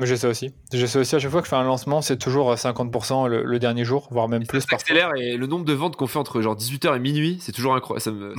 Mais 0.00 0.06
j'ai 0.06 0.16
ça 0.16 0.28
aussi. 0.28 0.54
J'ai 0.72 0.86
ça 0.86 1.00
aussi. 1.00 1.16
À 1.16 1.18
chaque 1.18 1.30
fois 1.30 1.40
que 1.40 1.46
je 1.46 1.50
fais 1.50 1.56
un 1.56 1.64
lancement, 1.64 2.02
c'est 2.02 2.18
toujours 2.18 2.54
50% 2.54 3.26
le, 3.26 3.58
dernier 3.58 3.84
jour, 3.84 4.06
voire 4.12 4.28
même 4.28 4.46
plus. 4.46 4.60
Ça 4.60 4.76
accélère 4.76 5.10
et 5.16 5.36
le 5.36 5.46
nombre 5.48 5.64
de 5.64 5.72
ventes 5.72 5.96
qu'on 5.96 6.06
fait 6.06 6.20
entre 6.20 6.40
genre 6.40 6.56
18h 6.56 6.94
et 6.94 7.00
minuit, 7.00 7.38
c'est 7.40 7.50
toujours 7.50 7.74
incroyable. 7.74 8.34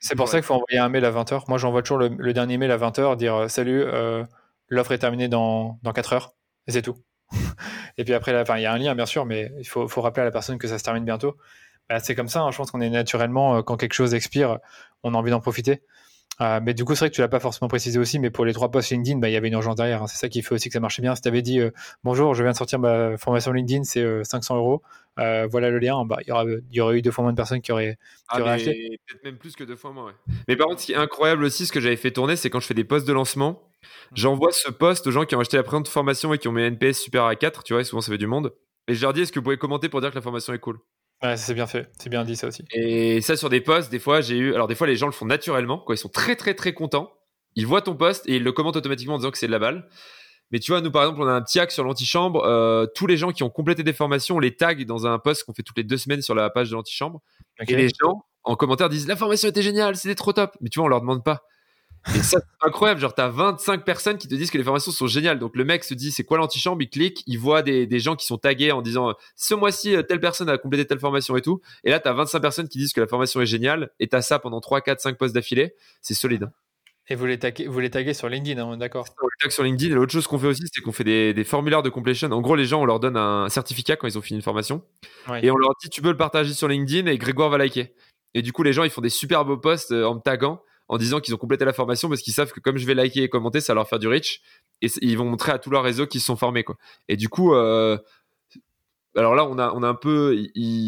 C'est 0.00 0.16
pour 0.16 0.28
ça 0.28 0.38
qu'il 0.38 0.44
faut 0.44 0.54
envoyer 0.54 0.78
un 0.78 0.88
mail 0.88 1.04
à 1.04 1.12
20h. 1.12 1.44
Moi, 1.46 1.58
j'envoie 1.58 1.82
toujours 1.82 1.98
le, 1.98 2.32
dernier 2.32 2.58
mail 2.58 2.72
à 2.72 2.78
20h, 2.78 3.16
dire 3.16 3.34
euh, 3.36 3.48
salut, 3.48 3.82
euh, 3.84 4.24
l'offre 4.68 4.90
est 4.90 4.98
terminée 4.98 5.28
dans, 5.28 5.78
dans 5.84 5.92
4 5.92 6.12
heures. 6.12 6.34
Et 6.66 6.72
c'est 6.72 6.82
tout. 6.82 6.96
et 7.98 8.04
puis 8.04 8.12
après, 8.12 8.32
il 8.32 8.62
y 8.62 8.66
a 8.66 8.72
un 8.72 8.78
lien, 8.78 8.96
bien 8.96 9.06
sûr, 9.06 9.26
mais 9.26 9.52
il 9.60 9.64
faut, 9.64 9.86
faut 9.86 10.00
rappeler 10.00 10.22
à 10.22 10.24
la 10.24 10.32
personne 10.32 10.58
que 10.58 10.66
ça 10.66 10.76
se 10.76 10.82
termine 10.82 11.04
bientôt. 11.04 11.36
Bah, 11.88 12.00
c'est 12.00 12.14
comme 12.14 12.28
ça. 12.28 12.42
Hein. 12.42 12.50
Je 12.50 12.56
pense 12.56 12.70
qu'on 12.70 12.80
est 12.80 12.90
naturellement, 12.90 13.56
euh, 13.56 13.62
quand 13.62 13.76
quelque 13.76 13.94
chose 13.94 14.14
expire, 14.14 14.58
on 15.02 15.14
a 15.14 15.16
envie 15.16 15.30
d'en 15.30 15.40
profiter. 15.40 15.82
Euh, 16.42 16.60
mais 16.62 16.74
du 16.74 16.84
coup, 16.84 16.94
c'est 16.94 17.06
vrai 17.06 17.10
que 17.10 17.14
tu 17.14 17.22
l'as 17.22 17.28
pas 17.28 17.40
forcément 17.40 17.68
précisé 17.68 17.98
aussi, 17.98 18.18
mais 18.18 18.28
pour 18.28 18.44
les 18.44 18.52
trois 18.52 18.70
posts 18.70 18.90
LinkedIn, 18.90 19.18
bah, 19.18 19.30
il 19.30 19.32
y 19.32 19.36
avait 19.36 19.48
une 19.48 19.54
urgence 19.54 19.76
derrière. 19.76 20.02
Hein. 20.02 20.06
C'est 20.06 20.18
ça 20.18 20.28
qui 20.28 20.42
fait 20.42 20.54
aussi 20.54 20.68
que 20.68 20.74
ça 20.74 20.80
marchait 20.80 21.00
bien. 21.00 21.14
Si 21.14 21.22
tu 21.22 21.28
avais 21.28 21.40
dit 21.40 21.60
euh, 21.60 21.70
bonjour, 22.04 22.34
je 22.34 22.42
viens 22.42 22.52
de 22.52 22.56
sortir 22.56 22.78
ma 22.78 23.16
formation 23.16 23.52
LinkedIn, 23.52 23.84
c'est 23.84 24.24
500 24.24 24.56
euros, 24.56 24.82
voilà 25.16 25.70
le 25.70 25.78
lien, 25.78 26.04
bah, 26.04 26.18
il 26.26 26.28
y, 26.72 26.80
aurait, 26.80 26.98
eu 26.98 27.02
deux 27.02 27.10
fois 27.10 27.22
moins 27.22 27.32
de 27.32 27.36
personnes 27.36 27.62
qui 27.62 27.72
auraient, 27.72 27.96
ah, 28.28 28.36
acheté. 28.36 28.98
Peut-être 29.06 29.24
même 29.24 29.38
plus 29.38 29.56
que 29.56 29.64
deux 29.64 29.76
fois 29.76 29.92
moins. 29.92 30.12
Mais 30.46 30.56
par 30.56 30.66
contre, 30.66 30.82
ce 30.82 30.86
qui 30.86 30.92
est 30.92 30.96
incroyable 30.96 31.42
aussi, 31.42 31.64
ce 31.64 31.72
que 31.72 31.80
j'avais 31.80 31.96
fait 31.96 32.10
tourner, 32.10 32.36
c'est 32.36 32.50
quand 32.50 32.60
je 32.60 32.66
fais 32.66 32.74
des 32.74 32.84
posts 32.84 33.08
de 33.08 33.14
lancement, 33.14 33.52
mmh. 33.52 33.94
j'envoie 34.12 34.52
ce 34.52 34.70
post 34.70 35.06
aux 35.06 35.12
gens 35.12 35.24
qui 35.24 35.34
ont 35.36 35.40
acheté 35.40 35.56
la 35.56 35.62
présente 35.62 35.88
formation 35.88 36.34
et 36.34 36.38
qui 36.38 36.48
ont 36.48 36.52
mis 36.52 36.62
NPS 36.62 37.00
super 37.00 37.24
à 37.24 37.34
4, 37.34 37.62
tu 37.62 37.72
vois, 37.72 37.80
et 37.80 37.84
souvent 37.84 38.02
ça 38.02 38.12
fait 38.12 38.18
du 38.18 38.26
monde. 38.26 38.52
Et 38.88 38.94
je 38.94 39.00
leur 39.00 39.14
dis, 39.14 39.22
est-ce 39.22 39.32
que 39.32 39.38
vous 39.38 39.44
pouvez 39.44 39.56
commenter 39.56 39.88
pour 39.88 40.02
dire 40.02 40.10
que 40.10 40.16
la 40.16 40.20
formation 40.20 40.52
est 40.52 40.58
cool? 40.58 40.78
Ouais, 41.22 41.36
c'est 41.36 41.54
bien 41.54 41.66
fait, 41.66 41.90
c'est 41.98 42.10
bien 42.10 42.24
dit 42.24 42.36
ça 42.36 42.46
aussi. 42.46 42.64
Et 42.72 43.20
ça 43.22 43.36
sur 43.36 43.48
des 43.48 43.60
posts, 43.60 43.90
des 43.90 43.98
fois 43.98 44.20
j'ai 44.20 44.36
eu, 44.36 44.54
alors 44.54 44.68
des 44.68 44.74
fois 44.74 44.86
les 44.86 44.96
gens 44.96 45.06
le 45.06 45.12
font 45.12 45.24
naturellement, 45.24 45.78
quoi, 45.78 45.94
ils 45.94 45.98
sont 45.98 46.10
très 46.10 46.36
très 46.36 46.54
très 46.54 46.74
contents, 46.74 47.10
ils 47.54 47.66
voient 47.66 47.80
ton 47.82 47.96
post 47.96 48.28
et 48.28 48.36
ils 48.36 48.42
le 48.42 48.52
commentent 48.52 48.76
automatiquement 48.76 49.14
en 49.14 49.18
disant 49.18 49.30
que 49.30 49.38
c'est 49.38 49.46
de 49.46 49.52
la 49.52 49.58
balle. 49.58 49.88
Mais 50.52 50.60
tu 50.60 50.70
vois, 50.70 50.80
nous 50.80 50.92
par 50.92 51.02
exemple, 51.02 51.22
on 51.22 51.26
a 51.26 51.32
un 51.32 51.42
petit 51.42 51.58
hack 51.58 51.72
sur 51.72 51.82
l'antichambre. 51.84 52.44
Euh, 52.44 52.86
tous 52.94 53.06
les 53.06 53.16
gens 53.16 53.32
qui 53.32 53.42
ont 53.42 53.50
complété 53.50 53.82
des 53.82 53.92
formations, 53.92 54.36
on 54.36 54.38
les 54.38 54.54
tag 54.54 54.84
dans 54.84 55.06
un 55.06 55.18
post 55.18 55.44
qu'on 55.44 55.54
fait 55.54 55.62
toutes 55.62 55.78
les 55.78 55.84
deux 55.84 55.96
semaines 55.96 56.22
sur 56.22 56.34
la 56.34 56.50
page 56.50 56.70
de 56.70 56.74
l'antichambre. 56.74 57.20
Et 57.66 57.74
les 57.74 57.88
gens 57.88 58.24
en 58.44 58.54
commentaire 58.54 58.88
disent 58.88 59.08
la 59.08 59.16
formation 59.16 59.48
était 59.48 59.62
géniale, 59.62 59.96
c'était 59.96 60.14
trop 60.14 60.32
top. 60.32 60.56
Mais 60.60 60.68
tu 60.68 60.78
vois, 60.78 60.86
on 60.86 60.88
leur 60.88 61.00
demande 61.00 61.24
pas. 61.24 61.42
Et 62.14 62.22
ça, 62.22 62.38
c'est 62.38 62.66
incroyable. 62.66 63.00
Genre, 63.00 63.14
t'as 63.14 63.28
25 63.28 63.84
personnes 63.84 64.18
qui 64.18 64.28
te 64.28 64.34
disent 64.34 64.50
que 64.50 64.58
les 64.58 64.64
formations 64.64 64.92
sont 64.92 65.06
géniales. 65.06 65.38
Donc, 65.38 65.56
le 65.56 65.64
mec 65.64 65.84
se 65.84 65.94
dit, 65.94 66.12
c'est 66.12 66.24
quoi 66.24 66.38
l'antichambre? 66.38 66.80
Il 66.82 66.88
clique, 66.88 67.22
il 67.26 67.38
voit 67.38 67.62
des, 67.62 67.86
des, 67.86 67.98
gens 67.98 68.14
qui 68.14 68.26
sont 68.26 68.38
tagués 68.38 68.72
en 68.72 68.82
disant, 68.82 69.14
ce 69.34 69.54
mois-ci, 69.54 69.96
euh, 69.96 70.02
telle 70.02 70.20
personne 70.20 70.48
a 70.48 70.58
complété 70.58 70.86
telle 70.86 71.00
formation 71.00 71.36
et 71.36 71.42
tout. 71.42 71.60
Et 71.84 71.90
là, 71.90 71.98
t'as 71.98 72.12
25 72.12 72.40
personnes 72.40 72.68
qui 72.68 72.78
disent 72.78 72.92
que 72.92 73.00
la 73.00 73.06
formation 73.06 73.40
est 73.40 73.46
géniale. 73.46 73.90
Et 73.98 74.08
t'as 74.08 74.22
ça 74.22 74.38
pendant 74.38 74.60
3, 74.60 74.80
4, 74.82 75.00
5 75.00 75.18
postes 75.18 75.34
d'affilée. 75.34 75.74
C'est 76.00 76.14
solide. 76.14 76.44
Hein. 76.44 76.52
Et 77.08 77.14
vous 77.14 77.26
les, 77.26 77.38
taguez, 77.38 77.68
vous 77.68 77.78
les 77.78 77.90
taguez 77.90 78.14
sur 78.14 78.28
LinkedIn, 78.28 78.60
hein, 78.60 78.76
d'accord 78.76 79.06
On 79.22 79.26
les 79.26 79.36
tag 79.40 79.52
sur 79.52 79.62
LinkedIn. 79.62 79.92
Et 79.92 79.94
l'autre 79.94 80.12
chose 80.12 80.26
qu'on 80.26 80.38
fait 80.38 80.48
aussi, 80.48 80.64
c'est 80.72 80.80
qu'on 80.80 80.92
fait 80.92 81.04
des, 81.04 81.34
des, 81.34 81.44
formulaires 81.44 81.82
de 81.82 81.88
completion. 81.88 82.30
En 82.32 82.40
gros, 82.40 82.56
les 82.56 82.64
gens, 82.64 82.82
on 82.82 82.84
leur 82.84 82.98
donne 82.98 83.16
un 83.16 83.48
certificat 83.48 83.94
quand 83.94 84.08
ils 84.08 84.18
ont 84.18 84.22
fini 84.22 84.38
une 84.38 84.42
formation. 84.42 84.82
Et 85.42 85.50
on 85.50 85.56
leur 85.56 85.70
dit, 85.80 85.88
tu 85.88 86.02
peux 86.02 86.10
le 86.10 86.16
partager 86.16 86.52
sur 86.52 86.66
LinkedIn 86.66 87.08
et 87.08 87.16
Grégoire 87.16 87.48
va 87.48 87.58
liker. 87.58 87.94
Et 88.34 88.42
du 88.42 88.52
coup, 88.52 88.64
les 88.64 88.72
gens, 88.72 88.82
ils 88.82 88.90
font 88.90 89.00
des 89.00 89.08
super 89.08 89.44
beaux 89.44 89.56
posts 89.56 89.92
euh, 89.92 90.04
en 90.04 90.16
me 90.16 90.20
taguant 90.20 90.60
en 90.88 90.98
disant 90.98 91.20
qu'ils 91.20 91.34
ont 91.34 91.38
complété 91.38 91.64
la 91.64 91.72
formation 91.72 92.08
parce 92.08 92.20
qu'ils 92.22 92.32
savent 92.32 92.52
que 92.52 92.60
comme 92.60 92.76
je 92.76 92.86
vais 92.86 92.94
liker 92.94 93.22
et 93.22 93.28
commenter, 93.28 93.60
ça 93.60 93.72
va 93.72 93.76
leur 93.76 93.88
faire 93.88 93.98
du 93.98 94.08
reach 94.08 94.40
et 94.82 94.88
ils 95.02 95.18
vont 95.18 95.24
montrer 95.24 95.52
à 95.52 95.58
tout 95.58 95.70
leur 95.70 95.82
réseau 95.82 96.06
qu'ils 96.06 96.20
se 96.20 96.26
sont 96.26 96.36
formés 96.36 96.64
quoi. 96.64 96.76
Et 97.08 97.16
du 97.16 97.28
coup, 97.28 97.54
euh, 97.54 97.98
alors 99.16 99.34
là 99.34 99.44
on 99.46 99.58
a 99.58 99.72
on 99.72 99.82
a 99.82 99.88
un 99.88 99.94
peu, 99.94 100.36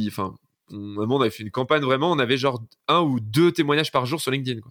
enfin, 0.09 0.35
on, 0.71 0.97
on 0.99 1.21
avait 1.21 1.31
fait 1.31 1.43
une 1.43 1.51
campagne 1.51 1.83
vraiment, 1.83 2.11
on 2.13 2.19
avait 2.19 2.37
genre 2.37 2.63
un 2.87 3.01
ou 3.01 3.21
deux 3.21 3.53
témoignages 3.53 3.93
par 3.93 4.07
jour 4.07 4.21
sur 4.21 4.31
LinkedIn 4.31 4.61
quoi. 4.61 4.71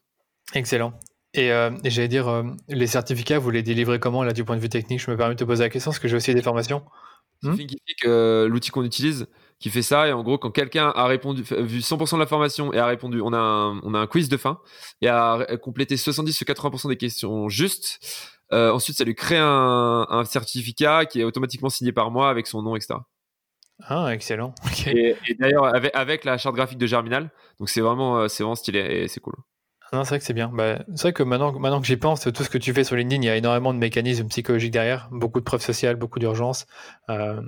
Excellent. 0.54 0.98
Et, 1.34 1.52
euh, 1.52 1.72
j'allais 1.84 2.08
dire, 2.08 2.28
euh, 2.28 2.44
les 2.68 2.88
certificats, 2.88 3.38
vous 3.38 3.52
les 3.52 3.62
délivrez 3.62 4.00
comment 4.00 4.24
là 4.24 4.34
du 4.34 4.44
point 4.44 4.56
de 4.56 4.62
vue 4.62 4.70
technique? 4.70 5.00
Je 5.00 5.12
me 5.12 5.18
permets 5.18 5.36
de 5.36 5.40
te 5.40 5.44
poser 5.44 5.64
la 5.64 5.70
question 5.70 5.92
parce 5.92 6.00
que 6.00 6.08
j'ai 6.08 6.16
aussi 6.16 6.34
des 6.34 6.42
formations. 6.42 6.84
Hmm? 7.44 7.56
L'outil 8.48 8.72
qu'on 8.72 8.84
utilise, 8.84 9.28
qui 9.60 9.70
fait 9.70 9.82
ça. 9.82 10.08
Et 10.08 10.14
en 10.14 10.24
gros, 10.24 10.38
quand 10.38 10.52
quelqu'un 10.52 10.92
a 10.96 11.06
répondu, 11.06 11.44
vu 11.44 11.80
100% 11.80 12.16
de 12.16 12.20
l'information 12.20 12.74
et 12.74 12.80
a 12.80 12.86
répondu, 12.86 13.22
on 13.22 13.34
a 13.34 13.38
un, 13.38 13.80
on 13.84 13.94
a 13.94 14.00
un 14.00 14.08
quiz 14.08 14.30
de 14.30 14.38
fin 14.38 14.60
et 15.02 15.08
a 15.08 15.46
complété 15.62 15.98
70 15.98 16.42
ou 16.42 16.44
80% 16.46 16.90
des 16.90 16.98
questions 16.98 17.50
justes. 17.50 18.00
Euh, 18.54 18.72
ensuite, 18.72 18.98
ça 18.98 19.04
lui 19.04 19.16
crée 19.16 19.38
un, 19.38 20.08
un, 20.10 20.24
certificat 20.24 21.06
qui 21.06 21.20
est 21.20 21.24
automatiquement 21.24 21.70
signé 21.70 21.92
par 21.92 22.12
moi 22.12 22.30
avec 22.30 22.48
son 22.48 22.62
nom, 22.62 22.76
etc. 22.76 22.96
Ah, 23.84 24.10
excellent. 24.14 24.56
Et, 24.88 25.16
d'ailleurs, 25.40 25.66
avec, 25.66 25.92
avec, 25.96 26.26
la 26.26 26.38
charte 26.38 26.56
graphique 26.56 26.78
de 26.78 26.88
Germinal. 26.88 27.30
Donc, 27.60 27.70
c'est 27.70 27.82
vraiment, 27.82 28.20
euh, 28.20 28.28
c'est 28.28 28.44
vraiment 28.44 28.56
stylé 28.56 28.80
et 28.80 29.08
c'est 29.08 29.20
cool. 29.20 29.36
Non, 29.94 30.04
c'est 30.04 30.10
vrai 30.10 30.20
que 30.20 30.26
c'est 30.26 30.34
bien. 30.34 30.50
Bah, 30.54 30.80
c'est 30.96 31.04
vrai 31.04 31.14
que 31.14 31.24
maintenant, 31.24 31.52
maintenant 31.54 31.80
que 31.80 31.88
j'y 31.88 31.98
pense, 31.98 32.22
tout 32.22 32.44
ce 32.44 32.50
que 32.50 32.58
tu 32.58 32.74
fais 32.74 32.84
sur 32.84 32.96
LinkedIn, 32.96 33.22
il 33.22 33.26
y 33.26 33.30
a 33.30 33.38
énormément 33.38 33.74
de 33.74 33.80
mécanismes 33.80 34.28
psychologiques 34.28 34.72
derrière, 34.72 35.08
beaucoup 35.12 35.40
de 35.40 35.46
preuves 35.46 35.62
sociales, 35.62 35.96
beaucoup 35.96 36.20
d'urgence. 36.20 36.66
Euh, 37.10 37.42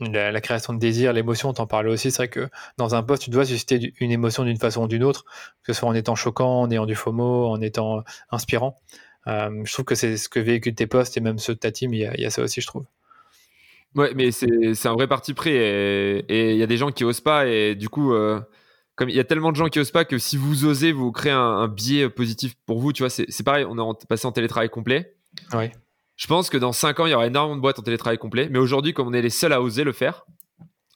la, 0.00 0.40
création 0.40 0.72
de 0.72 0.78
désir, 0.78 1.12
l'émotion, 1.12 1.52
t'en 1.52 1.66
parlais 1.66 1.90
aussi. 1.90 2.10
C'est 2.10 2.18
vrai 2.18 2.28
que 2.28 2.48
dans 2.76 2.94
un 2.94 3.02
poste, 3.02 3.22
tu 3.22 3.30
dois 3.30 3.44
susciter 3.44 3.92
une 4.00 4.10
émotion 4.10 4.44
d'une 4.44 4.58
façon 4.58 4.84
ou 4.84 4.88
d'une 4.88 5.04
autre, 5.04 5.24
que 5.62 5.72
ce 5.72 5.80
soit 5.80 5.88
en 5.88 5.94
étant 5.94 6.14
choquant, 6.14 6.62
en 6.62 6.70
ayant 6.70 6.86
du 6.86 6.94
FOMO, 6.94 7.46
en 7.46 7.60
étant 7.60 8.04
inspirant. 8.30 8.78
Euh, 9.26 9.62
je 9.64 9.72
trouve 9.72 9.84
que 9.84 9.94
c'est 9.94 10.16
ce 10.16 10.28
que 10.28 10.40
véhiculent 10.40 10.74
tes 10.74 10.86
postes 10.86 11.16
et 11.16 11.20
même 11.20 11.38
ceux 11.38 11.54
de 11.54 11.58
ta 11.58 11.70
team, 11.70 11.92
il 11.92 12.00
y 12.00 12.06
a, 12.06 12.14
il 12.14 12.20
y 12.20 12.26
a 12.26 12.30
ça 12.30 12.42
aussi, 12.42 12.60
je 12.60 12.66
trouve. 12.66 12.84
Ouais, 13.94 14.12
mais 14.14 14.30
c'est 14.30 14.86
un 14.86 14.92
vrai 14.92 15.08
parti 15.08 15.34
pris 15.34 15.50
et 15.50 16.24
il 16.28 16.56
y 16.56 16.62
a 16.62 16.66
des 16.66 16.76
gens 16.76 16.92
qui 16.92 17.04
osent 17.04 17.20
pas 17.20 17.46
et 17.46 17.74
du 17.74 17.88
coup, 17.88 18.12
euh, 18.12 18.40
comme 18.94 19.08
il 19.08 19.16
y 19.16 19.20
a 19.20 19.24
tellement 19.24 19.50
de 19.50 19.56
gens 19.56 19.68
qui 19.68 19.80
osent 19.80 19.90
pas 19.90 20.04
que 20.04 20.18
si 20.18 20.36
vous 20.36 20.66
osez, 20.66 20.92
vous 20.92 21.10
créez 21.10 21.32
un, 21.32 21.68
biais 21.68 22.08
positif 22.08 22.54
pour 22.66 22.80
vous. 22.80 22.92
Tu 22.92 23.02
vois, 23.02 23.10
c'est 23.10 23.42
pareil, 23.44 23.64
on 23.68 23.92
est 23.92 24.06
passé 24.06 24.26
en 24.26 24.32
télétravail 24.32 24.68
complet. 24.68 25.14
Oui. 25.54 25.70
Je 26.18 26.26
pense 26.26 26.50
que 26.50 26.58
dans 26.58 26.72
5 26.72 27.00
ans, 27.00 27.06
il 27.06 27.12
y 27.12 27.14
aura 27.14 27.26
énormément 27.28 27.56
de 27.56 27.60
boîtes 27.60 27.78
en 27.78 27.82
télétravail 27.82 28.18
complet. 28.18 28.48
Mais 28.50 28.58
aujourd'hui, 28.58 28.92
comme 28.92 29.06
on 29.06 29.12
est 29.12 29.22
les 29.22 29.30
seuls 29.30 29.52
à 29.52 29.62
oser 29.62 29.84
le 29.84 29.92
faire, 29.92 30.26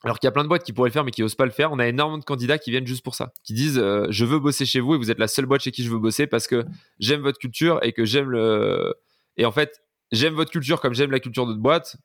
alors 0.02 0.18
qu'il 0.18 0.26
y 0.26 0.28
a 0.28 0.32
plein 0.32 0.42
de 0.42 0.48
boîtes 0.48 0.64
qui 0.64 0.72
pourraient 0.72 0.88
le 0.88 0.92
faire 0.92 1.04
mais 1.04 1.12
qui 1.12 1.22
osent 1.22 1.36
pas 1.36 1.44
le 1.44 1.52
faire, 1.52 1.70
on 1.70 1.78
a 1.78 1.86
énormément 1.86 2.18
de 2.18 2.24
candidats 2.24 2.58
qui 2.58 2.72
viennent 2.72 2.86
juste 2.86 3.04
pour 3.04 3.14
ça, 3.14 3.32
qui 3.44 3.54
disent 3.54 3.78
euh, 3.78 4.06
je 4.10 4.24
veux 4.24 4.40
bosser 4.40 4.66
chez 4.66 4.80
vous 4.80 4.96
et 4.96 4.98
vous 4.98 5.12
êtes 5.12 5.20
la 5.20 5.28
seule 5.28 5.46
boîte 5.46 5.62
chez 5.62 5.70
qui 5.70 5.84
je 5.84 5.90
veux 5.90 5.98
bosser 6.00 6.26
parce 6.26 6.48
que 6.48 6.64
j'aime 6.98 7.20
votre 7.20 7.38
culture 7.38 7.78
et 7.84 7.92
que 7.92 8.04
j'aime 8.04 8.28
le 8.30 8.94
et 9.36 9.44
en 9.44 9.52
fait 9.52 9.80
j'aime 10.10 10.34
votre 10.34 10.50
culture 10.50 10.80
comme 10.80 10.92
j'aime 10.92 11.12
la 11.12 11.20
culture 11.20 11.46
d'autres 11.46 11.60
boîtes, 11.60 11.96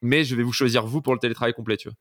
mais 0.00 0.22
je 0.22 0.36
vais 0.36 0.44
vous 0.44 0.52
choisir 0.52 0.86
vous 0.86 1.02
pour 1.02 1.12
le 1.12 1.18
télétravail 1.18 1.52
complet, 1.54 1.76
tu 1.76 1.88
vois. 1.88 1.96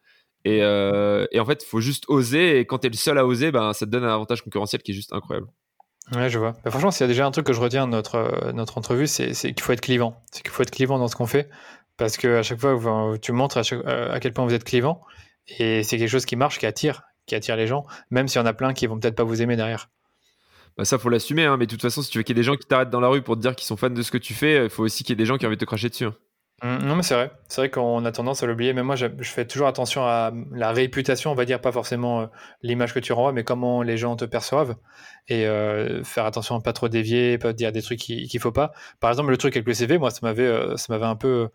Et, 0.45 0.63
euh, 0.63 1.25
et 1.31 1.39
en 1.39 1.45
fait, 1.45 1.63
il 1.63 1.67
faut 1.67 1.81
juste 1.81 2.05
oser 2.07 2.59
et 2.59 2.65
quand 2.65 2.79
tu 2.79 2.87
es 2.87 2.89
le 2.89 2.95
seul 2.95 3.17
à 3.17 3.25
oser, 3.25 3.51
ben, 3.51 3.73
ça 3.73 3.85
te 3.85 3.91
donne 3.91 4.05
un 4.05 4.13
avantage 4.13 4.41
concurrentiel 4.41 4.81
qui 4.81 4.91
est 4.91 4.95
juste 4.95 5.11
incroyable. 5.13 5.47
Ouais, 6.15 6.29
je 6.29 6.39
vois. 6.39 6.55
franchement, 6.65 6.91
s'il 6.91 7.01
y 7.01 7.05
a 7.05 7.07
déjà 7.07 7.25
un 7.25 7.31
truc 7.31 7.45
que 7.45 7.53
je 7.53 7.59
retiens 7.59 7.85
de 7.85 7.91
notre, 7.91 8.15
euh, 8.15 8.65
entrevue, 8.75 9.07
c'est 9.07 9.31
qu'il 9.33 9.61
faut 9.61 9.73
être 9.73 9.81
clivant. 9.81 10.21
C'est 10.31 10.41
qu'il 10.41 10.51
faut 10.51 10.63
être 10.63 10.71
clivant 10.71 10.97
dans 10.97 11.07
ce 11.07 11.15
qu'on 11.15 11.27
fait. 11.27 11.49
Parce 11.97 12.17
qu'à 12.17 12.41
chaque 12.43 12.59
fois, 12.59 12.77
tu 13.21 13.31
montres 13.31 13.57
à, 13.57 13.61
euh, 13.73 14.11
à, 14.11 14.19
quel 14.19 14.33
point 14.33 14.45
vous 14.45 14.53
êtes 14.53 14.63
clivant. 14.63 15.01
Et 15.59 15.83
c'est 15.83 15.97
quelque 15.97 16.09
chose 16.09 16.25
qui 16.25 16.35
marche, 16.35 16.57
qui 16.57 16.65
attire, 16.65 17.03
qui 17.25 17.35
attire 17.35 17.55
les 17.55 17.67
gens, 17.67 17.85
même 18.09 18.27
s'il 18.27 18.39
y 18.39 18.43
en 18.43 18.45
a 18.45 18.53
plein 18.53 18.73
qui 18.73 18.87
vont 18.87 18.99
peut-être 18.99 19.15
pas 19.15 19.23
vous 19.23 19.41
aimer 19.41 19.55
derrière. 19.55 19.89
Bah 20.77 20.85
ça, 20.85 20.97
faut 20.97 21.09
l'assumer. 21.09 21.43
Hein, 21.43 21.57
mais 21.57 21.65
de 21.65 21.71
toute 21.71 21.81
façon, 21.81 22.01
si 22.01 22.09
tu 22.09 22.19
veux 22.19 22.23
qu'il 22.23 22.35
y 22.35 22.39
ait 22.39 22.41
des 22.41 22.45
gens 22.45 22.55
qui 22.55 22.67
t'arrêtent 22.67 22.89
dans 22.89 23.01
la 23.01 23.09
rue 23.09 23.21
pour 23.21 23.35
te 23.35 23.41
dire 23.41 23.55
qu'ils 23.55 23.67
sont 23.67 23.77
fans 23.77 23.89
de 23.89 24.01
ce 24.01 24.11
que 24.11 24.17
tu 24.17 24.33
fais, 24.33 24.63
il 24.63 24.69
faut 24.69 24.83
aussi 24.83 25.03
qu'il 25.03 25.13
y 25.13 25.13
ait 25.13 25.23
des 25.23 25.25
gens 25.25 25.37
qui 25.37 25.45
ont 25.45 25.49
envie 25.49 25.57
de 25.57 25.61
te 25.61 25.65
cracher 25.65 25.89
dessus. 25.89 26.05
Hein. 26.05 26.15
Mmh, 26.61 26.77
non, 26.85 26.95
mais 26.95 27.03
c'est 27.03 27.13
vrai. 27.13 27.31
C'est 27.47 27.61
vrai 27.61 27.69
qu'on 27.69 28.03
a 28.05 28.11
tendance 28.11 28.43
à 28.43 28.47
l'oublier. 28.47 28.73
Mais 28.73 28.83
moi, 28.83 28.95
je, 28.95 29.07
fais 29.21 29.45
toujours 29.45 29.67
attention 29.67 30.03
à 30.03 30.31
la 30.51 30.71
réputation, 30.71 31.31
on 31.31 31.35
va 31.35 31.45
dire, 31.45 31.61
pas 31.61 31.71
forcément 31.71 32.21
euh, 32.21 32.25
l'image 32.63 32.93
que 32.93 32.99
tu 32.99 33.13
renvoies, 33.13 33.31
mais 33.31 33.43
comment 33.43 33.81
les 33.81 33.97
gens 33.97 34.15
te 34.15 34.25
perçoivent. 34.25 34.75
Et 35.29 35.45
euh, 35.47 36.03
faire 36.03 36.25
attention 36.25 36.55
à 36.55 36.61
pas 36.61 36.73
trop 36.73 36.89
dévier, 36.89 37.37
pas 37.37 37.53
dire 37.53 37.71
des 37.71 37.81
trucs 37.81 37.99
qu'il 37.99 38.29
ne 38.33 38.39
faut 38.39 38.51
pas. 38.51 38.71
Par 38.99 39.09
exemple, 39.09 39.29
le 39.31 39.37
truc 39.37 39.55
avec 39.55 39.67
le 39.67 39.73
CV, 39.73 39.97
moi, 39.97 40.11
ça 40.11 40.19
m'avait, 40.23 40.43
euh, 40.43 40.75
ça 40.77 40.91
m'avait 40.93 41.05
un 41.05 41.15
peu, 41.15 41.49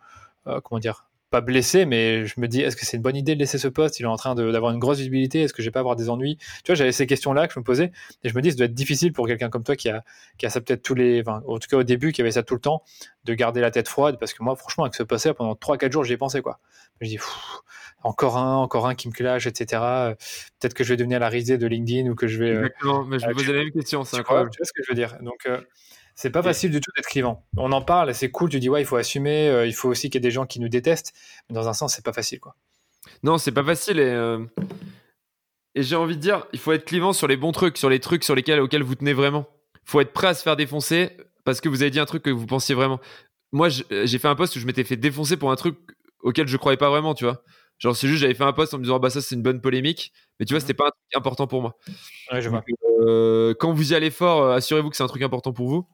comment 0.62 0.78
dire, 0.78 1.06
pas 1.34 1.40
blessé, 1.40 1.84
mais 1.84 2.26
je 2.26 2.34
me 2.38 2.46
dis, 2.46 2.60
est-ce 2.60 2.76
que 2.76 2.86
c'est 2.86 2.96
une 2.96 3.02
bonne 3.02 3.16
idée 3.16 3.34
de 3.34 3.40
laisser 3.40 3.58
ce 3.58 3.66
poste? 3.66 3.98
Il 3.98 4.04
est 4.04 4.06
en 4.06 4.14
train 4.14 4.36
d'avoir 4.36 4.70
une 4.70 4.78
grosse 4.78 4.98
visibilité. 4.98 5.42
Est-ce 5.42 5.52
que 5.52 5.62
je 5.62 5.66
vais 5.66 5.72
pas 5.72 5.80
avoir 5.80 5.96
des 5.96 6.08
ennuis? 6.08 6.36
Tu 6.36 6.68
vois, 6.68 6.76
j'avais 6.76 6.92
ces 6.92 7.08
questions-là 7.08 7.48
que 7.48 7.54
je 7.54 7.58
me 7.58 7.64
posais, 7.64 7.90
et 8.22 8.28
je 8.28 8.36
me 8.36 8.40
dis, 8.40 8.52
ça 8.52 8.56
doit 8.56 8.66
être 8.66 8.74
difficile 8.74 9.12
pour 9.12 9.26
quelqu'un 9.26 9.50
comme 9.50 9.64
toi 9.64 9.74
qui 9.74 9.88
a, 9.88 10.04
qui 10.38 10.46
a 10.46 10.50
ça 10.50 10.60
peut-être 10.60 10.84
tous 10.84 10.94
les, 10.94 11.22
enfin, 11.22 11.42
en 11.48 11.58
tout 11.58 11.68
cas 11.68 11.76
au 11.76 11.82
début, 11.82 12.12
qui 12.12 12.20
avait 12.20 12.30
ça 12.30 12.44
tout 12.44 12.54
le 12.54 12.60
temps, 12.60 12.84
de 13.24 13.34
garder 13.34 13.60
la 13.60 13.72
tête 13.72 13.88
froide, 13.88 14.16
parce 14.20 14.32
que 14.32 14.44
moi, 14.44 14.54
franchement, 14.54 14.84
avec 14.84 14.94
ce 14.94 15.02
poste 15.02 15.32
pendant 15.32 15.54
3-4 15.54 15.90
jours, 15.90 16.04
j'y 16.04 16.12
ai 16.12 16.16
pensé, 16.16 16.40
quoi. 16.40 16.60
Je 17.00 17.08
dis, 17.08 17.18
encore 18.04 18.36
un, 18.36 18.54
encore 18.54 18.86
un 18.86 18.94
qui 18.94 19.08
me 19.08 19.12
clash, 19.12 19.48
etc. 19.48 19.82
Peut-être 20.60 20.74
que 20.74 20.84
je 20.84 20.90
vais 20.90 20.96
devenir 20.96 21.18
la 21.18 21.28
risée 21.28 21.58
de 21.58 21.66
LinkedIn 21.66 22.08
ou 22.10 22.14
que 22.14 22.28
je 22.28 22.38
vais. 22.38 22.50
Euh, 22.50 22.58
Exactement, 22.66 23.04
mais 23.04 23.18
je 23.18 23.26
me 23.26 23.32
posais 23.32 23.52
la 23.52 23.58
même 23.64 23.72
question, 23.72 24.04
c'est 24.04 24.18
incroyable. 24.18 24.50
Tu 24.50 24.58
vois 24.58 24.66
ce 24.66 24.72
que 24.72 24.84
je 24.84 24.92
veux 24.92 24.94
dire? 24.94 25.16
Donc, 25.20 25.46
euh, 25.46 25.60
c'est 26.14 26.30
pas 26.30 26.42
facile 26.42 26.70
du 26.70 26.80
tout 26.80 26.90
d'être 26.96 27.06
clivant. 27.06 27.46
On 27.56 27.72
en 27.72 27.82
parle, 27.82 28.14
c'est 28.14 28.30
cool, 28.30 28.50
tu 28.50 28.60
dis 28.60 28.68
ouais, 28.68 28.82
il 28.82 28.86
faut 28.86 28.96
assumer, 28.96 29.48
euh, 29.48 29.66
il 29.66 29.74
faut 29.74 29.88
aussi 29.88 30.10
qu'il 30.10 30.16
y 30.16 30.22
ait 30.22 30.28
des 30.28 30.30
gens 30.30 30.46
qui 30.46 30.60
nous 30.60 30.68
détestent, 30.68 31.12
mais 31.48 31.54
dans 31.54 31.68
un 31.68 31.72
sens, 31.72 31.94
c'est 31.94 32.04
pas 32.04 32.12
facile 32.12 32.40
quoi. 32.40 32.56
Non, 33.22 33.38
c'est 33.38 33.52
pas 33.52 33.64
facile 33.64 33.98
et, 33.98 34.02
euh, 34.02 34.44
et 35.74 35.82
j'ai 35.82 35.96
envie 35.96 36.16
de 36.16 36.20
dire, 36.20 36.46
il 36.52 36.58
faut 36.58 36.72
être 36.72 36.84
clivant 36.84 37.12
sur 37.12 37.26
les 37.26 37.36
bons 37.36 37.52
trucs, 37.52 37.76
sur 37.78 37.90
les 37.90 38.00
trucs 38.00 38.24
sur 38.24 38.34
lesquels 38.34 38.60
auxquels 38.60 38.82
vous 38.82 38.94
tenez 38.94 39.12
vraiment. 39.12 39.46
Il 39.86 39.90
faut 39.90 40.00
être 40.00 40.12
prêt 40.12 40.28
à 40.28 40.34
se 40.34 40.42
faire 40.42 40.56
défoncer 40.56 41.10
parce 41.44 41.60
que 41.60 41.68
vous 41.68 41.82
avez 41.82 41.90
dit 41.90 42.00
un 42.00 42.06
truc 42.06 42.22
que 42.22 42.30
vous 42.30 42.46
pensiez 42.46 42.74
vraiment. 42.74 43.00
Moi, 43.52 43.68
j'ai 43.68 44.18
fait 44.18 44.28
un 44.28 44.34
poste 44.34 44.56
où 44.56 44.60
je 44.60 44.66
m'étais 44.66 44.84
fait 44.84 44.96
défoncer 44.96 45.36
pour 45.36 45.50
un 45.50 45.56
truc 45.56 45.76
auquel 46.22 46.48
je 46.48 46.56
croyais 46.56 46.76
pas 46.76 46.90
vraiment, 46.90 47.14
tu 47.14 47.24
vois. 47.24 47.42
Genre, 47.78 47.94
c'est 47.94 48.08
juste, 48.08 48.20
j'avais 48.20 48.34
fait 48.34 48.44
un 48.44 48.52
poste 48.52 48.72
en 48.72 48.78
me 48.78 48.84
disant, 48.84 48.98
bah 48.98 49.10
ça, 49.10 49.20
c'est 49.20 49.34
une 49.34 49.42
bonne 49.42 49.60
polémique, 49.60 50.12
mais 50.38 50.46
tu 50.46 50.54
vois, 50.54 50.60
c'était 50.60 50.74
pas 50.74 50.86
un 50.86 50.90
truc 50.90 51.16
important 51.16 51.46
pour 51.46 51.60
moi. 51.60 51.76
Ouais, 52.32 52.40
je 52.40 52.48
vois. 52.48 52.64
Euh, 53.00 53.52
quand 53.58 53.72
vous 53.72 53.92
y 53.92 53.94
allez 53.94 54.10
fort, 54.10 54.50
assurez-vous 54.50 54.90
que 54.90 54.96
c'est 54.96 55.02
un 55.02 55.08
truc 55.08 55.22
important 55.22 55.52
pour 55.52 55.68
vous. 55.68 55.86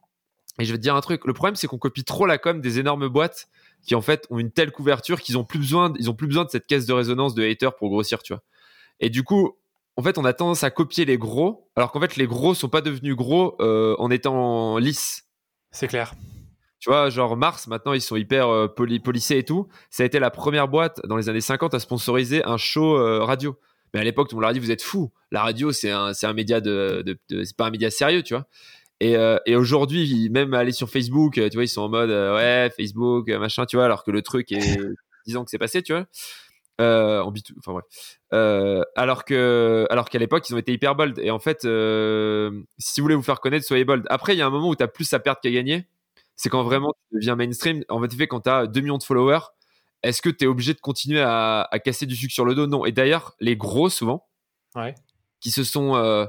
Et 0.61 0.65
je 0.65 0.73
vais 0.73 0.79
te 0.79 0.83
dire 0.83 0.95
un 0.95 1.01
truc. 1.01 1.25
Le 1.25 1.33
problème, 1.33 1.57
c'est 1.57 1.67
qu'on 1.67 1.79
copie 1.79 2.05
trop 2.05 2.27
la 2.27 2.39
com 2.39 2.61
des 2.61 2.79
énormes 2.79 3.09
boîtes 3.09 3.49
qui 3.83 3.95
en 3.95 4.03
fait 4.03 4.27
ont 4.31 4.39
une 4.39 4.51
telle 4.51 4.71
couverture 4.73 5.21
qu'ils 5.21 5.39
ont 5.39 5.45
plus 5.45 5.59
besoin, 5.59 5.93
ils 5.99 6.11
ont 6.11 6.15
plus 6.15 6.27
besoin 6.27 6.45
de 6.45 6.51
cette 6.51 6.67
caisse 6.67 6.85
de 6.85 6.93
résonance 6.93 7.35
de 7.35 7.43
haters 7.43 7.75
pour 7.77 7.89
grossir, 7.89 8.23
tu 8.23 8.35
vois. 8.35 8.43
Et 9.01 9.09
du 9.09 9.25
coup, 9.25 9.57
en 9.97 10.03
fait, 10.03 10.19
on 10.19 10.25
a 10.25 10.33
tendance 10.33 10.63
à 10.63 10.71
copier 10.71 11.07
les 11.07 11.17
gros, 11.17 11.71
alors 11.77 11.91
qu'en 11.93 12.01
fait, 12.01 12.17
les 12.17 12.27
gros 12.27 12.55
sont 12.55 12.69
pas 12.69 12.83
devenus 12.83 13.17
gros 13.17 13.57
euh, 13.61 13.97
en 13.99 14.11
étant 14.11 14.77
lisses. 14.77 15.25
C'est 15.71 15.89
clair. 15.89 16.13
Tu 16.79 16.91
vois, 16.91 17.11
genre 17.11 17.37
Mars, 17.37 17.67
maintenant, 17.67 17.93
ils 17.93 18.01
sont 18.01 18.17
hyper 18.17 18.49
euh, 18.49 18.69
polissés 18.69 19.39
et 19.39 19.45
tout. 19.45 19.69
Ça 19.91 20.03
a 20.03 20.07
été 20.07 20.19
la 20.19 20.31
première 20.31 20.69
boîte 20.69 21.01
dans 21.07 21.17
les 21.17 21.29
années 21.29 21.41
50 21.41 21.75
à 21.75 21.79
sponsoriser 21.79 22.45
un 22.45 22.57
show 22.57 22.97
euh, 22.97 23.25
radio. 23.25 23.59
Mais 23.93 24.01
à 24.01 24.05
l'époque, 24.05 24.29
tout 24.29 24.37
le 24.37 24.39
monde 24.39 24.43
leur 24.43 24.51
a 24.51 24.53
dit, 24.55 24.61
vous 24.61 24.71
êtes 24.71 24.83
fous. 24.83 25.13
La 25.31 25.43
radio, 25.43 25.73
c'est 25.73 25.91
un, 25.91 26.13
un 26.23 26.33
média 26.33 26.61
de, 26.61 27.03
de 27.05 27.45
c'est 27.45 27.57
pas 27.57 27.67
un 27.67 27.71
média 27.71 27.91
sérieux, 27.91 28.23
tu 28.23 28.35
vois. 28.35 28.47
Et, 29.01 29.17
euh, 29.17 29.39
et 29.47 29.57
aujourd'hui, 29.57 30.29
même 30.31 30.53
aller 30.53 30.73
sur 30.73 30.91
Facebook, 30.91 31.35
tu 31.35 31.51
vois, 31.55 31.65
ils 31.65 31.69
sont 31.69 31.83
en 31.83 31.89
mode 31.89 32.11
euh, 32.11 32.37
ouais, 32.37 32.71
Facebook, 32.77 33.29
machin, 33.31 33.65
tu 33.65 33.77
vois, 33.77 33.87
alors 33.87 34.05
que 34.05 34.11
le 34.11 34.23
truc 34.23 34.53
est 34.53 34.61
10 35.27 35.37
ans 35.37 35.45
que 35.45 35.51
c'est 35.51 35.59
passé, 35.59 35.83
tu 35.83 35.93
vois. 35.93 36.07
Euh, 36.81 37.21
en 37.21 37.31
B2, 37.31 37.53
enfin 37.59 37.73
ouais. 37.73 37.83
Euh, 38.33 38.83
alors 38.97 39.25
que, 39.25 39.87
alors 39.91 40.09
qu'à 40.09 40.19
l'époque, 40.19 40.49
ils 40.49 40.55
ont 40.55 40.59
été 40.59 40.73
hyper 40.73 40.95
bold. 40.95 41.19
Et 41.19 41.31
en 41.31 41.39
fait, 41.39 41.65
euh, 41.65 42.63
si 42.79 43.01
vous 43.01 43.05
voulez 43.05 43.15
vous 43.15 43.23
faire 43.23 43.41
connaître, 43.41 43.67
soyez 43.67 43.85
bold. 43.85 44.07
Après, 44.09 44.35
il 44.35 44.39
y 44.39 44.43
a 44.43 44.47
un 44.47 44.51
moment 44.51 44.69
où 44.69 44.77
tu 44.77 44.83
as 44.83 44.89
plus 44.89 45.13
à 45.13 45.19
perdre 45.19 45.41
qu'à 45.41 45.51
gagner. 45.51 45.87
C'est 46.37 46.49
quand 46.49 46.63
vraiment 46.63 46.95
tu 47.11 47.17
deviens 47.17 47.37
mainstream. 47.37 47.85
En 47.91 48.01
fait, 48.01 48.27
quand 48.27 48.41
tu 48.41 48.51
as 48.51 48.67
2 48.67 48.81
millions 48.81 48.97
de 48.97 49.03
followers, 49.03 49.41
est-ce 50.03 50.23
que 50.23 50.31
tu 50.31 50.45
es 50.45 50.47
obligé 50.47 50.73
de 50.73 50.81
continuer 50.81 51.21
à, 51.21 51.69
à, 51.71 51.79
casser 51.81 52.07
du 52.07 52.17
sucre 52.17 52.33
sur 52.33 52.47
le 52.47 52.55
dos? 52.55 52.67
Non. 52.67 52.87
Et 52.87 52.93
d'ailleurs, 52.93 53.35
les 53.41 53.57
gros, 53.57 53.91
souvent, 53.91 54.27
ouais. 54.75 54.95
qui 55.41 55.51
se 55.51 55.65
sont 55.65 56.29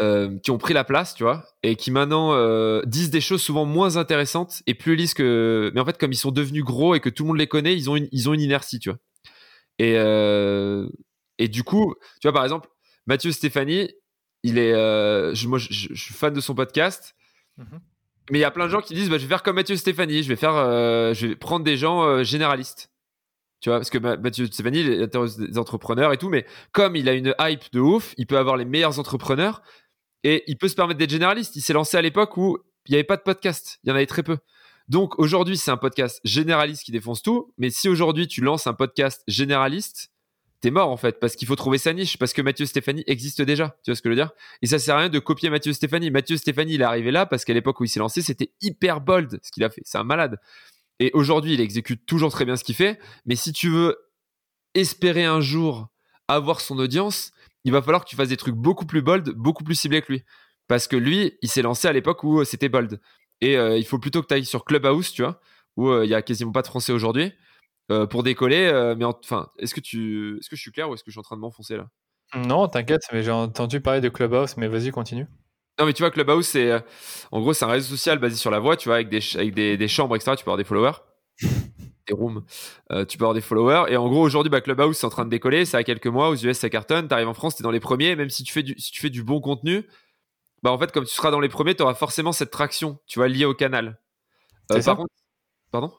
euh, 0.00 0.38
qui 0.40 0.50
ont 0.50 0.58
pris 0.58 0.74
la 0.74 0.82
place, 0.82 1.14
tu 1.14 1.22
vois, 1.22 1.46
et 1.62 1.76
qui 1.76 1.92
maintenant 1.92 2.32
euh, 2.32 2.82
disent 2.84 3.10
des 3.10 3.20
choses 3.20 3.40
souvent 3.40 3.64
moins 3.64 3.96
intéressantes 3.96 4.60
et 4.66 4.74
plus 4.74 4.96
lisses 4.96 5.14
que. 5.14 5.70
Mais 5.72 5.80
en 5.80 5.84
fait, 5.84 5.98
comme 5.98 6.10
ils 6.10 6.16
sont 6.16 6.32
devenus 6.32 6.64
gros 6.64 6.96
et 6.96 7.00
que 7.00 7.08
tout 7.08 7.22
le 7.22 7.28
monde 7.28 7.38
les 7.38 7.46
connaît, 7.46 7.76
ils 7.76 7.88
ont 7.88 7.94
une, 7.94 8.08
ils 8.10 8.28
ont 8.28 8.34
une 8.34 8.40
inertie, 8.40 8.80
tu 8.80 8.90
vois. 8.90 8.98
Et, 9.78 9.94
euh, 9.96 10.88
et 11.38 11.46
du 11.46 11.62
coup, 11.62 11.94
tu 12.20 12.26
vois, 12.26 12.32
par 12.32 12.42
exemple, 12.42 12.68
Mathieu 13.06 13.30
Stéphanie, 13.30 13.88
il 14.42 14.58
est. 14.58 14.72
je, 14.72 15.46
moi, 15.46 15.58
je, 15.58 15.94
suis 15.94 16.14
fan 16.14 16.34
de 16.34 16.40
son 16.40 16.56
podcast. 16.56 17.14
Mhm. 17.56 17.80
Mais 18.32 18.38
il 18.38 18.42
y 18.42 18.44
a 18.44 18.50
plein 18.50 18.64
de 18.64 18.70
gens 18.70 18.80
qui 18.80 18.94
disent 18.94 19.10
bah, 19.10 19.18
je 19.18 19.22
vais 19.22 19.28
faire 19.28 19.44
comme 19.44 19.54
Mathieu 19.54 19.76
Stéphanie, 19.76 20.24
je 20.24 20.28
vais 20.28 20.36
faire, 20.36 20.54
je 21.14 21.26
vais 21.28 21.36
prendre 21.36 21.64
des 21.64 21.76
gens 21.76 22.24
généralistes. 22.24 22.90
Tu 23.64 23.70
vois, 23.70 23.78
parce 23.78 23.88
que 23.88 23.96
Mathieu 23.96 24.44
Stéphanie, 24.44 24.80
il 24.80 25.02
intéresse 25.02 25.38
des 25.38 25.56
entrepreneurs 25.56 26.12
et 26.12 26.18
tout, 26.18 26.28
mais 26.28 26.44
comme 26.72 26.96
il 26.96 27.08
a 27.08 27.14
une 27.14 27.34
hype 27.40 27.72
de 27.72 27.80
ouf, 27.80 28.12
il 28.18 28.26
peut 28.26 28.36
avoir 28.36 28.58
les 28.58 28.66
meilleurs 28.66 28.98
entrepreneurs, 28.98 29.62
et 30.24 30.42
il 30.46 30.56
peut 30.56 30.68
se 30.68 30.74
permettre 30.74 30.98
d'être 30.98 31.10
généraliste. 31.10 31.54
Il 31.54 31.60
s'est 31.60 31.74
lancé 31.74 31.96
à 31.96 32.02
l'époque 32.02 32.36
où 32.36 32.58
il 32.86 32.92
n'y 32.92 32.96
avait 32.96 33.04
pas 33.04 33.16
de 33.16 33.22
podcast. 33.22 33.78
Il 33.84 33.90
y 33.90 33.92
en 33.92 33.94
avait 33.94 34.06
très 34.06 34.22
peu. 34.22 34.38
Donc 34.88 35.18
aujourd'hui, 35.18 35.56
c'est 35.56 35.70
un 35.70 35.76
podcast 35.76 36.20
généraliste 36.24 36.82
qui 36.82 36.92
défonce 36.92 37.22
tout. 37.22 37.52
Mais 37.58 37.70
si 37.70 37.88
aujourd'hui 37.88 38.26
tu 38.26 38.40
lances 38.40 38.66
un 38.66 38.74
podcast 38.74 39.22
généraliste, 39.28 40.10
t'es 40.60 40.70
mort 40.70 40.90
en 40.90 40.96
fait 40.96 41.20
parce 41.20 41.36
qu'il 41.36 41.46
faut 41.46 41.56
trouver 41.56 41.76
sa 41.76 41.92
niche 41.92 42.16
parce 42.16 42.32
que 42.32 42.40
Mathieu 42.40 42.64
Stéphanie 42.64 43.04
existe 43.06 43.42
déjà. 43.42 43.76
Tu 43.84 43.90
vois 43.90 43.96
ce 43.96 44.02
que 44.02 44.08
je 44.08 44.14
veux 44.14 44.20
dire? 44.20 44.32
Et 44.62 44.66
ça 44.66 44.78
sert 44.78 44.96
à 44.96 45.00
rien 45.00 45.08
de 45.10 45.18
copier 45.18 45.50
Mathieu 45.50 45.74
Stéphanie. 45.74 46.10
Mathieu 46.10 46.38
Stéphanie, 46.38 46.74
il 46.74 46.80
est 46.80 46.84
arrivé 46.84 47.10
là 47.10 47.26
parce 47.26 47.44
qu'à 47.44 47.52
l'époque 47.52 47.80
où 47.80 47.84
il 47.84 47.88
s'est 47.88 48.00
lancé, 48.00 48.22
c'était 48.22 48.52
hyper 48.62 49.02
bold 49.02 49.38
ce 49.42 49.50
qu'il 49.50 49.62
a 49.64 49.70
fait. 49.70 49.82
C'est 49.84 49.98
un 49.98 50.04
malade. 50.04 50.40
Et 51.00 51.10
aujourd'hui, 51.12 51.54
il 51.54 51.60
exécute 51.60 52.06
toujours 52.06 52.30
très 52.30 52.46
bien 52.46 52.56
ce 52.56 52.64
qu'il 52.64 52.74
fait. 52.74 52.98
Mais 53.26 53.36
si 53.36 53.52
tu 53.52 53.68
veux 53.68 53.98
espérer 54.74 55.24
un 55.24 55.40
jour 55.40 55.88
avoir 56.28 56.60
son 56.60 56.78
audience, 56.78 57.32
il 57.64 57.72
va 57.72 57.82
falloir 57.82 58.04
que 58.04 58.08
tu 58.08 58.16
fasses 58.16 58.28
des 58.28 58.36
trucs 58.36 58.54
beaucoup 58.54 58.86
plus 58.86 59.02
bold, 59.02 59.30
beaucoup 59.30 59.64
plus 59.64 59.74
ciblés 59.74 60.02
que 60.02 60.12
lui. 60.12 60.24
Parce 60.68 60.88
que 60.88 60.96
lui, 60.96 61.36
il 61.42 61.48
s'est 61.48 61.62
lancé 61.62 61.88
à 61.88 61.92
l'époque 61.92 62.22
où 62.24 62.40
euh, 62.40 62.44
c'était 62.44 62.68
bold. 62.68 63.00
Et 63.40 63.56
euh, 63.56 63.76
il 63.76 63.84
faut 63.84 63.98
plutôt 63.98 64.22
que 64.22 64.26
tu 64.26 64.34
ailles 64.34 64.44
sur 64.44 64.64
Clubhouse, 64.64 65.12
tu 65.12 65.22
vois, 65.22 65.40
où 65.76 65.88
euh, 65.88 66.04
il 66.04 66.10
y 66.10 66.14
a 66.14 66.22
quasiment 66.22 66.52
pas 66.52 66.62
de 66.62 66.66
français 66.66 66.92
aujourd'hui. 66.92 67.32
pour 68.10 68.22
décoller. 68.22 68.94
mais 68.96 69.04
enfin, 69.04 69.50
est-ce 69.58 69.74
que 69.74 69.80
tu, 69.80 70.38
est-ce 70.38 70.48
que 70.48 70.56
je 70.56 70.62
suis 70.62 70.72
clair 70.72 70.88
ou 70.88 70.94
est-ce 70.94 71.04
que 71.04 71.10
je 71.10 71.14
suis 71.14 71.20
en 71.20 71.22
train 71.22 71.36
de 71.36 71.42
m'enfoncer 71.42 71.76
là? 71.76 71.88
Non, 72.34 72.66
t'inquiète, 72.66 73.02
mais 73.12 73.22
j'ai 73.22 73.30
entendu 73.30 73.80
parler 73.80 74.00
de 74.00 74.08
Clubhouse, 74.08 74.56
mais 74.56 74.68
vas-y, 74.68 74.90
continue. 74.90 75.26
Non, 75.78 75.84
mais 75.86 75.92
tu 75.92 76.02
vois, 76.02 76.10
Clubhouse, 76.10 76.46
c'est 76.46 76.82
en 77.30 77.40
gros, 77.40 77.52
c'est 77.52 77.66
un 77.66 77.68
réseau 77.68 77.88
social 77.96 78.18
basé 78.18 78.36
sur 78.36 78.50
la 78.50 78.58
voix, 78.58 78.76
tu 78.76 78.88
vois, 78.88 78.96
avec 78.96 79.10
des, 79.10 79.20
avec 79.34 79.54
des, 79.54 79.76
des 79.76 79.88
chambres, 79.88 80.16
etc. 80.16 80.34
Tu 80.36 80.44
peux 80.44 80.50
avoir 80.50 80.56
des 80.56 80.64
followers 80.64 80.98
des 82.06 82.14
rooms, 82.14 82.42
euh, 82.92 83.04
tu 83.04 83.18
peux 83.18 83.24
avoir 83.24 83.34
des 83.34 83.40
followers. 83.40 83.92
Et 83.92 83.96
en 83.96 84.08
gros, 84.08 84.22
aujourd'hui, 84.22 84.50
bah, 84.50 84.60
Clubhouse, 84.60 84.96
c'est 84.96 85.06
en 85.06 85.10
train 85.10 85.24
de 85.24 85.30
décoller. 85.30 85.64
Ça 85.64 85.78
a 85.78 85.84
quelques 85.84 86.06
mois. 86.06 86.28
Aux 86.28 86.36
US, 86.36 86.58
ça 86.58 86.70
cartonne. 86.70 87.08
T'arrives 87.08 87.28
en 87.28 87.34
France, 87.34 87.56
t'es 87.56 87.62
dans 87.62 87.70
les 87.70 87.80
premiers. 87.80 88.16
Même 88.16 88.30
si 88.30 88.42
tu 88.42 88.52
fais 88.52 88.62
du, 88.62 88.74
si 88.78 88.92
tu 88.92 89.00
fais 89.00 89.10
du 89.10 89.22
bon 89.22 89.40
contenu, 89.40 89.86
bah, 90.62 90.72
en 90.72 90.78
fait, 90.78 90.92
comme 90.92 91.04
tu 91.04 91.14
seras 91.14 91.30
dans 91.30 91.40
les 91.40 91.48
premiers, 91.48 91.74
tu 91.74 91.82
auras 91.82 91.94
forcément 91.94 92.32
cette 92.32 92.50
traction, 92.50 92.98
tu 93.06 93.18
vois, 93.18 93.28
liée 93.28 93.44
au 93.44 93.54
canal. 93.54 93.98
Euh, 94.72 94.82
par 94.82 94.96
contre, 94.96 95.12
pardon? 95.70 95.92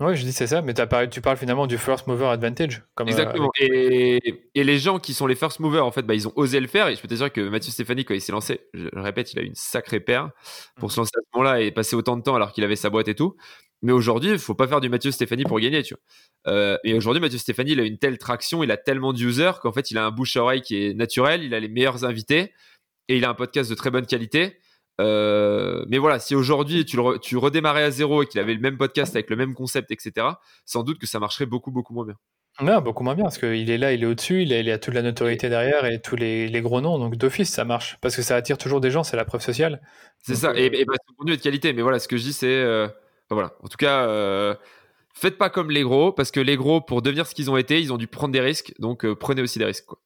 Ouais, 0.00 0.14
je 0.14 0.24
dis 0.24 0.32
c'est 0.32 0.46
ça, 0.46 0.62
mais 0.62 0.78
as 0.78 1.06
tu 1.08 1.20
parles 1.20 1.36
finalement 1.36 1.66
du 1.66 1.76
first 1.76 2.06
mover 2.06 2.26
advantage. 2.26 2.84
Comme, 2.94 3.08
euh, 3.08 3.10
Exactement. 3.10 3.50
et, 3.58 4.48
et, 4.54 4.62
les 4.62 4.78
gens 4.78 5.00
qui 5.00 5.12
sont 5.12 5.26
les 5.26 5.34
first 5.34 5.58
movers, 5.58 5.84
en 5.84 5.90
fait, 5.90 6.02
bah, 6.02 6.14
ils 6.14 6.28
ont 6.28 6.32
osé 6.36 6.60
le 6.60 6.68
faire. 6.68 6.86
Et 6.86 6.94
je 6.94 7.02
peux 7.02 7.08
te 7.08 7.14
dire 7.14 7.32
que 7.32 7.48
Mathieu 7.48 7.72
Stéphanie, 7.72 8.04
quand 8.04 8.14
il 8.14 8.20
s'est 8.20 8.30
lancé, 8.30 8.60
je 8.74 8.88
le 8.92 9.00
répète, 9.00 9.32
il 9.32 9.40
a 9.40 9.42
eu 9.42 9.46
une 9.46 9.56
sacrée 9.56 9.98
paire 9.98 10.30
pour 10.76 10.88
mm. 10.88 10.92
se 10.92 11.00
lancer 11.00 11.12
à 11.16 11.20
ce 11.20 11.38
moment-là 11.38 11.60
et 11.62 11.72
passer 11.72 11.96
autant 11.96 12.16
de 12.16 12.22
temps 12.22 12.36
alors 12.36 12.52
qu'il 12.52 12.62
avait 12.62 12.76
sa 12.76 12.90
boîte 12.90 13.08
et 13.08 13.16
tout. 13.16 13.36
Mais 13.82 13.92
aujourd'hui, 13.92 14.30
il 14.30 14.38
faut 14.38 14.54
pas 14.54 14.66
faire 14.66 14.80
du 14.80 14.88
Mathieu 14.88 15.10
Stéphanie 15.10 15.44
pour 15.44 15.60
gagner, 15.60 15.82
tu 15.82 15.94
vois. 15.94 16.52
Euh, 16.52 16.78
et 16.84 16.94
aujourd'hui, 16.94 17.20
Mathieu 17.20 17.38
Stéphanie, 17.38 17.72
il 17.72 17.80
a 17.80 17.84
une 17.84 17.98
telle 17.98 18.18
traction, 18.18 18.64
il 18.64 18.70
a 18.70 18.76
tellement 18.76 19.12
d'users 19.12 19.60
qu'en 19.60 19.72
fait, 19.72 19.90
il 19.90 19.98
a 19.98 20.04
un 20.04 20.10
bouche 20.10 20.36
à 20.36 20.42
oreille 20.42 20.62
qui 20.62 20.84
est 20.84 20.94
naturel, 20.94 21.44
il 21.44 21.54
a 21.54 21.60
les 21.60 21.68
meilleurs 21.68 22.04
invités 22.04 22.52
et 23.08 23.16
il 23.16 23.24
a 23.24 23.30
un 23.30 23.34
podcast 23.34 23.70
de 23.70 23.74
très 23.74 23.90
bonne 23.90 24.06
qualité. 24.06 24.58
Euh, 25.00 25.84
mais 25.88 25.98
voilà, 25.98 26.18
si 26.18 26.34
aujourd'hui 26.34 26.84
tu, 26.84 26.98
tu 27.22 27.36
redémarrais 27.36 27.84
à 27.84 27.90
zéro 27.90 28.24
et 28.24 28.26
qu'il 28.26 28.40
avait 28.40 28.54
le 28.54 28.60
même 28.60 28.76
podcast 28.76 29.14
avec 29.14 29.30
le 29.30 29.36
même 29.36 29.54
concept, 29.54 29.92
etc., 29.92 30.26
sans 30.64 30.82
doute 30.82 30.98
que 30.98 31.06
ça 31.06 31.20
marcherait 31.20 31.46
beaucoup, 31.46 31.70
beaucoup 31.70 31.94
moins 31.94 32.04
bien. 32.04 32.16
Non, 32.60 32.80
beaucoup 32.80 33.04
moins 33.04 33.14
bien, 33.14 33.22
parce 33.22 33.38
qu'il 33.38 33.70
est 33.70 33.78
là, 33.78 33.92
il 33.92 34.02
est 34.02 34.06
au-dessus, 34.06 34.42
il, 34.42 34.50
il, 34.50 34.68
a 34.72 34.78
toute 34.78 34.94
la 34.94 35.02
notoriété 35.02 35.48
derrière 35.48 35.84
et 35.84 36.00
tous 36.00 36.16
les, 36.16 36.48
les 36.48 36.60
gros 36.60 36.80
noms, 36.80 36.98
donc 36.98 37.14
d'office 37.14 37.50
ça 37.50 37.64
marche, 37.64 37.98
parce 38.00 38.16
que 38.16 38.22
ça 38.22 38.34
attire 38.34 38.58
toujours 38.58 38.80
des 38.80 38.90
gens, 38.90 39.04
c'est 39.04 39.16
la 39.16 39.24
preuve 39.24 39.42
sociale. 39.42 39.80
C'est 40.20 40.34
ça, 40.34 40.52
et, 40.56 40.66
et 40.66 40.84
bah, 40.84 40.94
son 41.06 41.14
contenu 41.14 41.34
est 41.34 41.36
de 41.36 41.42
qualité, 41.42 41.72
mais 41.72 41.82
voilà, 41.82 42.00
ce 42.00 42.08
que 42.08 42.16
je 42.16 42.24
dis, 42.24 42.32
c'est. 42.32 42.48
Euh, 42.48 42.88
voilà. 43.34 43.52
En 43.62 43.68
tout 43.68 43.76
cas, 43.76 44.06
euh, 44.06 44.54
faites 45.14 45.38
pas 45.38 45.50
comme 45.50 45.70
les 45.70 45.82
gros, 45.82 46.12
parce 46.12 46.30
que 46.30 46.40
les 46.40 46.56
gros, 46.56 46.80
pour 46.80 47.02
devenir 47.02 47.26
ce 47.26 47.34
qu'ils 47.34 47.50
ont 47.50 47.56
été, 47.56 47.80
ils 47.80 47.92
ont 47.92 47.98
dû 47.98 48.06
prendre 48.06 48.32
des 48.32 48.40
risques. 48.40 48.74
Donc 48.78 49.04
euh, 49.04 49.14
prenez 49.14 49.42
aussi 49.42 49.58
des 49.58 49.64
risques. 49.64 49.86
Quoi. 49.86 49.98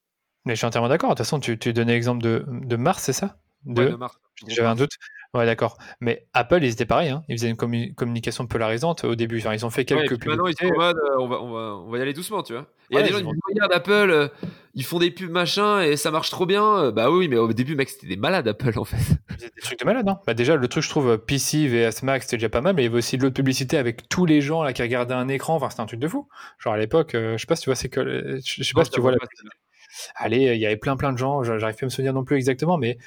Mais 0.45 0.55
je 0.55 0.59
suis 0.59 0.67
entièrement 0.67 0.89
d'accord. 0.89 1.11
De 1.11 1.15
toute 1.15 1.19
façon, 1.19 1.41
tu, 1.41 1.59
tu 1.59 1.73
donnais 1.73 1.93
l'exemple 1.93 2.23
de, 2.23 2.45
de 2.49 2.77
Mars, 2.77 3.03
c'est 3.03 3.13
ça? 3.13 3.39
De... 3.65 3.85
de 3.85 3.95
Mars. 3.95 4.19
J'avais 4.49 4.69
un 4.69 4.75
doute. 4.75 4.93
Ouais, 5.35 5.47
d'accord. 5.47 5.79
Mais 6.01 6.27
Apple, 6.35 6.63
ils 6.63 6.73
étaient 6.73 6.85
pareils. 6.85 7.09
Hein. 7.09 7.25
Ils 7.29 7.39
faisaient 7.39 7.49
une 7.49 7.57
communication 7.95 8.47
polarisante 8.47 9.05
au 9.05 9.15
début. 9.15 9.39
Enfin, 9.39 9.55
ils 9.55 9.65
ont 9.65 9.71
fait 9.71 9.87
quelques. 9.87 10.11
Ouais, 10.11 10.29
maintenant, 10.29 10.47
ils 10.47 10.55
sont 10.55 10.67
en 10.67 10.77
mode, 10.77 10.97
euh, 10.97 11.17
on, 11.19 11.27
va, 11.27 11.41
on, 11.41 11.53
va, 11.53 11.61
on, 11.77 11.91
va, 11.91 11.99
y 11.99 12.03
aller 12.03 12.13
doucement, 12.13 12.43
tu 12.43 12.53
vois. 12.53 12.67
Il 12.91 12.99
y 12.99 13.01
a 13.01 13.03
des 13.03 13.09
gens 13.09 13.19
qui 13.19 13.25
disent 13.25 13.41
Regarde, 13.49 13.73
Apple, 13.73 14.11
euh, 14.11 14.29
ils 14.75 14.85
font 14.85 14.99
des 14.99 15.11
pubs 15.11 15.31
machin 15.31 15.81
et 15.81 15.97
ça 15.97 16.11
marche 16.11 16.29
trop 16.29 16.45
bien. 16.45 16.77
Euh, 16.77 16.93
bah 16.93 17.11
oui, 17.11 17.29
mais 17.29 17.39
au 17.39 17.51
début, 17.55 17.77
mec, 17.77 17.89
c'était 17.89 18.09
des 18.09 18.19
malades, 18.19 18.47
Apple, 18.47 18.79
en 18.79 18.85
fait. 18.85 18.99
C'était 19.31 19.55
des 19.57 19.63
trucs 19.63 19.81
de 19.81 19.87
malades, 19.87 20.07
hein. 20.07 20.21
Bah 20.27 20.35
déjà, 20.35 20.55
le 20.55 20.69
truc, 20.69 20.85
je 20.85 20.91
trouve, 20.91 21.17
PC, 21.17 21.67
VS 21.67 22.03
Max, 22.03 22.27
c'était 22.27 22.37
déjà 22.37 22.51
pas 22.51 22.61
mal, 22.61 22.75
mais 22.75 22.83
il 22.83 22.87
y 22.87 22.89
avait 22.89 22.99
aussi 22.99 23.17
de 23.17 23.23
l'autre 23.23 23.37
publicité 23.37 23.79
avec 23.79 24.11
tous 24.11 24.27
les 24.27 24.43
gens 24.43 24.63
là 24.63 24.75
qui 24.75 24.83
regardaient 24.83 25.15
un 25.15 25.29
écran. 25.29 25.55
Enfin, 25.55 25.71
c'était 25.71 25.81
un 25.81 25.87
truc 25.87 26.01
de 26.01 26.09
fou. 26.09 26.29
Genre 26.59 26.75
à 26.75 26.79
l'époque, 26.79 27.13
je 27.15 27.39
sais 27.39 27.47
pas 27.47 27.57
si 27.57 27.63
tu 27.63 27.71
vois, 27.71 27.77
c'est 27.77 27.89
que. 27.89 28.39
Je 28.45 28.63
sais 28.63 28.75
pas 28.75 28.85
si 28.85 28.91
tu 28.91 29.01
vois 29.01 29.13
la. 29.13 29.19
Allez, 30.15 30.55
il 30.55 30.61
y 30.61 30.67
avait 30.67 30.77
plein, 30.77 30.97
plein 30.97 31.13
de 31.13 31.19
gens. 31.19 31.43
J'arrive 31.43 31.77
plus 31.77 31.85
à 31.85 31.87
me 31.87 31.91
souvenir 31.91 32.13
non 32.13 32.25
plus 32.25 32.37
exactement, 32.37 32.77
mais 32.77 32.99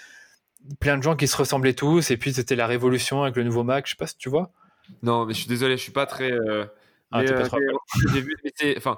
plein 0.80 0.98
de 0.98 1.04
gens 1.04 1.16
qui 1.16 1.28
se 1.28 1.38
ressemblaient 1.38 1.74
tous, 1.74 2.12
et 2.12 2.18
puis 2.18 2.34
c'était 2.34 2.56
la 2.56 2.68
révolution 2.68 3.24
avec 3.24 3.36
le 3.36 3.44
nouveau 3.44 3.64
Mac, 3.64 3.86
je 3.86 3.92
sais 3.92 3.98
pas 3.98 4.08
si 4.08 4.18
tu 4.18 4.30
vois. 4.30 4.52
Non, 5.02 5.26
mais 5.26 5.34
je 5.34 5.40
suis 5.40 5.48
désolé, 5.48 5.78
je 5.78 5.82
suis 5.82 5.92
pas 5.92 6.06
très. 6.06 6.32
Euh, 6.32 6.66
ah, 7.12 7.24
pas 7.24 7.32
euh, 7.32 7.44
trop... 7.44 7.60
vu, 7.60 8.36
enfin, 8.78 8.98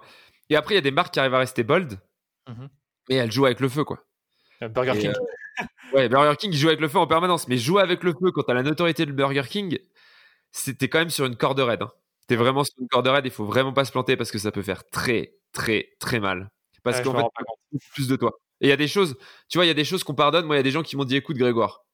et 0.50 0.56
après, 0.56 0.74
il 0.74 0.78
y 0.78 0.80
a 0.80 0.82
des 0.82 0.92
marques 0.92 1.14
qui 1.14 1.20
arrivent 1.20 1.34
à 1.34 1.40
rester 1.40 1.64
bold, 1.64 2.00
mhm. 2.48 2.70
mais 3.10 3.16
elles 3.16 3.32
jouent 3.32 3.46
avec 3.46 3.60
le 3.60 3.70
feu, 3.70 3.84
quoi. 3.84 4.04
Euh, 4.62 4.70
Burger 4.70 4.98
King. 5.00 5.14
ouais, 5.94 6.10
Burger 6.10 6.36
King, 6.38 6.54
joue 6.54 6.68
avec 6.68 6.80
le 6.80 6.88
feu 6.88 7.00
en 7.00 7.08
permanence, 7.08 7.48
mais 7.48 7.58
jouer 7.58 7.82
avec 7.82 8.04
le 8.04 8.14
feu 8.14 8.32
quand 8.32 8.44
t'as 8.44 8.54
la 8.54 8.64
notoriété 8.64 9.06
de 9.06 9.12
Burger 9.12 9.44
King, 9.48 9.78
c'était 10.52 10.88
quand 10.88 11.00
même 11.00 11.10
sur 11.10 11.26
une 11.26 11.36
corde 11.36 11.60
raide. 11.60 11.82
Hein. 11.82 11.92
T'es 12.28 12.36
vraiment 12.36 12.64
sur 12.64 12.76
une 12.80 12.88
corde 12.88 13.08
raide, 13.08 13.26
il 13.26 13.32
faut 13.32 13.46
vraiment 13.46 13.74
pas 13.74 13.86
se 13.86 13.92
planter 13.92 14.18
parce 14.18 14.32
que 14.32 14.38
ça 14.38 14.52
peut 14.52 14.62
faire 14.62 14.84
très, 14.90 15.36
très, 15.54 15.90
très 16.00 16.20
mal. 16.20 16.50
Parce 16.84 17.02
qu'en 17.02 17.14
fait, 17.14 17.26
plus 17.94 18.08
de 18.08 18.16
toi. 18.16 18.32
Et 18.62 18.68
il 18.68 18.70
y 18.70 18.74
a 18.74 18.78
des 18.78 18.88
choses, 18.88 19.16
tu 19.50 19.58
vois, 19.58 19.66
il 19.66 19.68
y 19.68 19.72
a 19.72 19.76
des 19.76 19.86
choses 19.86 20.04
qu'on 20.04 20.16
pardonne. 20.16 20.46
Moi, 20.46 20.56
il 20.56 20.60
y 20.60 20.62
a 20.62 20.64
des 20.64 20.72
gens 20.72 20.84
qui 20.84 20.96
m'ont 20.96 21.06
dit 21.06 21.16
écoute, 21.16 21.38
Grégoire, 21.38 21.86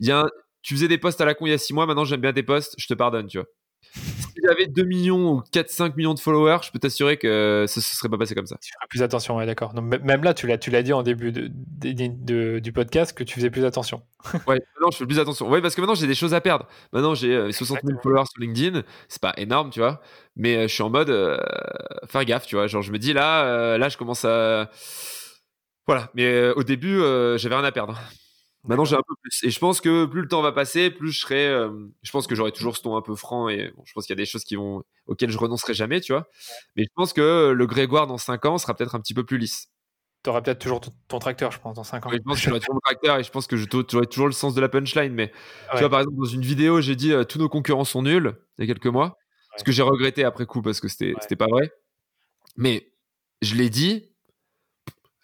y 0.00 0.10
a 0.10 0.26
tu 0.66 0.74
faisais 0.74 0.88
des 0.88 0.98
posts 0.98 1.20
à 1.20 1.24
la 1.24 1.34
con 1.34 1.46
il 1.46 1.50
y 1.50 1.52
a 1.52 1.58
6 1.58 1.74
mois, 1.74 1.86
maintenant 1.86 2.04
j'aime 2.04 2.20
bien 2.20 2.32
tes 2.32 2.42
posts, 2.42 2.74
je 2.76 2.88
te 2.88 2.94
pardonne, 2.94 3.28
tu 3.28 3.38
vois. 3.38 3.46
Si 3.94 4.42
j'avais 4.44 4.66
2 4.66 4.82
millions 4.82 5.34
ou 5.34 5.42
4-5 5.52 5.94
millions 5.96 6.12
de 6.12 6.18
followers, 6.18 6.58
je 6.64 6.72
peux 6.72 6.80
t'assurer 6.80 7.18
que 7.18 7.66
ça 7.68 7.78
ne 7.78 7.82
serait 7.82 8.08
pas 8.08 8.18
passé 8.18 8.34
comme 8.34 8.46
ça. 8.46 8.56
Tu 8.60 8.72
ferais 8.72 8.86
plus 8.88 9.02
attention, 9.02 9.36
ouais, 9.36 9.46
d'accord. 9.46 9.72
Même 9.80 10.24
là, 10.24 10.34
tu 10.34 10.48
l'as, 10.48 10.58
tu 10.58 10.72
l'as 10.72 10.82
dit 10.82 10.92
en 10.92 11.04
début 11.04 11.30
de, 11.30 12.58
du 12.58 12.72
podcast 12.72 13.16
que 13.16 13.22
tu 13.22 13.36
faisais 13.36 13.50
plus 13.50 13.64
attention. 13.64 14.02
ouais, 14.48 14.60
maintenant 14.74 14.90
je 14.90 14.96
fais 14.96 15.06
plus 15.06 15.20
attention. 15.20 15.48
Ouais, 15.48 15.62
parce 15.62 15.76
que 15.76 15.80
maintenant 15.80 15.94
j'ai 15.94 16.08
des 16.08 16.16
choses 16.16 16.34
à 16.34 16.40
perdre. 16.40 16.66
Maintenant 16.92 17.14
j'ai 17.14 17.52
60 17.52 17.78
euh, 17.78 17.80
000 17.86 18.00
followers 18.02 18.26
sur 18.26 18.42
LinkedIn, 18.42 18.82
c'est 19.06 19.22
pas 19.22 19.34
énorme, 19.36 19.70
tu 19.70 19.78
vois. 19.78 20.02
Mais 20.34 20.56
euh, 20.56 20.62
je 20.62 20.74
suis 20.74 20.82
en 20.82 20.90
mode 20.90 21.10
euh, 21.10 21.38
faire 22.08 22.24
gaffe, 22.24 22.46
tu 22.46 22.56
vois. 22.56 22.66
Genre 22.66 22.82
je 22.82 22.90
me 22.90 22.98
dis 22.98 23.12
là, 23.12 23.78
là 23.78 23.88
je 23.88 23.96
commence 23.96 24.24
à 24.24 24.68
voilà, 25.86 26.10
mais 26.14 26.24
euh, 26.24 26.54
au 26.56 26.64
début, 26.64 27.00
euh, 27.00 27.38
j'avais 27.38 27.54
rien 27.54 27.64
à 27.64 27.72
perdre. 27.72 27.98
Maintenant, 28.64 28.84
j'ai 28.84 28.96
un 28.96 29.02
peu 29.06 29.14
plus. 29.22 29.44
Et 29.44 29.50
je 29.50 29.58
pense 29.60 29.80
que 29.80 30.06
plus 30.06 30.22
le 30.22 30.28
temps 30.28 30.42
va 30.42 30.50
passer, 30.50 30.90
plus 30.90 31.12
je 31.12 31.20
serai. 31.20 31.46
Euh, 31.46 31.70
je 32.02 32.10
pense 32.10 32.26
que 32.26 32.34
j'aurai 32.34 32.50
toujours 32.50 32.76
ce 32.76 32.82
ton 32.82 32.96
un 32.96 33.02
peu 33.02 33.14
franc. 33.14 33.48
Et 33.48 33.72
je 33.84 33.92
pense 33.92 34.06
qu'il 34.06 34.12
y 34.12 34.18
a 34.18 34.22
des 34.22 34.26
choses 34.26 34.42
qui 34.42 34.56
vont, 34.56 34.82
auxquelles 35.06 35.30
je 35.30 35.38
renoncerai 35.38 35.72
jamais, 35.72 36.00
tu 36.00 36.12
vois. 36.12 36.26
Mais 36.74 36.82
je 36.82 36.88
pense 36.96 37.12
que 37.12 37.52
le 37.52 37.66
Grégoire 37.66 38.08
dans 38.08 38.18
5 38.18 38.44
ans 38.46 38.58
sera 38.58 38.74
peut-être 38.74 38.96
un 38.96 39.00
petit 39.00 39.14
peu 39.14 39.22
plus 39.22 39.38
lisse. 39.38 39.68
Tu 40.24 40.30
auras 40.30 40.42
peut-être 40.42 40.58
toujours 40.58 40.80
ton, 40.80 41.20
tracteur, 41.20 41.52
je 41.52 41.60
pense, 41.60 41.76
dans 41.76 41.84
5 41.84 42.06
ans. 42.06 42.10
je 42.10 42.18
pense 42.18 42.40
que 42.40 42.48
j'aurai 42.48 42.58
toujours 42.58 42.74
mon 42.74 42.80
tracteur 42.80 43.18
et 43.18 43.22
je 43.22 43.30
pense 43.30 43.46
que 43.46 43.56
j'aurai 43.56 44.06
toujours 44.06 44.26
le 44.26 44.32
sens 44.32 44.54
de 44.54 44.60
la 44.60 44.68
punchline. 44.68 45.14
Mais 45.14 45.30
tu 45.70 45.78
vois, 45.78 45.88
par 45.88 46.00
exemple, 46.00 46.18
dans 46.18 46.24
une 46.24 46.42
vidéo, 46.42 46.80
j'ai 46.80 46.96
dit 46.96 47.12
tous 47.28 47.38
nos 47.38 47.48
concurrents 47.48 47.84
sont 47.84 48.02
nuls 48.02 48.34
il 48.58 48.62
y 48.62 48.64
a 48.64 48.74
quelques 48.74 48.92
mois. 48.92 49.16
Ce 49.56 49.62
que 49.62 49.70
j'ai 49.70 49.82
regretté 49.82 50.24
après 50.24 50.44
coup 50.44 50.60
parce 50.60 50.80
que 50.80 50.88
c'était 50.88 51.14
c'était 51.20 51.36
pas 51.36 51.46
vrai. 51.46 51.70
Mais 52.56 52.90
je 53.42 53.54
l'ai 53.54 53.70
dit 53.70 54.15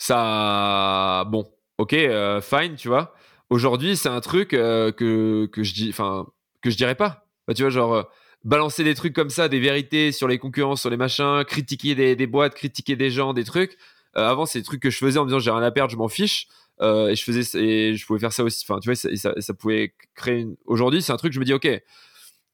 ça, 0.03 1.25
bon, 1.29 1.45
ok, 1.79 1.93
euh, 1.93 2.41
fine, 2.41 2.75
tu 2.75 2.89
vois. 2.89 3.15
Aujourd'hui, 3.51 3.97
c'est 3.97 4.09
un 4.09 4.21
truc 4.21 4.53
euh, 4.53 4.91
que, 4.91 5.47
que 5.47 5.63
je 5.63 5.75
dis, 5.75 5.91
enfin, 5.91 6.27
que 6.61 6.71
je 6.71 6.77
dirais 6.77 6.97
pas. 6.97 7.29
Bah, 7.47 7.55
tu 7.55 7.63
vois, 7.63 7.71
genre, 7.71 7.95
euh, 7.95 8.03
balancer 8.43 8.83
des 8.83 8.95
trucs 8.95 9.15
comme 9.15 9.31
ça, 9.31 9.49
des 9.49 9.61
vérités 9.61 10.11
sur 10.11 10.27
les 10.27 10.39
concurrents, 10.39 10.75
sur 10.75 10.91
les 10.91 10.97
machins, 10.97 11.45
critiquer 11.47 11.95
des, 12.17 12.27
boîtes, 12.27 12.57
critiquer 12.57 12.97
des 12.97 13.11
gens, 13.11 13.33
des 13.33 13.45
trucs. 13.45 13.79
avant, 14.15 14.45
c'est 14.45 14.59
des 14.59 14.65
trucs 14.65 14.83
que 14.83 14.91
je 14.91 14.99
faisais 14.99 15.21
en 15.21 15.23
me 15.23 15.29
disant 15.29 15.39
j'ai 15.39 15.53
rien 15.53 15.63
à 15.63 15.71
perdre, 15.71 15.93
je 15.93 15.97
m'en 15.97 16.09
fiche. 16.09 16.49
et 16.81 17.15
je 17.15 17.23
faisais, 17.23 17.63
et 17.63 17.95
je 17.95 18.05
pouvais 18.05 18.19
faire 18.19 18.33
ça 18.33 18.43
aussi. 18.43 18.65
Enfin, 18.69 18.81
tu 18.81 18.93
vois, 18.93 18.97
ça, 18.97 19.55
pouvait 19.55 19.95
créer 20.17 20.41
une. 20.41 20.57
Aujourd'hui, 20.65 21.01
c'est 21.01 21.13
un 21.13 21.17
truc, 21.17 21.33
je 21.33 21.39
me 21.39 21.45
dis, 21.45 21.55
ok, 21.55 21.69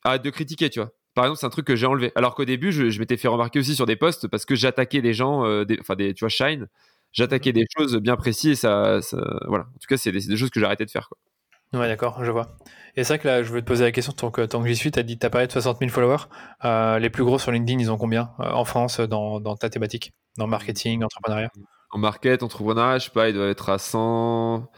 arrête 0.04 0.22
de 0.22 0.30
critiquer, 0.30 0.68
tu 0.68 0.80
vois. 0.80 0.90
Par 1.14 1.24
exemple, 1.24 1.40
c'est 1.40 1.46
un 1.46 1.50
truc 1.50 1.66
que 1.66 1.76
j'ai 1.76 1.86
enlevé. 1.86 2.12
Alors 2.14 2.34
qu'au 2.34 2.44
début, 2.44 2.72
je, 2.72 2.90
je 2.90 3.00
m'étais 3.00 3.16
fait 3.16 3.28
remarquer 3.28 3.58
aussi 3.58 3.74
sur 3.74 3.86
des 3.86 3.96
posts 3.96 4.28
parce 4.28 4.44
que 4.44 4.54
j'attaquais 4.54 5.00
des 5.00 5.14
gens, 5.14 5.46
enfin, 5.80 5.94
des, 5.96 6.12
tu 6.12 6.20
vois, 6.20 6.28
Shine 6.28 6.68
j'attaquais 7.12 7.52
des 7.52 7.66
choses 7.76 7.96
bien 7.96 8.16
précises 8.16 8.52
et 8.52 8.56
ça, 8.56 9.00
voilà. 9.46 9.64
En 9.64 9.78
tout 9.78 9.86
cas, 9.88 9.96
c'est 9.96 10.12
des, 10.12 10.36
choses 10.36 10.50
que 10.50 10.60
j'ai 10.60 10.66
arrêté 10.66 10.84
de 10.84 10.90
faire. 10.90 11.08
Quoi. 11.08 11.18
Ouais, 11.80 11.86
d'accord, 11.86 12.24
je 12.24 12.30
vois. 12.30 12.56
Et 12.96 13.04
c'est 13.04 13.14
vrai 13.14 13.18
que 13.18 13.28
là, 13.28 13.42
je 13.42 13.52
veux 13.52 13.60
te 13.60 13.66
poser 13.66 13.84
la 13.84 13.92
question, 13.92 14.12
tant 14.12 14.30
que, 14.30 14.40
tant 14.42 14.62
que 14.62 14.68
j'y 14.68 14.76
suis, 14.76 14.90
tu 14.90 14.98
as 14.98 15.02
dit, 15.02 15.18
tu 15.18 15.26
as 15.26 15.30
parlé 15.30 15.46
de 15.46 15.52
60 15.52 15.78
000 15.80 15.90
followers. 15.90 16.24
Euh, 16.64 16.98
les 16.98 17.10
plus 17.10 17.24
gros 17.24 17.38
sur 17.38 17.52
LinkedIn, 17.52 17.78
ils 17.78 17.90
ont 17.90 17.98
combien 17.98 18.30
euh, 18.40 18.50
en 18.52 18.64
France 18.64 19.00
dans, 19.00 19.38
dans, 19.38 19.54
ta 19.56 19.68
thématique? 19.68 20.12
Dans 20.38 20.46
marketing, 20.46 21.04
entrepreneuriat? 21.04 21.50
En 21.90 21.98
market, 21.98 22.42
entrepreneuriat, 22.42 22.98
je 22.98 23.04
sais 23.04 23.10
pas, 23.10 23.28
il 23.28 23.34
doit 23.34 23.48
être 23.48 23.68
à 23.68 23.78
100. 23.78 24.70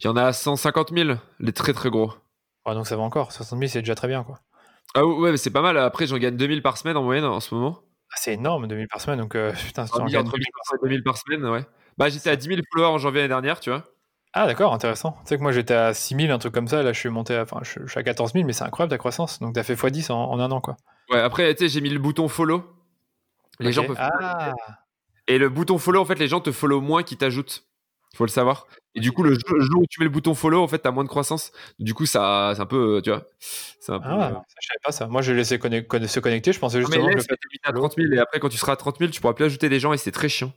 Il 0.00 0.06
y 0.06 0.08
en 0.08 0.16
a 0.16 0.24
à 0.24 0.32
150 0.34 0.92
000, 0.94 1.12
les 1.40 1.52
très 1.52 1.72
très 1.72 1.88
gros. 1.88 2.12
Ouais, 2.66 2.74
donc 2.74 2.86
ça 2.86 2.96
va 2.96 3.02
encore. 3.02 3.32
60 3.32 3.58
000, 3.58 3.70
c'est 3.70 3.80
déjà 3.80 3.94
très 3.94 4.08
bien, 4.08 4.22
quoi. 4.22 4.40
Ah 4.94 5.04
ouais, 5.04 5.30
mais 5.30 5.36
c'est 5.38 5.50
pas 5.50 5.62
mal. 5.62 5.78
Après, 5.78 6.06
j'en 6.06 6.18
gagne 6.18 6.36
2000 6.36 6.62
par 6.62 6.76
semaine 6.76 6.96
en 6.96 7.02
moyenne 7.02 7.24
en 7.24 7.40
ce 7.40 7.54
moment. 7.54 7.80
C'est 8.14 8.34
énorme, 8.34 8.66
2000 8.68 8.88
par 8.88 9.00
semaine. 9.00 9.18
Donc, 9.18 9.34
euh, 9.34 9.52
putain, 9.66 9.86
ah, 9.92 9.98
2000 10.82 11.02
par 11.02 11.16
semaine, 11.16 11.44
ouais. 11.44 11.64
Bah, 11.98 12.08
j'étais 12.08 12.30
à 12.30 12.36
10 12.36 12.46
000 12.46 12.60
followers 12.72 12.90
en 12.90 12.98
janvier 12.98 13.20
l'année 13.22 13.28
dernière, 13.28 13.60
tu 13.60 13.70
vois. 13.70 13.84
Ah, 14.32 14.46
d'accord, 14.46 14.74
intéressant. 14.74 15.12
Tu 15.22 15.28
sais 15.28 15.38
que 15.38 15.42
moi, 15.42 15.52
j'étais 15.52 15.74
à 15.74 15.94
6 15.94 16.14
000, 16.14 16.32
un 16.32 16.38
truc 16.38 16.52
comme 16.52 16.68
ça. 16.68 16.82
Là, 16.82 16.92
je 16.92 17.00
suis 17.00 17.08
monté 17.08 17.34
à, 17.34 17.42
enfin, 17.42 17.60
je, 17.62 17.86
suis 17.86 17.98
à 17.98 18.02
14 18.02 18.34
000, 18.34 18.44
mais 18.44 18.52
c'est 18.52 18.64
incroyable 18.64 18.90
ta 18.90 18.98
croissance. 18.98 19.38
Donc, 19.40 19.54
t'as 19.54 19.62
fait 19.62 19.74
x10 19.74 20.12
en, 20.12 20.38
un 20.38 20.50
an, 20.50 20.60
quoi. 20.60 20.76
Ouais, 21.10 21.20
après, 21.20 21.54
tu 21.54 21.64
sais, 21.64 21.68
j'ai 21.68 21.80
mis 21.80 21.88
le 21.88 21.98
bouton 21.98 22.28
follow. 22.28 22.64
Les 23.60 23.72
gens 23.72 23.84
peuvent. 23.84 23.96
Ah. 23.98 24.52
Et 25.26 25.38
le 25.38 25.48
bouton 25.48 25.78
follow, 25.78 26.00
en 26.00 26.04
fait, 26.04 26.18
les 26.18 26.28
gens 26.28 26.40
te 26.40 26.52
follow 26.52 26.80
moins 26.80 27.02
qu'ils 27.02 27.18
t'ajoutent. 27.18 27.65
Faut 28.16 28.24
le 28.24 28.30
savoir. 28.30 28.66
Et 28.94 29.00
du 29.00 29.12
coup, 29.12 29.22
le 29.22 29.34
jour 29.34 29.82
où 29.82 29.86
tu 29.90 30.00
mets 30.00 30.04
le 30.04 30.10
bouton 30.10 30.34
follow, 30.34 30.62
en 30.62 30.68
fait, 30.68 30.78
t'as 30.78 30.90
moins 30.90 31.04
de 31.04 31.08
croissance. 31.08 31.52
Du 31.78 31.92
coup, 31.92 32.06
ça, 32.06 32.52
c'est 32.54 32.62
un 32.62 32.66
peu, 32.66 33.02
tu 33.04 33.10
vois. 33.10 33.24
C'est 33.38 33.92
un 33.92 34.00
peu, 34.00 34.08
ah, 34.08 34.42
ça, 34.48 34.56
je 34.62 34.66
savais 34.66 34.78
pas 34.82 34.92
ça. 34.92 35.06
Moi, 35.06 35.20
j'ai 35.20 35.34
laissé 35.34 35.56
se 35.58 36.20
connecter. 36.20 36.52
Je 36.52 36.58
pensais 36.58 36.80
justement 36.80 37.06
que 37.08 37.14
le 37.14 37.20
fait 37.20 37.36
à 37.64 37.72
30 37.74 37.94
000 37.96 38.14
et 38.14 38.18
après, 38.18 38.40
quand 38.40 38.48
tu 38.48 38.56
seras 38.56 38.72
à 38.72 38.76
30 38.76 38.98
000, 38.98 39.10
tu 39.10 39.20
pourras 39.20 39.34
plus 39.34 39.44
ajouter 39.44 39.68
des 39.68 39.80
gens 39.80 39.92
et 39.92 39.98
c'est 39.98 40.12
très 40.12 40.30
chiant. 40.30 40.50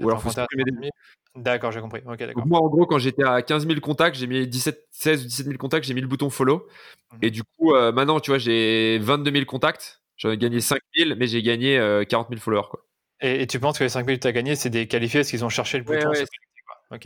Ou 0.00 0.08
alors, 0.08 0.22
faut 0.22 0.30
supprimer 0.30 0.64
des 0.64 0.88
D'accord, 1.36 1.72
j'ai 1.72 1.80
compris. 1.80 2.00
moi, 2.46 2.60
en 2.60 2.68
gros, 2.68 2.86
quand 2.86 2.98
j'étais 2.98 3.24
à 3.24 3.42
15 3.42 3.66
000 3.66 3.80
contacts, 3.80 4.16
j'ai 4.16 4.26
mis 4.26 4.46
17, 4.46 4.86
16 4.90 5.20
ou 5.20 5.26
17 5.26 5.46
000 5.46 5.58
contacts, 5.58 5.86
j'ai 5.86 5.94
mis 5.94 6.00
le 6.00 6.06
bouton 6.06 6.30
follow. 6.30 6.66
Mhm. 7.12 7.18
Et 7.22 7.30
du 7.30 7.42
coup, 7.42 7.74
euh, 7.74 7.92
maintenant, 7.92 8.18
tu 8.18 8.30
vois, 8.30 8.38
j'ai 8.38 8.98
22 8.98 9.30
000 9.30 9.44
contacts. 9.44 10.00
J'en 10.16 10.30
ai 10.30 10.38
gagné 10.38 10.60
5000, 10.60 11.16
mais 11.18 11.26
j'ai 11.26 11.42
gagné 11.42 11.76
40 12.08 12.28
000 12.30 12.40
followers. 12.40 12.68
Quoi. 12.70 12.86
Et, 13.20 13.46
tu 13.46 13.58
penses 13.60 13.78
que 13.78 13.84
les 13.84 13.90
5000 13.90 14.16
que 14.16 14.22
tu 14.22 14.28
as 14.28 14.32
gagné, 14.32 14.54
c'est 14.54 14.70
des 14.70 14.86
qualifiés 14.86 15.20
parce 15.20 15.30
qu'ils 15.30 15.44
ont 15.44 15.48
cherché 15.48 15.78
le 15.78 15.84
bouton 15.84 16.12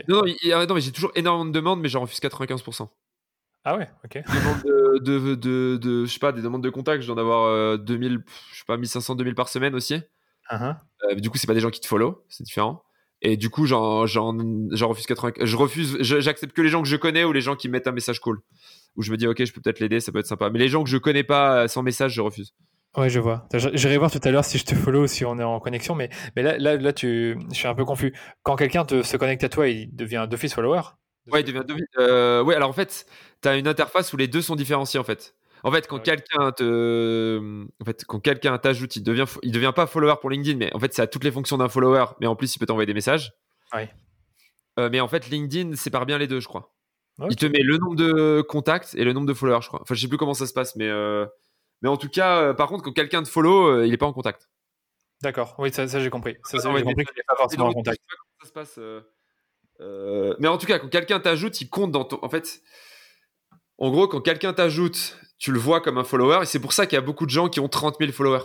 Non, 0.09 0.23
non, 0.23 0.75
mais 0.75 0.81
j'ai 0.81 0.93
toujours 0.93 1.13
énormément 1.15 1.47
de 1.47 1.53
demandes, 1.53 1.81
mais 1.81 1.89
j'en 1.89 2.01
refuse 2.01 2.21
95%. 2.21 2.89
Ah 3.65 3.77
ouais, 3.77 3.89
ok. 4.05 4.23
de, 4.65 4.99
de, 4.99 5.35
de, 5.35 5.77
de, 5.77 6.05
je 6.05 6.13
sais 6.13 6.19
pas, 6.19 6.33
des 6.33 6.43
demandes 6.43 6.63
de 6.63 6.71
contact, 6.71 7.03
je 7.03 7.07
dois 7.07 7.17
en 7.17 7.19
avoir 7.19 7.79
2000, 7.79 8.23
je 8.53 8.59
sais 8.59 8.65
pas, 8.67 8.77
1500, 8.77 9.15
2000 9.17 9.35
par 9.35 9.49
semaine 9.49 9.75
aussi. 9.75 10.01
Uh-huh. 10.51 10.77
Euh, 11.05 11.15
du 11.17 11.31
coup, 11.31 11.39
c'est 11.39 11.47
pas 11.47 11.55
des 11.55 11.61
gens 11.61 11.71
qui 11.71 11.81
te 11.81 11.87
follow, 11.87 12.25
c'est 12.29 12.45
différent. 12.45 12.83
Et 13.21 13.37
du 13.37 13.51
coup, 13.51 13.67
j'en, 13.67 14.03
refuse 14.03 15.07
80. 15.07 15.33
Je 15.41 15.57
refuse, 15.57 15.97
j'accepte 16.01 16.55
que 16.55 16.63
les 16.63 16.69
gens 16.69 16.83
que 16.83 16.89
je 16.89 16.97
connais 16.97 17.25
ou 17.25 17.33
les 17.33 17.41
gens 17.41 17.57
qui 17.57 17.69
mettent 17.69 17.89
un 17.89 17.93
message 17.93 18.21
cool. 18.21 18.41
Où 18.97 19.03
je 19.03 19.11
me 19.11 19.17
dis, 19.17 19.27
ok, 19.27 19.45
je 19.45 19.53
peux 19.53 19.61
peut-être 19.61 19.81
l'aider, 19.81 20.01
ça 20.01 20.13
peut 20.13 20.19
être 20.19 20.27
sympa. 20.27 20.51
Mais 20.51 20.59
les 20.59 20.69
gens 20.69 20.85
que 20.85 20.91
je 20.91 20.99
connais 20.99 21.25
pas 21.25 21.65
euh, 21.65 21.69
sans 21.69 21.83
message, 21.83 22.15
je 22.15 22.21
refuse. 22.21 22.55
Ouais, 22.99 23.09
je 23.09 23.21
vois. 23.21 23.47
J'irai 23.53 23.97
voir 23.97 24.11
tout 24.11 24.21
à 24.23 24.31
l'heure 24.31 24.45
si 24.45 24.59
je 24.59 24.65
te 24.65 24.75
follow 24.75 25.05
ou 25.05 25.07
si 25.07 25.25
on 25.25 25.39
est 25.39 25.45
en 25.45 25.61
connexion, 25.61 25.95
mais, 25.95 26.11
mais 26.35 26.43
là, 26.43 26.59
là, 26.59 26.77
là 26.77 26.93
tu, 26.93 27.39
je 27.51 27.55
suis 27.55 27.69
un 27.69 27.75
peu 27.75 27.85
confus. 27.85 28.13
Quand 28.43 28.57
quelqu'un 28.57 28.85
se 28.89 29.17
connecte 29.17 29.45
à 29.45 29.49
toi, 29.49 29.69
il 29.69 29.95
devient 29.95 30.27
d'office 30.29 30.53
follower? 30.55 30.81
Ouais, 31.31 31.43
il 31.43 31.45
devient. 31.45 31.63
Euh, 31.99 32.43
ouais, 32.43 32.55
alors 32.55 32.71
en 32.71 32.73
fait, 32.73 33.07
tu 33.43 33.49
as 33.49 33.57
une 33.57 33.69
interface 33.69 34.13
où 34.13 34.17
les 34.17 34.27
deux 34.29 34.43
sont 34.43 34.57
différenciés 34.57 34.99
en 34.99 35.05
fait. 35.05 35.35
En 35.65 35.73
fait, 35.73 35.87
quand 35.87 35.99
quelqu'un 35.99 36.53
te, 36.53 37.65
en 37.81 37.85
fait, 37.85 38.05
quand 38.05 38.21
quelqu'un 38.21 38.57
t'ajoute, 38.59 38.97
il 38.97 39.03
devient, 39.03 39.27
il 39.43 39.53
devient 39.53 39.73
pas 39.75 39.87
follower 39.87 40.15
pour 40.21 40.31
LinkedIn, 40.31 40.57
mais 40.57 40.75
en 40.75 40.79
fait, 40.79 40.95
c'est 40.95 41.03
à 41.03 41.07
toutes 41.07 41.25
les 41.25 41.33
fonctions 41.33 41.59
d'un 41.59 41.69
follower, 41.69 42.07
mais 42.21 42.27
en 42.27 42.37
plus, 42.37 42.55
il 42.55 42.59
peut 42.59 42.67
t'envoyer 42.67 42.87
des 42.87 42.95
messages. 42.95 43.33
Ouais. 43.75 43.91
Euh, 44.79 44.89
mais 44.91 45.01
en 45.01 45.09
fait, 45.09 45.29
LinkedIn 45.29 45.75
sépare 45.75 46.07
bien 46.07 46.19
les 46.19 46.27
deux, 46.27 46.41
je 46.41 46.47
crois. 46.47 46.73
Il 47.29 47.35
te 47.35 47.47
met 47.47 47.59
le 47.61 47.79
nombre 47.79 47.97
de 47.97 48.43
contacts 48.43 48.95
et 48.95 49.03
le 49.03 49.13
nombre 49.13 49.27
de 49.27 49.35
followers, 49.35 49.63
je 49.63 49.69
crois. 49.69 49.83
Enfin, 49.83 49.97
je 49.97 50.01
sais 50.01 50.09
plus 50.09 50.19
comment 50.19 50.35
ça 50.35 50.47
se 50.47 50.53
passe, 50.53 50.77
mais, 50.77 50.87
euh, 50.87 51.27
mais 51.83 51.89
en 51.89 51.97
tout 51.97 52.09
cas, 52.09 52.41
euh, 52.41 52.55
par 52.55 52.69
contre, 52.69 52.85
quand 52.85 52.93
quelqu'un 52.93 53.23
te 53.23 53.29
follow, 53.29 53.83
il 53.83 53.93
est 53.93 53.99
pas 53.99 54.07
en 54.07 54.13
contact. 54.13 54.49
D'accord. 55.23 55.55
Oui, 55.59 55.73
ça, 55.73 55.87
j'ai 55.87 56.11
compris. 56.11 56.37
Ça, 56.45 56.59
j'ai 56.59 56.83
compris 56.83 57.05
qu'il 57.05 57.17
n'est 57.17 57.23
pas 57.27 57.37
forcément 57.37 57.67
en 57.67 57.73
contact. 57.73 58.01
Ça 58.41 58.49
se 58.49 58.53
passe. 58.53 58.79
mais 60.39 60.49
en 60.49 60.59
tout 60.59 60.67
cas, 60.67 60.79
quand 60.79 60.89
quelqu'un 60.89 61.21
t'ajoute, 61.21 61.61
il 61.61 61.69
compte 61.69 61.93
dans 61.93 62.05
ton. 62.05 62.19
En 62.23 62.29
fait, 62.29 62.63
en 63.79 63.91
gros, 63.91 64.09
quand 64.09 64.21
quelqu'un 64.21 64.53
t'ajoute, 64.53 65.19
tu 65.39 65.53
le 65.53 65.59
vois 65.59 65.81
comme 65.81 65.99
un 65.99 66.05
follower, 66.05 66.41
et 66.43 66.47
c'est 66.47 66.61
pour 66.61 66.73
ça 66.73 66.87
qu'il 66.87 66.97
y 66.97 66.99
a 66.99 67.03
beaucoup 67.03 67.27
de 67.27 67.31
gens 67.31 67.49
qui 67.49 67.61
ont 67.61 67.69
30 67.69 67.97
000 68.01 68.13
followers. 68.13 68.45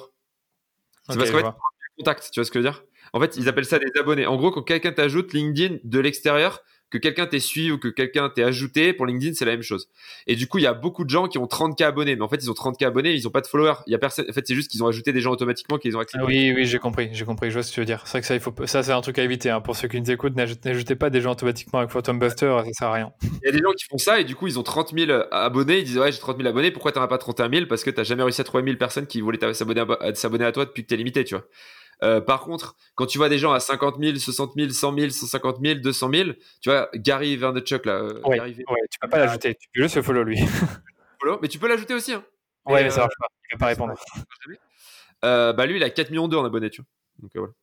C'est 1.09 1.17
parce 1.17 1.31
qu'en 1.31 1.37
fait, 1.37 1.57
contact, 1.97 2.29
tu 2.31 2.39
vois 2.39 2.45
ce 2.45 2.51
que 2.51 2.61
je 2.61 2.65
veux 2.65 2.71
dire? 2.71 2.83
En 3.13 3.19
fait, 3.19 3.35
ils 3.35 3.49
appellent 3.49 3.65
ça 3.65 3.79
des 3.79 3.91
abonnés. 3.99 4.25
En 4.25 4.37
gros, 4.37 4.51
quand 4.51 4.63
quelqu'un 4.63 4.91
t'ajoute 4.91 5.33
LinkedIn 5.33 5.77
de 5.83 5.99
l'extérieur, 5.99 6.61
que 6.93 6.99
quelqu'un 6.99 7.25
t'ait 7.25 7.39
suivi 7.39 7.71
ou 7.71 7.79
que 7.79 7.87
quelqu'un 7.87 8.29
t'ait 8.29 8.43
ajouté, 8.43 8.93
pour 8.93 9.07
LinkedIn, 9.07 9.33
c'est 9.33 9.45
la 9.45 9.53
même 9.53 9.63
chose. 9.63 9.89
Et 10.27 10.35
du 10.35 10.45
coup, 10.45 10.59
il 10.59 10.63
y 10.63 10.67
a 10.67 10.75
beaucoup 10.75 11.03
de 11.03 11.09
gens 11.09 11.27
qui 11.27 11.39
ont 11.39 11.45
30K 11.45 11.85
abonnés, 11.85 12.15
mais 12.15 12.21
en 12.21 12.29
fait, 12.29 12.35
ils 12.35 12.51
ont 12.51 12.53
30K 12.53 12.85
abonnés, 12.85 13.13
ils 13.13 13.27
ont 13.27 13.31
pas 13.31 13.41
de 13.41 13.47
followers. 13.47 13.77
Il 13.87 13.91
y 13.91 13.95
a 13.95 13.97
personne, 13.97 14.25
en 14.29 14.33
fait, 14.33 14.45
c'est 14.45 14.53
juste 14.53 14.69
qu'ils 14.69 14.83
ont 14.83 14.87
ajouté 14.87 15.11
des 15.11 15.19
gens 15.19 15.31
automatiquement 15.31 15.79
qu'ils 15.79 15.97
ont 15.97 15.99
accepté. 15.99 16.23
oui, 16.23 16.53
oui, 16.55 16.65
j'ai 16.67 16.77
compris, 16.77 17.09
j'ai 17.11 17.25
compris, 17.25 17.49
je 17.49 17.55
vois 17.55 17.63
ce 17.63 17.71
que 17.71 17.73
tu 17.73 17.79
veux 17.79 17.85
dire. 17.87 18.03
C'est 18.05 18.11
vrai 18.11 18.21
que 18.21 18.27
ça, 18.27 18.35
il 18.35 18.41
faut, 18.41 18.53
ça, 18.67 18.83
c'est 18.83 18.91
un 18.91 19.01
truc 19.01 19.17
à 19.17 19.23
éviter, 19.23 19.49
hein. 19.49 19.59
Pour 19.59 19.75
ceux 19.75 19.87
qui 19.87 19.99
nous 19.99 20.11
écoutent, 20.11 20.35
n'ajoutez 20.35 20.95
pas 20.95 21.09
des 21.09 21.19
gens 21.19 21.31
automatiquement 21.31 21.79
avec 21.79 21.89
Photon 21.89 22.13
Buster, 22.13 22.59
ça 22.65 22.71
sert 22.73 22.87
à 22.89 22.93
rien. 22.93 23.11
Il 23.23 23.45
y 23.45 23.49
a 23.49 23.51
des 23.51 23.57
gens 23.57 23.71
qui 23.71 23.85
font 23.89 23.97
ça 23.97 24.19
et 24.19 24.23
du 24.23 24.35
coup, 24.35 24.45
ils 24.45 24.59
ont 24.59 24.63
30 24.63 24.93
000 24.95 25.11
abonnés, 25.31 25.79
ils 25.79 25.85
disent, 25.85 25.97
ouais, 25.97 26.11
j'ai 26.11 26.19
30 26.19 26.37
000 26.37 26.47
abonnés, 26.47 26.69
pourquoi 26.69 26.91
t'en 26.91 27.01
as 27.01 27.07
pas 27.07 27.17
31 27.17 27.49
000? 27.49 27.65
Parce 27.65 27.83
que 27.83 27.89
t'as 27.89 28.03
jamais 28.03 28.21
réussi 28.21 28.41
à 28.41 28.43
trouver 28.43 28.61
1000 28.61 28.77
personnes 28.77 29.07
qui 29.07 29.21
voulaient 29.21 29.53
s'abonner 29.53 29.81
à, 29.81 30.47
à 30.47 30.51
toi 30.51 30.65
depuis 30.65 30.83
que 30.83 30.89
t'es 30.89 30.97
limité, 30.97 31.23
tu 31.23 31.33
vois. 31.33 31.45
Euh, 32.03 32.19
par 32.21 32.41
contre, 32.41 32.75
quand 32.95 33.05
tu 33.05 33.17
vois 33.17 33.29
des 33.29 33.37
gens 33.37 33.53
à 33.53 33.59
50 33.59 33.95
000, 33.99 34.17
60 34.17 34.53
000, 34.55 34.69
100 34.69 34.97
000, 34.97 35.09
150 35.09 35.57
000, 35.63 35.79
200 35.79 36.09
000, 36.13 36.29
tu 36.61 36.69
vois, 36.69 36.89
Gary 36.95 37.37
Vaynerchuk 37.37 37.85
là. 37.85 37.93
Euh, 37.93 38.21
ouais, 38.25 38.37
Gary 38.37 38.55
ouais, 38.57 38.79
tu 38.91 38.99
peux 38.99 39.09
pas 39.09 39.19
l'ajouter. 39.19 39.55
Tu 39.55 39.69
peux 39.73 39.81
juste 39.81 39.95
le 39.95 40.01
follow 40.01 40.23
lui. 40.23 40.37
follow, 41.21 41.39
mais 41.41 41.47
tu 41.47 41.59
peux 41.59 41.67
l'ajouter 41.67 41.93
aussi. 41.93 42.13
Hein. 42.13 42.23
Ouais, 42.65 42.83
mais 42.83 42.89
ça 42.89 43.01
marche 43.01 43.15
pas. 43.17 43.27
Il 43.51 43.55
va 43.55 43.59
pas 43.59 43.67
répondre. 43.67 43.93
Euh, 45.25 45.53
bah 45.53 45.65
lui, 45.65 45.77
il 45.77 45.83
a 45.83 45.89
4 45.89 46.09
millions 46.09 46.27
d'euros 46.27 46.43
en 46.43 46.45
abonnés, 46.45 46.69
tu 46.69 46.81
vois. 46.81 46.87
Donc 47.19 47.31
voilà. 47.35 47.53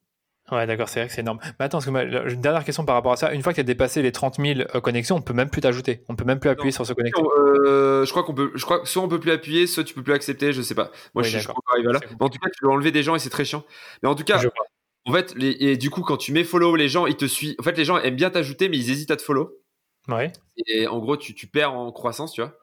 Ouais, 0.51 0.67
d'accord, 0.67 0.89
c'est 0.89 1.01
vrai 1.01 1.09
que 1.09 1.15
c'est 1.15 1.21
énorme. 1.21 1.39
Mais 1.59 1.67
attends, 1.67 1.81
une 1.81 2.41
dernière 2.41 2.65
question 2.65 2.85
par 2.85 2.97
rapport 2.97 3.13
à 3.13 3.17
ça. 3.17 3.33
Une 3.33 3.43
fois 3.43 3.53
que 3.53 3.57
tu 3.57 3.61
as 3.61 3.65
dépassé 3.65 4.03
les 4.03 4.13
30 4.13 4.37
000 4.37 4.61
euh, 4.75 4.81
connexions, 4.81 5.17
on 5.17 5.23
peut 5.23 5.33
même 5.33 5.51
plus 5.51 5.61
t'ajouter. 5.61 6.03
On 6.09 6.17
peut 6.17 6.25
même 6.25 6.41
plus 6.41 6.51
appuyer 6.51 6.73
sur 6.73 6.85
ce 6.85 6.93
connecter. 6.93 7.23
Euh, 7.23 8.05
je 8.05 8.11
crois 8.11 8.25
qu'on 8.25 8.35
peut, 8.35 8.51
je 8.55 8.65
crois 8.65 8.81
que 8.81 8.89
soit 8.89 9.03
on 9.03 9.09
peut 9.09 9.21
plus 9.21 9.31
appuyer, 9.31 9.67
soit 9.67 9.85
tu 9.85 9.95
peux 9.95 10.03
plus 10.03 10.13
accepter, 10.13 10.53
je 10.53 10.63
sais 10.63 10.75
pas. 10.75 10.91
Moi, 11.15 11.23
je, 11.23 11.39
suis 11.39 11.47
pas 11.47 11.53
encore 11.53 11.75
arrivé 11.75 11.93
là. 11.93 12.01
Mais 12.03 12.25
en 12.25 12.29
tout 12.29 12.39
cas, 12.39 12.51
tu 12.51 12.65
dois 12.65 12.73
enlever 12.73 12.91
des 12.91 13.03
gens 13.03 13.15
et 13.15 13.19
c'est 13.19 13.31
très 13.31 13.45
chiant. 13.45 13.65
Mais 14.03 14.09
en 14.09 14.15
tout 14.15 14.25
cas, 14.25 14.41
en 15.07 15.13
fait, 15.13 15.35
et 15.39 15.77
du 15.77 15.91
coup, 15.91 16.03
quand 16.03 16.17
tu 16.17 16.33
mets 16.33 16.45
follow, 16.45 16.75
les 16.77 16.89
gens, 16.89 17.07
ils 17.07 17.17
te 17.17 17.27
suivent. 17.27 17.57
En 17.59 17.63
fait, 17.63 17.77
les 17.77 17.85
gens 17.85 17.99
aiment 17.99 18.17
bien 18.17 18.31
t'ajouter, 18.31 18.69
mais 18.69 18.77
ils 18.77 18.91
hésitent 18.91 19.11
à 19.11 19.17
te 19.17 19.23
follow. 19.23 19.57
Ouais. 20.09 20.33
Et 20.67 20.87
en 20.87 20.99
gros, 20.99 21.17
tu, 21.17 21.35
tu 21.35 21.47
perds 21.47 21.75
en 21.75 21.93
croissance, 21.93 22.33
tu 22.33 22.41
vois. 22.41 22.59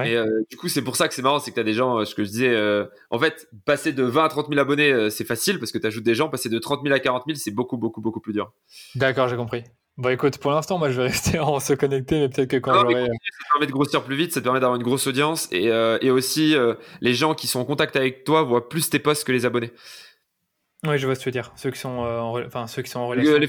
Et 0.00 0.16
euh, 0.16 0.42
du 0.50 0.56
coup, 0.56 0.68
c'est 0.68 0.82
pour 0.82 0.96
ça 0.96 1.06
que 1.06 1.14
c'est 1.14 1.22
marrant, 1.22 1.38
c'est 1.38 1.50
que 1.50 1.56
tu 1.56 1.60
as 1.60 1.64
des 1.64 1.74
gens, 1.74 1.98
euh, 1.98 2.04
ce 2.04 2.14
que 2.14 2.24
je 2.24 2.30
disais, 2.30 2.48
euh, 2.48 2.86
en 3.10 3.18
fait, 3.18 3.48
passer 3.66 3.92
de 3.92 4.02
20 4.02 4.24
à 4.24 4.28
30 4.28 4.48
000 4.48 4.58
abonnés, 4.58 5.10
c'est 5.10 5.24
facile 5.24 5.58
parce 5.58 5.70
que 5.70 5.78
tu 5.78 5.86
ajoutes 5.86 6.04
des 6.04 6.14
gens, 6.14 6.28
passer 6.30 6.48
de 6.48 6.58
30 6.58 6.80
000 6.82 6.94
à 6.94 6.98
40 6.98 7.24
000, 7.26 7.38
c'est 7.38 7.50
beaucoup, 7.50 7.76
beaucoup, 7.76 8.00
beaucoup 8.00 8.20
plus 8.20 8.32
dur. 8.32 8.52
D'accord, 8.94 9.28
j'ai 9.28 9.36
compris. 9.36 9.64
Bon, 9.98 10.08
écoute, 10.08 10.38
pour 10.38 10.52
l'instant, 10.52 10.78
moi, 10.78 10.90
je 10.90 11.02
vais 11.02 11.08
rester 11.08 11.38
en 11.38 11.60
se 11.60 11.74
connecter, 11.74 12.20
mais 12.20 12.28
peut-être 12.30 12.48
que 12.48 12.56
quand 12.56 12.72
j'aurai. 12.72 13.02
Ça 13.04 13.08
te 13.08 13.52
permet 13.52 13.66
de 13.66 13.72
grossir 13.72 14.02
plus 14.02 14.16
vite, 14.16 14.32
ça 14.32 14.40
te 14.40 14.44
permet 14.44 14.60
d'avoir 14.60 14.76
une 14.76 14.84
grosse 14.84 15.06
audience 15.06 15.48
et, 15.52 15.66
et 15.66 16.10
aussi, 16.10 16.54
les 17.02 17.14
gens 17.14 17.34
qui 17.34 17.46
sont 17.46 17.60
en 17.60 17.64
contact 17.66 17.96
avec 17.96 18.24
toi 18.24 18.42
voient 18.42 18.68
plus 18.68 18.88
tes 18.88 18.98
posts 18.98 19.24
que 19.24 19.32
les 19.32 19.44
abonnés. 19.44 19.72
Oui, 20.84 20.98
je 20.98 21.06
vois 21.06 21.14
ce 21.14 21.20
que 21.20 21.24
tu 21.24 21.28
veux 21.28 21.32
dire. 21.32 21.52
Ceux 21.56 21.70
qui 21.70 21.78
sont, 21.78 21.88
en, 21.88 22.44
enfin, 22.44 22.66
ceux 22.66 22.82
qui 22.82 22.90
sont 22.90 23.00
en 23.00 23.08
relation. 23.08 23.38
Les, 23.38 23.48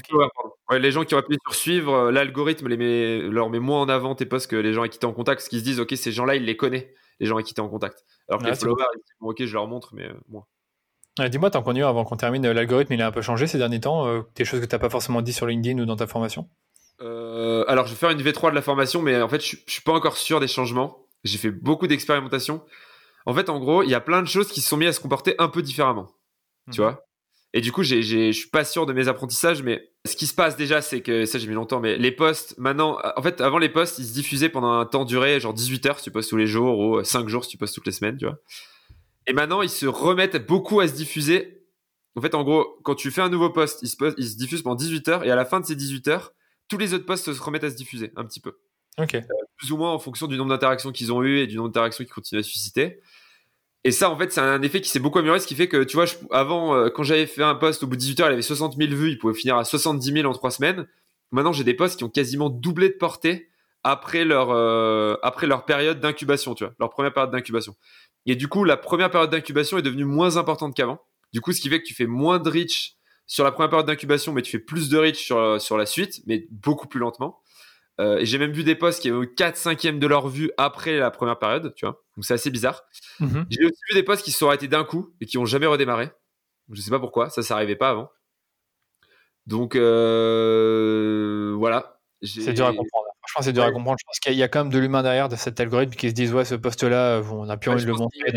Ouais, 0.70 0.78
les 0.78 0.90
gens 0.90 1.04
qui 1.04 1.14
ont 1.14 1.18
appuyé 1.18 1.38
sur 1.44 1.54
suivre, 1.54 1.92
euh, 1.92 2.10
l'algorithme 2.10 2.68
les 2.68 2.78
met, 2.78 3.18
leur 3.28 3.50
met 3.50 3.58
moins 3.58 3.82
en 3.82 3.88
avant 3.88 4.14
tes 4.14 4.24
posts 4.24 4.50
que 4.50 4.56
les 4.56 4.72
gens 4.72 4.80
avec 4.80 4.92
qui 4.92 4.98
t'es 4.98 5.04
en 5.04 5.12
contact, 5.12 5.40
parce 5.40 5.48
qu'ils 5.48 5.58
se 5.58 5.64
disent, 5.64 5.80
ok, 5.80 5.92
ces 5.94 6.10
gens-là, 6.10 6.36
ils 6.36 6.44
les 6.44 6.56
connaissent, 6.56 6.86
les 7.20 7.26
gens 7.26 7.34
avec 7.34 7.46
qui 7.46 7.52
t'es 7.52 7.60
en 7.60 7.68
contact. 7.68 8.04
Alors 8.28 8.40
que 8.40 8.46
les 8.46 8.54
followers, 8.54 8.84
ils 8.94 8.98
disent, 8.98 9.14
ok, 9.20 9.44
je 9.44 9.52
leur 9.52 9.66
montre, 9.66 9.94
mais 9.94 10.04
euh, 10.04 10.14
moi. 10.28 10.46
Dis-moi, 11.28 11.50
tant 11.50 11.62
qu'on 11.62 11.74
y 11.74 11.80
est, 11.80 11.82
avant 11.82 12.04
qu'on 12.04 12.16
termine, 12.16 12.50
l'algorithme, 12.50 12.94
il 12.94 13.02
a 13.02 13.06
un 13.06 13.12
peu 13.12 13.22
changé 13.22 13.46
ces 13.46 13.58
derniers 13.58 13.80
temps, 13.80 14.06
euh, 14.06 14.22
des 14.36 14.44
choses 14.44 14.60
que 14.60 14.66
tu 14.66 14.74
n'as 14.74 14.80
pas 14.80 14.90
forcément 14.90 15.20
dit 15.20 15.32
sur 15.32 15.46
LinkedIn 15.46 15.80
ou 15.80 15.86
dans 15.86 15.96
ta 15.96 16.06
formation? 16.06 16.48
Alors, 17.00 17.86
je 17.86 17.92
vais 17.92 17.98
faire 17.98 18.10
une 18.10 18.22
V3 18.22 18.50
de 18.50 18.54
la 18.54 18.62
formation, 18.62 19.02
mais 19.02 19.20
en 19.20 19.28
fait, 19.28 19.44
je, 19.44 19.56
je 19.66 19.72
suis 19.72 19.82
pas 19.82 19.92
encore 19.92 20.16
sûr 20.16 20.40
des 20.40 20.48
changements. 20.48 21.06
J'ai 21.24 21.38
fait 21.38 21.50
beaucoup 21.50 21.86
d'expérimentations. 21.86 22.62
En 23.26 23.34
fait, 23.34 23.48
en 23.48 23.58
gros, 23.58 23.82
il 23.82 23.90
y 23.90 23.94
a 23.94 24.00
plein 24.00 24.22
de 24.22 24.26
choses 24.26 24.48
qui 24.48 24.60
se 24.60 24.68
sont 24.68 24.76
mis 24.76 24.86
à 24.86 24.92
se 24.92 25.00
comporter 25.00 25.34
un 25.38 25.48
peu 25.48 25.62
différemment. 25.62 26.08
Tu 26.72 26.80
mhm. 26.80 26.86
vois? 26.86 27.04
Et 27.56 27.60
du 27.60 27.70
coup, 27.70 27.84
je 27.84 28.32
suis 28.32 28.48
pas 28.48 28.64
sûr 28.64 28.84
de 28.84 28.92
mes 28.92 29.06
apprentissages, 29.06 29.62
mais 29.62 29.88
ce 30.04 30.16
qui 30.16 30.26
se 30.26 30.34
passe 30.34 30.56
déjà, 30.56 30.82
c'est 30.82 31.02
que 31.02 31.24
ça 31.24 31.38
j'ai 31.38 31.46
mis 31.46 31.54
longtemps, 31.54 31.78
mais 31.78 31.96
les 31.96 32.10
posts 32.10 32.58
maintenant, 32.58 32.98
en 33.16 33.22
fait, 33.22 33.40
avant 33.40 33.58
les 33.58 33.68
posts, 33.68 34.00
ils 34.00 34.06
se 34.06 34.12
diffusaient 34.12 34.48
pendant 34.48 34.72
un 34.72 34.84
temps 34.84 35.04
duré, 35.04 35.38
genre 35.38 35.54
18 35.54 35.86
heures 35.86 35.98
si 35.98 36.04
tu 36.04 36.10
postes 36.10 36.30
tous 36.30 36.36
les 36.36 36.48
jours, 36.48 36.80
ou 36.80 37.04
5 37.04 37.28
jours 37.28 37.44
si 37.44 37.50
tu 37.50 37.56
postes 37.56 37.72
toutes 37.76 37.86
les 37.86 37.92
semaines, 37.92 38.16
tu 38.16 38.24
vois. 38.24 38.38
Et 39.28 39.32
maintenant, 39.32 39.62
ils 39.62 39.70
se 39.70 39.86
remettent 39.86 40.44
beaucoup 40.44 40.80
à 40.80 40.88
se 40.88 40.94
diffuser. 40.94 41.64
En 42.16 42.20
fait, 42.20 42.34
en 42.34 42.42
gros, 42.42 42.76
quand 42.82 42.96
tu 42.96 43.12
fais 43.12 43.22
un 43.22 43.28
nouveau 43.28 43.50
post, 43.50 43.78
il 43.82 43.88
se, 43.88 43.96
il 44.18 44.28
se 44.28 44.36
diffuse 44.36 44.62
pendant 44.62 44.74
18 44.74 45.08
heures, 45.08 45.24
et 45.24 45.30
à 45.30 45.36
la 45.36 45.44
fin 45.44 45.60
de 45.60 45.64
ces 45.64 45.76
18 45.76 46.08
heures, 46.08 46.32
tous 46.66 46.76
les 46.76 46.92
autres 46.92 47.06
posts 47.06 47.32
se 47.32 47.40
remettent 47.40 47.64
à 47.64 47.70
se 47.70 47.76
diffuser 47.76 48.10
un 48.16 48.24
petit 48.24 48.40
peu. 48.40 48.58
Ok. 48.98 49.14
Euh, 49.14 49.20
plus 49.56 49.70
ou 49.70 49.76
moins 49.76 49.92
en 49.92 50.00
fonction 50.00 50.26
du 50.26 50.36
nombre 50.36 50.50
d'interactions 50.50 50.90
qu'ils 50.90 51.12
ont 51.12 51.22
eu 51.22 51.38
et 51.38 51.46
du 51.46 51.56
nombre 51.56 51.68
d'interactions 51.68 52.02
qu'ils 52.02 52.12
continuent 52.12 52.40
à 52.40 52.42
susciter. 52.42 53.00
Et 53.84 53.92
ça, 53.92 54.10
en 54.10 54.16
fait, 54.16 54.32
c'est 54.32 54.40
un 54.40 54.62
effet 54.62 54.80
qui 54.80 54.88
s'est 54.88 54.98
beaucoup 54.98 55.18
amélioré, 55.18 55.38
ce 55.40 55.46
qui 55.46 55.54
fait 55.54 55.68
que, 55.68 55.84
tu 55.84 55.96
vois, 55.96 56.06
avant, 56.30 56.74
euh, 56.74 56.88
quand 56.88 57.02
j'avais 57.02 57.26
fait 57.26 57.42
un 57.42 57.54
post 57.54 57.82
au 57.82 57.86
bout 57.86 57.96
de 57.96 58.00
18 58.00 58.20
heures, 58.20 58.28
il 58.30 58.32
avait 58.32 58.42
60 58.42 58.76
000 58.76 58.90
vues, 58.94 59.10
il 59.10 59.18
pouvait 59.18 59.34
finir 59.34 59.56
à 59.56 59.64
70 59.64 60.10
000 60.10 60.26
en 60.26 60.32
3 60.32 60.50
semaines. 60.52 60.86
Maintenant, 61.32 61.52
j'ai 61.52 61.64
des 61.64 61.74
posts 61.74 61.98
qui 61.98 62.04
ont 62.04 62.08
quasiment 62.08 62.48
doublé 62.48 62.88
de 62.88 62.94
portée 62.94 63.50
après 63.82 64.24
leur, 64.24 64.50
euh, 64.52 65.16
après 65.22 65.46
leur 65.46 65.66
période 65.66 66.00
d'incubation, 66.00 66.54
tu 66.54 66.64
vois, 66.64 66.72
leur 66.80 66.88
première 66.88 67.12
période 67.12 67.30
d'incubation. 67.30 67.76
Et 68.24 68.36
du 68.36 68.48
coup, 68.48 68.64
la 68.64 68.78
première 68.78 69.10
période 69.10 69.30
d'incubation 69.30 69.76
est 69.76 69.82
devenue 69.82 70.06
moins 70.06 70.38
importante 70.38 70.74
qu'avant. 70.74 71.00
Du 71.34 71.42
coup, 71.42 71.52
ce 71.52 71.60
qui 71.60 71.68
fait 71.68 71.80
que 71.82 71.86
tu 71.86 71.94
fais 71.94 72.06
moins 72.06 72.38
de 72.38 72.48
reach 72.48 72.96
sur 73.26 73.44
la 73.44 73.52
première 73.52 73.68
période 73.68 73.86
d'incubation, 73.86 74.32
mais 74.32 74.40
tu 74.40 74.50
fais 74.50 74.58
plus 74.58 74.88
de 74.88 74.96
reach 74.96 75.18
sur, 75.18 75.60
sur 75.60 75.76
la 75.76 75.84
suite, 75.84 76.22
mais 76.26 76.46
beaucoup 76.50 76.88
plus 76.88 77.00
lentement. 77.00 77.38
Euh, 78.00 78.18
et 78.18 78.26
j'ai 78.26 78.38
même 78.38 78.52
vu 78.52 78.64
des 78.64 78.74
posts 78.74 79.00
qui 79.00 79.08
avaient 79.08 79.24
eu 79.24 79.34
4 79.34 79.56
5 79.56 79.98
de 79.98 80.06
leur 80.06 80.28
vue 80.28 80.50
après 80.56 80.98
la 80.98 81.10
première 81.10 81.38
période, 81.38 81.72
tu 81.76 81.86
vois. 81.86 82.02
Donc 82.16 82.24
c'est 82.24 82.34
assez 82.34 82.50
bizarre. 82.50 82.82
Mhm. 83.20 83.46
J'ai 83.50 83.64
aussi 83.64 83.80
vu 83.90 83.94
des 83.94 84.02
posts 84.02 84.24
qui 84.24 84.32
se 84.32 84.38
sont 84.38 84.48
arrêtés 84.48 84.68
d'un 84.68 84.84
coup 84.84 85.14
et 85.20 85.26
qui 85.26 85.38
ont 85.38 85.44
jamais 85.44 85.66
redémarré. 85.66 86.10
Je 86.72 86.80
sais 86.80 86.90
pas 86.90 86.98
pourquoi, 86.98 87.30
ça 87.30 87.42
ça 87.42 87.54
arrivait 87.54 87.76
pas 87.76 87.90
avant. 87.90 88.10
Donc 89.46 89.76
euh, 89.76 91.54
voilà. 91.56 92.00
C'est 92.22 92.54
dur 92.54 92.66
à 92.66 92.70
comprendre. 92.70 93.04
Franchement, 93.20 93.42
c'est 93.42 93.52
dur 93.52 93.64
à 93.64 93.70
comprendre. 93.70 93.98
Je 94.00 94.04
pense 94.06 94.18
qu'il 94.18 94.34
y 94.34 94.42
a 94.42 94.48
quand 94.48 94.60
même 94.64 94.72
de 94.72 94.78
l'humain 94.78 95.02
derrière 95.02 95.28
de 95.28 95.36
cet 95.36 95.60
algorithme 95.60 95.94
qui 95.94 96.08
se 96.08 96.14
disent 96.14 96.32
ouais, 96.32 96.46
ce 96.46 96.54
poste-là, 96.54 97.20
on 97.30 97.48
a 97.48 97.56
plus 97.58 97.70
envie 97.70 97.82
de 97.82 97.90
le 97.90 97.94
montrer 97.94 98.18
Il 98.18 98.24
y, 98.24 98.28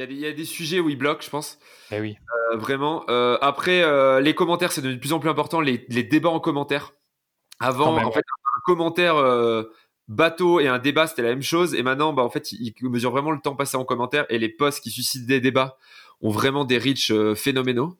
a 0.00 0.06
des, 0.06 0.14
il 0.14 0.20
y, 0.20 0.26
a 0.26 0.32
des 0.32 0.44
sujets 0.44 0.78
où 0.78 0.88
il 0.88 0.96
bloque, 0.96 1.24
je 1.24 1.30
pense. 1.30 1.58
Eh 1.90 2.00
oui. 2.00 2.16
Euh, 2.52 2.56
vraiment. 2.56 3.04
après, 3.40 3.82
les 4.22 4.34
commentaires, 4.34 4.70
c'est 4.70 4.82
de 4.82 4.94
plus 4.94 5.12
en 5.12 5.18
plus 5.18 5.30
important. 5.30 5.60
Les, 5.60 5.84
les 5.88 6.04
débats 6.04 6.30
en 6.30 6.40
commentaire. 6.40 6.92
Avant, 7.58 7.96
en 7.96 8.12
fait, 8.12 8.22
commentaire 8.66 9.16
euh, 9.16 9.62
bateau 10.08 10.60
et 10.60 10.68
un 10.68 10.78
débat, 10.78 11.06
c'était 11.06 11.22
la 11.22 11.30
même 11.30 11.42
chose. 11.42 11.74
Et 11.74 11.82
maintenant, 11.82 12.12
bah, 12.12 12.22
en 12.22 12.28
fait, 12.28 12.52
ils, 12.52 12.74
mesurent 12.82 13.12
vraiment 13.12 13.30
le 13.30 13.40
temps 13.40 13.56
passé 13.56 13.76
en 13.76 13.84
commentaire 13.84 14.26
et 14.28 14.38
les 14.38 14.48
posts 14.48 14.82
qui 14.82 14.90
suscitent 14.90 15.26
des 15.26 15.40
débats 15.40 15.78
ont 16.20 16.30
vraiment 16.30 16.64
des 16.64 16.76
reach 16.76 17.10
euh, 17.10 17.34
phénoménaux. 17.34 17.96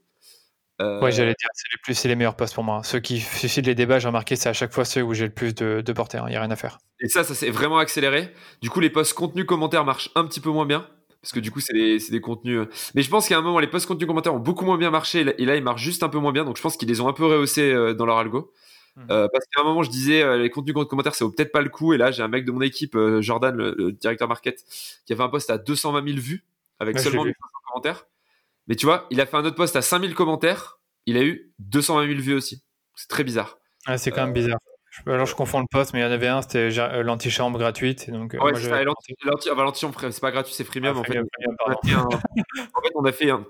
Euh... 0.82 1.00
Ouais, 1.00 1.10
j'allais 1.10 1.34
dire, 1.38 1.48
c'est 1.54 1.68
les 1.72 1.78
plus, 1.82 1.94
c'est 1.94 2.08
les 2.08 2.16
meilleurs 2.16 2.36
posts 2.36 2.54
pour 2.54 2.64
moi. 2.64 2.82
Ceux 2.82 2.98
qui 2.98 3.20
suscitent 3.20 3.66
les 3.66 3.74
débats, 3.74 3.98
j'ai 3.98 4.08
remarqué, 4.08 4.36
c'est 4.36 4.48
à 4.48 4.52
chaque 4.52 4.72
fois 4.72 4.84
ceux 4.84 5.02
où 5.02 5.14
j'ai 5.14 5.24
le 5.24 5.32
plus 5.32 5.54
de, 5.54 5.80
portée. 5.92 6.18
Il 6.18 6.20
hein. 6.20 6.28
n'y 6.28 6.36
a 6.36 6.40
rien 6.40 6.50
à 6.50 6.56
faire. 6.56 6.78
Et 7.00 7.08
ça, 7.08 7.24
ça 7.24 7.34
s'est 7.34 7.50
vraiment 7.50 7.78
accéléré. 7.78 8.32
Du 8.60 8.68
coup, 8.68 8.80
les 8.80 8.90
posts 8.90 9.14
contenu 9.14 9.46
commentaire 9.46 9.84
marchent 9.84 10.10
un 10.16 10.24
petit 10.24 10.40
peu 10.40 10.50
moins 10.50 10.66
bien. 10.66 10.86
Parce 11.22 11.32
que 11.32 11.40
du 11.40 11.50
coup, 11.50 11.60
c'est 11.60 11.72
des, 11.72 11.98
des, 11.98 12.20
contenus. 12.20 12.58
Euh. 12.58 12.70
Mais 12.94 13.02
je 13.02 13.10
pense 13.10 13.26
qu'à 13.26 13.38
un 13.38 13.40
moment, 13.40 13.58
les 13.58 13.66
posts 13.66 13.86
contenus 13.86 14.06
commentaires 14.06 14.34
ont 14.34 14.38
beaucoup 14.38 14.64
moins 14.64 14.78
bien 14.78 14.90
marché. 14.90 15.34
Et 15.38 15.44
là, 15.44 15.56
ils 15.56 15.62
marchent 15.62 15.82
juste 15.82 16.02
un 16.02 16.08
peu 16.08 16.18
moins 16.18 16.32
bien. 16.32 16.44
Donc, 16.44 16.56
je 16.56 16.62
pense 16.62 16.76
qu'ils 16.76 16.88
les 16.88 17.00
ont 17.00 17.08
un 17.08 17.12
peu 17.12 17.24
rehaussés 17.24 17.94
dans 17.94 18.06
leur 18.06 18.18
algo. 18.18 18.52
Mmh. 18.96 19.06
Euh, 19.10 19.28
parce 19.30 19.44
qu'à 19.46 19.60
un 19.60 19.64
moment, 19.64 19.82
je 19.82 19.90
disais, 19.90 20.38
les 20.38 20.50
contenus 20.50 20.74
commentaires, 20.88 21.14
ça 21.14 21.24
vaut 21.24 21.30
peut-être 21.30 21.52
pas 21.52 21.60
le 21.60 21.68
coup. 21.68 21.92
Et 21.92 21.98
là, 21.98 22.10
j'ai 22.10 22.22
un 22.22 22.28
mec 22.28 22.44
de 22.44 22.52
mon 22.52 22.62
équipe, 22.62 22.96
Jordan, 23.20 23.54
le, 23.54 23.92
directeur 23.92 24.28
market, 24.28 24.64
qui 25.04 25.12
a 25.12 25.16
fait 25.16 25.22
un 25.22 25.28
post 25.28 25.50
à 25.50 25.58
220 25.58 26.04
000 26.06 26.18
vues, 26.18 26.44
avec 26.78 26.98
seulement 26.98 27.24
1500 27.24 27.48
commentaires. 27.68 28.06
Mais 28.68 28.74
tu 28.74 28.86
vois, 28.86 29.06
il 29.10 29.20
a 29.20 29.26
fait 29.26 29.36
un 29.36 29.44
autre 29.44 29.56
post 29.56 29.76
à 29.76 29.82
5000 29.82 30.14
commentaires. 30.14 30.80
Il 31.06 31.16
a 31.16 31.22
eu 31.22 31.52
220 31.60 32.08
000 32.08 32.20
vues 32.20 32.34
aussi. 32.34 32.62
C'est 32.94 33.08
très 33.08 33.24
bizarre. 33.24 33.58
Ah, 33.86 33.98
c'est 33.98 34.10
quand 34.10 34.24
même 34.24 34.32
bizarre. 34.32 34.58
Alors 35.06 35.26
je 35.26 35.34
confonds 35.34 35.60
le 35.60 35.66
poste, 35.70 35.92
mais 35.92 36.00
il 36.00 36.02
y 36.02 36.06
en 36.06 36.10
avait 36.10 36.26
un, 36.26 36.40
c'était 36.40 36.78
euh, 36.78 37.02
l'antichambre 37.02 37.58
gratuite. 37.58 38.10
donc, 38.10 38.34
euh, 38.34 38.38
ouais, 38.38 38.54
c'est 38.54 38.84
l'antichambre, 38.84 40.00
c'est 40.10 40.20
pas 40.20 40.30
gratuit, 40.30 40.54
c'est 40.54 40.64
freemium. 40.64 40.96
Ah, 40.96 41.00
en, 41.00 41.04
fait. 41.04 41.18
en 41.18 42.80
fait, 42.80 42.92
on 42.94 43.04
a 43.04 43.12
fait 43.12 43.30
un. 43.30 43.44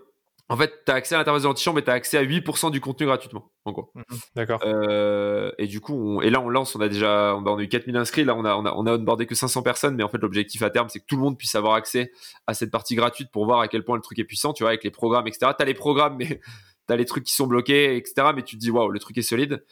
En 0.49 0.57
fait, 0.57 0.73
tu 0.87 0.93
as 0.93 0.95
accès 0.95 1.17
à 1.17 1.19
l'interface 1.19 1.43
de 1.43 1.49
l'antichambre, 1.49 1.77
mais 1.77 1.83
tu 1.83 1.91
as 1.91 1.95
accès 1.95 2.17
à 2.17 2.23
8% 2.23 2.71
du 2.71 2.81
contenu 2.81 3.07
gratuitement, 3.07 3.51
en 3.65 3.73
gros. 3.73 3.91
Mhm, 3.95 4.05
d'accord. 4.37 4.61
Euh, 4.65 5.51
et 5.59 5.67
du 5.67 5.81
coup, 5.81 6.23
et 6.23 6.31
là, 6.31 6.41
on 6.41 6.49
lance, 6.49 6.77
on 6.77 6.81
a 6.81 6.89
déjà 6.89 7.35
on 7.37 7.59
a 7.59 7.63
eu 7.63 7.69
4000 7.69 7.97
inscrits, 7.97 8.25
là, 8.25 8.37
on 8.37 8.45
a, 8.45 8.55
on 8.55 8.65
a, 8.65 8.73
on 8.73 8.87
a 8.87 8.93
onboardé 8.93 9.27
que 9.27 9.35
500 9.35 9.63
personnes, 9.63 9.97
mais 9.97 10.05
en 10.05 10.09
fait, 10.09 10.19
l'objectif 10.19 10.63
à 10.63 10.71
terme, 10.71 10.89
c'est 10.89 11.01
que 11.01 11.07
tout 11.07 11.17
le 11.17 11.23
monde 11.23 11.37
puisse 11.37 11.57
avoir 11.57 11.75
accès 11.75 12.13
à 12.47 12.55
cette 12.55 12.71
partie 12.71 12.95
gratuite 12.95 13.31
pour 13.33 13.45
voir 13.45 13.61
à 13.61 13.67
quel 13.67 13.85
point 13.85 13.97
le 13.97 14.03
truc 14.03 14.21
est 14.21 14.25
puissant, 14.25 14.53
tu 14.53 14.63
vois, 14.63 14.71
avec 14.71 14.85
les 14.85 14.93
programmes, 14.93 15.27
etc. 15.27 15.51
Tu 15.59 15.63
as 15.63 15.67
les 15.67 15.75
programmes, 15.75 16.17
mais 16.17 16.41
tu 16.87 16.93
as 16.93 16.97
les 16.97 17.07
trucs 17.07 17.25
qui 17.25 17.35
sont 17.35 17.49
bloqués, 17.49 17.97
etc. 17.97 18.29
Mais 18.35 18.43
tu 18.43 18.57
te 18.57 18.61
dis, 18.61 18.71
waouh, 18.71 18.91
le 18.91 19.01
truc 19.01 19.19
est 19.19 19.23
solide. 19.23 19.65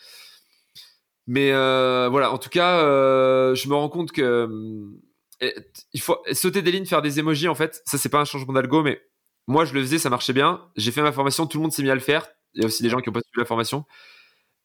Mais 1.27 1.53
euh, 1.53 2.09
voilà, 2.11 2.33
en 2.33 2.39
tout 2.39 2.51
cas, 2.51 2.81
euh, 2.81 3.55
je 3.55 3.69
me 3.69 3.75
rends 3.75 3.89
compte 3.89 4.13
que 4.13 4.23
euh, 5.43 5.51
il 5.93 6.01
faut 6.01 6.19
sauter 6.33 6.63
des 6.63 6.71
lignes, 6.71 6.85
faire 6.85 7.03
des 7.03 7.19
emojis. 7.19 7.49
En 7.49 7.55
fait, 7.55 7.81
ça 7.87 7.97
c'est 7.97 8.09
pas 8.09 8.21
un 8.21 8.25
changement 8.25 8.53
d'algo, 8.53 8.83
mais 8.83 9.01
moi 9.47 9.65
je 9.65 9.75
le 9.75 9.81
faisais, 9.81 9.99
ça 9.99 10.11
marchait 10.11 10.33
bien. 10.33 10.63
J'ai 10.77 10.93
fait 10.93 11.03
ma 11.03 11.13
formation, 11.13 11.47
tout 11.47 11.59
le 11.59 11.63
monde 11.63 11.73
s'est 11.73 11.83
mis 11.83 11.91
à 11.91 11.95
le 11.95 12.01
faire. 12.01 12.27
Il 12.55 12.63
y 12.63 12.65
a 12.65 12.67
aussi 12.67 12.83
des 12.83 12.89
gens 12.89 13.01
qui 13.01 13.09
ont 13.09 13.13
pas 13.13 13.21
suivi 13.21 13.41
la 13.41 13.45
formation. 13.45 13.85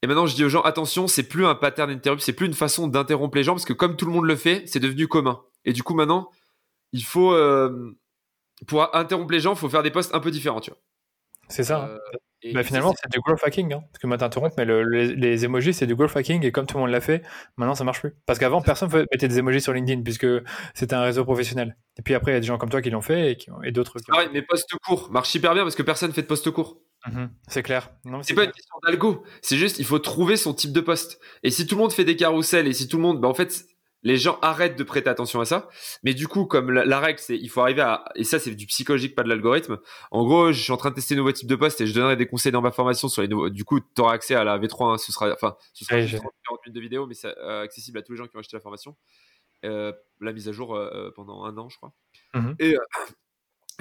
Et 0.02 0.08
maintenant, 0.08 0.26
je 0.26 0.36
dis 0.36 0.46
aux 0.46 0.50
gens, 0.50 0.62
attention, 0.62 1.08
c'est 1.08 1.24
plus 1.24 1.46
un 1.46 1.56
pattern 1.56 1.90
interrupt, 1.90 2.22
c'est 2.22 2.34
plus 2.34 2.46
une 2.46 2.54
façon 2.54 2.88
d'interrompre 2.88 3.36
les 3.36 3.44
gens, 3.44 3.54
parce 3.54 3.66
que 3.66 3.74
comme 3.74 3.98
tout 3.98 4.06
le 4.06 4.12
monde 4.12 4.26
le 4.26 4.36
fait, 4.36 4.64
c'est 4.66 4.80
devenu 4.80 5.08
commun. 5.08 5.42
Et 5.66 5.74
du 5.74 5.84
coup, 5.84 5.94
maintenant, 5.94 6.30
il 6.94 7.04
faut, 7.04 7.36
pour 8.66 8.96
interrompre 8.96 9.34
les 9.34 9.42
gens, 9.42 9.54
il 9.54 9.58
faut 9.58 9.68
faire 9.68 9.84
des 9.84 9.92
postes 9.92 10.16
un 10.16 10.22
peu 10.22 10.32
différents, 10.32 10.62
tu 10.62 10.72
vois. 10.72 10.80
C'est 11.50 11.64
ça. 11.64 11.98
Hein. 12.46 12.52
Bah, 12.54 12.64
finalement, 12.64 12.94
c'est 13.02 13.12
du 13.12 13.20
growth 13.20 13.40
hacking. 13.44 13.74
Hein. 13.74 13.82
Parce 13.92 14.02
que 14.02 14.08
moi, 14.08 14.18
t'interromps, 14.18 14.56
mais 14.58 14.66
les, 14.66 15.16
les, 15.16 15.46
emojis, 15.46 15.74
c'est 15.74 15.88
du 15.88 15.96
growth 15.96 16.16
hacking. 16.16 16.44
Et 16.46 16.52
comme 16.52 16.66
tout 16.66 16.78
le 16.78 16.82
monde 16.82 16.92
l'a 16.92 17.02
fait, 17.02 17.24
maintenant, 17.58 17.76
ça 17.76 17.84
marche 17.84 18.00
plus. 18.00 18.14
Parce 18.26 18.40
qu'avant, 18.40 18.62
personne 18.62 18.90
ne 18.90 19.00
mettait 19.12 19.28
des 19.28 19.40
emojis 19.40 19.62
sur 19.62 19.74
LinkedIn, 19.74 20.02
puisque 20.04 20.28
c'était 20.74 20.96
un 20.96 21.02
réseau 21.02 21.24
professionnel. 21.24 21.76
Et 21.98 22.02
puis 22.02 22.14
après, 22.14 22.32
il 22.32 22.36
y 22.36 22.38
a 22.38 22.40
des 22.40 22.48
gens 22.48 22.58
comme 22.58 22.70
toi 22.70 22.82
qui 22.82 22.90
l'ont 22.90 23.02
fait 23.02 23.32
et, 23.32 23.36
qui 23.36 23.50
et 23.64 23.72
d'autres. 23.72 23.98
Ah 24.10 24.24
mais 24.32 24.42
post 24.42 24.70
courts 24.86 25.12
marche 25.12 25.34
hyper 25.36 25.54
bien 25.54 25.64
parce 25.64 25.76
que 25.76 25.84
personne 25.84 26.14
fait 26.14 26.22
de 26.22 26.28
post 26.28 26.50
court. 26.52 26.78
Mm-hmm. 27.08 27.30
c'est 27.48 27.64
clair. 27.64 27.92
C'est 28.24 28.34
pas 28.34 28.44
une 28.44 28.52
question 28.52 28.76
d'algo. 28.86 29.24
C'est 29.42 29.56
juste, 29.56 29.80
il 29.80 29.86
faut 29.86 30.00
trouver 30.00 30.36
son 30.36 30.54
type 30.54 30.74
de 30.74 30.82
poste. 30.82 31.20
Et 31.44 31.52
si 31.52 31.66
tout 31.66 31.76
le 31.76 31.82
monde 31.82 31.94
fait 31.94 32.04
des 32.04 32.16
carousels 32.16 32.68
et 32.68 32.74
si 32.74 32.88
tout 32.88 32.98
le 32.98 33.04
monde, 33.04 33.22
bah, 33.22 33.28
en 33.28 33.34
fait, 33.34 33.66
les 34.04 34.18
gens 34.18 34.40
arrêtent 34.42 34.78
de 34.78 34.84
prêter 34.84 35.10
attention 35.10 35.42
à 35.42 35.46
ça. 35.46 35.70
Mais 36.04 36.14
du 36.14 36.28
coup, 36.28 36.46
comme 36.46 36.72
la, 36.72 37.00
règle, 37.00 37.20
c'est 37.20 37.38
il 37.38 37.50
faut 37.50 37.62
arriver 37.62 37.82
à 37.82 38.06
et 38.16 38.24
ça 38.24 38.40
c'est 38.40 38.56
du 38.56 38.66
psychologique, 38.66 39.16
pas 39.16 39.24
de 39.24 39.30
l'algorithme. 39.30 39.80
En 40.12 40.24
gros, 40.24 40.52
je 40.52 40.62
suis 40.62 40.72
en 40.72 40.78
train 40.78 40.90
de 40.90 40.96
tester 40.96 41.16
de 41.16 41.20
nouveaux 41.20 41.32
types 41.32 41.50
de 41.50 41.56
postes 41.56 41.82
et 41.82 41.88
je 41.88 41.94
donnerai 41.94 42.16
des 42.16 42.28
conseils 42.28 42.52
dans 42.52 42.62
ma 42.62 42.72
formation 42.72 43.10
sur 43.10 43.22
les 43.22 43.28
nouveaux. 43.28 43.50
Du 43.50 43.66
coup, 43.66 43.80
tu 43.80 44.02
auras 44.02 44.14
accès 44.14 44.36
à 44.36 44.44
la 44.44 44.58
V3. 44.58 44.94
Hein, 44.94 44.98
ce 44.98 45.12
sera 45.12 45.32
enfin 45.34 45.56
ce 45.74 45.86
sera 45.86 45.98
40 45.98 46.12
minutes 46.18 46.76
de 46.76 46.82
vidéo, 46.82 47.08
mais 47.08 47.14
c'est 47.14 47.36
euh, 47.38 47.64
accessible 47.64 47.98
à 47.98 48.02
tous 48.02 48.14
les 48.14 48.18
gens 48.18 48.28
qui 48.28 48.38
ont 48.38 48.40
acheté 48.40 48.56
la 48.56 48.62
formation. 48.62 48.96
Euh, 49.66 49.92
la 50.22 50.32
mise 50.32 50.48
à 50.48 50.54
jour 50.54 50.76
euh, 50.76 51.12
pendant 51.16 51.44
un 51.44 51.58
an, 51.58 51.68
je 51.68 51.78
crois. 51.78 51.94
Mm-hmm. 52.34 52.56
Et 52.60 52.78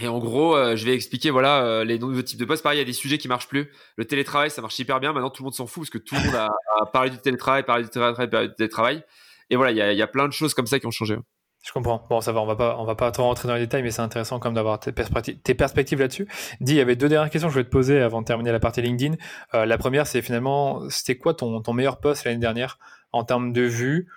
et 0.01 0.07
en 0.07 0.21
gros, 0.21 0.55
je 0.77 0.85
vais 0.85 0.95
expliquer 0.95 1.31
voilà 1.31 1.83
les 1.83 1.99
nouveaux 1.99 2.23
types 2.23 2.39
de 2.39 2.45
postes. 2.45 2.63
Pareil, 2.63 2.79
il 2.79 2.83
y 2.83 2.83
a 2.83 2.87
des 2.87 2.93
sujets 2.93 3.19
qui 3.19 3.27
marchent 3.27 3.49
plus. 3.49 3.73
Le 3.97 4.05
télétravail, 4.05 4.49
ça 4.49 4.63
marche 4.63 4.79
hyper 4.79 5.01
bien. 5.01 5.13
Maintenant, 5.13 5.29
tout 5.29 5.43
le 5.43 5.47
monde 5.47 5.55
s'en 5.55 5.67
fout 5.67 5.83
parce 5.83 5.91
que 5.91 5.99
tout 5.99 6.15
le 6.15 6.21
monde 6.25 6.37
a, 6.37 6.51
a 6.81 6.87
parlé 6.87 7.11
du 7.11 7.19
télétravail, 7.19 7.65
parlé 7.65 7.83
du 7.83 7.91
télétravail, 7.91 8.31
parlé 8.31 8.49
du 8.49 8.55
télétravail. 8.55 9.05
Et 9.51 9.57
voilà, 9.57 9.73
il 9.73 9.97
y 9.97 10.03
a, 10.03 10.07
plein 10.07 10.27
de 10.27 10.33
choses 10.33 10.55
comme 10.55 10.67
ça 10.67 10.79
qui 10.79 10.87
ont 10.87 10.91
changé. 10.91 11.17
Je 11.65 11.73
comprends. 11.73 12.07
Bon, 12.09 12.21
ça 12.21 12.33
va, 12.33 12.41
on 12.41 12.47
va 12.47 12.57
pas, 12.57 12.77
on 12.79 12.85
va 12.85 12.95
pas 12.95 13.11
trop 13.11 13.25
rentrer 13.25 13.49
dans 13.49 13.55
les 13.55 13.61
détails, 13.61 13.83
mais 13.83 13.91
c'est 13.91 14.03
intéressant 14.03 14.39
comme 14.39 14.55
d'avoir 14.55 14.79
tes, 14.79 14.93
perspectives 14.93 15.99
là-dessus. 15.99 16.29
Dis, 16.61 16.73
il 16.73 16.77
y 16.77 16.81
avait 16.81 16.97
deux 16.97 17.09
dernières 17.09 17.31
questions 17.31 17.49
que 17.49 17.53
je 17.53 17.59
voulais 17.59 17.65
te 17.65 17.71
poser 17.71 18.01
avant 18.01 18.21
de 18.21 18.27
terminer 18.27 18.53
la 18.53 18.61
partie 18.61 18.81
LinkedIn. 18.81 19.17
Euh, 19.55 19.67
la 19.67 19.79
première, 19.79 20.07
c'est 20.07 20.23
finalement, 20.23 20.89
c'était 20.89 21.17
quoi 21.17 21.35
ton, 21.35 21.61
ton 21.61 21.73
meilleur 21.73 21.99
poste 21.99 22.25
l'année 22.25 22.39
dernière 22.39 22.79
en 23.13 23.25
termes 23.25 23.53
de 23.53 23.63
vues 23.63 24.09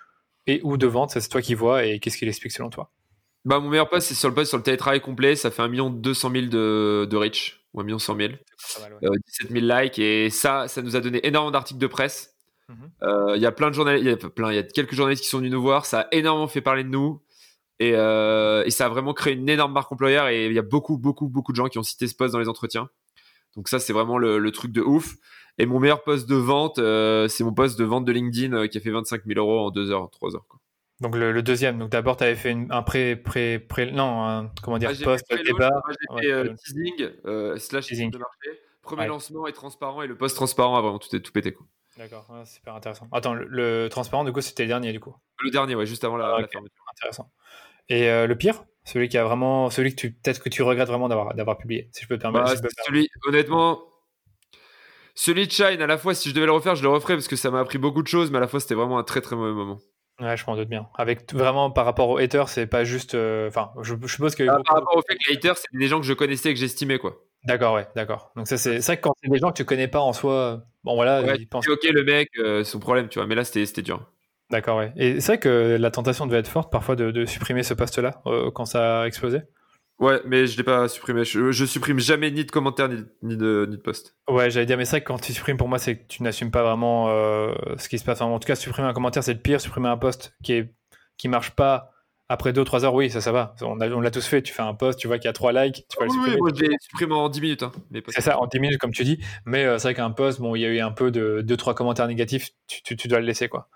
et 0.48 0.62
ou 0.64 0.78
de 0.78 0.88
vente 0.88 1.12
Ça, 1.12 1.22
c'est 1.22 1.30
toi 1.30 1.42
qui 1.42 1.56
vois 1.56 1.86
et 1.86 2.00
qu'est-ce 2.00 2.18
qu'il 2.18 2.28
explique 2.28 2.52
selon 2.52 2.70
toi? 2.70 2.92
Bah, 3.44 3.60
mon 3.60 3.70
meilleur 3.70 3.90
poste, 3.90 4.08
c'est 4.08 4.14
sur 4.14 4.30
le 4.30 4.36
poste 4.36 4.50
sur 4.50 4.58
le 4.58 4.64
télétravail 4.64 5.02
complet. 5.02 5.36
Ça 5.36 5.50
fait 5.50 5.62
1 5.62 5.90
200 5.90 6.32
000 6.32 6.46
de, 6.48 7.08
de 7.10 7.18
reach, 7.18 7.66
ou 7.74 7.82
1 7.82 8.00
100 8.00 8.16
000. 8.16 8.34
17 9.02 9.52
000 9.52 9.66
likes. 9.66 10.00
Et 10.00 10.30
ça, 10.30 10.68
ça 10.68 10.82
nous 10.82 10.96
a 10.96 11.02
donné 11.02 11.26
énormément 11.26 11.52
d'articles 11.52 11.80
de 11.80 11.88
presse. 11.88 12.31
Mhm. 12.72 12.92
Euh, 13.04 13.34
il 13.36 13.42
y 13.42 13.46
a 13.46 13.52
plein 13.52 13.70
de 13.70 13.76
journalistes, 13.76 14.06
il 14.06 14.10
y 14.10 14.14
a 14.14 14.30
plein, 14.30 14.52
il 14.52 14.56
y 14.56 14.60
a 14.60 14.64
quelques 14.64 14.96
journalistes 14.96 15.24
qui 15.24 15.30
sont 15.30 15.38
venus 15.38 15.52
nous 15.52 15.62
voir. 15.62 15.86
Ça 15.86 16.02
a 16.02 16.08
énormément 16.12 16.48
fait 16.48 16.62
parler 16.62 16.84
de 16.84 16.90
nous. 16.90 17.22
Et, 17.80 17.94
euh, 17.96 18.64
et, 18.64 18.70
ça 18.70 18.86
a 18.86 18.90
vraiment 18.90 19.14
créé 19.14 19.34
une 19.34 19.50
énorme 19.50 19.74
marque 19.74 19.92
employeur 19.92 20.28
et 20.28 20.46
il 20.46 20.54
y 20.54 20.60
a 20.60 20.64
beaucoup, 20.64 21.00
beaucoup, 21.00 21.28
beaucoup 21.28 21.52
de 21.52 21.58
gens 21.58 21.68
qui 21.68 21.80
ont 21.80 21.84
cité 21.84 22.08
ce 22.08 22.14
poste 22.14 22.32
dans 22.32 22.40
les 22.40 22.48
entretiens. 22.48 22.90
Donc 23.56 23.70
ça, 23.70 23.80
c'est 23.80 23.92
vraiment 23.92 24.20
le, 24.20 24.52
truc 24.52 24.72
de 24.72 24.82
ouf. 24.82 25.16
Et 25.58 25.66
mon 25.66 25.80
meilleur 25.80 26.04
poste 26.04 26.30
de 26.30 26.36
vente, 26.36 26.78
euh, 26.78 27.28
c'est 27.28 27.44
mon 27.44 27.54
poste 27.54 27.80
de 27.80 27.84
vente 27.84 28.06
de 28.06 28.12
LinkedIn 28.12 28.68
qui 28.68 28.78
a 28.78 28.82
fait 28.82 28.92
25 28.92 29.24
000 29.26 29.40
euros 29.40 29.68
en 29.68 29.72
2 29.72 29.90
heures, 29.90 30.10
3 30.12 30.36
heures. 30.36 30.46
Quoi. 30.48 30.60
Donc 31.02 31.16
le, 31.16 31.42
deuxième. 31.42 31.80
Donc 31.80 31.90
d'abord, 31.90 32.18
tu 32.18 32.24
avais 32.24 32.36
fait 32.36 32.56
un 32.70 32.84
pré, 32.84 33.16
pré, 33.16 33.58
pré, 33.58 33.92
non, 33.92 34.24
un, 34.24 34.52
comment 34.62 34.78
dire, 34.78 34.92
ah, 34.94 35.04
post 35.04 35.26
débat. 35.44 35.82
J'ai 36.22 36.30
fait 36.30 36.56
teasing 36.56 37.10
slash 37.58 37.88
teasing. 37.88 38.12
de 38.12 38.20
marché. 38.20 38.62
Premier 38.84 39.08
lancement 39.08 39.48
est 39.48 39.54
transparent 39.54 40.02
et 40.04 40.08
le 40.08 40.16
post 40.16 40.36
transparent 40.36 40.78
a 40.78 40.82
vraiment 40.82 41.00
tout, 41.00 41.18
tout 41.18 41.32
pété 41.32 41.52
quoi. 41.52 41.66
D'accord, 41.98 42.26
super 42.46 42.76
intéressant. 42.76 43.08
Attends, 43.12 43.34
le, 43.34 43.88
transparent, 43.90 44.24
du 44.24 44.32
coup, 44.32 44.42
c'était 44.42 44.64
le 44.64 44.70
dernier, 44.70 44.92
du 44.94 45.00
coup 45.00 45.16
Le 45.44 45.52
dernier, 45.52 45.76
ouais, 45.76 45.86
juste 45.86 46.04
avant 46.04 46.18
la, 46.18 46.36
ah, 46.38 46.48
fermeture. 46.52 46.84
Intéressant. 46.98 47.32
Et 47.90 48.10
euh, 48.10 48.28
le 48.28 48.38
pire 48.38 48.64
Celui 48.86 49.10
qui 49.10 49.18
a 49.18 49.24
vraiment. 49.24 49.70
Celui 49.70 49.92
que 49.94 50.00
tu. 50.00 50.12
Peut-être 50.14 50.42
que 50.42 50.50
tu 50.50 50.64
regrettes 50.64 50.88
vraiment 50.88 51.10
d'avoir, 51.10 51.34
d'avoir 51.36 51.58
publié, 51.58 51.90
si 51.92 52.04
je 52.04 52.08
peux 52.08 52.18
te 52.18 52.22
permettre. 52.22 52.62
Bah, 52.62 52.70
celui, 52.86 53.10
honnêtement. 53.28 53.84
Celui 55.14 55.48
de 55.48 55.52
Shine, 55.52 55.82
à 55.82 55.88
la 55.88 55.98
fois, 55.98 56.16
si 56.16 56.30
je 56.30 56.34
devais 56.34 56.46
le 56.46 56.54
refaire, 56.54 56.76
je 56.76 56.84
le 56.84 56.90
referais 56.90 57.16
parce 57.16 57.28
que 57.28 57.36
ça 57.36 57.52
m'a 57.52 57.60
appris 57.60 57.78
beaucoup 57.78 58.02
de 58.02 58.08
choses, 58.08 58.32
mais 58.32 58.38
à 58.38 58.42
la 58.42 58.48
fois, 58.48 58.62
c'était 58.62 58.76
vraiment 58.76 58.98
un 58.98 59.04
très 59.04 59.20
très 59.20 59.36
mauvais 59.36 59.52
moment. 59.52 59.80
Ouais, 60.22 60.38
je 60.38 60.46
m'en 60.46 60.56
doute 60.56 60.70
bien. 60.70 60.88
Avec 60.96 61.34
vraiment 61.34 61.72
par 61.72 61.86
rapport 61.86 62.10
aux 62.10 62.18
haters, 62.18 62.48
c'est 62.48 62.68
pas 62.68 62.84
juste. 62.84 63.16
Euh, 63.16 63.50
enfin, 63.50 63.72
je, 63.82 63.96
suppose 64.08 64.36
que. 64.36 64.44
Ah, 64.44 64.60
par 64.64 64.76
rapport 64.76 64.96
au 64.96 65.02
fait 65.02 65.16
que 65.16 65.30
les 65.30 65.36
haters, 65.36 65.58
c'est 65.58 65.68
des 65.74 65.88
gens 65.88 66.00
que 66.00 66.06
je 66.06 66.14
connaissais 66.14 66.52
et 66.52 66.54
que 66.54 66.60
j'estimais, 66.60 67.00
quoi. 67.00 67.18
D'accord, 67.46 67.74
ouais, 67.76 67.88
d'accord. 67.96 68.32
Donc 68.36 68.48
ça 68.48 68.58
c'est 68.58 68.80
vrai 68.80 68.98
que 68.98 69.02
quand 69.02 69.14
c'est 69.22 69.30
des 69.30 69.40
gens 69.40 69.50
que 69.50 69.58
tu 69.58 69.66
connais 69.66 69.88
pas 69.88 70.00
en 70.00 70.14
soi, 70.14 70.64
bon 70.84 70.96
voilà, 70.96 71.36
ils 71.36 71.48
pensent. 71.48 71.68
Ok, 71.68 71.84
le 71.84 72.04
mec, 72.04 72.30
euh, 72.38 72.64
son 72.64 72.80
problème, 72.80 73.08
tu 73.10 73.20
vois. 73.20 73.28
Mais 73.28 73.36
là 73.36 73.44
c'était 73.44 73.82
dur. 73.82 74.06
D'accord, 74.52 74.78
ouais. 74.78 74.92
Et 74.98 75.20
c'est 75.22 75.34
vrai 75.34 75.40
que 75.40 75.78
la 75.80 75.92
tentation 75.92 76.28
devait 76.28 76.40
être 76.40 76.48
forte 76.48 76.72
parfois 76.72 76.96
de, 76.96 77.26
supprimer 77.26 77.64
ce 77.64 77.74
poste-là 77.74 78.22
euh, 78.26 78.52
quand 78.52 78.66
ça 78.66 79.02
a 79.02 79.08
explosé? 79.08 79.40
Ouais, 79.98 80.20
mais 80.26 80.48
je 80.48 80.58
l'ai 80.58 80.64
pas 80.64 80.88
supprimé. 80.88 81.24
Je, 81.24 81.66
supprime 81.66 82.00
jamais 82.00 82.32
ni 82.32 82.44
de 82.44 82.52
commentaires 82.52 82.90
ni, 82.90 83.38
de, 83.38 83.68
ni 83.70 83.78
de 83.78 83.82
post. 83.82 84.16
Ouais, 84.28 84.50
j'allais 84.50 84.66
dire, 84.66 84.78
mais 84.78 84.84
c'est 84.84 84.98
vrai 84.98 85.02
que 85.02 85.08
quand 85.08 85.20
tu 85.20 85.32
supprimes, 85.32 85.58
pour 85.58 85.68
moi, 85.68 85.78
c'est 85.78 85.98
que 85.98 86.08
tu 86.08 86.24
n'assumes 86.24 86.50
pas 86.50 86.64
vraiment 86.64 87.10
euh, 87.10 87.54
ce 87.78 87.88
qui 87.88 88.00
se 88.00 88.04
passe. 88.04 88.20
en 88.20 88.40
tout 88.40 88.48
cas, 88.48 88.56
supprimer 88.56 88.88
un 88.88 88.94
commentaire, 88.94 89.24
c'est 89.24 89.34
le 89.34 89.40
pire. 89.40 89.62
Supprimer 89.62 89.90
un 89.90 89.98
post 89.98 90.36
qui 90.44 90.54
est 90.54 90.74
qui 91.18 91.28
marche 91.28 91.52
pas 91.52 91.92
après 92.32 92.54
2 92.54 92.62
ou 92.62 92.64
3 92.64 92.86
heures, 92.86 92.94
oui, 92.94 93.10
ça, 93.10 93.20
ça 93.20 93.34
va. 93.34 93.56
On, 93.62 93.76
l'a 93.76 94.12
tous 94.12 94.26
fait. 94.26 94.42
Tu 94.42 94.54
fais 94.54 94.62
un 94.62 94.74
post, 94.74 94.98
tu 94.98 95.08
vois 95.08 95.18
qu'il 95.18 95.26
y 95.26 95.30
a 95.30 95.34
3 95.34 95.52
likes, 95.52 95.86
tu 95.90 95.98
peux 95.98 96.06
le 96.06 96.10
supprimer. 96.10 96.38
Oui, 96.40 96.52
je 96.56 96.62
l'ai 96.62 96.76
supprimé 96.80 97.14
en 97.14 97.28
10 97.28 97.42
minutes. 97.42 97.64
Hein, 97.64 97.74
c'est 98.08 98.22
ça, 98.22 98.40
en 98.40 98.48
10 98.48 98.60
minutes, 98.60 98.80
comme 98.80 98.94
tu 98.94 99.04
dis. 99.04 99.20
Mais 99.46 99.66
euh, 99.66 99.78
c'est 99.78 99.90
vrai 99.90 99.96
qu'un 99.96 100.12
post, 100.12 100.40
bon, 100.40 100.56
il 100.56 100.62
y 100.62 100.66
a 100.66 100.70
eu 100.70 100.80
un 100.80 100.92
peu 100.92 101.12
de 101.12 101.44
2-3 101.46 101.74
commentaires 101.74 102.08
négatifs, 102.08 102.52
tu, 102.68 102.96
dois 103.10 103.20
le 103.20 103.26
laisser, 103.26 103.50
quoi. 103.50 103.68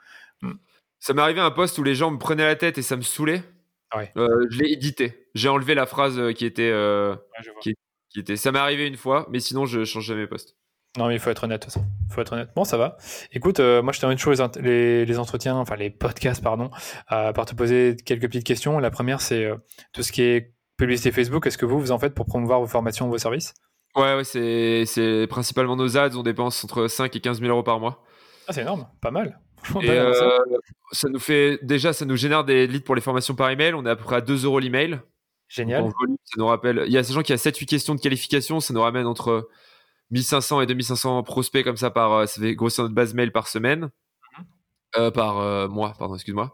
Hmm. 0.41 0.53
Ça 0.99 1.13
m'est 1.13 1.21
arrivé 1.21 1.41
un 1.41 1.51
post 1.51 1.77
où 1.79 1.83
les 1.83 1.95
gens 1.95 2.11
me 2.11 2.17
prenaient 2.17 2.45
la 2.45 2.55
tête 2.55 2.77
et 2.77 2.81
ça 2.81 2.95
me 2.95 3.01
saoulait. 3.01 3.43
Ouais. 3.93 4.11
Euh, 4.15 4.47
je 4.49 4.59
l'ai 4.59 4.71
édité. 4.71 5.27
J'ai 5.35 5.49
enlevé 5.49 5.75
la 5.75 5.85
phrase 5.85 6.17
euh, 6.17 6.31
qui 6.31 6.45
était, 6.45 6.73
qui, 7.61 7.75
qui, 8.09 8.19
était. 8.21 8.37
Ça 8.37 8.53
m'est 8.53 8.59
arrivé 8.59 8.87
une 8.87 8.97
fois, 8.97 9.27
mais 9.29 9.41
sinon, 9.41 9.65
je 9.65 9.83
change 9.83 10.05
jamais 10.05 10.27
post. 10.27 10.55
Non, 10.97 11.07
mais 11.07 11.15
il 11.15 11.19
faut 11.19 11.29
être 11.29 11.43
honnête, 11.43 11.65
ça. 11.69 11.81
faut 12.09 12.21
être 12.21 12.33
honnête. 12.33 12.49
Bon, 12.55 12.63
ça 12.63 12.77
va. 12.77 12.97
Écoute, 13.33 13.59
euh, 13.59 13.81
moi, 13.81 13.91
je 13.91 13.99
termine 13.99 14.17
toujours 14.17 14.33
les, 14.61 15.05
les, 15.05 15.19
entretiens, 15.19 15.55
enfin 15.55 15.75
les 15.75 15.89
podcasts, 15.89 16.41
pardon, 16.41 16.69
euh, 17.11 17.33
par 17.33 17.45
te 17.45 17.53
poser 17.53 17.97
quelques 18.05 18.27
petites 18.27 18.45
questions. 18.45 18.79
La 18.79 18.91
première, 18.91 19.19
c'est 19.19 19.43
euh, 19.43 19.55
tout 19.91 20.03
ce 20.03 20.11
qui 20.11 20.21
est 20.21 20.53
publicité 20.77 21.11
Facebook. 21.11 21.45
Est-ce 21.47 21.57
que 21.57 21.65
vous, 21.65 21.79
vous 21.79 21.91
en 21.91 21.99
faites 21.99 22.15
pour 22.15 22.25
promouvoir 22.25 22.61
vos 22.61 22.67
formations, 22.67 23.09
vos 23.09 23.17
services? 23.17 23.53
Ouais, 23.95 24.15
ouais 24.15 24.23
c'est 24.23 25.27
principalement 25.29 25.75
nos 25.75 25.97
ads. 25.97 26.15
On 26.15 26.23
dépense 26.23 26.63
entre 26.63 26.87
5 26.87 27.13
et 27.15 27.19
15 27.19 27.39
000 27.39 27.51
euros 27.51 27.63
par 27.63 27.79
mois. 27.79 28.03
Ah, 28.47 28.53
c'est 28.53 28.61
énorme. 28.61 28.87
Pas 29.01 29.11
mal. 29.11 29.39
Et 29.81 29.87
ça. 30.91 31.09
nous 31.09 31.19
fait 31.19 31.59
déjà, 31.63 31.91
ça 31.91 32.05
nous 32.05 32.15
génère 32.15 32.43
des 32.43 32.67
leads 32.67 32.85
pour 32.85 32.95
les 32.95 33.01
formations 33.01 33.35
par 33.35 33.49
email. 33.49 33.73
On 33.73 33.85
est 33.85 33.89
à 33.89 33.95
peu 33.95 34.03
près 34.03 34.17
à 34.17 34.21
2 34.21 34.45
euros 34.45 34.59
l'email. 34.59 35.01
Génial. 35.47 35.85
ça 36.23 36.35
nous 36.37 36.47
rappelle. 36.47 36.83
Il 36.87 36.93
y 36.93 36.97
a 36.97 37.03
ces 37.03 37.13
gens 37.13 37.21
qui 37.21 37.33
a 37.33 37.37
7-8 37.37 37.65
questions 37.65 37.95
de 37.95 37.99
qualification. 37.99 38.59
Ça 38.59 38.73
nous 38.73 38.81
ramène 38.81 39.07
entre 39.07 39.49
1500 40.11 40.61
et 40.61 40.65
2500 40.65 41.23
prospects 41.23 41.63
comme 41.63 41.77
ça 41.77 41.89
par, 41.91 42.13
euh, 42.13 42.25
ça 42.25 42.41
fait 42.41 42.55
grossir 42.55 42.83
notre 42.83 42.95
base 42.95 43.13
mail 43.13 43.31
par 43.31 43.47
semaine. 43.47 43.89
Mhm. 44.37 44.45
Euh, 44.97 45.11
par 45.11 45.39
euh, 45.39 45.67
mois, 45.67 45.93
pardon, 45.97 46.15
excuse-moi. 46.15 46.53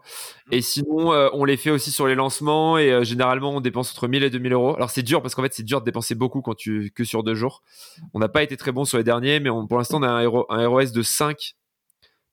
Et 0.50 0.62
sinon, 0.62 1.12
euh, 1.12 1.28
on 1.32 1.44
les 1.44 1.56
fait 1.56 1.70
aussi 1.70 1.92
sur 1.92 2.08
les 2.08 2.16
lancements 2.16 2.76
et 2.76 3.04
généralement, 3.04 3.52
on 3.52 3.60
dépense 3.60 3.92
entre 3.92 4.08
1000 4.08 4.24
et 4.24 4.30
2000 4.30 4.52
euros. 4.52 4.74
Alors, 4.74 4.90
c'est 4.90 5.02
dur 5.02 5.22
parce 5.22 5.34
qu'en 5.34 5.42
fait, 5.42 5.54
c'est 5.54 5.62
dur 5.62 5.80
de 5.80 5.84
dépenser 5.84 6.14
beaucoup 6.16 6.42
quand 6.42 6.54
tu 6.54 6.90
que 6.90 7.04
sur 7.04 7.22
deux 7.22 7.34
jours. 7.34 7.62
On 8.14 8.18
n'a 8.18 8.28
pas 8.28 8.42
été 8.42 8.56
très 8.56 8.72
bon 8.72 8.84
sur 8.84 8.98
les 8.98 9.04
derniers, 9.04 9.38
mais 9.38 9.50
pour 9.68 9.78
l'instant, 9.78 9.98
on 9.98 10.02
a 10.02 10.08
un, 10.08 10.24
un 10.24 10.66
ROS 10.66 10.90
de 10.92 11.02
5 11.02 11.54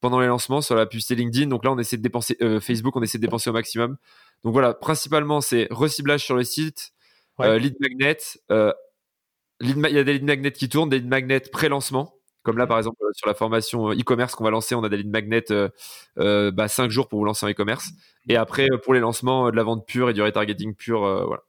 pendant 0.02 0.20
les 0.20 0.28
lancements 0.28 0.62
sur 0.62 0.76
la 0.76 0.88
publicité 0.88 1.16
LinkedIn. 1.16 1.48
Donc 1.48 1.64
là, 1.64 1.72
on 1.72 1.78
essaie 1.78 1.98
de 1.98 2.02
dépenser 2.02 2.38
Facebook, 2.60 2.96
on 2.96 3.04
essaie 3.04 3.20
de 3.20 3.24
dépenser 3.24 3.52
au 3.52 3.54
maximum. 3.54 3.98
Donc 4.44 4.54
voilà, 4.54 4.74
principalement, 4.74 5.42
c'est 5.42 5.68
reciblage 5.70 6.24
sur 6.24 6.36
le 6.36 6.44
site, 6.44 6.92
lead 7.40 7.76
magnet. 7.80 8.18
Il 9.62 9.78
y 9.78 10.00
a 10.00 10.04
des 10.04 10.14
lead 10.14 10.24
magnets 10.24 10.52
qui 10.52 10.70
tournent, 10.70 10.90
des 10.90 11.00
lead 11.00 11.08
magnets 11.08 11.40
pré-lancement. 11.40 12.16
Comme 12.44 12.58
là, 12.58 12.68
par 12.68 12.78
exemple, 12.78 12.98
euh, 13.04 13.12
sur 13.14 13.28
la 13.28 13.34
formation 13.34 13.90
euh, 13.90 13.96
e-commerce 13.96 14.34
qu'on 14.34 14.46
va 14.46 14.50
lancer, 14.50 14.74
on 14.74 14.84
a 14.84 14.90
des 14.90 14.98
lignes 14.98 15.12
magnets 15.12 15.52
euh, 15.52 16.52
bah, 16.52 16.68
5 16.68 16.90
jours 16.90 17.10
pour 17.10 17.20
vous 17.20 17.26
lancer 17.26 17.46
en 17.46 17.50
e-commerce. 17.50 17.90
Et 18.30 18.38
après, 18.38 18.68
pour 18.84 18.94
les 18.94 19.00
lancements, 19.00 19.52
de 19.52 19.56
la 19.56 19.64
vente 19.64 19.86
pure 19.86 20.10
et 20.10 20.14
du 20.14 20.22
retargeting 20.22 20.74
pur, 20.74 21.00
voilà. 21.00 21.44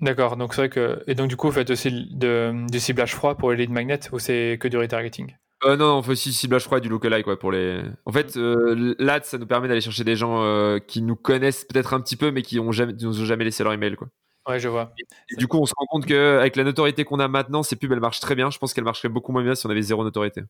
D'accord, 0.00 0.38
donc 0.38 0.54
c'est 0.54 0.62
vrai 0.62 0.68
que. 0.70 1.02
Et 1.06 1.14
donc, 1.14 1.28
du 1.28 1.36
coup, 1.36 1.48
vous 1.48 1.52
faites 1.52 1.70
aussi 1.70 1.90
du 2.10 2.78
ciblage 2.78 3.14
froid 3.14 3.34
pour 3.34 3.50
les 3.50 3.58
lead 3.58 3.70
magnets 3.70 4.00
ou 4.12 4.18
c'est 4.18 4.56
que 4.58 4.66
du 4.66 4.78
retargeting? 4.78 5.36
Euh, 5.64 5.76
non, 5.76 5.98
on 5.98 6.02
fait 6.02 6.12
aussi 6.12 6.32
ciblage 6.32 6.64
froid 6.64 6.78
et 6.78 6.80
du 6.80 6.88
lookalike 6.88 7.24
quoi, 7.24 7.38
pour 7.38 7.52
les. 7.52 7.82
En 8.06 8.12
fait, 8.12 8.38
euh, 8.38 8.94
l'ad, 8.98 9.24
ça 9.26 9.36
nous 9.36 9.46
permet 9.46 9.68
d'aller 9.68 9.82
chercher 9.82 10.04
des 10.04 10.16
gens 10.16 10.78
qui 10.86 11.02
nous 11.02 11.16
connaissent 11.16 11.66
peut-être 11.66 11.92
un 11.92 12.00
petit 12.00 12.16
peu, 12.16 12.30
mais 12.30 12.40
qui 12.40 12.58
ont 12.58 12.72
jamais, 12.72 12.94
nous 12.98 13.20
ont 13.20 13.24
jamais 13.26 13.44
laissé 13.44 13.62
leur 13.62 13.74
email. 13.74 13.94
Quoi. 13.96 14.08
Ouais, 14.50 14.58
je 14.58 14.68
vois. 14.68 14.92
du 15.36 15.46
coup, 15.46 15.58
on 15.58 15.66
se 15.66 15.74
rend 15.76 15.86
compte 15.86 16.06
qu'avec 16.06 16.56
la 16.56 16.64
notoriété 16.64 17.04
qu'on 17.04 17.20
a 17.20 17.28
maintenant, 17.28 17.62
ces 17.62 17.76
pubs, 17.76 17.92
elles 17.92 18.00
marchent 18.00 18.20
très 18.20 18.34
bien. 18.34 18.50
Je 18.50 18.58
pense 18.58 18.74
qu'elles 18.74 18.84
marcheraient 18.84 19.08
beaucoup 19.08 19.30
moins 19.30 19.44
bien 19.44 19.54
si 19.54 19.64
on 19.66 19.70
avait 19.70 19.82
zéro 19.82 20.02
notoriété. 20.02 20.42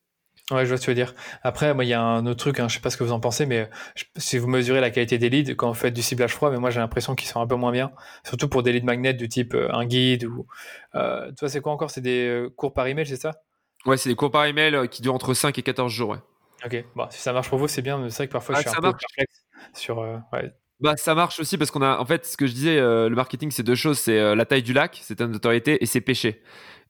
Ouais, 0.51 0.65
je 0.65 0.71
vois 0.71 0.79
ce 0.79 0.81
que 0.81 0.85
tu 0.87 0.91
veux 0.91 0.95
dire. 0.95 1.15
Après, 1.43 1.75
moi, 1.75 1.85
il 1.85 1.89
y 1.89 1.93
a 1.95 2.03
un 2.03 2.27
autre 2.27 2.41
truc, 2.41 2.59
hein, 2.59 2.67
je 2.67 2.75
sais 2.75 2.81
pas 2.81 2.91
ce 2.91 2.97
que 2.97 3.05
vous 3.05 3.13
en 3.13 3.21
pensez, 3.21 3.45
mais 3.45 3.69
si 4.17 4.39
vous 4.39 4.49
mesurez 4.49 4.81
la 4.81 4.91
qualité 4.91 5.19
des 5.19 5.29
leads 5.29 5.55
quand 5.55 5.69
vous 5.69 5.75
faites 5.75 5.95
du 5.95 6.03
ciblage 6.03 6.33
froid, 6.33 6.51
mais 6.51 6.57
moi, 6.57 6.71
j'ai 6.71 6.81
l'impression 6.81 7.15
qu'ils 7.15 7.29
sont 7.29 7.41
un 7.41 7.47
peu 7.47 7.55
moins 7.55 7.71
bien, 7.73 7.93
surtout 8.25 8.49
pour 8.49 8.63
des 8.63 8.73
leads 8.73 8.87
magnets 8.87 9.15
du 9.15 9.29
type 9.29 9.55
euh, 9.55 9.73
un 9.73 9.85
guide 9.85 10.25
ou. 10.25 10.47
Euh, 10.95 11.31
toi, 11.39 11.49
c'est 11.49 11.61
quoi 11.61 11.73
encore? 11.73 11.91
C'est 11.91 12.01
des 12.01 12.27
euh, 12.27 12.49
cours 12.49 12.73
par 12.73 12.87
email, 12.87 13.07
c'est 13.07 13.21
ça? 13.21 13.43
Ouais, 13.85 13.97
c'est 13.97 14.09
des 14.09 14.17
cours 14.17 14.31
par 14.31 14.47
email 14.47 14.89
qui 14.89 15.03
durent 15.03 15.15
entre 15.15 15.35
5 15.35 15.57
et 15.59 15.63
14 15.63 15.93
jours, 15.93 16.11
ouais. 16.11 16.19
Ok, 16.65 16.85
bon, 16.97 17.07
si 17.11 17.21
ça 17.21 17.33
marche 17.33 17.49
pour 17.49 17.59
vous, 17.59 17.69
c'est 17.69 17.83
bien, 17.83 17.99
mais 17.99 18.11
c'est 18.11 18.17
vrai 18.17 18.27
que 18.27 18.33
parfois, 18.33 18.57
je 18.57 18.61
suis 18.61 18.71
un 18.71 18.75
peu 18.75 18.93
perplexe 18.93 19.45
sur. 19.75 19.99
ouais, 19.99 20.53
bah, 20.81 20.97
ça 20.97 21.15
marche 21.15 21.41
aussi 21.41 21.59
parce 21.59 21.71
qu'on 21.71 21.83
a, 21.83 21.99
en 21.99 22.07
fait, 22.07 22.27
ce 22.27 22.37
que 22.37 22.47
je 22.47 22.53
disais, 22.53 22.79
euh, 22.79 23.09
le 23.09 23.17
marketing, 23.17 23.51
c'est 23.51 23.63
deux 23.63 23.75
choses. 23.75 23.99
C'est 23.99 24.19
euh, 24.19 24.35
la 24.35 24.47
taille 24.47 24.63
du 24.63 24.73
lac, 24.73 24.99
c'est 25.03 25.17
ta 25.17 25.27
notoriété, 25.27 25.83
et 25.83 25.87
c'est 25.87 26.01
pêcher. 26.01 26.43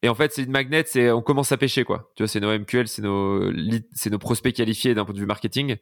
Et 0.02 0.08
en 0.08 0.14
fait, 0.14 0.32
c'est 0.32 0.42
une 0.42 0.50
magnet, 0.50 0.84
c'est 0.86 1.10
on 1.10 1.22
commence 1.22 1.52
à 1.52 1.56
pêcher, 1.56 1.84
quoi. 1.84 2.10
Tu 2.16 2.22
vois, 2.22 2.28
c'est 2.28 2.40
nos 2.40 2.56
MQL, 2.56 2.88
c'est 2.88 3.02
nos, 3.02 3.52
c'est 3.92 4.10
nos 4.10 4.18
prospects 4.18 4.54
qualifiés 4.54 4.94
d'un 4.94 5.04
point 5.04 5.14
de 5.14 5.18
vue 5.18 5.26
marketing. 5.26 5.76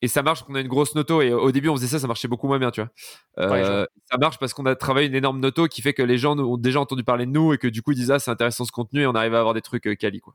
Et 0.00 0.08
ça 0.08 0.22
marche 0.22 0.42
qu'on 0.42 0.54
a 0.54 0.60
une 0.60 0.68
grosse 0.68 0.94
noto. 0.94 1.22
Et 1.22 1.32
au 1.32 1.50
début, 1.50 1.68
on 1.68 1.76
faisait 1.76 1.86
ça, 1.86 1.98
ça 1.98 2.06
marchait 2.06 2.28
beaucoup 2.28 2.46
moins 2.46 2.58
bien, 2.58 2.70
tu 2.70 2.80
vois. 2.80 2.90
Euh, 3.38 3.86
ça 4.10 4.18
marche 4.18 4.38
parce 4.38 4.54
qu'on 4.54 4.66
a 4.66 4.74
travaillé 4.76 5.08
une 5.08 5.14
énorme 5.14 5.40
noto 5.40 5.66
qui 5.66 5.82
fait 5.82 5.94
que 5.94 6.02
les 6.02 6.18
gens 6.18 6.38
ont 6.38 6.56
déjà 6.56 6.80
entendu 6.80 7.04
parler 7.04 7.26
de 7.26 7.30
nous 7.30 7.52
et 7.52 7.58
que 7.58 7.68
du 7.68 7.82
coup, 7.82 7.92
ils 7.92 7.96
disent, 7.96 8.10
ah, 8.10 8.18
c'est 8.18 8.30
intéressant 8.30 8.64
ce 8.64 8.72
contenu 8.72 9.02
et 9.02 9.06
on 9.06 9.14
arrive 9.14 9.34
à 9.34 9.38
avoir 9.38 9.54
des 9.54 9.62
trucs 9.62 9.96
quali, 9.98 10.20
quoi. 10.20 10.34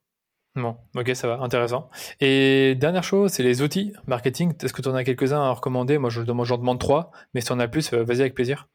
Bon, 0.56 0.78
ok, 0.96 1.12
ça 1.14 1.28
va, 1.28 1.40
intéressant. 1.42 1.90
Et 2.20 2.76
dernière 2.76 3.04
chose, 3.04 3.32
c'est 3.32 3.44
les 3.44 3.62
outils 3.62 3.94
marketing. 4.08 4.54
Est-ce 4.64 4.74
que 4.74 4.82
tu 4.82 4.90
en 4.90 4.96
as 4.96 5.04
quelques-uns 5.04 5.42
à 5.42 5.52
recommander? 5.52 5.98
Moi, 5.98 6.10
je 6.10 6.22
j'en 6.26 6.58
demande 6.58 6.80
trois, 6.80 7.12
mais 7.34 7.42
si 7.42 7.48
tu 7.48 7.54
en 7.54 7.60
as 7.60 7.68
plus, 7.68 7.94
euh, 7.94 8.04
vas-y 8.04 8.22
avec 8.22 8.34
plaisir. 8.34 8.68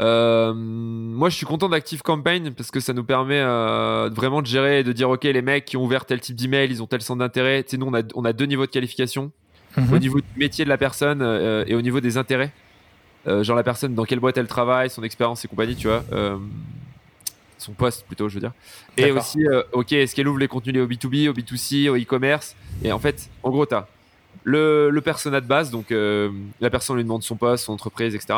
Euh, 0.00 0.52
moi, 0.54 1.28
je 1.30 1.36
suis 1.36 1.46
content 1.46 1.68
d'Active 1.68 2.02
Campaign 2.02 2.52
parce 2.54 2.70
que 2.70 2.80
ça 2.80 2.92
nous 2.92 3.04
permet 3.04 3.40
euh, 3.40 4.08
vraiment 4.12 4.40
de 4.40 4.46
gérer 4.46 4.80
et 4.80 4.84
de 4.84 4.92
dire 4.92 5.10
ok, 5.10 5.24
les 5.24 5.42
mecs 5.42 5.64
qui 5.64 5.76
ont 5.76 5.84
ouvert 5.84 6.04
tel 6.04 6.20
type 6.20 6.36
d'email, 6.36 6.70
ils 6.70 6.82
ont 6.82 6.86
tel 6.86 7.00
centre 7.00 7.18
d'intérêt. 7.18 7.62
Tu 7.64 7.70
sais, 7.70 7.76
nous, 7.76 7.86
on 7.86 7.94
a, 7.94 8.02
on 8.14 8.24
a 8.24 8.32
deux 8.32 8.46
niveaux 8.46 8.66
de 8.66 8.70
qualification 8.70 9.32
mhm. 9.76 9.92
au 9.92 9.98
niveau 9.98 10.20
du 10.20 10.26
métier 10.36 10.64
de 10.64 10.70
la 10.70 10.78
personne 10.78 11.22
et 11.66 11.74
au 11.74 11.82
niveau 11.82 12.00
des 12.00 12.16
intérêts. 12.16 12.52
genre 13.26 13.56
la 13.56 13.62
personne 13.62 13.94
dans 13.94 14.04
quelle 14.04 14.20
boîte 14.20 14.38
elle 14.38 14.48
travaille, 14.48 14.90
son 14.90 15.02
expérience 15.02 15.44
et 15.44 15.48
compagnie, 15.48 15.76
tu 15.76 15.88
vois 15.88 16.04
son 17.58 17.72
poste 17.72 18.06
plutôt, 18.06 18.28
je 18.28 18.34
veux 18.34 18.40
dire. 18.40 18.52
Et 18.96 19.10
aussi, 19.10 19.46
euh, 19.46 19.62
ok, 19.72 19.92
est-ce 19.92 20.14
qu'elle 20.14 20.28
ouvre 20.28 20.38
les 20.38 20.48
contenus 20.48 20.82
au 20.82 20.86
B2B, 20.86 21.28
au 21.28 21.32
B2C, 21.32 21.88
au 21.88 21.96
e-commerce? 21.96 22.56
Et 22.82 22.92
en 22.92 22.98
fait, 22.98 23.28
en 23.42 23.50
gros, 23.50 23.66
tu 23.66 23.74
as 23.74 23.88
le, 24.42 24.90
le 24.90 25.00
persona 25.00 25.40
de 25.40 25.46
base, 25.46 25.70
donc 25.70 25.90
euh, 25.90 26.30
la 26.60 26.70
personne 26.70 26.96
lui 26.96 27.02
demande 27.02 27.22
son 27.22 27.36
poste, 27.36 27.64
son 27.64 27.72
entreprise, 27.72 28.14
etc. 28.14 28.34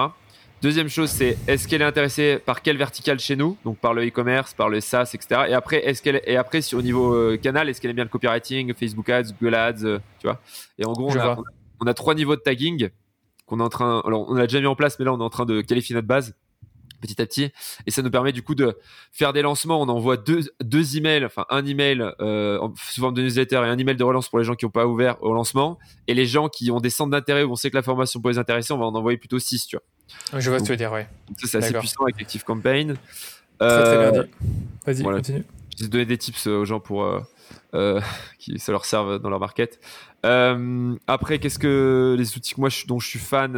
Deuxième 0.63 0.89
chose, 0.89 1.11
c'est 1.11 1.37
est-ce 1.47 1.69
qu'elle 1.69 1.83
est 1.83 1.87
intéressée 1.87 2.39
par 2.45 2.63
quelle 2.63 2.79
verticale 2.79 3.19
chez 3.19 3.37
nous, 3.37 3.59
donc 3.65 3.79
par 3.79 3.93
le 3.93 4.07
e-commerce, 4.07 4.55
par 4.55 4.69
le 4.69 4.81
SaaS, 4.81 5.11
etc. 5.13 5.43
Et 5.49 5.55
après, 5.55 5.85
est-ce 5.85 6.03
qu'elle 6.03 6.23
et 6.25 6.37
après 6.37 6.63
sur 6.63 6.79
au 6.79 6.83
niveau 6.83 7.15
euh, 7.15 7.37
canal, 7.37 7.69
est-ce 7.69 7.81
qu'elle 7.81 7.91
aime 7.91 7.97
bien 7.97 8.05
le 8.05 8.11
copywriting, 8.11 8.73
Facebook 8.73 9.09
Ads, 9.11 9.33
Google 9.41 9.55
Ads, 9.55 10.01
tu 10.19 10.27
vois? 10.27 10.41
Et 10.79 10.87
en 10.87 10.93
gros, 10.93 11.11
on 11.11 11.19
a, 11.19 11.37
on 11.81 11.87
a, 11.87 11.95
trois 11.95 12.15
niveaux 12.15 12.37
de 12.37 12.41
tagging 12.41 12.89
qu'on 13.45 13.61
est 13.61 13.63
en 13.63 13.69
train. 13.69 14.03
Alors, 14.07 14.31
on 14.31 14.37
a 14.37 14.47
déjà 14.47 14.61
mis 14.61 14.67
en 14.67 14.77
place, 14.77 14.99
mais 14.99 15.05
là, 15.05 15.13
on 15.13 15.21
est 15.21 15.25
en 15.25 15.31
train 15.31 15.45
de 15.45 15.61
qualifier 15.61 15.95
notre 15.95 16.09
base 16.09 16.35
petit 17.07 17.21
à 17.23 17.27
petit. 17.27 17.51
Et 17.87 17.91
ça 17.91 18.03
nous 18.03 18.11
permet 18.11 18.33
du 18.33 18.43
coup 18.43 18.55
de 18.55 18.79
faire 19.13 19.33
des 19.33 19.43
lancements. 19.43 19.81
On 19.81 19.89
envoie 19.89 20.17
deux, 20.17 20.41
deux 20.63 20.97
emails 20.97 21.25
enfin 21.25 21.47
un 21.51 21.65
email 21.65 22.05
euh, 22.21 22.59
sous 22.91 23.01
forme 23.01 23.15
de 23.15 23.23
newsletter 23.23 23.57
et 23.57 23.69
un 23.69 23.79
email 23.79 23.97
de 23.97 24.05
relance 24.05 24.29
pour 24.29 24.39
les 24.39 24.45
gens 24.45 24.55
qui 24.55 24.65
n'ont 24.65 24.71
pas 24.71 24.87
ouvert 24.87 25.23
au 25.23 25.33
lancement. 25.33 25.79
Et 26.07 26.15
les 26.15 26.27
gens 26.27 26.49
qui 26.49 26.71
ont 26.71 26.81
des 26.81 26.91
centres 26.91 27.11
d'intérêt 27.11 27.43
où 27.43 27.53
on 27.53 27.57
sait 27.57 27.71
que 27.71 27.77
la 27.77 27.83
formation 27.83 28.21
peut 28.21 28.31
les 28.31 28.39
intéresser 28.39 28.73
on 28.73 28.79
va 28.79 28.87
en 28.87 28.95
envoyer 28.95 29.19
plutôt 29.19 29.39
6 29.39 29.67
tu 29.67 29.77
vois. 29.77 30.41
Je 30.41 30.51
vois 30.51 30.59
ce 30.59 30.65
que 30.65 30.67
tu 30.67 30.73
veux 30.73 30.77
dire 30.77 30.93
ouais. 30.93 31.09
c'est 31.45 31.59
assez 31.59 31.73
puissant 31.73 32.05
avec 32.05 32.21
Active 32.21 32.45
Campaign. 32.45 32.97
Très, 33.59 34.11
bien 34.13 34.25
vas-y 34.85 35.03
continue. 35.03 35.45
Je 35.79 35.85
vais 35.85 35.89
donner 35.89 36.07
des 36.07 36.19
tips 36.19 36.47
euh, 36.47 36.61
aux 36.61 36.65
gens 36.65 36.81
pour 36.81 37.05
euh, 37.05 37.21
euh, 37.75 38.01
qui 38.39 38.59
ça 38.59 38.73
leur 38.73 38.85
serve 38.85 39.19
dans 39.19 39.31
leur 39.31 39.41
market. 39.41 39.81
Après 40.23 41.39
qu'est-ce 41.39 41.59
que 41.59 42.17
les 42.19 42.37
outils 42.37 42.55
que 42.55 42.61
moi 42.61 42.69
dont 42.89 42.99
je 42.99 43.07
suis 43.07 43.19
fan 43.21 43.53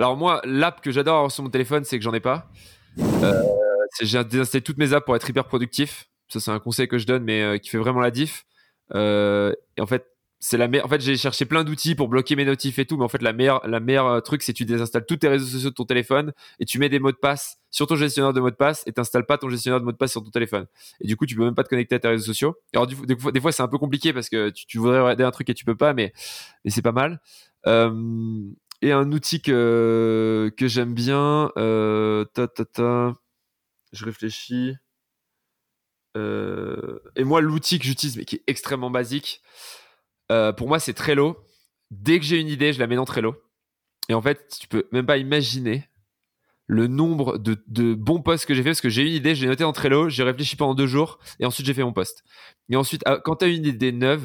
alors 0.00 0.16
moi, 0.16 0.40
l'app 0.44 0.80
que 0.80 0.90
j'adore 0.90 1.16
avoir 1.16 1.30
sur 1.30 1.42
mon 1.42 1.50
téléphone, 1.50 1.84
c'est 1.84 1.98
que 1.98 2.02
j'en 2.02 2.14
ai 2.14 2.20
pas. 2.20 2.48
Euh, 2.98 3.42
j'ai 4.00 4.24
désinstallé 4.24 4.62
toutes 4.62 4.78
mes 4.78 4.94
apps 4.94 5.04
pour 5.04 5.14
être 5.14 5.28
hyper 5.28 5.44
productif. 5.44 6.08
Ça, 6.28 6.40
c'est 6.40 6.50
un 6.50 6.58
conseil 6.58 6.88
que 6.88 6.96
je 6.96 7.06
donne, 7.06 7.22
mais 7.22 7.42
euh, 7.42 7.58
qui 7.58 7.68
fait 7.68 7.76
vraiment 7.76 8.00
la 8.00 8.10
diff. 8.10 8.46
Euh, 8.94 9.52
et 9.76 9.82
en 9.82 9.86
fait, 9.86 10.06
c'est 10.38 10.56
la. 10.56 10.70
En 10.82 10.88
fait, 10.88 11.02
j'ai 11.02 11.18
cherché 11.18 11.44
plein 11.44 11.64
d'outils 11.64 11.94
pour 11.94 12.08
bloquer 12.08 12.34
mes 12.34 12.46
notifs 12.46 12.78
et 12.78 12.86
tout, 12.86 12.96
mais 12.96 13.04
en 13.04 13.08
fait, 13.08 13.20
la 13.20 13.34
meilleure, 13.34 13.60
la 13.68 13.78
meilleure 13.78 14.22
truc, 14.22 14.42
c'est 14.42 14.54
que 14.54 14.56
tu 14.56 14.64
désinstalles 14.64 15.04
tous 15.04 15.18
tes 15.18 15.28
réseaux 15.28 15.44
sociaux 15.44 15.68
de 15.68 15.74
ton 15.74 15.84
téléphone 15.84 16.32
et 16.60 16.64
tu 16.64 16.78
mets 16.78 16.88
des 16.88 16.98
mots 16.98 17.12
de 17.12 17.18
passe 17.18 17.58
sur 17.70 17.86
ton 17.86 17.96
gestionnaire 17.96 18.32
de 18.32 18.40
mots 18.40 18.50
de 18.50 18.56
passe 18.56 18.82
et 18.86 18.92
t'installes 18.92 19.26
pas 19.26 19.36
ton 19.36 19.50
gestionnaire 19.50 19.80
de 19.80 19.84
mots 19.84 19.92
de 19.92 19.98
passe 19.98 20.12
sur 20.12 20.24
ton 20.24 20.30
téléphone. 20.30 20.64
Et 21.02 21.08
du 21.08 21.16
coup, 21.18 21.26
tu 21.26 21.36
peux 21.36 21.44
même 21.44 21.54
pas 21.54 21.64
te 21.64 21.68
connecter 21.68 21.96
à 21.96 21.98
tes 21.98 22.08
réseaux 22.08 22.24
sociaux. 22.24 22.56
Alors, 22.74 22.86
des 22.86 23.40
fois, 23.40 23.52
c'est 23.52 23.62
un 23.62 23.68
peu 23.68 23.76
compliqué 23.76 24.14
parce 24.14 24.30
que 24.30 24.48
tu, 24.48 24.78
voudrais 24.78 25.00
regarder 25.00 25.24
un 25.24 25.30
truc 25.30 25.50
et 25.50 25.54
tu 25.54 25.66
peux 25.66 25.76
pas, 25.76 25.92
mais, 25.92 26.14
c'est 26.64 26.80
pas 26.80 26.92
mal. 26.92 27.20
Et 28.82 28.92
un 28.92 29.10
outil 29.12 29.42
que, 29.42 30.52
j'aime 30.58 30.94
bien, 30.94 31.52
euh, 31.56 32.24
ta, 32.34 32.48
ta, 32.48 32.64
ta, 32.64 33.12
je 33.92 34.04
réfléchis. 34.04 34.74
Euh, 36.16 36.98
et 37.16 37.24
moi, 37.24 37.40
l'outil 37.40 37.78
que 37.78 37.84
j'utilise, 37.84 38.16
mais 38.16 38.24
qui 38.24 38.36
est 38.36 38.44
extrêmement 38.46 38.90
basique, 38.90 39.42
euh, 40.32 40.52
pour 40.52 40.68
moi, 40.68 40.78
c'est 40.78 40.94
Trello. 40.94 41.36
Dès 41.90 42.18
que 42.18 42.24
j'ai 42.24 42.38
une 42.38 42.48
idée, 42.48 42.72
je 42.72 42.78
la 42.78 42.86
mets 42.86 42.96
dans 42.96 43.04
Trello. 43.04 43.36
Et 44.08 44.14
en 44.14 44.22
fait, 44.22 44.56
tu 44.60 44.68
peux 44.68 44.88
même 44.92 45.06
pas 45.06 45.18
imaginer 45.18 45.88
le 46.66 46.86
nombre 46.86 47.36
de, 47.36 47.56
de 47.66 47.94
bons 47.94 48.22
posts 48.22 48.46
que 48.46 48.54
j'ai 48.54 48.62
fait 48.62 48.70
parce 48.70 48.80
que 48.80 48.88
j'ai 48.88 49.02
une 49.02 49.12
idée, 49.12 49.34
j'ai 49.34 49.48
noté 49.48 49.64
dans 49.64 49.72
Trello, 49.72 50.08
j'ai 50.08 50.22
réfléchi 50.22 50.54
pendant 50.54 50.74
deux 50.74 50.86
jours 50.86 51.18
et 51.40 51.44
ensuite 51.44 51.66
j'ai 51.66 51.74
fait 51.74 51.82
mon 51.82 51.92
post. 51.92 52.22
Et 52.68 52.76
ensuite, 52.76 53.02
ah, 53.06 53.18
quand 53.22 53.36
tu 53.36 53.44
as 53.44 53.48
une 53.48 53.66
idée 53.66 53.90
neuve 53.90 54.22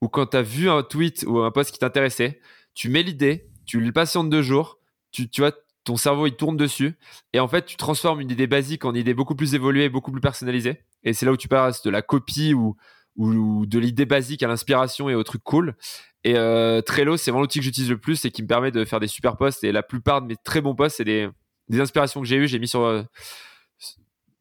ou 0.00 0.08
quand 0.08 0.26
tu 0.26 0.36
as 0.36 0.42
vu 0.42 0.68
un 0.68 0.82
tweet 0.82 1.24
ou 1.28 1.38
un 1.38 1.52
post 1.52 1.70
qui 1.70 1.78
t'intéressait, 1.78 2.40
tu 2.74 2.88
mets 2.88 3.04
l'idée, 3.04 3.48
tu 3.64 3.80
le 3.80 3.92
patientes 3.92 4.30
deux 4.30 4.42
jours, 4.42 4.78
tu, 5.10 5.28
tu 5.28 5.40
vois, 5.40 5.52
ton 5.84 5.96
cerveau 5.96 6.26
il 6.26 6.34
tourne 6.34 6.56
dessus 6.56 6.96
et 7.32 7.40
en 7.40 7.48
fait 7.48 7.66
tu 7.66 7.76
transformes 7.76 8.20
une 8.20 8.30
idée 8.30 8.46
basique 8.46 8.84
en 8.84 8.94
idée 8.94 9.14
beaucoup 9.14 9.34
plus 9.34 9.54
évoluée, 9.54 9.88
beaucoup 9.88 10.12
plus 10.12 10.20
personnalisée. 10.20 10.82
Et 11.02 11.12
c'est 11.12 11.26
là 11.26 11.32
où 11.32 11.36
tu 11.36 11.48
passes 11.48 11.82
de 11.82 11.90
la 11.90 12.02
copie 12.02 12.54
ou, 12.54 12.76
ou 13.16 13.66
de 13.66 13.78
l'idée 13.78 14.06
basique 14.06 14.42
à 14.42 14.48
l'inspiration 14.48 15.08
et 15.08 15.14
au 15.14 15.22
truc 15.22 15.42
cool. 15.44 15.76
Et 16.24 16.36
euh, 16.36 16.80
Trello, 16.80 17.16
c'est 17.16 17.30
vraiment 17.30 17.42
l'outil 17.42 17.58
que 17.58 17.64
j'utilise 17.64 17.90
le 17.90 17.98
plus 17.98 18.24
et 18.24 18.30
qui 18.30 18.42
me 18.42 18.48
permet 18.48 18.70
de 18.70 18.84
faire 18.84 18.98
des 18.98 19.06
super 19.06 19.36
posts. 19.36 19.62
Et 19.62 19.72
la 19.72 19.82
plupart 19.82 20.22
de 20.22 20.26
mes 20.26 20.36
très 20.42 20.62
bons 20.62 20.74
posts, 20.74 20.96
c'est 20.96 21.04
des, 21.04 21.28
des 21.68 21.80
inspirations 21.80 22.20
que 22.22 22.26
j'ai 22.26 22.36
eues, 22.36 22.48
j'ai 22.48 22.58
mis 22.58 22.68
sur 22.68 22.80
euh, 22.80 23.02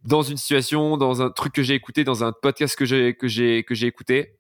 dans 0.06 0.22
une 0.22 0.38
situation, 0.38 0.98
dans 0.98 1.22
un 1.22 1.30
truc 1.30 1.54
que 1.54 1.62
j'ai 1.62 1.74
écouté, 1.74 2.06
dans 2.06 2.24
un 2.24 2.32
podcast 2.32 2.78
que 2.78 2.86
j'ai 2.86 3.16
que 3.16 3.28
j'ai 3.28 3.64
que 3.64 3.76
j'ai 3.76 3.88
écouté. 3.88 4.38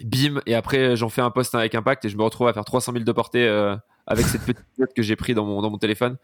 Bim 0.00 0.40
et 0.46 0.54
après 0.54 0.96
j'en 0.96 1.10
fais 1.10 1.20
un 1.20 1.30
post 1.30 1.54
avec 1.54 1.74
impact 1.74 2.06
et 2.06 2.08
je 2.08 2.16
me 2.16 2.22
retrouve 2.22 2.48
à 2.48 2.54
faire 2.54 2.64
300 2.64 2.92
000 2.92 3.04
de 3.04 3.12
portée 3.12 3.46
euh, 3.46 3.76
avec 4.06 4.26
cette 4.26 4.42
petite 4.42 4.64
note 4.78 4.92
que 4.94 5.02
j'ai 5.02 5.16
pris 5.16 5.34
dans 5.34 5.44
mon, 5.44 5.62
dans 5.62 5.70
mon 5.70 5.78
téléphone. 5.78 6.16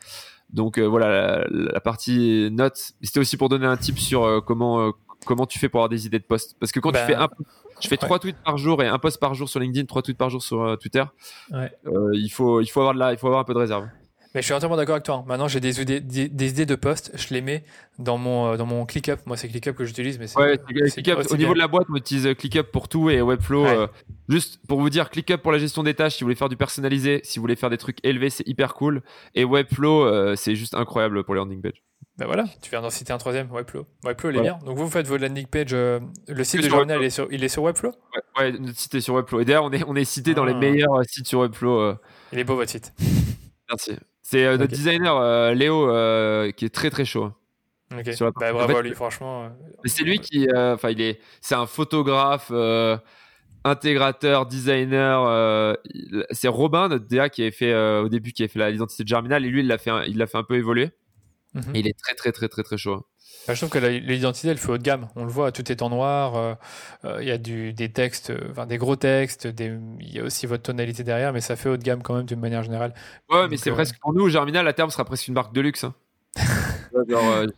Donc 0.51 0.79
euh, 0.79 0.87
voilà, 0.87 1.45
la, 1.51 1.81
partie 1.81 2.49
notes. 2.51 2.93
C'était 3.03 3.21
aussi 3.21 3.37
pour 3.37 3.49
donner 3.49 3.67
un 3.67 3.77
tip 3.77 3.99
sur 3.99 4.25
euh, 4.25 4.41
comment, 4.41 4.81
euh, 4.81 4.91
comment 5.27 5.47
tu 5.47 5.59
fais 5.59 5.69
pour 5.69 5.81
avoir 5.81 5.89
des 5.89 6.07
idées 6.07 6.19
de 6.19 6.25
post. 6.25 6.57
Parce 6.59 6.73
que 6.73 6.81
quand 6.81 6.91
tu 6.91 6.95
bah, 6.95 7.07
fais 7.07 7.15
un, 7.15 7.29
je 7.81 7.89
fais 7.89 7.97
trois 7.97 8.19
tweets 8.19 8.43
par 8.45 8.57
jour 8.57 8.83
et 8.83 8.89
un 8.89 8.99
post 8.99 9.21
par 9.21 9.35
jour 9.35 9.49
sur 9.49 9.61
LinkedIn, 9.61 9.87
trois 9.87 10.03
tweets 10.03 10.19
par 10.19 10.31
jour 10.31 10.43
sur 10.43 10.77
Twitter. 10.79 11.05
il 12.13 12.31
faut, 12.31 12.61
il 12.61 12.67
faut 12.67 12.81
avoir 12.81 12.95
de 12.95 12.99
la, 12.99 13.13
il 13.13 13.19
faut 13.19 13.27
avoir 13.27 13.41
un 13.41 13.45
peu 13.45 13.55
de 13.55 13.59
réserve. 13.59 13.89
Mais 14.35 14.43
je 14.43 14.47
suis 14.47 14.55
entièrement 14.55 14.77
d'accord 14.77 14.97
avec 14.97 15.05
toi. 15.05 15.25
Maintenant, 15.27 15.49
j'ai 15.49 15.61
des, 15.61 15.81
idées, 15.81 16.01
des, 16.01 16.51
idées 16.51 16.67
de 16.67 16.75
poste, 16.75 17.13
je 17.15 17.33
les 17.33 17.41
mets 17.41 17.65
dans 17.99 18.19
mon, 18.19 18.53
euh, 18.53 18.57
dans 18.59 18.67
mon 18.67 18.85
ClickUp. 18.85 19.21
Moi, 19.25 19.39
c'est 19.39 19.49
ClickUp 19.49 19.73
que 19.73 19.87
j'utilise. 19.87 20.19
Mais 20.19 20.27
ouais, 20.37 20.59
ClickUp. 20.59 21.31
Au 21.31 21.37
niveau 21.37 21.55
de 21.55 21.59
la 21.59 21.69
boîte, 21.69 21.87
on 21.91 21.97
utilise 21.97 22.35
ClickUp 22.37 22.71
pour 22.71 22.89
tout 22.89 23.09
et 23.09 23.23
Webflow. 23.23 23.65
Euh, 23.67 23.87
juste 24.29 24.61
pour 24.69 24.81
vous 24.81 24.91
dire, 24.91 25.09
ClickUp 25.09 25.39
pour 25.39 25.51
la 25.51 25.59
gestion 25.59 25.83
des 25.83 25.95
tâches, 25.95 26.17
si 26.17 26.25
vous 26.25 26.27
voulez 26.27 26.37
faire 26.37 26.51
du 26.51 26.59
personnalisé, 26.59 27.21
si 27.25 27.39
vous 27.39 27.43
voulez 27.43 27.57
faire 27.57 27.71
des 27.71 27.79
trucs 27.79 28.05
élevés, 28.05 28.29
c'est 28.29 28.47
hyper 28.47 28.75
cool. 28.75 29.03
Et 29.35 29.45
Webflow, 29.45 30.05
euh, 30.05 30.37
c'est 30.37 30.57
juste 30.57 30.75
incroyable 30.75 31.25
pour 31.25 31.35
les 31.35 31.39
landing 31.39 31.63
pages. 31.63 31.83
Ben 32.19 32.27
voilà, 32.27 32.45
tu 32.61 32.71
viens 32.71 32.83
d'en 32.83 32.91
citer 32.91 33.13
un 33.13 33.19
troisième, 33.19 33.51
Webflow. 33.51 33.87
Webflow, 34.05 34.31
il 34.31 34.37
est 34.37 34.43
bien. 34.43 34.59
Donc 34.67 34.77
vous, 34.77 34.91
faites 34.91 35.07
vos 35.07 35.17
landing 35.17 35.47
pages. 35.47 35.73
le 35.73 36.45
site 36.45 36.63
de 36.65 36.69
journal, 36.69 37.01
il 37.01 37.07
est, 37.07 37.11
sur, 37.11 37.29
il 37.33 37.43
est 37.45 37.49
sur 37.49 37.63
Webflow? 37.63 37.93
Ouais, 38.39 38.53
notre 38.53 38.79
site 38.79 38.95
est 38.95 39.01
sur 39.01 39.15
Webflow. 39.15 39.41
Et 39.41 39.45
d'ailleurs, 39.47 39.65
on 39.65 39.73
est, 39.73 39.85
on 39.87 39.97
est 39.97 40.05
cité 40.05 40.35
dans 40.35 40.45
les 40.45 40.53
ah. 40.53 40.59
meilleurs 40.59 41.03
sites 41.07 41.29
sur 41.29 41.41
Webflow. 41.41 41.95
Il 42.33 42.39
est 42.41 42.45
beau 42.45 42.57
votre 42.57 42.71
site. 42.71 42.93
Merci. 43.71 43.93
C'est 44.31 44.45
euh, 44.45 44.59
notre 44.59 44.75
designer 44.75 45.17
euh, 45.17 45.55
Léo 45.55 45.91
euh, 45.91 46.51
qui 46.51 46.67
est 46.67 46.75
très 46.75 46.91
très 46.91 47.07
chaud. 47.07 47.33
Bah, 47.91 48.53
bravo 48.53 48.83
lui, 48.83 48.93
franchement. 48.93 49.51
c'est 49.87 50.05
lui 50.05 50.19
qui, 50.19 50.47
enfin, 50.55 50.91
il 50.91 51.01
est, 51.01 51.19
c'est 51.41 51.55
un 51.55 51.65
photographe, 51.65 52.53
intégrateur, 53.65 54.45
designer. 54.45 55.79
c'est 56.31 56.49
Robin, 56.49 56.89
notre 56.89 57.07
DA, 57.07 57.31
qui 57.31 57.41
avait 57.41 57.51
fait 57.51 57.75
au 57.75 58.11
début, 58.11 58.33
qui 58.33 58.45
a 58.45 58.49
fait 58.49 58.71
l'identité 58.71 59.03
de 59.03 59.09
Germinal, 59.09 59.47
et 59.47 59.49
lui, 59.49 59.61
il 59.61 59.67
l'a 59.67 59.79
fait, 59.79 59.91
il 60.09 60.19
l'a 60.19 60.27
fait 60.27 60.37
un 60.37 60.45
peu 60.45 60.57
évoluer. 60.57 60.91
Mhm. 61.55 61.75
il 61.75 61.89
est 61.89 61.99
très 61.99 62.15
très 62.15 62.31
très 62.31 62.49
très 62.49 62.63
très 62.63 62.77
chaud. 62.77 63.07
Bah, 63.49 63.55
je 63.55 63.65
trouve 63.65 63.71
que 63.71 63.79
l'identité, 63.79 64.49
elle 64.49 64.59
fait 64.59 64.71
haut 64.71 64.77
de 64.77 64.83
gamme. 64.83 65.09
On 65.17 65.25
le 65.25 65.31
voit, 65.31 65.53
tout 65.53 65.73
est 65.73 65.81
en 65.81 65.89
noir. 65.89 66.37
Euh, 66.37 66.55
euh, 67.07 67.17
il 67.23 67.29
y 67.29 67.31
a 67.31 67.39
du, 67.39 67.73
des 67.73 67.91
textes, 67.91 68.31
enfin, 68.51 68.67
des 68.67 68.77
gros 68.77 68.95
textes. 68.95 69.49
Il 69.59 70.15
y 70.15 70.21
a 70.21 70.23
aussi 70.23 70.45
votre 70.45 70.65
tonalité 70.65 71.03
derrière, 71.03 71.33
mais 71.33 71.41
ça 71.41 71.57
fait 71.57 71.71
haut 71.71 71.79
de 71.79 71.83
gamme 71.83 72.03
quand 72.03 72.15
même 72.15 72.27
d'une 72.27 72.41
manière 72.41 72.63
générale. 72.63 72.93
Ouais, 73.31 73.49
mais 73.49 73.57
c'est 73.57 73.71
euh, 73.71 73.75
presque 73.75 73.99
pour 74.03 74.13
nous, 74.13 74.29
Germinal, 74.29 74.69
à 74.69 74.75
terme, 74.75 74.91
sera 74.91 75.07
presque 75.07 75.29
une 75.29 75.35
marque 75.35 75.55
de 75.55 75.63
luxe. 75.63 75.85
Hein. 75.85 75.95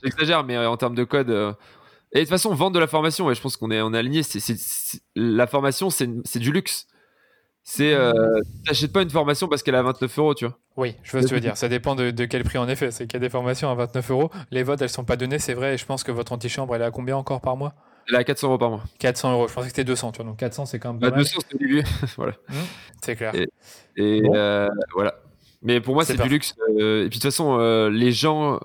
J'exagère, 0.04 0.44
mais 0.44 0.56
en 0.56 0.76
termes 0.76 0.94
de 0.94 1.02
code. 1.02 1.28
Et 2.12 2.18
de 2.18 2.20
toute 2.20 2.28
façon, 2.28 2.54
vendre 2.54 2.76
de 2.76 2.78
la 2.78 2.86
formation, 2.86 3.34
je 3.34 3.40
pense 3.40 3.56
qu'on 3.56 3.72
est, 3.72 3.82
on 3.82 3.92
est 3.92 3.98
aligné. 3.98 4.22
la 5.16 5.48
formation, 5.48 5.90
c'est 5.90 6.38
du 6.38 6.52
luxe. 6.52 6.86
C'est, 7.62 7.92
euh, 7.92 8.40
t'achètes 8.66 8.92
pas 8.92 9.02
une 9.02 9.10
formation 9.10 9.46
parce 9.46 9.62
qu'elle 9.62 9.74
est 9.74 9.78
à 9.78 9.82
29 9.82 10.18
euros, 10.18 10.34
tu 10.34 10.46
vois. 10.46 10.58
Oui, 10.76 10.96
je 11.02 11.12
vois 11.12 11.20
ce 11.20 11.26
que 11.26 11.28
tu 11.28 11.34
veux 11.34 11.40
dire. 11.40 11.56
Ça 11.56 11.68
dépend 11.68 11.94
de, 11.94 12.10
quel 12.24 12.42
prix 12.42 12.58
en 12.58 12.68
effet. 12.68 12.90
C'est 12.90 13.06
qu'il 13.06 13.14
y 13.14 13.16
a 13.16 13.20
des 13.20 13.28
formations 13.28 13.70
à 13.70 13.74
29 13.74 14.10
euros. 14.10 14.30
Les 14.50 14.62
votes, 14.62 14.80
elles 14.82 14.88
sont 14.88 15.04
pas 15.04 15.16
données, 15.16 15.38
c'est 15.38 15.54
vrai. 15.54 15.74
Et 15.74 15.76
je 15.76 15.84
pense 15.84 16.02
que 16.02 16.10
votre 16.10 16.32
antichambre, 16.32 16.74
elle 16.74 16.82
est 16.82 16.86
à 16.86 16.90
combien 16.90 17.16
encore 17.16 17.40
par 17.40 17.56
mois? 17.56 17.74
Elle 18.08 18.14
est 18.14 18.18
à 18.18 18.24
400 18.24 18.48
euros 18.48 18.58
par 18.58 18.70
mois. 18.70 18.82
400 18.98 19.32
euros. 19.32 19.48
Je 19.48 19.54
pensais 19.54 19.66
que 19.66 19.70
c'était 19.70 19.84
200, 19.84 20.12
tu 20.12 20.16
vois. 20.16 20.30
Donc 20.30 20.38
400, 20.38 20.66
c'est 20.66 20.78
quand 20.78 20.92
même. 20.92 21.00
Pas 21.00 21.10
bah, 21.10 21.18
200, 21.18 21.40
c'est 21.48 21.54
au 21.54 21.58
début. 21.60 21.84
voilà. 22.16 22.32
Mmh, 22.48 22.54
c'est 23.02 23.16
clair. 23.16 23.32
Et, 23.96 24.22
euh, 24.34 24.68
voilà. 24.94 25.14
Mais 25.62 25.80
pour 25.80 25.94
moi, 25.94 26.04
c'est 26.04 26.16
du 26.16 26.28
luxe. 26.28 26.54
Euh, 26.78 27.04
et 27.04 27.08
puis 27.08 27.18
de 27.18 27.22
toute 27.22 27.22
façon, 27.22 27.58
euh, 27.60 27.90
les 27.90 28.12
gens 28.12 28.58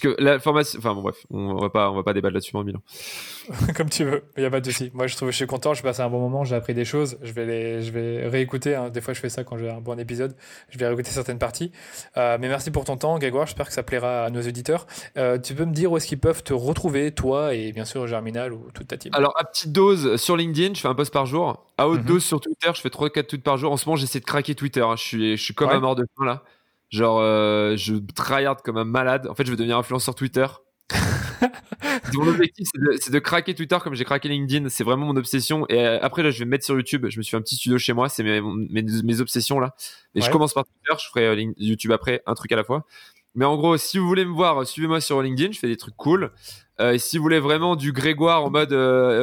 parce 0.00 0.14
que 0.14 0.22
la 0.22 0.38
formation, 0.38 0.78
enfin 0.78 0.94
bon 0.94 1.02
bref, 1.02 1.26
on 1.30 1.56
va 1.56 1.70
pas, 1.70 1.90
on 1.90 1.96
va 1.96 2.04
pas 2.04 2.12
débattre 2.12 2.34
là-dessus 2.34 2.54
en 2.56 2.62
Milan. 2.62 2.80
Comme 3.76 3.90
tu 3.90 4.04
veux, 4.04 4.22
il 4.36 4.44
y 4.44 4.46
a 4.46 4.50
pas 4.50 4.60
de 4.60 4.70
souci. 4.70 4.92
Moi 4.94 5.08
je 5.08 5.16
trouve, 5.16 5.30
je 5.30 5.36
suis 5.36 5.46
content, 5.46 5.74
je 5.74 5.82
passe 5.82 5.98
un 5.98 6.08
bon 6.08 6.20
moment, 6.20 6.44
j'ai 6.44 6.54
appris 6.54 6.72
des 6.72 6.84
choses, 6.84 7.18
je 7.20 7.32
vais 7.32 7.46
les, 7.46 7.82
je 7.82 7.90
vais 7.90 8.28
réécouter. 8.28 8.76
Hein. 8.76 8.90
Des 8.90 9.00
fois 9.00 9.12
je 9.12 9.18
fais 9.18 9.28
ça 9.28 9.42
quand 9.42 9.58
j'ai 9.58 9.68
un 9.68 9.80
bon 9.80 9.98
épisode, 9.98 10.36
je 10.68 10.78
vais 10.78 10.86
réécouter 10.86 11.10
certaines 11.10 11.40
parties. 11.40 11.72
Euh, 12.16 12.38
mais 12.40 12.48
merci 12.48 12.70
pour 12.70 12.84
ton 12.84 12.96
temps, 12.96 13.18
Grégoire. 13.18 13.46
J'espère 13.46 13.66
que 13.66 13.72
ça 13.72 13.82
plaira 13.82 14.26
à 14.26 14.30
nos 14.30 14.40
auditeurs. 14.40 14.86
Euh, 15.16 15.38
tu 15.38 15.54
peux 15.54 15.64
me 15.64 15.72
dire 15.72 15.90
où 15.90 15.96
est-ce 15.96 16.06
qu'ils 16.06 16.20
peuvent 16.20 16.44
te 16.44 16.52
retrouver, 16.52 17.10
toi 17.10 17.54
et 17.54 17.72
bien 17.72 17.84
sûr 17.84 18.06
Germinal 18.06 18.52
ou 18.52 18.70
toute 18.72 18.86
ta 18.86 18.96
team? 18.96 19.10
Alors 19.14 19.32
à 19.36 19.44
petite 19.44 19.72
dose 19.72 20.14
sur 20.16 20.36
LinkedIn, 20.36 20.74
je 20.74 20.80
fais 20.80 20.88
un 20.88 20.94
post 20.94 21.12
par 21.12 21.26
jour. 21.26 21.66
À 21.76 21.88
haute 21.88 22.02
mhm. 22.02 22.06
dose 22.06 22.24
sur 22.24 22.40
Twitter, 22.40 22.70
je 22.72 22.80
fais 22.80 22.88
3-4 22.88 23.26
tweets 23.26 23.42
par 23.42 23.56
jour. 23.56 23.72
En 23.72 23.76
ce 23.76 23.88
moment, 23.88 23.96
j'essaie 23.96 24.20
de 24.20 24.24
craquer 24.24 24.54
Twitter. 24.54 24.82
Hein. 24.82 24.94
Je 24.96 25.02
suis, 25.02 25.36
je 25.36 25.42
suis 25.42 25.54
comme 25.54 25.70
un 25.70 25.80
mort 25.80 25.96
de 25.96 26.06
faim 26.16 26.24
là. 26.24 26.44
Genre, 26.90 27.20
euh, 27.20 27.76
je 27.76 27.94
tryhard 28.14 28.62
comme 28.62 28.78
un 28.78 28.84
malade. 28.84 29.26
En 29.28 29.34
fait, 29.34 29.44
je 29.44 29.50
veux 29.50 29.56
devenir 29.56 29.76
influenceur 29.76 30.14
Twitter. 30.14 30.46
mon 32.14 32.26
objectif, 32.28 32.66
c'est 32.98 33.12
de, 33.12 33.18
craquer 33.18 33.54
Twitter 33.54 33.76
comme 33.82 33.94
j'ai 33.94 34.04
craqué 34.04 34.28
LinkedIn. 34.28 34.70
C'est 34.70 34.84
vraiment 34.84 35.06
mon 35.06 35.16
obsession. 35.16 35.66
Et 35.68 35.86
euh, 35.86 35.98
après, 36.00 36.22
là, 36.22 36.30
je 36.30 36.38
vais 36.38 36.44
me 36.46 36.50
mettre 36.50 36.64
sur 36.64 36.76
YouTube. 36.76 37.06
Je 37.10 37.18
me 37.18 37.22
suis 37.22 37.32
fait 37.32 37.36
un 37.36 37.42
petit 37.42 37.56
studio 37.56 37.76
chez 37.78 37.92
moi. 37.92 38.08
C'est 38.08 38.22
mes, 38.22 38.40
mes, 38.40 39.20
obsessions 39.20 39.60
là. 39.60 39.74
Et 40.14 40.22
je 40.22 40.30
commence 40.30 40.54
par 40.54 40.64
Twitter. 40.64 41.02
Je 41.02 41.08
ferai 41.08 41.26
euh, 41.26 41.52
YouTube 41.58 41.92
après, 41.92 42.22
un 42.26 42.34
truc 42.34 42.50
à 42.52 42.56
la 42.56 42.64
fois. 42.64 42.86
Mais 43.34 43.44
en 43.44 43.56
gros, 43.56 43.76
si 43.76 43.98
vous 43.98 44.08
voulez 44.08 44.24
me 44.24 44.32
voir, 44.32 44.66
suivez-moi 44.66 45.02
sur 45.02 45.20
LinkedIn. 45.20 45.52
Je 45.52 45.58
fais 45.58 45.68
des 45.68 45.76
trucs 45.76 45.96
cool. 45.96 46.32
et 46.80 46.98
si 46.98 47.18
vous 47.18 47.22
voulez 47.22 47.38
vraiment 47.38 47.76
du 47.76 47.92
Grégoire 47.92 48.42
en 48.42 48.50
mode 48.50 48.72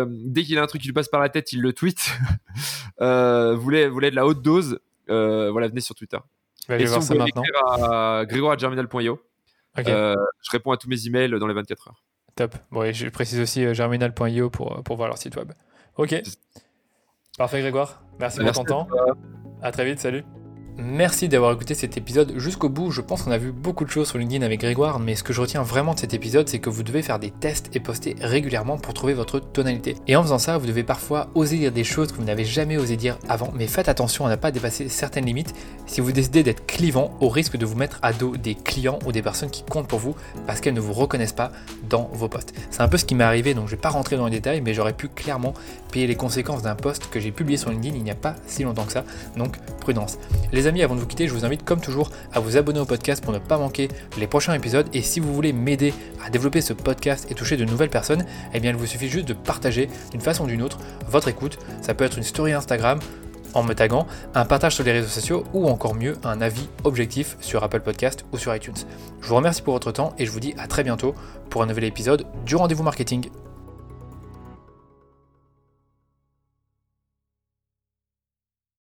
dès 0.08 0.44
qu'il 0.44 0.60
a 0.60 0.62
un 0.62 0.68
truc 0.68 0.82
qui 0.82 0.88
lui 0.88 0.94
passe 0.94 1.10
par 1.10 1.20
la 1.20 1.30
tête, 1.30 1.52
il 1.52 1.62
le 1.62 1.74
tweet. 1.74 2.12
vous 3.00 3.60
voulez, 3.60 3.88
vous 3.88 3.94
voulez 3.94 4.12
de 4.12 4.16
la 4.16 4.28
haute 4.28 4.44
dose, 4.44 4.80
voilà, 5.08 5.68
venez 5.68 5.82
sur 5.82 5.96
Twitter. 5.96 6.20
Bah, 6.68 6.78
et 6.78 6.88
si 6.88 6.98
vous 6.98 7.16
maintenant. 7.16 7.44
à 7.82 8.26
grégoire.germinal.io, 8.26 9.20
euh, 9.78 10.16
je 10.42 10.52
réponds 10.52 10.72
à 10.72 10.78
tous 10.78 10.90
mes 10.90 11.08
emails 11.08 11.40
dans 11.40 11.48
les 11.48 11.54
24 11.54 11.90
heures. 11.90 12.04
Top. 12.36 12.56
Bon, 12.72 12.92
je 12.92 13.08
précise 13.10 13.40
aussi 13.40 13.64
euh, 13.66 13.74
germinal.io 13.74 14.50
pour, 14.50 14.84
pour 14.84 14.98
voir 14.98 15.08
leur 15.08 15.18
site 15.18 15.36
web. 15.36 15.52
Ok. 15.98 16.22
Parfait, 17.38 17.62
Grégoire. 17.62 18.04
Merci, 18.20 18.40
Merci 18.42 18.60
pour 18.60 18.66
ton 18.66 18.86
temps. 18.86 18.88
À 19.62 19.72
très 19.72 19.86
vite. 19.86 20.00
Salut. 20.00 20.24
Merci 20.78 21.30
d'avoir 21.30 21.54
écouté 21.54 21.74
cet 21.74 21.96
épisode 21.96 22.34
jusqu'au 22.36 22.68
bout. 22.68 22.92
Je 22.92 23.00
pense 23.00 23.24
qu'on 23.24 23.32
a 23.32 23.38
vu 23.38 23.54
beaucoup 23.54 23.86
de 23.86 23.90
choses 23.90 24.10
sur 24.10 24.18
LinkedIn 24.18 24.46
avec 24.46 24.60
Grégoire, 24.60 25.00
mais 25.00 25.16
ce 25.16 25.24
que 25.24 25.32
je 25.32 25.40
retiens 25.40 25.64
vraiment 25.64 25.94
de 25.94 26.00
cet 26.00 26.14
épisode, 26.14 26.50
c'est 26.50 26.60
que 26.60 26.70
vous 26.70 26.84
devez 26.84 27.02
faire 27.02 27.18
des 27.18 27.32
tests 27.32 27.74
et 27.74 27.80
poster 27.80 28.18
régulièrement 28.20 28.78
pour 28.78 28.94
trouver 28.94 29.14
votre 29.14 29.40
tonalité. 29.40 29.96
Et 30.08 30.18
en 30.18 30.24
faisant 30.24 30.38
ça, 30.38 30.58
vous 30.58 30.68
devez 30.68 30.84
parfois 30.84 31.30
oser 31.34 31.58
dire 31.60 31.72
des 31.72 31.86
choses 31.86 32.12
que 32.12 32.18
vous 32.18 32.26
n'avez 32.26 32.44
jamais 32.44 32.76
osé 32.76 32.98
dire 32.98 33.18
avant, 33.30 33.54
mais 33.56 33.68
faites 33.68 33.88
attention 33.88 34.26
à 34.26 34.30
ne 34.30 34.36
pas 34.36 34.52
dépasser 34.52 34.90
certaines 34.90 35.26
limites 35.26 35.56
si 35.86 36.02
vous 36.02 36.12
décidez 36.12 36.44
d'être 36.44 36.66
clivant 36.66 37.16
au 37.22 37.30
risque 37.30 37.56
de 37.56 37.66
vous 37.66 37.78
mettre 37.78 38.00
à 38.02 38.12
dos 38.12 38.36
des 38.36 38.56
clients 38.56 39.00
ou 39.06 39.14
des 39.14 39.22
personnes 39.22 39.52
qui 39.52 39.64
comptent 39.64 39.88
pour 39.88 40.00
vous 40.00 40.16
parce 40.46 40.60
qu'elles 40.60 40.74
ne 40.74 40.82
vous 40.82 40.94
reconnaissent 40.94 41.32
pas 41.32 41.54
dans 41.90 42.10
vos 42.12 42.28
posts. 42.28 42.54
C'est 42.70 42.82
un 42.82 42.90
peu 42.90 42.98
ce 42.98 43.06
qui 43.06 43.16
m'est 43.16 43.24
arrivé, 43.24 43.54
donc 43.54 43.68
je 43.68 43.72
vais 43.72 43.82
pas 43.82 43.90
rentrer 43.90 44.18
dans 44.18 44.26
les 44.26 44.32
détails, 44.32 44.60
mais 44.60 44.74
j'aurais 44.74 44.94
pu 44.94 45.08
clairement 45.08 45.54
payer 45.94 46.06
les 46.06 46.16
conséquences 46.16 46.64
d'un 46.64 46.76
post 46.76 47.10
que 47.10 47.22
j'ai 47.22 47.32
publié 47.32 47.58
sur 47.58 47.70
LinkedIn 47.70 47.96
il 47.96 48.04
n'y 48.04 48.12
a 48.12 48.16
pas 48.16 48.36
si 48.46 48.64
longtemps 48.64 48.84
que 48.84 48.92
ça, 48.92 49.06
donc 49.38 49.58
prudence. 49.80 50.18
Amis, 50.68 50.84
avant 50.84 50.96
de 50.96 51.00
vous 51.00 51.08
quitter, 51.08 51.28
je 51.28 51.34
vous 51.34 51.46
invite 51.46 51.64
comme 51.64 51.80
toujours 51.80 52.10
à 52.34 52.40
vous 52.40 52.58
abonner 52.58 52.80
au 52.80 52.86
podcast 52.86 53.24
pour 53.24 53.34
ne 53.34 53.40
pas 53.40 53.58
manquer 53.58 53.88
les 54.18 54.28
prochains 54.28 54.54
épisodes. 54.54 54.88
Et 54.94 55.02
si 55.02 55.20
vous 55.20 55.34
voulez 55.34 55.54
m'aider 55.54 55.94
à 56.26 56.30
développer 56.30 56.62
ce 56.62 56.74
podcast 56.74 57.30
et 57.30 57.36
toucher 57.36 57.58
de 57.58 57.66
nouvelles 57.66 57.90
personnes, 57.90 58.26
eh 58.54 58.60
bien 58.60 58.72
il 58.72 58.78
vous 58.78 58.86
suffit 58.86 59.10
juste 59.10 59.28
de 59.28 59.34
partager 59.34 59.90
d'une 60.12 60.22
façon 60.22 60.46
ou 60.46 60.48
d'une 60.48 60.62
autre 60.62 60.80
votre 61.08 61.28
écoute. 61.28 61.60
Ça 61.82 61.94
peut 61.94 62.06
être 62.06 62.18
une 62.18 62.24
story 62.24 62.54
Instagram 62.54 63.00
en 63.54 63.64
me 63.64 63.74
taguant, 63.74 64.06
un 64.34 64.46
partage 64.46 64.76
sur 64.76 64.84
les 64.84 64.92
réseaux 64.92 65.08
sociaux 65.08 65.44
ou 65.54 65.68
encore 65.68 65.96
mieux 65.96 66.18
un 66.24 66.42
avis 66.42 66.68
objectif 66.84 67.38
sur 67.40 67.64
Apple 67.64 67.82
Podcast 67.82 68.26
ou 68.34 68.38
sur 68.38 68.54
iTunes. 68.56 68.76
Je 69.22 69.28
vous 69.28 69.36
remercie 69.36 69.62
pour 69.62 69.74
votre 69.74 69.92
temps 69.92 70.14
et 70.18 70.26
je 70.26 70.32
vous 70.32 70.40
dis 70.40 70.54
à 70.58 70.68
très 70.68 70.84
bientôt 70.84 71.16
pour 71.50 71.64
un 71.64 71.66
nouvel 71.66 71.86
épisode 71.86 72.26
du 72.46 72.56
rendez-vous 72.56 72.84
marketing. 72.84 73.30